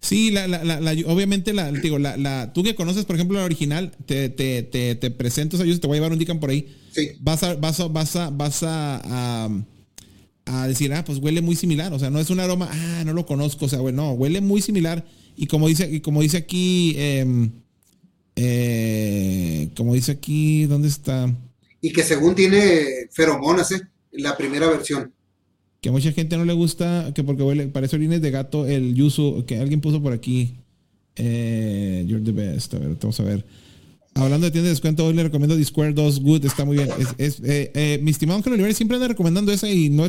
[0.00, 3.36] Sí, la, la, la, la- obviamente, la, digo, la, la, tú que conoces, por ejemplo,
[3.38, 6.18] la original, te, te, te, te presento, o sea, yo te voy a llevar un
[6.18, 6.74] Dican por ahí.
[6.92, 7.10] Sí.
[7.20, 9.48] Vas a, vas a, vas a, vas a, a,
[10.48, 11.92] a decir, ah, pues huele muy similar.
[11.92, 13.66] O sea, no es un aroma, ah, no lo conozco.
[13.66, 15.04] O sea, bueno, no, huele muy similar.
[15.36, 17.50] Y como dice, y como dice aquí, em,
[18.36, 21.32] eh, como dice aquí, ¿dónde está?
[21.80, 23.80] y que según tiene feromonas, ¿eh?
[24.12, 25.12] La primera versión.
[25.80, 28.94] Que a mucha gente no le gusta, que porque huele, parece orines de gato, el
[28.94, 30.56] yuzu, que alguien puso por aquí.
[31.14, 32.74] Eh, you're the best.
[32.74, 33.44] A ver, vamos a ver.
[34.18, 36.88] Hablando de tiendas de descuento, hoy le recomiendo Discord 2 Good, está muy bien.
[36.98, 40.04] Es, es, eh, eh, mi estimado Ángel Olivares siempre anda recomendando esa y no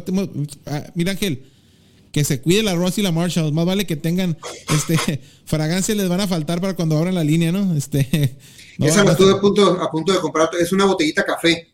[0.66, 1.44] ah, mira Ángel,
[2.12, 3.54] que se cuide la Ross y la Marshall.
[3.54, 4.38] Más vale que tengan
[4.74, 7.76] este fragancias les van a faltar para cuando abran la línea, ¿no?
[7.76, 8.38] Este
[8.78, 10.50] no Esa la estuve a punto, a punto de comprar.
[10.60, 11.68] Es una botellita café.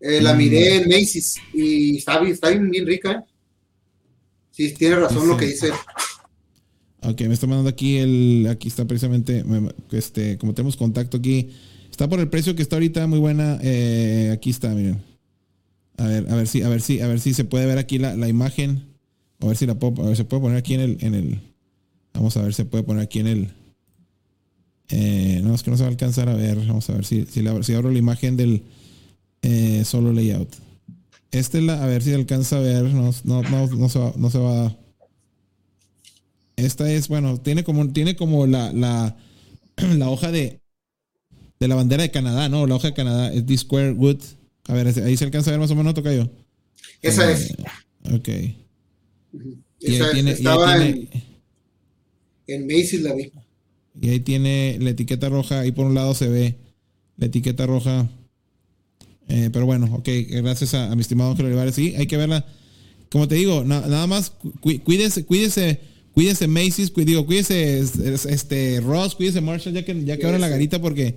[0.00, 0.38] Eh, la Mm.
[0.38, 3.20] miré en Macy's y está, bien- está bien, bien rica, ¿eh?
[4.50, 5.70] Sí, tiene razón lo que dice.
[7.02, 8.46] Ok, me está mandando aquí el.
[8.50, 9.44] Aquí está precisamente.
[9.44, 11.50] me- Este, como tenemos contacto aquí.
[11.94, 13.56] Está por el precio que está ahorita, muy buena.
[13.62, 15.00] eh, aquí está, miren.
[15.96, 17.98] A ver, a ver si, a ver si, a ver si se puede ver aquí
[17.98, 18.82] la, la imagen.
[19.38, 21.40] A ver si la puedo, a ver, se puede poner aquí en el, en el.
[22.12, 23.50] Vamos a ver, se puede poner aquí en el.
[24.88, 26.56] eh, no, es que no se va a alcanzar a ver.
[26.66, 28.64] Vamos a ver si, si, la- si abro la imagen del
[29.42, 30.52] eh, solo layout.
[31.30, 32.86] Este es la, a ver si alcanza a ver.
[32.86, 34.76] No, no, no, no se va, no se va.
[36.56, 39.16] Esta es, bueno, tiene como, tiene como la, la,
[39.76, 40.60] la hoja de,
[41.60, 42.66] de la bandera de Canadá, ¿no?
[42.66, 44.18] La hoja de Canadá es The Square Wood.
[44.66, 46.28] A ver, ahí se alcanza a ver más o menos, toca yo.
[47.02, 47.50] Esa es.
[47.50, 47.56] Eh,
[48.14, 48.28] Ok.
[49.80, 51.08] Y Esa- ahí tiene, y ahí estaba tiene-
[52.46, 53.30] en, en Macy's la vi.
[54.00, 55.60] y ahí tiene la etiqueta roja.
[55.60, 56.56] Ahí por un lado se ve
[57.16, 58.08] la etiqueta roja.
[59.28, 61.74] Eh, pero bueno, ok, gracias a, a mi estimado Ángel Olivares.
[61.74, 62.44] Sí, hay que verla.
[63.10, 65.80] Como te digo, na- nada más cu- cuídese, cuídese,
[66.12, 70.40] cuídese Macy's, cu- digo, cuídese es- este Ross, cuídese Marshall, ya que ya que abran
[70.40, 71.16] la garita porque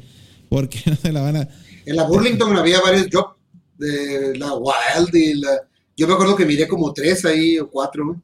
[0.49, 1.49] porque no se la van a.
[1.85, 3.35] En la Burlington había varios jobs
[3.77, 5.61] de la Wild y la.
[5.95, 8.21] Yo me acuerdo que miré como tres ahí o cuatro.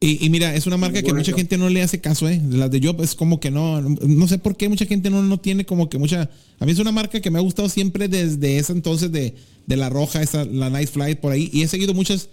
[0.00, 2.40] Y, y mira, es una marca que mucha gente no le hace caso, ¿eh?
[2.50, 5.40] Las de Job es como que no, no sé por qué mucha gente no, no
[5.40, 6.30] tiene como que mucha...
[6.60, 9.34] A mí es una marca que me ha gustado siempre desde ese entonces de,
[9.66, 11.50] de la roja, esa, la Night Flight por ahí.
[11.52, 12.28] Y he seguido muchas...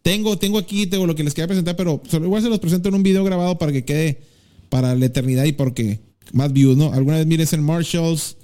[0.00, 2.94] Tengo, tengo aquí tengo lo que les quería presentar, pero igual se los presento en
[2.94, 4.22] un video grabado para que quede
[4.70, 6.00] para la eternidad y porque
[6.32, 6.92] más views, ¿no?
[6.92, 8.36] Alguna vez mires en Marshalls.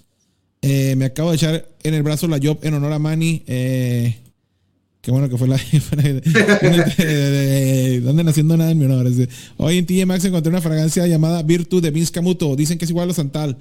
[0.63, 3.43] Eh, me acabo de echar en el brazo la Job en honor a Manny.
[3.47, 4.17] Eh,
[5.01, 5.57] Qué bueno que fue la.
[8.03, 9.11] ¿Dónde haciendo nada en mi honor?
[9.57, 12.55] Hoy en TJ Maxx encontré una fragancia llamada Virtu de Vince Camuto.
[12.57, 13.57] Dicen que es igual a Santal.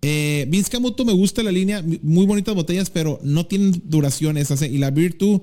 [0.00, 4.48] Eh, Vince Camuto me gusta la línea, muy bonitas botellas, pero no tienen duraciones.
[4.62, 5.42] Y la Virtu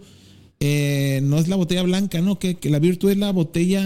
[0.60, 2.40] eh, no es la botella blanca, ¿no?
[2.40, 3.84] Que, que la Virtu es la botella.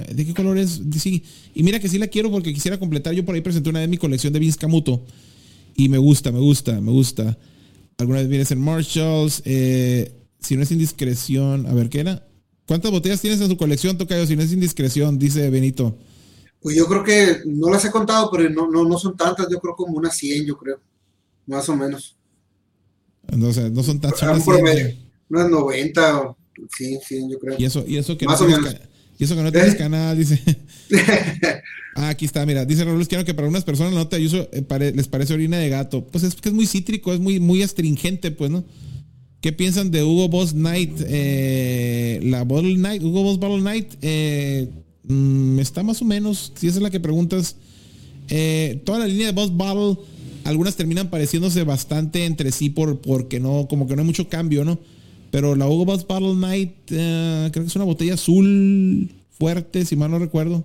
[0.00, 0.80] ¿De qué color es?
[0.98, 1.22] Sí.
[1.54, 3.14] Y mira que sí la quiero porque quisiera completar.
[3.14, 5.02] Yo por ahí presenté una vez mi colección de Vince Camuto.
[5.76, 7.38] Y me gusta, me gusta, me gusta.
[7.98, 9.42] Alguna vez vienes en Marshalls.
[9.44, 12.26] eh, si no es indiscreción, a ver, ¿qué era?
[12.66, 14.26] ¿Cuántas botellas tienes en su colección, Tocayo?
[14.26, 15.96] Si no es indiscreción, dice Benito.
[16.60, 19.48] Pues yo creo que no las he contado, pero no, no, no son tantas.
[19.50, 20.80] Yo creo como unas 100, yo creo.
[21.46, 22.16] Más o menos.
[23.28, 25.03] Entonces, no son tan A son promedio.
[25.34, 26.36] Unas 90 o.
[26.76, 27.56] Sí, 100, yo creo.
[27.58, 28.76] Y eso, y eso que Más no o menos.
[29.18, 29.76] y eso que no tienes ¿Eh?
[29.78, 30.40] canal, dice.
[31.96, 34.48] Ah, aquí está, mira, dice Raúl Esquiano que para algunas personas la nota de uso
[34.52, 36.04] eh, pare- les parece orina de gato.
[36.04, 38.64] Pues es que es muy cítrico, es muy, muy astringente, pues, ¿no?
[39.40, 40.90] ¿Qué piensan de Hugo Boss Night?
[41.06, 44.68] Eh, la Bottle Night, Hugo Boss Bottle Night, eh,
[45.04, 47.54] mm, está más o menos, si esa es la que preguntas.
[48.28, 50.02] Eh, toda la línea de Boss Bottle,
[50.42, 54.64] algunas terminan pareciéndose bastante entre sí por, porque no, como que no hay mucho cambio,
[54.64, 54.80] ¿no?
[55.34, 59.96] Pero la Hugo Boss Bottle Night, eh, creo que es una botella azul fuerte, si
[59.96, 60.64] mal no recuerdo.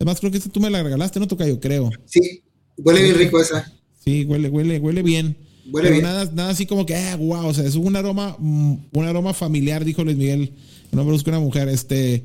[0.00, 1.60] Además, creo que esta tú me la regalaste, ¿no, Tocayo?
[1.60, 1.92] Creo.
[2.06, 2.42] Sí,
[2.76, 3.72] huele bien rico esa.
[4.04, 5.36] Sí, huele, huele, huele bien.
[5.70, 6.02] Huele pero bien.
[6.02, 9.32] Nada, nada así como que, ah, wow, o sea, es un aroma, mm, un aroma
[9.32, 10.54] familiar, dijo Luis Miguel.
[10.90, 12.24] No me busca una mujer, este.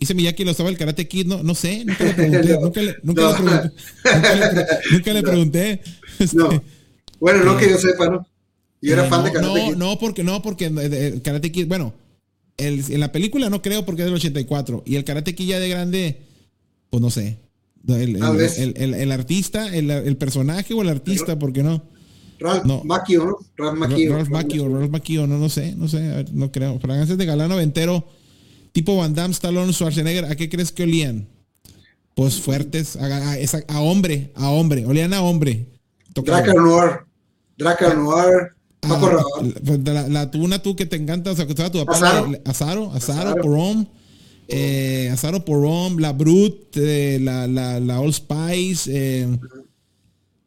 [0.00, 2.80] Dice Miyaki, lo estaba el Karate Kid, no, no sé, nunca le pregunté, No, nunca,
[2.82, 3.28] le, nunca, no.
[3.28, 3.70] le pregunté,
[4.14, 5.80] nunca, le, pre- nunca le pregunté.
[6.18, 6.64] Este, No.
[7.20, 8.26] Bueno, no que yo sepa, ¿no?
[8.82, 9.76] Yo era eh, fan no, de Karate no, Kid.
[9.76, 11.94] no, porque no, porque eh, el Karate Kid, bueno,
[12.58, 14.82] el- en la película no creo porque es del 84.
[14.84, 16.22] Y el Karate Kid ya de grande,
[16.90, 17.38] pues no sé.
[17.88, 18.16] El,
[18.76, 21.82] el- el- artista, el, el personaje o el artista, ¿por qué no?
[22.38, 22.82] Ralph no.
[22.84, 23.38] Macchio, ¿no?
[23.56, 24.12] Ralph Macchio.
[24.16, 26.78] Ralph Macchio, Ralph Macchio, no, no sé, no sé, ver, no creo.
[26.80, 28.04] Fragancias de galán noventero,
[28.72, 31.28] tipo Van Damme, Stallone, Schwarzenegger, ¿a qué crees que olían?
[32.14, 35.66] Pues fuertes, a, a- esa- a hombre, a hombre, olían a hombre.
[36.14, 36.90] Dracar Noir.
[37.56, 38.52] Dracar Noir.
[38.88, 39.54] Paco Rabanne.
[39.78, 41.92] de la, la tuna tú que te encanta, o sea, que tu papá.
[41.96, 42.32] Azaro.
[42.44, 43.42] Azaro, Azaro.
[43.42, 43.86] Porom.
[44.48, 48.90] Eh, Azaro Porom, la Brut, eh, la, la, la Old Spice.
[48.92, 49.38] eh,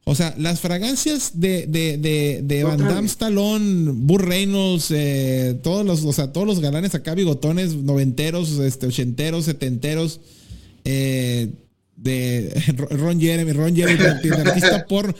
[0.07, 3.07] o sea, las fragancias de, de, de, de Van Damme.
[3.07, 8.85] Stallone, Burr Reynolds, eh, todos los, o sea, todos los galanes acá, bigotones, noventeros, este,
[8.85, 10.19] ochenteros, setenteros,
[10.83, 11.49] eh,
[11.95, 12.53] de
[12.91, 15.15] Ron Jeremy, Ron Jeremy, de artista por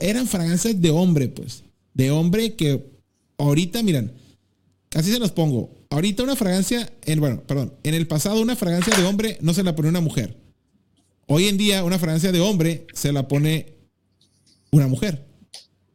[0.00, 1.62] eran fragancias de hombre, pues,
[1.96, 2.84] de hombre que
[3.38, 4.12] ahorita, miran,
[4.94, 5.74] así se los pongo.
[5.88, 9.62] Ahorita una fragancia, en, bueno, perdón, en el pasado una fragancia de hombre no se
[9.62, 10.36] la pone una mujer.
[11.26, 13.78] Hoy en día una fragancia de hombre se la pone
[14.72, 15.26] una mujer.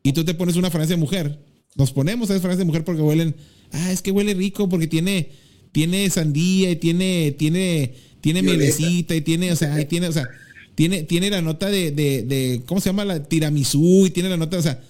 [0.02, 1.40] Y tú te pones una fragancia de mujer.
[1.76, 3.36] Nos ponemos a fragancia de mujer porque huelen,
[3.72, 5.30] ah, es que huele rico porque tiene,
[5.72, 10.28] tiene sandía y tiene, tiene, tiene mielecita y tiene, o sea, y tiene, o sea,
[10.74, 13.06] tiene, tiene la nota de, de, de, ¿cómo se llama?
[13.06, 14.82] La tiramisú y tiene la nota, o sea,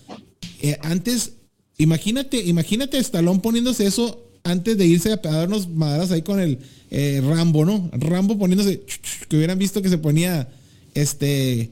[0.62, 1.34] eh, antes,
[1.78, 6.60] imagínate, imagínate a Stallone poniéndose eso antes de irse a darnos madaras ahí con el
[6.90, 7.90] eh, Rambo, ¿no?
[7.94, 8.82] Rambo poniéndose,
[9.28, 10.50] que hubieran visto que se ponía,
[10.94, 11.72] este,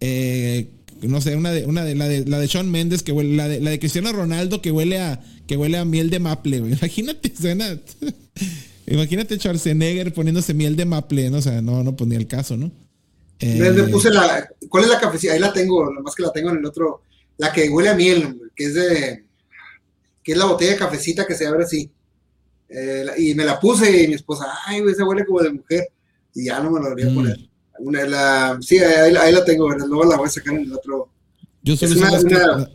[0.00, 0.68] eh,
[1.02, 3.48] no sé, una de, una de, la de, la de Sean Méndez, que huele, la
[3.48, 6.72] de, la de Cristiano Ronaldo que huele a, que huele a miel de maple, güey.
[6.78, 7.78] Imagínate, suena,
[8.86, 11.38] imagínate Schwarzenegger poniéndose miel de maple, ¿no?
[11.38, 12.70] O sea, no, no ponía el caso, ¿no?
[13.40, 15.32] Eh, le puse la, ¿Cuál es la cafecita?
[15.32, 17.02] Ahí la tengo, nomás que la tengo en el otro.
[17.36, 19.24] La que huele a miel, que es de.
[20.22, 21.90] que es la botella de cafecita que se abre así.
[22.68, 25.52] Eh, la- y me la puse y mi esposa, ay, güey, esa huele como de
[25.52, 25.88] mujer.
[26.34, 27.14] y ya no me lo debería mm.
[27.14, 27.38] poner.
[27.78, 31.08] Una, la, sí, ahí, la tengo, luego la voy a sacar en el otro.
[31.62, 32.70] Yo solo es una, una,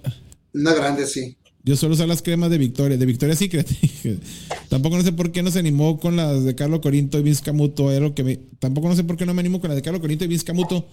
[0.54, 1.38] una, grande, sí.
[1.64, 3.68] Yo suelo usar las cremas de Victoria, de Victoria Secret.
[4.70, 7.44] tampoco no sé por qué no se animó con las de Carlos Corinto y Vince
[7.44, 7.92] Camuto.
[7.92, 9.82] Era lo que me, tampoco no sé por qué no me animo con las de
[9.82, 10.88] Carlos Corinto y Vince Camuto.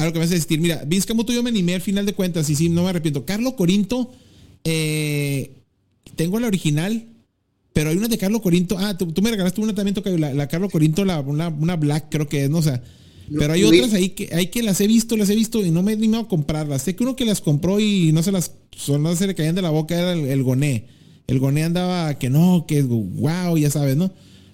[0.00, 2.14] A lo que me hace decir, mira, Vince Camuto yo me animé al final de
[2.14, 3.26] cuentas y sí, no me arrepiento.
[3.26, 4.10] Carlos Corinto,
[4.64, 5.58] eh,
[6.16, 7.06] tengo la original,
[7.74, 8.78] pero hay una de Carlos Corinto.
[8.78, 12.06] Ah, tú, me regalaste una también, toca la, la Carlos Corinto, la, una, una black
[12.08, 12.82] creo que es, no o sea.
[13.38, 15.82] Pero hay otras ahí que, hay que las he visto, las he visto y no
[15.82, 16.82] me he animado a comprarlas.
[16.82, 18.52] Sé que uno que las compró y no se las,
[18.88, 20.86] no se le caían de la boca era el, Goné.
[21.26, 24.10] El Goné andaba que no, que wow, ya sabes, ¿no?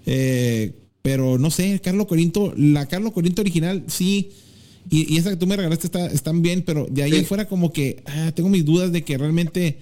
[0.07, 4.31] Eh, pero no sé, Carlos Corinto, la Carlos Corinto original, sí.
[4.91, 8.03] Y, esa que tú me regalaste está, están bien, pero de ahí fuera como que
[8.07, 9.79] ah, tengo mis dudas de que realmente,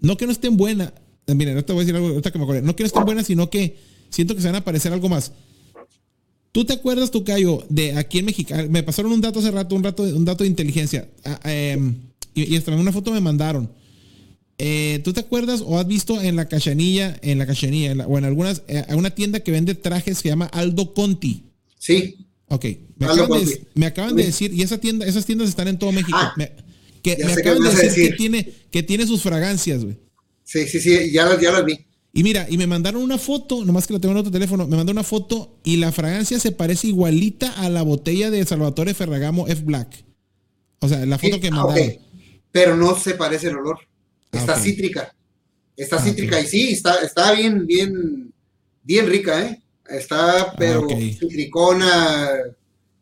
[0.00, 0.92] no que no estén buenas.
[1.26, 2.62] Mira, no te voy a decir algo ahorita que me acuerdo.
[2.62, 3.76] No que no estén buenas, sino que
[4.10, 5.32] siento que se van a aparecer algo más.
[6.52, 8.54] ¿Tú te acuerdas, Tocayo, de aquí en México?
[8.70, 11.08] Me pasaron un dato hace rato, un, rato, un dato de inteligencia.
[11.24, 11.96] Ah, em,
[12.32, 13.68] y, hasta una foto me mandaron.
[14.58, 18.24] Eh, ¿Tú te acuerdas o has visto en la cachanilla, en la cachanilla, o en
[18.24, 21.42] algunas, eh, una tienda que vende trajes que se llama Aldo Conti?
[21.76, 22.18] Sí.
[22.48, 22.66] Ok.
[22.96, 26.16] Me acaban, de, decir, y esa tienda, esas tiendas están en todo México.
[26.20, 26.52] Ah, me,
[27.02, 29.98] que, me acaban de decir, que tiene, que tiene sus fragancias, güey.
[30.44, 31.86] Sí, sí, sí, ya las, ya las vi.
[32.12, 34.76] Y mira, y me mandaron una foto, nomás que la tengo en otro teléfono, me
[34.76, 39.48] mandó una foto y la fragancia se parece igualita a la botella de Salvatore Ferragamo
[39.48, 40.04] F Black.
[40.78, 41.96] O sea, la foto que me ah, mandaron.
[42.52, 43.78] Pero no se parece el olor.
[44.30, 45.12] Ah, está cítrica.
[45.76, 48.32] Está ah, cítrica y sí, está, está bien, bien,
[48.84, 49.60] bien rica, ¿eh?
[49.88, 52.30] Está, pero citricona,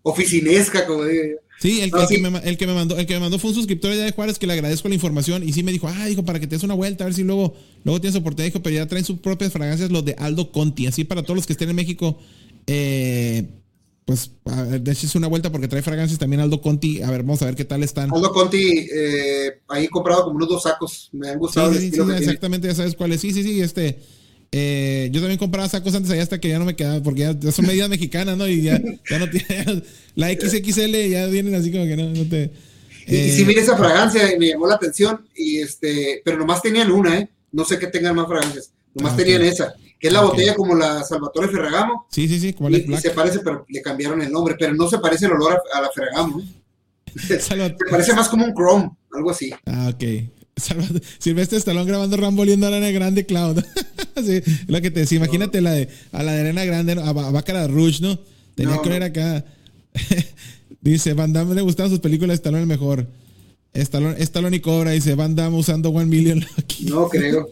[0.02, 3.38] oficinesca, como digo Sí, el, Que me, el, que me, mandó, el que me mandó
[3.38, 6.06] fue un suscriptor de Juárez que le agradezco la información y sí me dijo, ah,
[6.06, 7.54] dijo, para que te des una vuelta, a ver si luego,
[7.84, 11.04] luego tienes oportunidad, dijo, pero ya traen sus propias fragancias los de Aldo Conti, así
[11.04, 12.18] para todos los que estén en México,
[12.66, 13.46] eh,
[14.04, 14.32] pues
[14.80, 17.64] déjense una vuelta porque trae fragancias también Aldo Conti, a ver, vamos a ver qué
[17.64, 18.12] tal están.
[18.12, 21.72] Aldo Conti, eh, ahí he comprado como unos dos sacos, me han gustado.
[21.74, 24.00] Sí, sí, sí exactamente, ya sabes cuáles, sí, sí, sí, este...
[24.54, 27.52] Eh, yo también compraba sacos antes allá hasta que ya no me quedaba, porque ya,
[27.52, 28.46] son medidas mexicanas, ¿no?
[28.46, 29.82] Y ya, ya no tiene.
[30.14, 32.52] La XXL ya vienen así como que no, no te.
[33.06, 36.90] y, sí, mire esa fragancia y me llamó la atención, y este, pero nomás tenían
[36.92, 37.30] una, ¿eh?
[37.50, 40.74] No sé qué tengan más fragancias, nomás ah, tenían esa, que es la botella como
[40.74, 42.06] la Salvatore Ferragamo.
[42.10, 44.86] Sí, sí, sí, como la y, se parece, pero le cambiaron el nombre, pero no
[44.86, 46.40] se parece el olor a, la Ferragamo.
[46.40, 46.44] ¿eh?
[47.40, 49.50] se parece más como un Chrome, algo así.
[49.64, 50.04] Ah, ok.
[51.18, 53.62] Silvestre Stallone grabando Rambo oliendo a Arena Grande Cloud.
[54.24, 55.18] sí, lo que te decía.
[55.18, 58.18] Imagínate la de, a la de Arena Grande, a, Baccarat Rouge, ¿no?
[58.54, 59.44] Tenía que ver acá.
[60.80, 63.06] dice, Van Damme le gustaban sus películas, Stallone el mejor.
[63.74, 66.44] Stallone, Stallone y Cobra, dice, Van Damme usando One Million
[66.80, 67.48] No creo.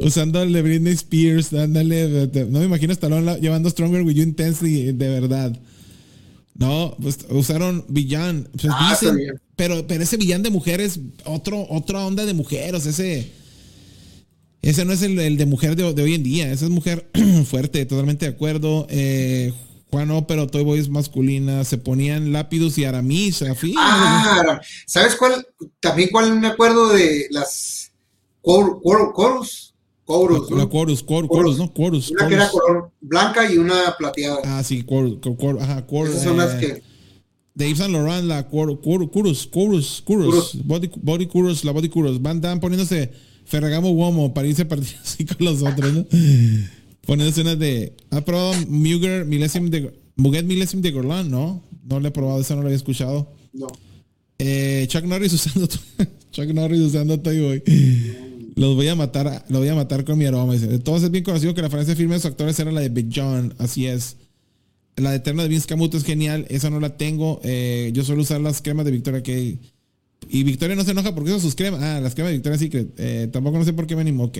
[0.00, 4.92] Usando el de Britney Spears, dándole, no me imagino Stallone llevando Stronger With You Intensely,
[4.92, 5.58] de verdad.
[6.54, 8.48] No, pues usaron villán.
[8.52, 8.98] Pues ah,
[9.56, 13.32] pero, pero ese villán de mujeres, otro, otra onda de mujeres, ese.
[14.60, 16.52] Ese no es el, de mujer de, hoy en día.
[16.52, 17.10] Esa es mujer
[17.50, 18.86] fuerte, totalmente de acuerdo.
[18.90, 19.52] Eh,
[19.90, 21.64] Juan no, pero Toy Boy es masculina.
[21.64, 23.42] Se ponían Lápidos y Aramis.
[23.76, 25.46] Ah, ¿sabes cuál?
[25.80, 27.92] También cuál me acuerdo de las
[28.44, 29.71] Chorus.
[30.12, 30.50] Chorus.
[30.50, 30.68] La, ¿no?
[30.68, 31.72] Chorus, Chorus, ¿no?
[31.74, 32.10] Chorus.
[32.10, 34.40] Una que era color blanca y una plateada.
[34.44, 35.18] Ah, sí, Chorus.
[35.60, 36.10] ajá, Chorus.
[36.10, 36.82] Esas son las eh, que.
[37.54, 42.20] De Yves Saint Laurent, la Chorus, Chorus, Chorus, Chorus, Body, Body Chorus, la Body Chorus.
[42.20, 43.10] Van Dan poniéndose
[43.44, 46.06] Ferragamo Uomo para irse partiendo así con los otros, ¿no?
[47.06, 47.94] Poniéndose unas de.
[48.10, 49.92] ¿Ha probado Muger Millésime de.
[50.16, 51.30] Muget Millésime de Gorlan?
[51.30, 53.32] No, no le he probado, eso no lo había escuchado.
[53.52, 53.66] No.
[54.38, 55.66] Eh, Chuck Norris usando.
[56.30, 57.62] Chuck Norris usando Toy Boy.
[58.54, 60.54] Los voy a matar, lo voy a matar con mi aroma.
[60.54, 63.08] Entonces es bien conocido que la frase firme de sus actores era la de Big
[63.14, 64.16] John, así es.
[64.96, 67.40] La de Eterna de Vince Camuto es genial, esa no la tengo.
[67.44, 69.58] Eh, yo suelo usar las cremas de Victoria que
[70.28, 71.82] Y Victoria no se enoja porque son sus cremas.
[71.82, 74.30] Ah, las cremas de Victoria que eh, tampoco no sé por qué me animó.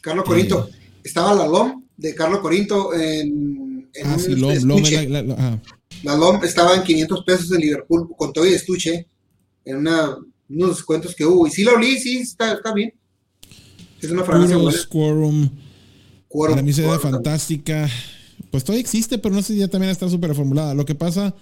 [0.00, 0.68] Carlos Corinto.
[0.68, 3.90] Eh, Estaba la LOM de Carlos Corinto en.
[4.04, 8.46] ah, sí, LOM, LOM la, la, LOM estaba en 500 pesos en Liverpool con todo
[8.46, 9.08] y estuche.
[9.64, 10.16] En una,
[10.48, 11.46] unos descuentos que hubo.
[11.46, 12.92] Y sí la olí, sí, está, está bien.
[14.02, 14.56] Es una fragancia
[14.88, 15.48] Quorum.
[16.28, 16.72] Quorum.
[16.72, 17.88] Se ve fantástica.
[18.50, 20.74] Pues todavía existe, pero no sé si ya también está súper formulada.
[20.74, 21.34] Lo que pasa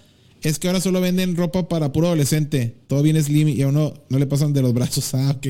[0.43, 2.77] es que ahora solo venden ropa para puro adolescente.
[2.87, 5.11] Todo bien slim y a uno no le pasan de los brazos.
[5.15, 5.47] Ah, ok.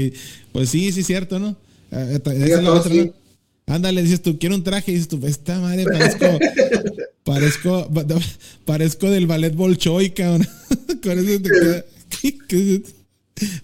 [0.53, 1.57] Pues sí, sí, cierto, ¿no?
[3.67, 4.93] Ándale, dices tú, quiero un traje.
[4.93, 6.27] Y dices tú, esta madre parezco.
[7.25, 7.91] parezco,
[8.65, 10.47] parezco del ballet Bolshoi, cabrón.
[11.03, 11.85] Con eso te queda.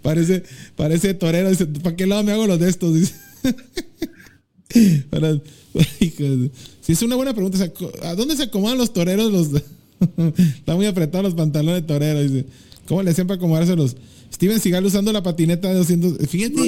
[0.02, 0.42] Parece,
[0.74, 1.50] parece torero.
[1.50, 2.94] Dice, ¿para qué lado me hago los de estos?
[2.94, 3.14] Dice.
[6.80, 7.58] Si es una buena pregunta.
[8.02, 9.32] ¿A dónde se acomodan los toreros?
[9.32, 9.62] Los
[10.38, 12.22] Están muy apretados los pantalones de torero.
[12.22, 12.46] Dice.
[12.86, 13.96] ¿Cómo le hacían para acomodárselos?
[14.32, 16.28] Steven Seagal usando la patineta de 200.
[16.28, 16.60] Fíjate,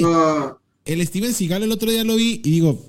[0.85, 2.85] el Steven Seagal el otro día lo vi y digo,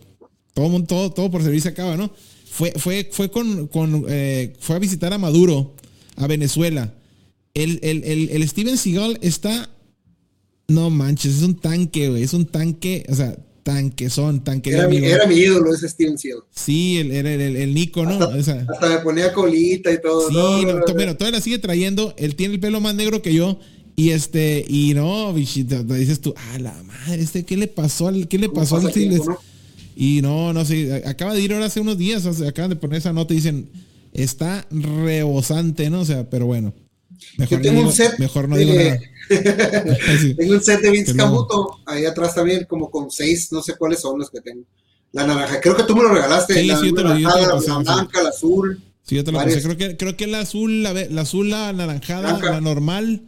[0.54, 2.10] todo, todo, todo por servir se acaba, ¿no?
[2.50, 5.74] Fue, fue, fue con, con eh, fue a visitar a Maduro,
[6.16, 6.94] a Venezuela.
[7.54, 9.70] El, el, el, el Steven Seagal está.
[10.68, 12.22] No manches, es un tanque, güey.
[12.22, 13.04] Es un tanque.
[13.08, 16.42] O sea, tanque son, tanque era, mi, era mi ídolo ese Steven Seagal.
[16.50, 18.12] Sí, el, el, el, el Nico, ¿no?
[18.24, 20.28] Hasta, hasta, me ponía colita y todo.
[20.28, 22.14] Sí, no, no, bueno, todavía la sigue trayendo.
[22.16, 23.58] Él tiene el pelo más negro que yo.
[23.96, 28.28] Y este, y no, bichito, dices tú, ah, la madre, este, ¿qué le pasó al,
[28.28, 29.20] qué le pasó al Steven?
[29.94, 33.12] Y no, no sé, acaba de ir ahora hace unos días, acaban de poner esa
[33.12, 33.68] nota y dicen,
[34.14, 36.00] está rebosante, ¿no?
[36.00, 36.72] O sea, pero bueno.
[37.36, 39.00] Mejor, tengo un set mejor no digo nada.
[40.36, 44.00] tengo un set de Vince Camuto ahí atrás también, como con seis, no sé cuáles
[44.00, 44.64] son los que tengo.
[45.12, 46.54] La naranja, creo que tú me lo regalaste.
[46.54, 48.80] Sí, la, sí, te lo, la blanca, la azul.
[49.02, 49.62] Sí, yo te lo pasé.
[49.62, 53.22] Creo que, creo que la azul, la, la azul, la anaranjada, la normal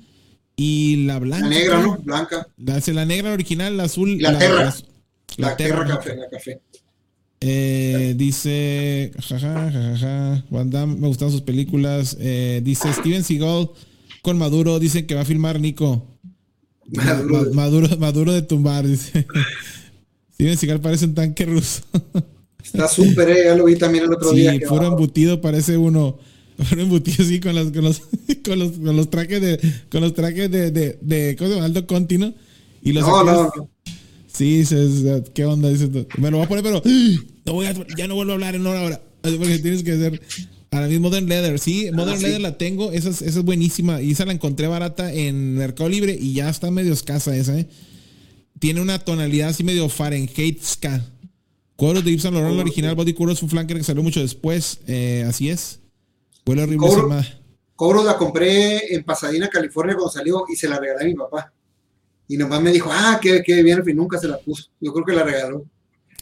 [0.56, 1.48] y la blanca.
[1.48, 1.98] La negra, ¿no?
[1.98, 2.46] Blanca.
[2.56, 4.20] La, la negra original, la azul.
[4.20, 4.74] La, la terra.
[5.36, 6.60] La, la terra, café, la café.
[7.44, 12.16] Eh, dice, jaja, jajaja, Van Damme, me gustan sus películas.
[12.20, 13.70] Eh, dice Steven Seagal
[14.22, 16.06] con Maduro, dice que va a filmar Nico.
[16.86, 17.52] Maduro.
[17.52, 19.26] Maduro, Maduro de tumbar, dice.
[20.34, 21.82] Steven Seagal parece un tanque ruso.
[22.62, 24.52] Está súper, eh, ya lo vi también el otro día.
[24.52, 26.18] Sí, puro embutido parece uno.
[26.68, 28.02] Puro embutido así con los, con los,
[28.44, 31.66] con los, con los trajes de, con los trajes de, de, de, ¿cómo se llama?
[31.66, 32.34] Alto Contino.
[32.84, 33.70] Y los no, no.
[34.32, 34.64] Sí,
[35.34, 35.68] ¿qué onda?
[35.68, 35.88] Dice,
[36.18, 36.82] me lo voy a poner, pero
[37.44, 39.02] no voy a, ya no vuelvo a hablar en una hora.
[39.20, 40.20] Porque tienes que hacer.
[40.70, 44.00] Ahora mismo Modern Leather, sí, ah, Modern Leather la tengo, esa es, esa es buenísima.
[44.00, 47.68] Y esa la encontré barata en Mercado Libre y ya está medio escasa esa, ¿eh?
[48.58, 51.04] Tiene una tonalidad así medio Fahrenheit ska.
[51.76, 54.80] Cuadros de Yves Laurent, original Body Curos fue un flanker que salió mucho después.
[54.86, 55.80] Eh, así es.
[56.46, 56.86] Huele horrible
[57.74, 61.52] Cobro, la compré en Pasadena, California cuando salió y se la regalé a mi papá.
[62.28, 64.70] Y nomás me dijo, ah, qué, qué bien, y nunca se la puso.
[64.80, 65.66] Yo creo que la regaló.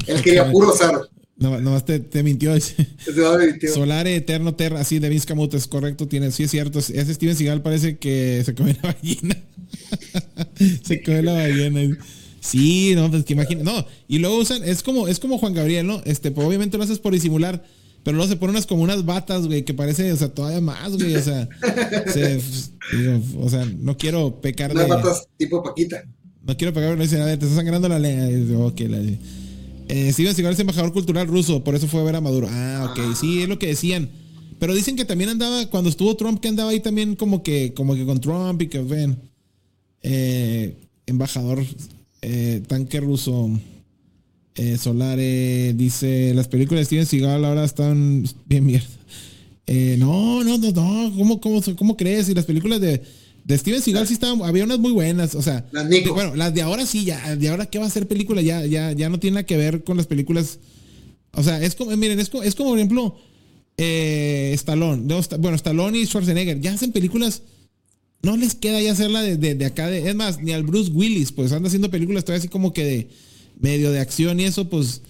[0.07, 1.09] Él quería puro usar.
[1.41, 2.53] No, nomás te, te mintió.
[3.73, 6.81] Solare Eterno Terra, así de Vince Camuto, es correcto, tiene, sí es cierto.
[6.81, 9.37] Ese Steven Seagal parece que se come la ballena.
[10.85, 11.97] se come la ballena.
[12.41, 13.63] Sí, no, pues que imagina.
[13.63, 16.03] No, y luego usan, es como, es como Juan Gabriel, ¿no?
[16.05, 17.65] Este, pues obviamente lo haces por disimular,
[18.03, 20.95] pero luego se ponen unas como unas batas, güey, que parece, o sea, todavía más,
[20.95, 21.49] güey, o sea,
[23.39, 24.85] o sea, no quiero pecar de.
[24.85, 26.05] Unas batas tipo Paquita.
[26.43, 28.67] No quiero pecar, no dicen, a ver, te está sangrando la lengua.
[28.67, 28.99] Ok, la.
[29.91, 32.47] Eh, Steven Seagal es embajador cultural ruso, por eso fue a ver a Maduro.
[32.49, 34.09] Ah, ok, sí, es lo que decían.
[34.61, 37.97] Pero dicen que también andaba, cuando estuvo Trump, que andaba ahí también como que, como
[37.97, 39.19] que con Trump y que ven.
[40.03, 41.65] Eh, embajador
[42.23, 43.51] eh, tanque ruso.
[44.55, 48.87] Eh, Solare dice: Las películas de Steven Seagal ahora están bien mierda.
[49.67, 51.17] Eh, no, no, no, no.
[51.17, 52.29] ¿Cómo, cómo, cómo crees?
[52.29, 53.03] Y las películas de
[53.45, 56.63] de Steven Seagal sí estaban, había unas muy buenas, o sea, las bueno, las de
[56.63, 59.37] ahora sí, ya, de ahora qué va a ser película, ya, ya, ya no tiene
[59.37, 60.59] nada que ver con las películas.
[61.33, 63.17] O sea, es como, miren, es como, es como por ejemplo,
[63.77, 65.03] eh, Stallone,
[65.39, 67.43] bueno, Stallone y Schwarzenegger, ya hacen películas,
[68.23, 71.33] no les queda ya hacerla de, de, acá, de, es más, ni al Bruce Willis,
[71.33, 73.09] pues anda haciendo películas todavía así como que de
[73.59, 75.03] medio de acción y eso, pues,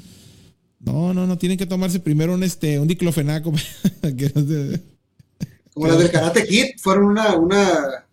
[0.79, 3.53] no, no, no, tienen que tomarse primero un, este, un diclofenaco.
[5.75, 8.07] como las del Karate Kid, fueron una, una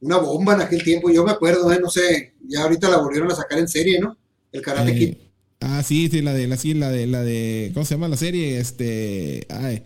[0.00, 1.10] una bomba en aquel tiempo.
[1.10, 4.16] Yo me acuerdo, eh, no sé, ya ahorita la volvieron a sacar en serie, ¿no?
[4.52, 5.08] El Karate Kid.
[5.08, 5.18] Eh,
[5.60, 8.16] ah, sí, sí, la de, la, sí, la de, la de, ¿cómo se llama la
[8.16, 8.58] serie?
[8.58, 9.82] Este, ay,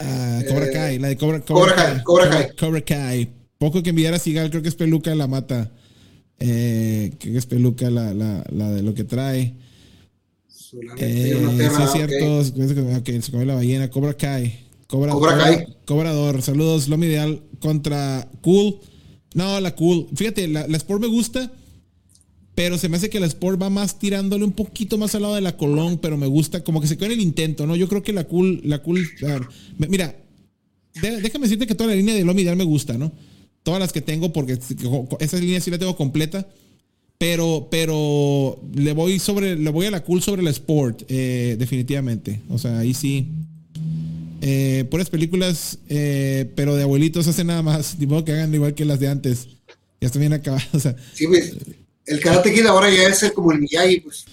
[0.00, 2.56] ah, Cobra eh, Kai, la de Cobra, Cobra, Kai, Cobra Kai.
[2.56, 3.32] Cobra Kai.
[3.58, 5.72] Poco que enviar a Sigal, creo que es Peluca la mata.
[6.38, 9.54] Eh, creo que es Peluca la, la, la de lo que trae.
[10.98, 12.40] Eh, sí, es cierto.
[12.98, 13.22] Okay.
[13.22, 13.88] se come la ballena.
[13.88, 14.66] Cobra Kai.
[14.86, 15.66] Cobra, Cobra Kai.
[15.86, 16.42] Cobrador.
[16.42, 16.88] Saludos.
[16.88, 18.78] Lomi Ideal contra Cool.
[19.36, 20.06] No, la cool.
[20.14, 21.52] Fíjate, la, Sport me gusta,
[22.54, 25.34] pero se me hace que la Sport va más tirándole un poquito más al lado
[25.34, 27.76] de la Colón, pero me gusta, como que se quedó en el intento, ¿no?
[27.76, 29.06] Yo creo que la cool, la cool.
[29.76, 30.16] mira,
[30.94, 33.12] déjame decirte que toda la línea de Lomi Ideal me gusta, ¿no?
[33.62, 34.58] Todas las que tengo, porque
[35.20, 36.48] esa línea sí la tengo completa.
[37.18, 42.40] Pero, pero le voy sobre, le voy a la cool sobre la Sport, eh, definitivamente.
[42.48, 43.28] O sea, ahí sí.
[44.40, 47.98] Eh, puras películas, eh, pero de abuelitos hacen nada más.
[47.98, 49.48] De modo que hagan igual que las de antes.
[50.00, 50.68] Ya están bien acabadas.
[50.74, 51.54] O sea, sí, pues,
[52.06, 54.24] el Karate Kid ahora ya es el, como el Miyagi, pues.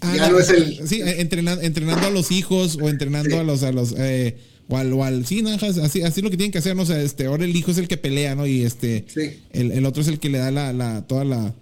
[0.00, 0.88] Ah, ya no es el.
[0.88, 3.62] Sí, entrenando, entrenando a los hijos o entrenando a los.
[3.62, 4.36] A los eh,
[4.70, 6.82] o al, o al, sí, no, así, así lo que tienen que hacer, ¿no?
[6.82, 8.46] O sea, este, ahora el hijo es el que pelea, ¿no?
[8.46, 9.04] Y este,
[9.52, 11.52] el, el, otro es el que le da la, la, toda la,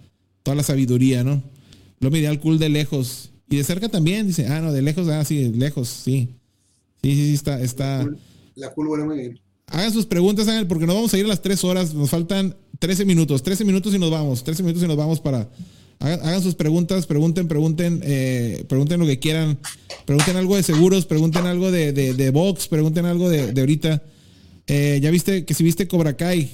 [0.43, 1.41] toda la sabiduría, ¿no?
[1.99, 5.07] Lo miré al cool de lejos Y de cerca también, dice, ah, no, de lejos,
[5.09, 6.29] ah, sí, de lejos, sí.
[7.01, 8.07] Sí, sí, sí, está, está.
[8.55, 9.39] La cool huele muy bien.
[9.67, 11.93] Hagan sus preguntas, Ángel, porque nos vamos a ir a las 3 horas.
[11.93, 13.43] Nos faltan 13 minutos.
[13.43, 14.43] 13 minutos y nos vamos.
[14.43, 15.49] 13 minutos y nos vamos para.
[15.99, 19.59] Hagan, hagan sus preguntas, pregunten, pregunten, eh, pregunten lo que quieran.
[20.05, 24.01] Pregunten algo de seguros, pregunten algo de, de, de box, pregunten algo de, de ahorita.
[24.67, 26.49] Eh, ya viste que si viste Cobra Kai.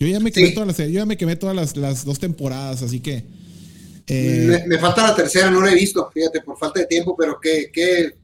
[0.00, 0.54] Yo ya me quemé Sí.
[0.54, 3.24] todas las, yo ya me quemé todas las, las dos temporadas, así que.
[4.06, 7.16] eh, me, me falta la tercera, no la he visto, fíjate, por falta de tiempo,
[7.18, 8.14] pero que, que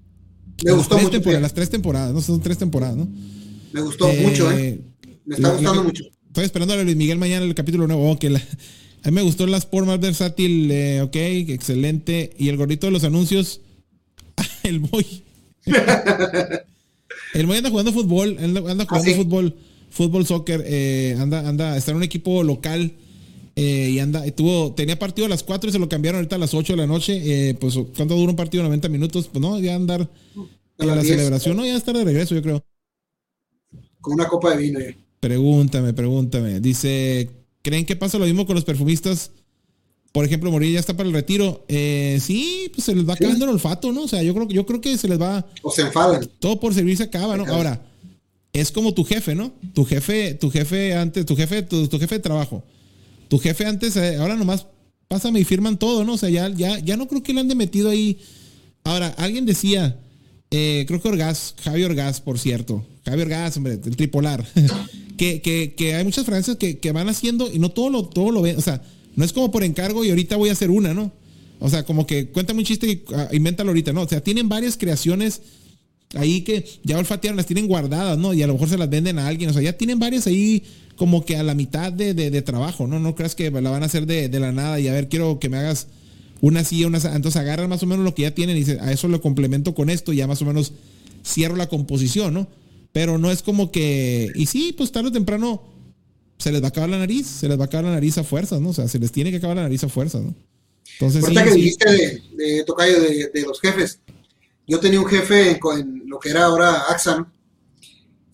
[0.63, 1.41] me las gustó mucho.
[1.41, 3.09] las tres temporadas, no son tres temporadas, ¿no?
[3.73, 4.81] Me gustó Eh, mucho, ¿eh?
[5.25, 6.05] Me está la- gustando la- mucho.
[6.29, 8.11] Estoy esperando a Luis Miguel mañana el capítulo nuevo.
[8.11, 8.43] Oh, que la-
[9.03, 12.31] a mí me gustó la Sport más versátil, eh, ok, excelente.
[12.39, 13.61] Y el gordito de los anuncios,
[14.63, 15.07] el Moy.
[17.35, 19.15] el Moy anda jugando fútbol, anda, anda jugando sí?
[19.15, 19.55] fútbol,
[19.91, 22.93] fútbol, soccer, eh, anda, anda, está en un equipo local.
[23.57, 26.39] Eh, y anda, tuvo, tenía partido a las 4 y se lo cambiaron ahorita a
[26.39, 27.21] las 8 de la noche.
[27.51, 28.63] eh, pues, ¿cuánto dura un partido?
[28.65, 29.29] 90 minutos.
[29.33, 30.09] Pues no, ya andar
[30.79, 31.07] A la 10.
[31.09, 32.65] celebración, no, ya estar de regreso, yo creo.
[34.01, 34.81] Con una copa de vino.
[34.81, 34.95] ya.
[35.21, 36.61] Pregúntame, pregúntame.
[36.61, 37.31] Dice,
[37.63, 39.31] ¿creen que pasa lo mismo con los perfumistas?
[40.13, 41.65] Por ejemplo, Morir ya está para el retiro.
[41.69, 44.03] Eh, sí, pues se les va acabando el olfato, ¿no?
[44.03, 46.29] O sea, yo creo, yo creo que se les va, O se enfadan.
[46.39, 47.45] todo por servir se acaba, ¿no?
[47.47, 47.85] Ahora,
[48.53, 49.53] es como tu jefe, ¿no?
[49.73, 52.63] Tu jefe, tu jefe antes, tu jefe, tu, tu jefe de trabajo.
[53.35, 54.69] Tu jefe antes, eh, ahora nomás
[55.09, 56.13] pásame y firman todo, ¿no?
[56.13, 58.21] O sea, ya, ya, ya no creo que lo han de metido ahí.
[58.85, 59.99] Ahora, alguien decía,
[60.53, 62.87] eh, creo que Orgaz, Javi Orgaz, por cierto.
[63.05, 64.47] Javi Orgaz, hombre, el tripolar.
[65.19, 68.31] que, que, que hay muchas fragancias que, que van haciendo y no todo lo, todo
[68.31, 68.57] lo ven.
[68.57, 68.81] O sea,
[69.17, 71.11] no es como por encargo y ahorita voy a hacer una, ¿no?
[71.59, 74.03] O sea, como que cuéntame un chiste y ah, invéntalo ahorita, ¿no?
[74.03, 75.41] O sea, tienen varias creaciones
[76.15, 78.33] ahí que ya olfatearon, las tienen guardadas, ¿no?
[78.33, 79.51] Y a lo mejor se las venden a alguien.
[79.51, 80.63] O sea, ya tienen varias ahí
[80.97, 82.99] como que a la mitad de, de- de trabajo, ¿no?
[83.01, 85.39] No creas que la van a hacer de, de la nada y a ver, quiero
[85.39, 85.89] que me hagas
[86.41, 86.99] una así, una.
[86.99, 89.75] Entonces agarran más o menos lo que ya tienen y dicen, a eso lo complemento
[89.75, 90.73] con esto y ya más o menos
[91.25, 92.49] cierro la composición, ¿no?
[92.93, 94.31] Pero no es como que...
[94.37, 95.63] Y sí, pues tarde o temprano
[96.39, 98.25] se les va a acabar la nariz, se les va a acabar la nariz a
[98.25, 98.69] fuerzas, ¿no?
[98.71, 100.35] O sea, se les tiene que acabar la nariz a fuerzas, ¿no?
[100.93, 101.57] Entonces, sí, Ahorita que sí.
[101.57, 103.99] dijiste de, de Tocayo, de, los jefes.
[104.67, 107.33] Yo tenía un jefe en, lo que era ahora AXA, ¿no?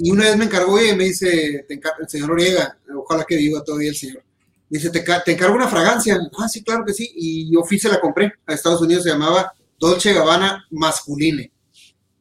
[0.02, 3.36] Y una vez me encargó y me dice, te encar- el señor Oriega, ojalá que
[3.36, 4.22] viva todavía el señor.
[4.70, 6.18] Me dice, te, te encargo una fragancia.
[6.38, 7.10] Ah, sí, claro que sí.
[7.14, 11.50] Y yo fui, se la compré a Estados Unidos, se llamaba Dolce Gabbana Masculine.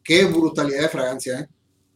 [0.04, 1.48] Qué brutalidad de fragancia, ¿eh?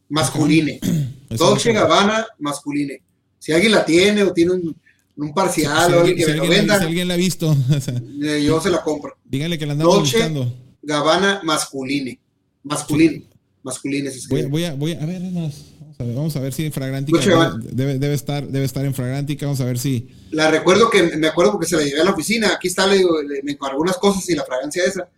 [0.08, 0.80] Masculine.
[1.28, 1.72] Dolce.
[1.72, 3.02] Gabbana Masculine.
[3.38, 4.76] Si alguien la tiene o tiene un,
[5.16, 7.14] un parcial Si o alguien que si me lo alguien la- venda, si alguien la
[7.14, 9.16] ha visto, o sea, eh, yo se la compro.
[9.24, 10.54] díganle que la andamos Dolce buscando.
[10.82, 12.18] Gabbana masculine.
[12.62, 13.26] Masculine.
[13.64, 14.46] Masculine se Voy, a- escribe.
[14.50, 15.20] voy a, voy a, a ver.
[15.22, 15.64] Vamos
[15.98, 17.18] a ver, vamos a ver si en Fragrantica
[17.60, 19.46] debe, debe estar, debe estar en Fragrantica.
[19.46, 20.08] Vamos a ver si.
[20.30, 22.52] La recuerdo que me acuerdo porque se la llevé a la oficina.
[22.54, 25.08] Aquí está, le digo, le- me encargó unas cosas y la fragancia esa.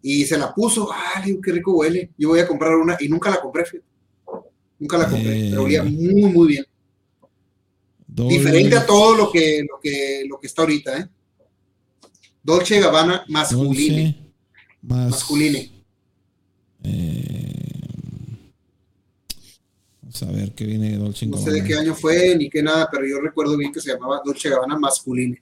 [0.00, 0.88] Y se la puso.
[0.92, 2.10] Ah, le digo, qué rico huele.
[2.18, 3.64] Yo voy a comprar una y nunca la compré.
[3.64, 3.84] fíjate.
[4.78, 5.50] Nunca la compré, Eh.
[5.50, 6.64] pero olía muy, muy bien.
[8.08, 11.06] Diferente a todo lo que, lo que, lo que está ahorita, ¿eh?
[12.42, 14.16] Dolce Gabbana masculine.
[14.82, 15.70] Dolce Masculine.
[16.84, 17.41] eh,
[20.32, 23.06] ver qué viene de Dolce No sé de qué año fue ni qué nada, pero
[23.06, 25.38] yo recuerdo bien que se llamaba Dolce Gabbana masculine.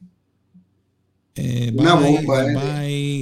[1.34, 2.54] Eh, Una Bye, bomba, eh.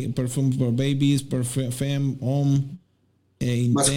[0.06, 2.62] Bye, Perfume for Babies, Perfume Homme,
[3.40, 3.90] eh, Mas-.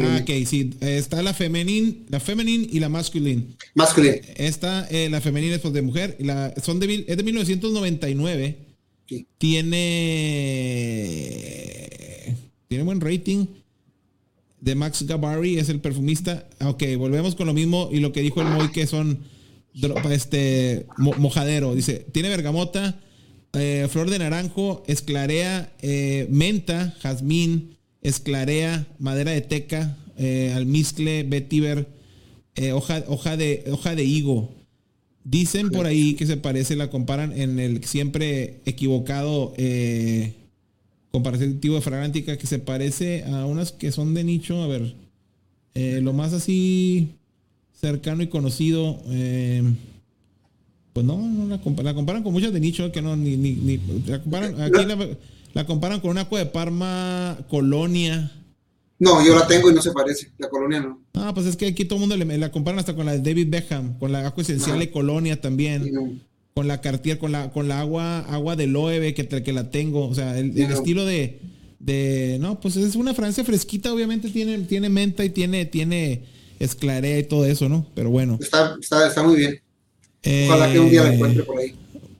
[0.00, 0.70] Ah, ok, sí.
[0.80, 3.54] Está la femenine, la femenine y la masculine.
[3.74, 4.20] Masculine.
[4.36, 6.16] Esta, eh, la femenina es pues, de mujer.
[6.18, 8.56] Y la, son de, mil- es de 1999.
[9.08, 9.26] Sí.
[11.38, 12.36] Tiene.
[12.68, 13.46] Tiene buen rating.
[14.60, 16.48] De Max Gabarri es el perfumista.
[16.60, 19.20] Ok, volvemos con lo mismo y lo que dijo el Moy que son
[20.10, 21.74] este mo- mojadero.
[21.74, 23.00] Dice, tiene bergamota,
[23.52, 31.86] eh, flor de naranjo, esclarea, eh, menta, jazmín, esclarea, madera de teca, eh, almizcle, vetiver,
[32.56, 34.52] eh, hoja, hoja, de, hoja de higo.
[35.24, 40.32] Dicen por ahí que se parece, la comparan en el siempre equivocado eh,
[41.22, 44.62] comparativo de Fragrantica, que se parece a unas que son de nicho.
[44.62, 44.94] A ver,
[45.74, 47.08] eh, lo más así
[47.80, 49.00] cercano y conocido.
[49.08, 49.62] eh,
[50.92, 53.52] pues no, no la, compa- la comparan con muchas de nicho que no, ni, ni,
[53.52, 55.08] ni- la comparan, aquí la,
[55.54, 58.32] la comparan con una agua de Parma Colonia.
[58.98, 60.32] No, yo la tengo y no se parece.
[60.38, 61.00] La colonia no.
[61.14, 63.20] Ah, pues es que aquí todo el mundo le, la comparan hasta con la de
[63.20, 64.80] David Beckham, con la agua esencial Ajá.
[64.80, 65.92] de Colonia también.
[65.92, 66.12] No.
[66.58, 70.08] Con la Cartier, con la, con la agua, agua de Loewe que, que la tengo.
[70.08, 71.38] O sea, el, estilo de,
[71.78, 72.36] de.
[72.40, 76.24] No, pues es una Francia fresquita, obviamente tiene, tiene menta y tiene, tiene
[76.58, 77.86] esclarea y todo eso, ¿no?
[77.94, 78.38] Pero bueno.
[78.40, 79.60] Está, está, está muy bien.
[80.24, 81.76] Eh, Ojalá que un día la encuentre por ahí.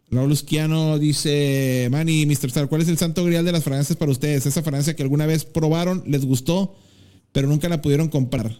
[0.09, 2.47] Raúl Usquiano dice, Manny, Mr.
[2.47, 4.47] Star, ¿cuál es el santo grial de las fragancias para ustedes?
[4.47, 6.77] Esa fragancia que alguna vez probaron, les gustó,
[7.33, 8.57] pero nunca la pudieron comprar.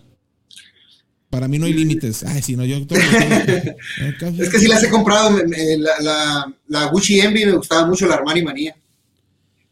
[1.31, 2.23] Para mí no hay límites.
[2.25, 2.87] Ay, si no, yo...
[2.87, 2.99] Todo
[4.39, 5.39] es que sí las he comprado.
[5.47, 8.77] La, la, la, Gucci Envy me gustaba mucho, la Armani Manía.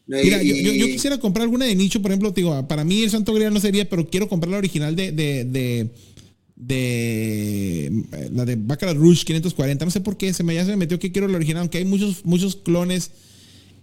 [0.05, 3.33] Mira, yo, yo, quisiera comprar alguna de nicho, por ejemplo, digo, para mí el Santo
[3.33, 5.89] Grial no sería, pero quiero comprar la original de, de, de,
[6.55, 9.83] de la de Baccarat Rouge 540.
[9.83, 11.79] No sé por qué, se me, ya se me metió que quiero la original, aunque
[11.79, 13.11] hay muchos, muchos clones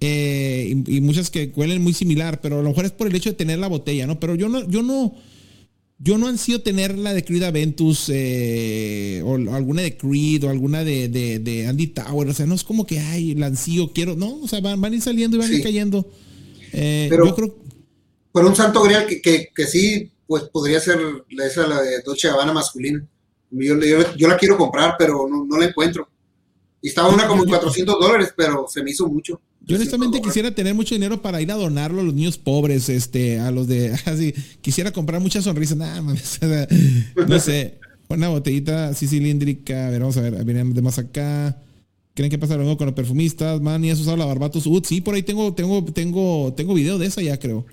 [0.00, 3.30] eh, y, muchas que huelen muy similar, pero a lo mejor es por el hecho
[3.30, 4.18] de tener la botella, ¿no?
[4.18, 5.14] Pero yo no, yo no,
[5.98, 10.84] yo no ansío tener la de Creed Aventus eh, o, alguna de Creed o alguna
[10.84, 12.28] de, de, Andy Tower.
[12.28, 14.16] O sea, no es como que, ay, la ansío, quiero.
[14.16, 16.10] No, o sea, van, van a ir saliendo y van a ir cayendo.
[16.72, 17.56] Eh, pero, yo creo.
[18.32, 20.98] Pero un santo grial que, que, que, sí, pues podría ser
[21.30, 23.06] esa, la de Dolce Habana masculina.
[23.50, 23.78] Yo,
[24.16, 26.08] yo, la quiero comprar, pero no, no la encuentro.
[26.82, 29.40] Y estaba una como en 400 dólares, pero se me hizo mucho.
[29.66, 33.38] Yo honestamente quisiera tener mucho dinero para ir a donarlo a los niños pobres, este,
[33.38, 34.34] a los de así.
[34.60, 36.02] Quisiera comprar muchas sonrisas, nada
[37.28, 37.78] no sé.
[38.08, 39.86] Una botellita así cilíndrica.
[39.86, 40.44] A ver, vamos a ver.
[40.44, 41.58] Vienen de más acá.
[42.14, 43.60] ¿Creen que pasa lo mismo con los perfumistas?
[43.60, 44.84] Man, y has usado la Barbatos Ud.
[44.84, 47.66] Sí, por ahí tengo, tengo, tengo, tengo video de esa ya, creo.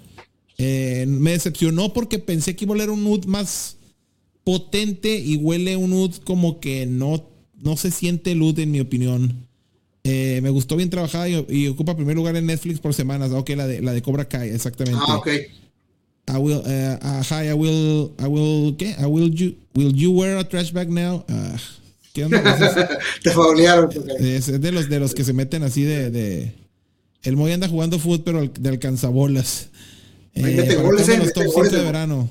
[0.57, 3.77] Eh, me decepcionó porque pensé que iba a oler un Ud más
[4.43, 7.29] potente y huele un Ud como que no,
[7.61, 9.47] no se siente el Ud en mi opinión.
[10.03, 13.31] Eh, me gustó bien trabajada y, ocupa primer lugar en Netflix por semanas.
[13.31, 14.99] Ok, la de, la de Cobra Kai, exactamente.
[15.07, 15.27] Ah, ok.
[15.27, 18.95] I will, uh, uh, hi, I will, I will, ¿qué?
[18.99, 21.25] I will you, will you wear a trash bag now?
[21.27, 21.57] Uh,
[22.13, 22.41] ¿Qué onda?
[23.23, 23.89] Te faulearon.
[24.19, 26.53] Es, es, de los de los que se meten así de, de
[27.23, 29.69] el Moy anda jugando fútbol, pero de alcanzabolas.
[30.33, 32.29] Eh, goles, los top 5 de verano.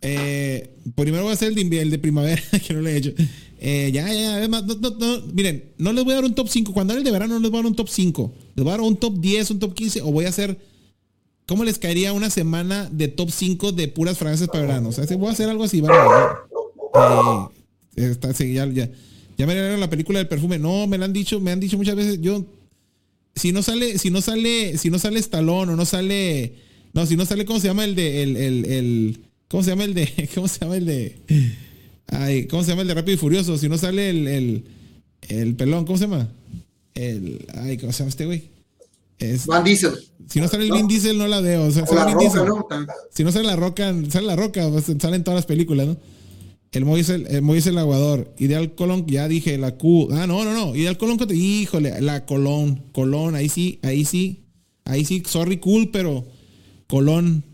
[0.00, 3.12] Eh, primero voy a hacer el de, el de primavera, que no le he hecho.
[3.62, 6.48] Eh, ya, ya, además, no, no, no, miren, no les voy a dar un top
[6.48, 6.72] 5.
[6.72, 8.32] Cuando hable de verano no les voy a dar un top 5.
[8.54, 10.58] Les voy a dar un top 10, un top 15 o voy a hacer...
[11.46, 14.88] ¿Cómo les caería una semana de top 5 de puras fragancias para verano?
[14.88, 15.94] O sea, si voy a hacer algo así, vale,
[17.96, 18.16] eh,
[18.54, 18.90] ya, ya,
[19.36, 20.58] ya me dieron la película del perfume.
[20.58, 22.46] No, me lo han dicho, me han dicho muchas veces, yo...
[23.34, 26.54] Si no sale, si no sale, si no sale Stallone o no sale...
[26.94, 28.22] No, si no sale, ¿cómo se llama el de...
[28.22, 30.30] el, el, el ¿Cómo se llama el de...
[30.34, 31.18] ¿Cómo se llama el de...
[32.10, 33.56] Ay, ¿cómo se llama el de Rápido y Furioso?
[33.56, 34.64] Si no sale el, el,
[35.28, 36.28] el pelón, ¿cómo se llama?
[36.94, 38.50] El, ay, ¿cómo se llama este güey?
[39.18, 39.92] Es, Van Diesel.
[40.28, 41.64] Si no sale el Vin Diesel, no la veo.
[41.64, 42.86] O sea, la roca, ¿no?
[43.12, 45.96] Si no sale la roca, sale la roca, pues, salen todas las películas, ¿no?
[46.72, 48.32] El Moisés, el Moisés el aguador.
[48.38, 50.08] Ideal Colón, ya dije, la Q.
[50.12, 50.74] Ah, no, no, no.
[50.76, 52.84] Ideal Colón, híjole, la Colón.
[52.92, 54.44] Colón, ahí sí, ahí sí.
[54.84, 56.24] Ahí sí, sorry, cool, pero
[56.86, 57.44] Colón.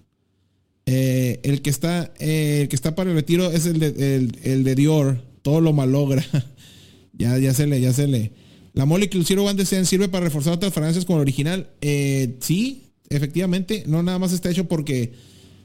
[0.88, 4.64] Eh, el que está eh, el que está para el retiro es el de, el,
[4.64, 5.20] de Dior.
[5.42, 6.24] Todo lo malogra.
[7.12, 8.32] ya, ya se le, ya se le.
[8.72, 11.70] La Molecule Zero One sirve para reforzar otras fragancias como el original.
[11.80, 13.84] Eh, sí, efectivamente.
[13.86, 15.12] No nada más está hecho porque.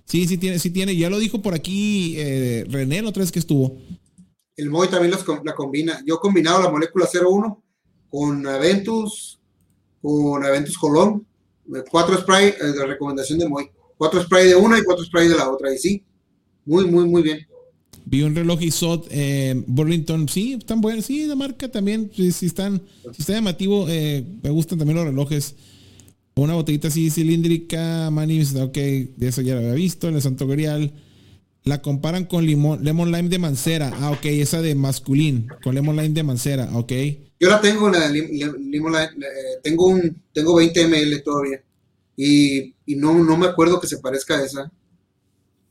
[0.05, 0.95] Sí, sí tiene, sí tiene.
[0.95, 2.17] Ya lo dijo por aquí
[2.67, 3.77] René la otra vez que estuvo.
[4.57, 6.03] El Moy también los, la combina.
[6.05, 7.63] Yo he combinado la molécula 01
[8.09, 9.39] con Aventus,
[10.01, 11.25] con Aventus Colón.
[11.89, 13.69] Cuatro spray de recomendación de Moy.
[14.01, 15.71] Cuatro spray de una y cuatro spray de la otra.
[15.71, 16.03] Y sí,
[16.65, 17.45] muy, muy, muy bien.
[18.03, 22.81] Vi un reloj ISOT eh, Burlington, sí, están buenos, sí, la marca también, si, están,
[23.13, 25.53] si está llamativo, eh, me gustan también los relojes.
[26.33, 30.47] Una botellita así cilíndrica, Manis, ok, de eso ya lo había visto, en el Santo
[30.47, 30.93] Grial.
[31.63, 35.95] La comparan con limón, Lemon Lime de Mancera, ah, ok, esa de masculín, con Lemon
[35.95, 36.91] Lime de Mancera, ok.
[37.39, 38.49] Yo la tengo, la Lime, eh,
[39.61, 41.61] tengo un, tengo 20 ml todavía
[42.23, 44.71] y, no, no me acuerdo que se parezca a esa.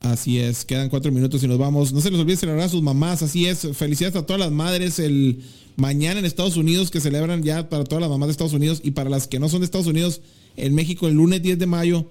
[0.01, 1.93] Así es, quedan cuatro minutos y nos vamos.
[1.93, 3.67] No se les olvide celebrar a sus mamás, así es.
[3.73, 5.43] Felicidades a todas las madres el
[5.77, 8.91] mañana en Estados Unidos, que celebran ya para todas las mamás de Estados Unidos y
[8.91, 10.21] para las que no son de Estados Unidos,
[10.57, 12.07] en México el lunes 10 de mayo.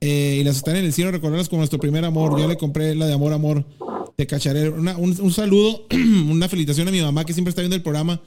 [0.00, 2.38] Eh, y las están en el cielo, recordarlas como nuestro primer amor.
[2.38, 3.66] Yo le compré la de amor, amor
[4.16, 4.68] de cacharé.
[4.70, 5.86] un, un, saludo,
[6.30, 8.20] una felicitación a mi mamá que siempre está viendo el programa.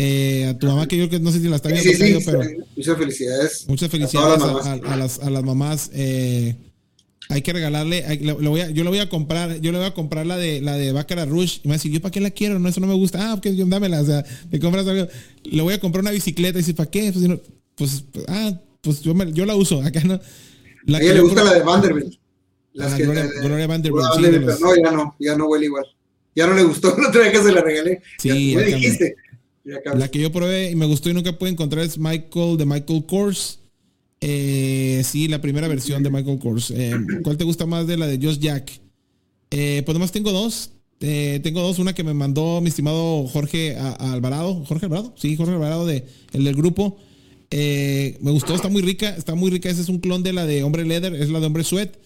[0.00, 2.40] Eh, a tu mamá, que yo que no sé si la está viendo, pero.
[2.76, 3.64] Muchas felicidades.
[3.66, 5.90] Muchas felicidades a, las, a las, mamás.
[5.92, 6.54] Eh,
[7.28, 8.04] hay que regalarle,
[8.40, 10.76] voy a, yo le voy a comprar, yo le voy a comprar la de la
[10.76, 11.56] de Baccarat Rush.
[11.56, 12.60] Y me va a decir, ¿yo para qué la quiero?
[12.60, 13.32] No, eso no me gusta.
[13.32, 14.00] Ah, porque yo dámela.
[14.00, 15.08] O sea, me compras algo.
[15.42, 16.60] Le voy a comprar una bicicleta.
[16.60, 17.12] Y dice, ¿para qué?
[17.74, 19.82] Pues, pues, ah, pues yo, me, yo la uso.
[19.82, 20.14] Acá no.
[20.14, 22.14] a ella le gusta la de Vanderbilt.
[22.72, 24.60] Las ah, que, Gloria, Gloria Vanderbilt.
[24.60, 25.86] no, ya no, ya no huele igual.
[26.36, 28.00] Ya no le gustó la otra vez que se la regalé.
[28.18, 29.16] Sí, ya, dijiste.
[29.96, 33.04] La que yo probé y me gustó y nunca pude encontrar es Michael de Michael
[33.06, 33.60] Kors.
[34.20, 36.70] Eh, sí, la primera versión de Michael Kors.
[36.70, 38.80] Eh, ¿Cuál te gusta más de la de Just Jack?
[39.50, 40.70] Eh, pues nomás tengo dos.
[41.00, 44.64] Eh, tengo dos, una que me mandó mi estimado Jorge Alvarado.
[44.64, 45.14] ¿Jorge Alvarado?
[45.16, 46.98] Sí, Jorge Alvarado, de, el del grupo.
[47.50, 49.68] Me gustó, está muy rica, está muy rica.
[49.68, 51.96] Ese es un clon de la de Hombre Leather, es la de Hombre Sweat.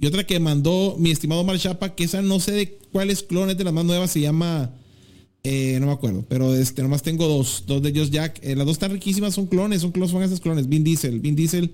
[0.00, 3.64] Y otra que mandó mi estimado Marchapa, que esa no sé de cuáles clones de
[3.64, 4.74] las más nuevas, se llama.
[5.44, 8.38] Eh, no me acuerdo, pero este, nomás tengo dos, dos de ellos Jack.
[8.42, 10.68] Eh, las dos están riquísimas, son clones, son clones, son esos clones.
[10.68, 11.72] Vin Diesel, Vin Diesel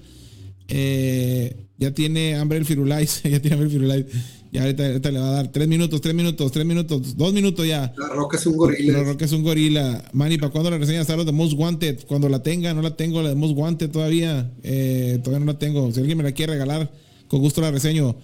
[1.79, 4.07] ya tiene hambre el Firulais, ya tiene hambre el Firulais.
[4.51, 7.93] Ya ahorita, le va a dar tres minutos, tres minutos, tres minutos, dos minutos ya.
[7.99, 8.99] La Roca es un gorila.
[8.99, 10.03] La Roca es un gorila.
[10.13, 12.07] Manny, ¿para cuándo la reseña los de Most Wanted?
[12.07, 14.51] Cuando la tenga, no la tengo, la de Most Wanted todavía.
[14.63, 15.93] Eh, todavía no la tengo.
[15.93, 16.91] Si alguien me la quiere regalar,
[17.29, 18.17] con gusto la reseño.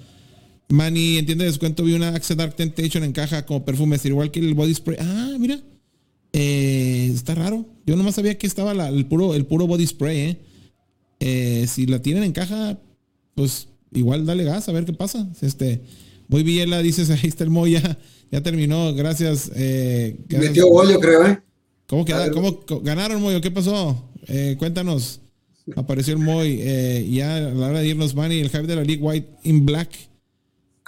[0.69, 4.55] Manny, entiende descuento, vi una Axe Dark Temptation en caja como perfume, igual que el
[4.55, 4.99] body spray.
[5.01, 5.61] Ah, mira.
[6.37, 7.65] Eh, está raro.
[7.87, 10.41] Yo nomás sabía que estaba el, puro, el puro body spray, eh.
[11.21, 11.67] eh.
[11.69, 12.77] si la tienen en caja,
[13.37, 15.29] pues igual dale gas a ver qué pasa.
[15.43, 15.83] Este,
[16.27, 17.73] muy bien, la dices, ahí está el Moy,
[18.33, 19.53] ya, terminó, gracias.
[20.29, 21.41] Metió bollo, creo, ¿eh?
[21.87, 23.41] ¿Cómo, ¿Cómo ganaron, Moyo?
[23.41, 24.11] ¿Qué pasó?
[24.59, 25.21] Cuéntanos.
[25.77, 26.57] Apareció el Moy,
[27.13, 29.91] ya a la hora de irnos, Manny, el hype de la League White in Black.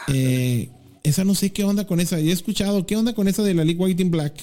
[0.09, 0.71] Eh,
[1.03, 2.19] esa no sé qué onda con esa.
[2.19, 4.35] He escuchado, ¿qué onda con esa de la League White in Black?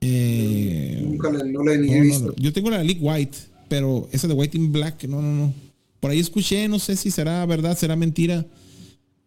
[0.00, 2.34] Nunca la, no la he visto.
[2.36, 5.54] Yo tengo la League White, pero esa de White in Black, no, no, no.
[6.00, 8.44] Por ahí escuché, no sé si será verdad, será mentira.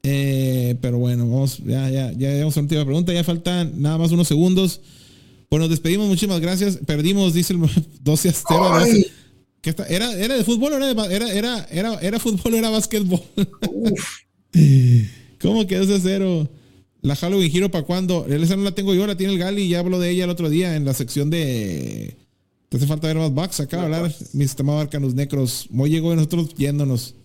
[0.03, 3.13] Eh, pero bueno, vamos, ya, ya, ya llegamos a la última pregunta.
[3.13, 4.81] Ya faltan nada más unos segundos.
[5.47, 6.77] Pues nos despedimos, muchísimas gracias.
[6.85, 7.61] Perdimos, dice el
[8.01, 8.85] 12 a 0.
[9.89, 13.21] ¿Era, ¿Era de fútbol o era, de, era, era, era, era fútbol o era básquetbol?
[15.41, 16.49] ¿Cómo quedó ese cero?
[17.01, 18.25] La Halloween Giro para cuándo?
[18.27, 19.67] Esa no la tengo yo, la tiene el Gali.
[19.67, 22.17] Ya hablo de ella el otro día en la sección de.
[22.69, 25.67] Te hace falta ver más bugs acá, hablar, mi estimado Arcanus Necros.
[25.69, 27.15] Muy llegó y nosotros yéndonos.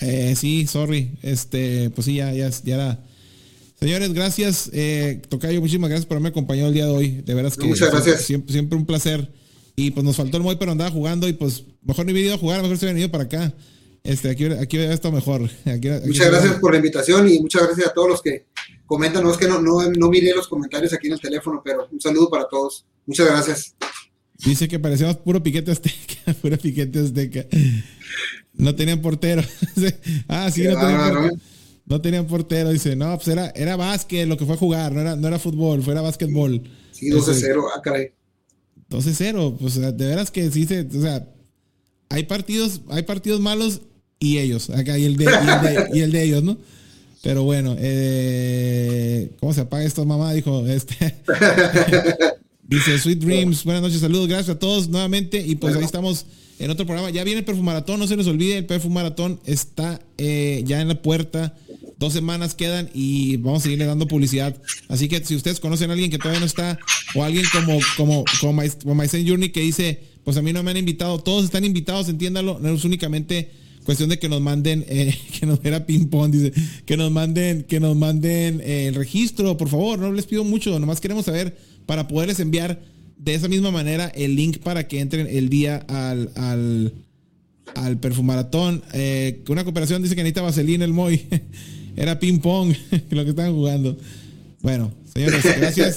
[0.00, 1.12] Eh, sí, sorry.
[1.22, 3.04] Este, pues sí, ya, ya, ya era.
[3.78, 4.70] Señores, gracias.
[4.72, 7.22] Eh, Tocayo, muchísimas gracias por haberme acompañado el día de hoy.
[7.24, 8.22] De veras que Muchas gracias.
[8.22, 9.30] Siempre, siempre, un placer.
[9.76, 12.34] Y pues nos faltó el Moy, pero andaba jugando y pues mejor no he venido
[12.34, 13.54] a jugar, mejor se hubiera venido para acá.
[14.08, 15.42] Este, aquí, aquí estado mejor.
[15.42, 18.46] muchas gracias por la invitación y muchas gracias a todos los que
[18.86, 19.22] comentan.
[19.22, 22.00] No es que no, no, no miré los comentarios aquí en el teléfono, pero un
[22.00, 22.86] saludo para todos.
[23.04, 23.74] Muchas gracias.
[24.38, 27.44] Dice que parecíamos puro piquete azteca, puro piquete azteca.
[28.54, 29.42] No tenían portero.
[30.28, 31.36] ah, sí, no tenían portero.
[31.84, 32.70] No tenían portero.
[32.70, 35.38] Dice, no, pues era, era básquet lo que fue a jugar, no era, no era
[35.38, 36.62] fútbol, fue era básquetbol.
[36.92, 38.12] Sí, 12-0, ah, caray.
[38.88, 41.28] 12-0, pues de veras que sí se, o sea,
[42.08, 43.82] hay partidos, hay partidos malos
[44.20, 45.24] y ellos, acá, y el de,
[45.94, 46.58] y el de, ellos, ¿no?
[47.22, 50.32] Pero bueno, eh, ¿cómo se apaga esto, mamá?
[50.32, 51.16] Dijo, este.
[52.62, 55.44] dice, Sweet Dreams, buenas noches, saludos, gracias a todos nuevamente.
[55.44, 56.26] Y pues ahí estamos
[56.58, 57.10] en otro programa.
[57.10, 61.02] Ya viene el Perfumaratón, no se les olvide, el Perfumaratón está eh, ya en la
[61.02, 61.54] puerta.
[61.98, 64.56] Dos semanas quedan y vamos a seguirle dando publicidad.
[64.88, 66.78] Así que si ustedes conocen a alguien que todavía no está,
[67.16, 70.76] o alguien como, como, como, como Journey que dice, pues a mí no me han
[70.76, 73.50] invitado, todos están invitados, entiéndalo, no es únicamente
[73.88, 76.52] cuestión de que nos manden, eh, que nos era ping pong, dice,
[76.84, 80.78] que nos manden, que nos manden eh, el registro, por favor, no les pido mucho,
[80.78, 82.82] nomás queremos saber para poderles enviar
[83.16, 86.92] de esa misma manera el link para que entren el día al, al,
[87.76, 88.82] al perfumaratón.
[88.92, 91.26] Eh, una cooperación dice que necesita vaselina el Moy.
[91.96, 92.74] Era ping pong
[93.08, 93.96] lo que estaban jugando.
[94.60, 95.96] Bueno, señores, gracias.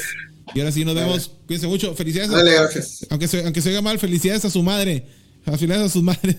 [0.56, 1.30] Y ahora sí nos vemos.
[1.46, 1.94] Cuídense mucho.
[1.94, 2.32] Felicidades.
[2.32, 3.06] Dale, gracias.
[3.10, 5.08] Aunque se, aunque se oiga mal, felicidades a su madre.
[5.44, 6.38] Felicidades a sus madres.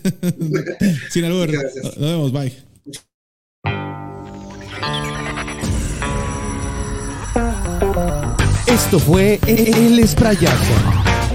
[1.11, 1.51] Sin albur.
[1.53, 2.33] Nos vemos.
[2.33, 2.53] Bye.
[8.67, 10.75] Esto fue El Esprayazo.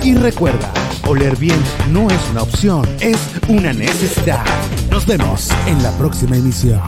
[0.04, 0.72] Y recuerda,
[1.08, 1.60] oler bien
[1.92, 4.46] no es una opción, es una necesidad.
[4.92, 6.80] Nos vemos en la próxima emisión.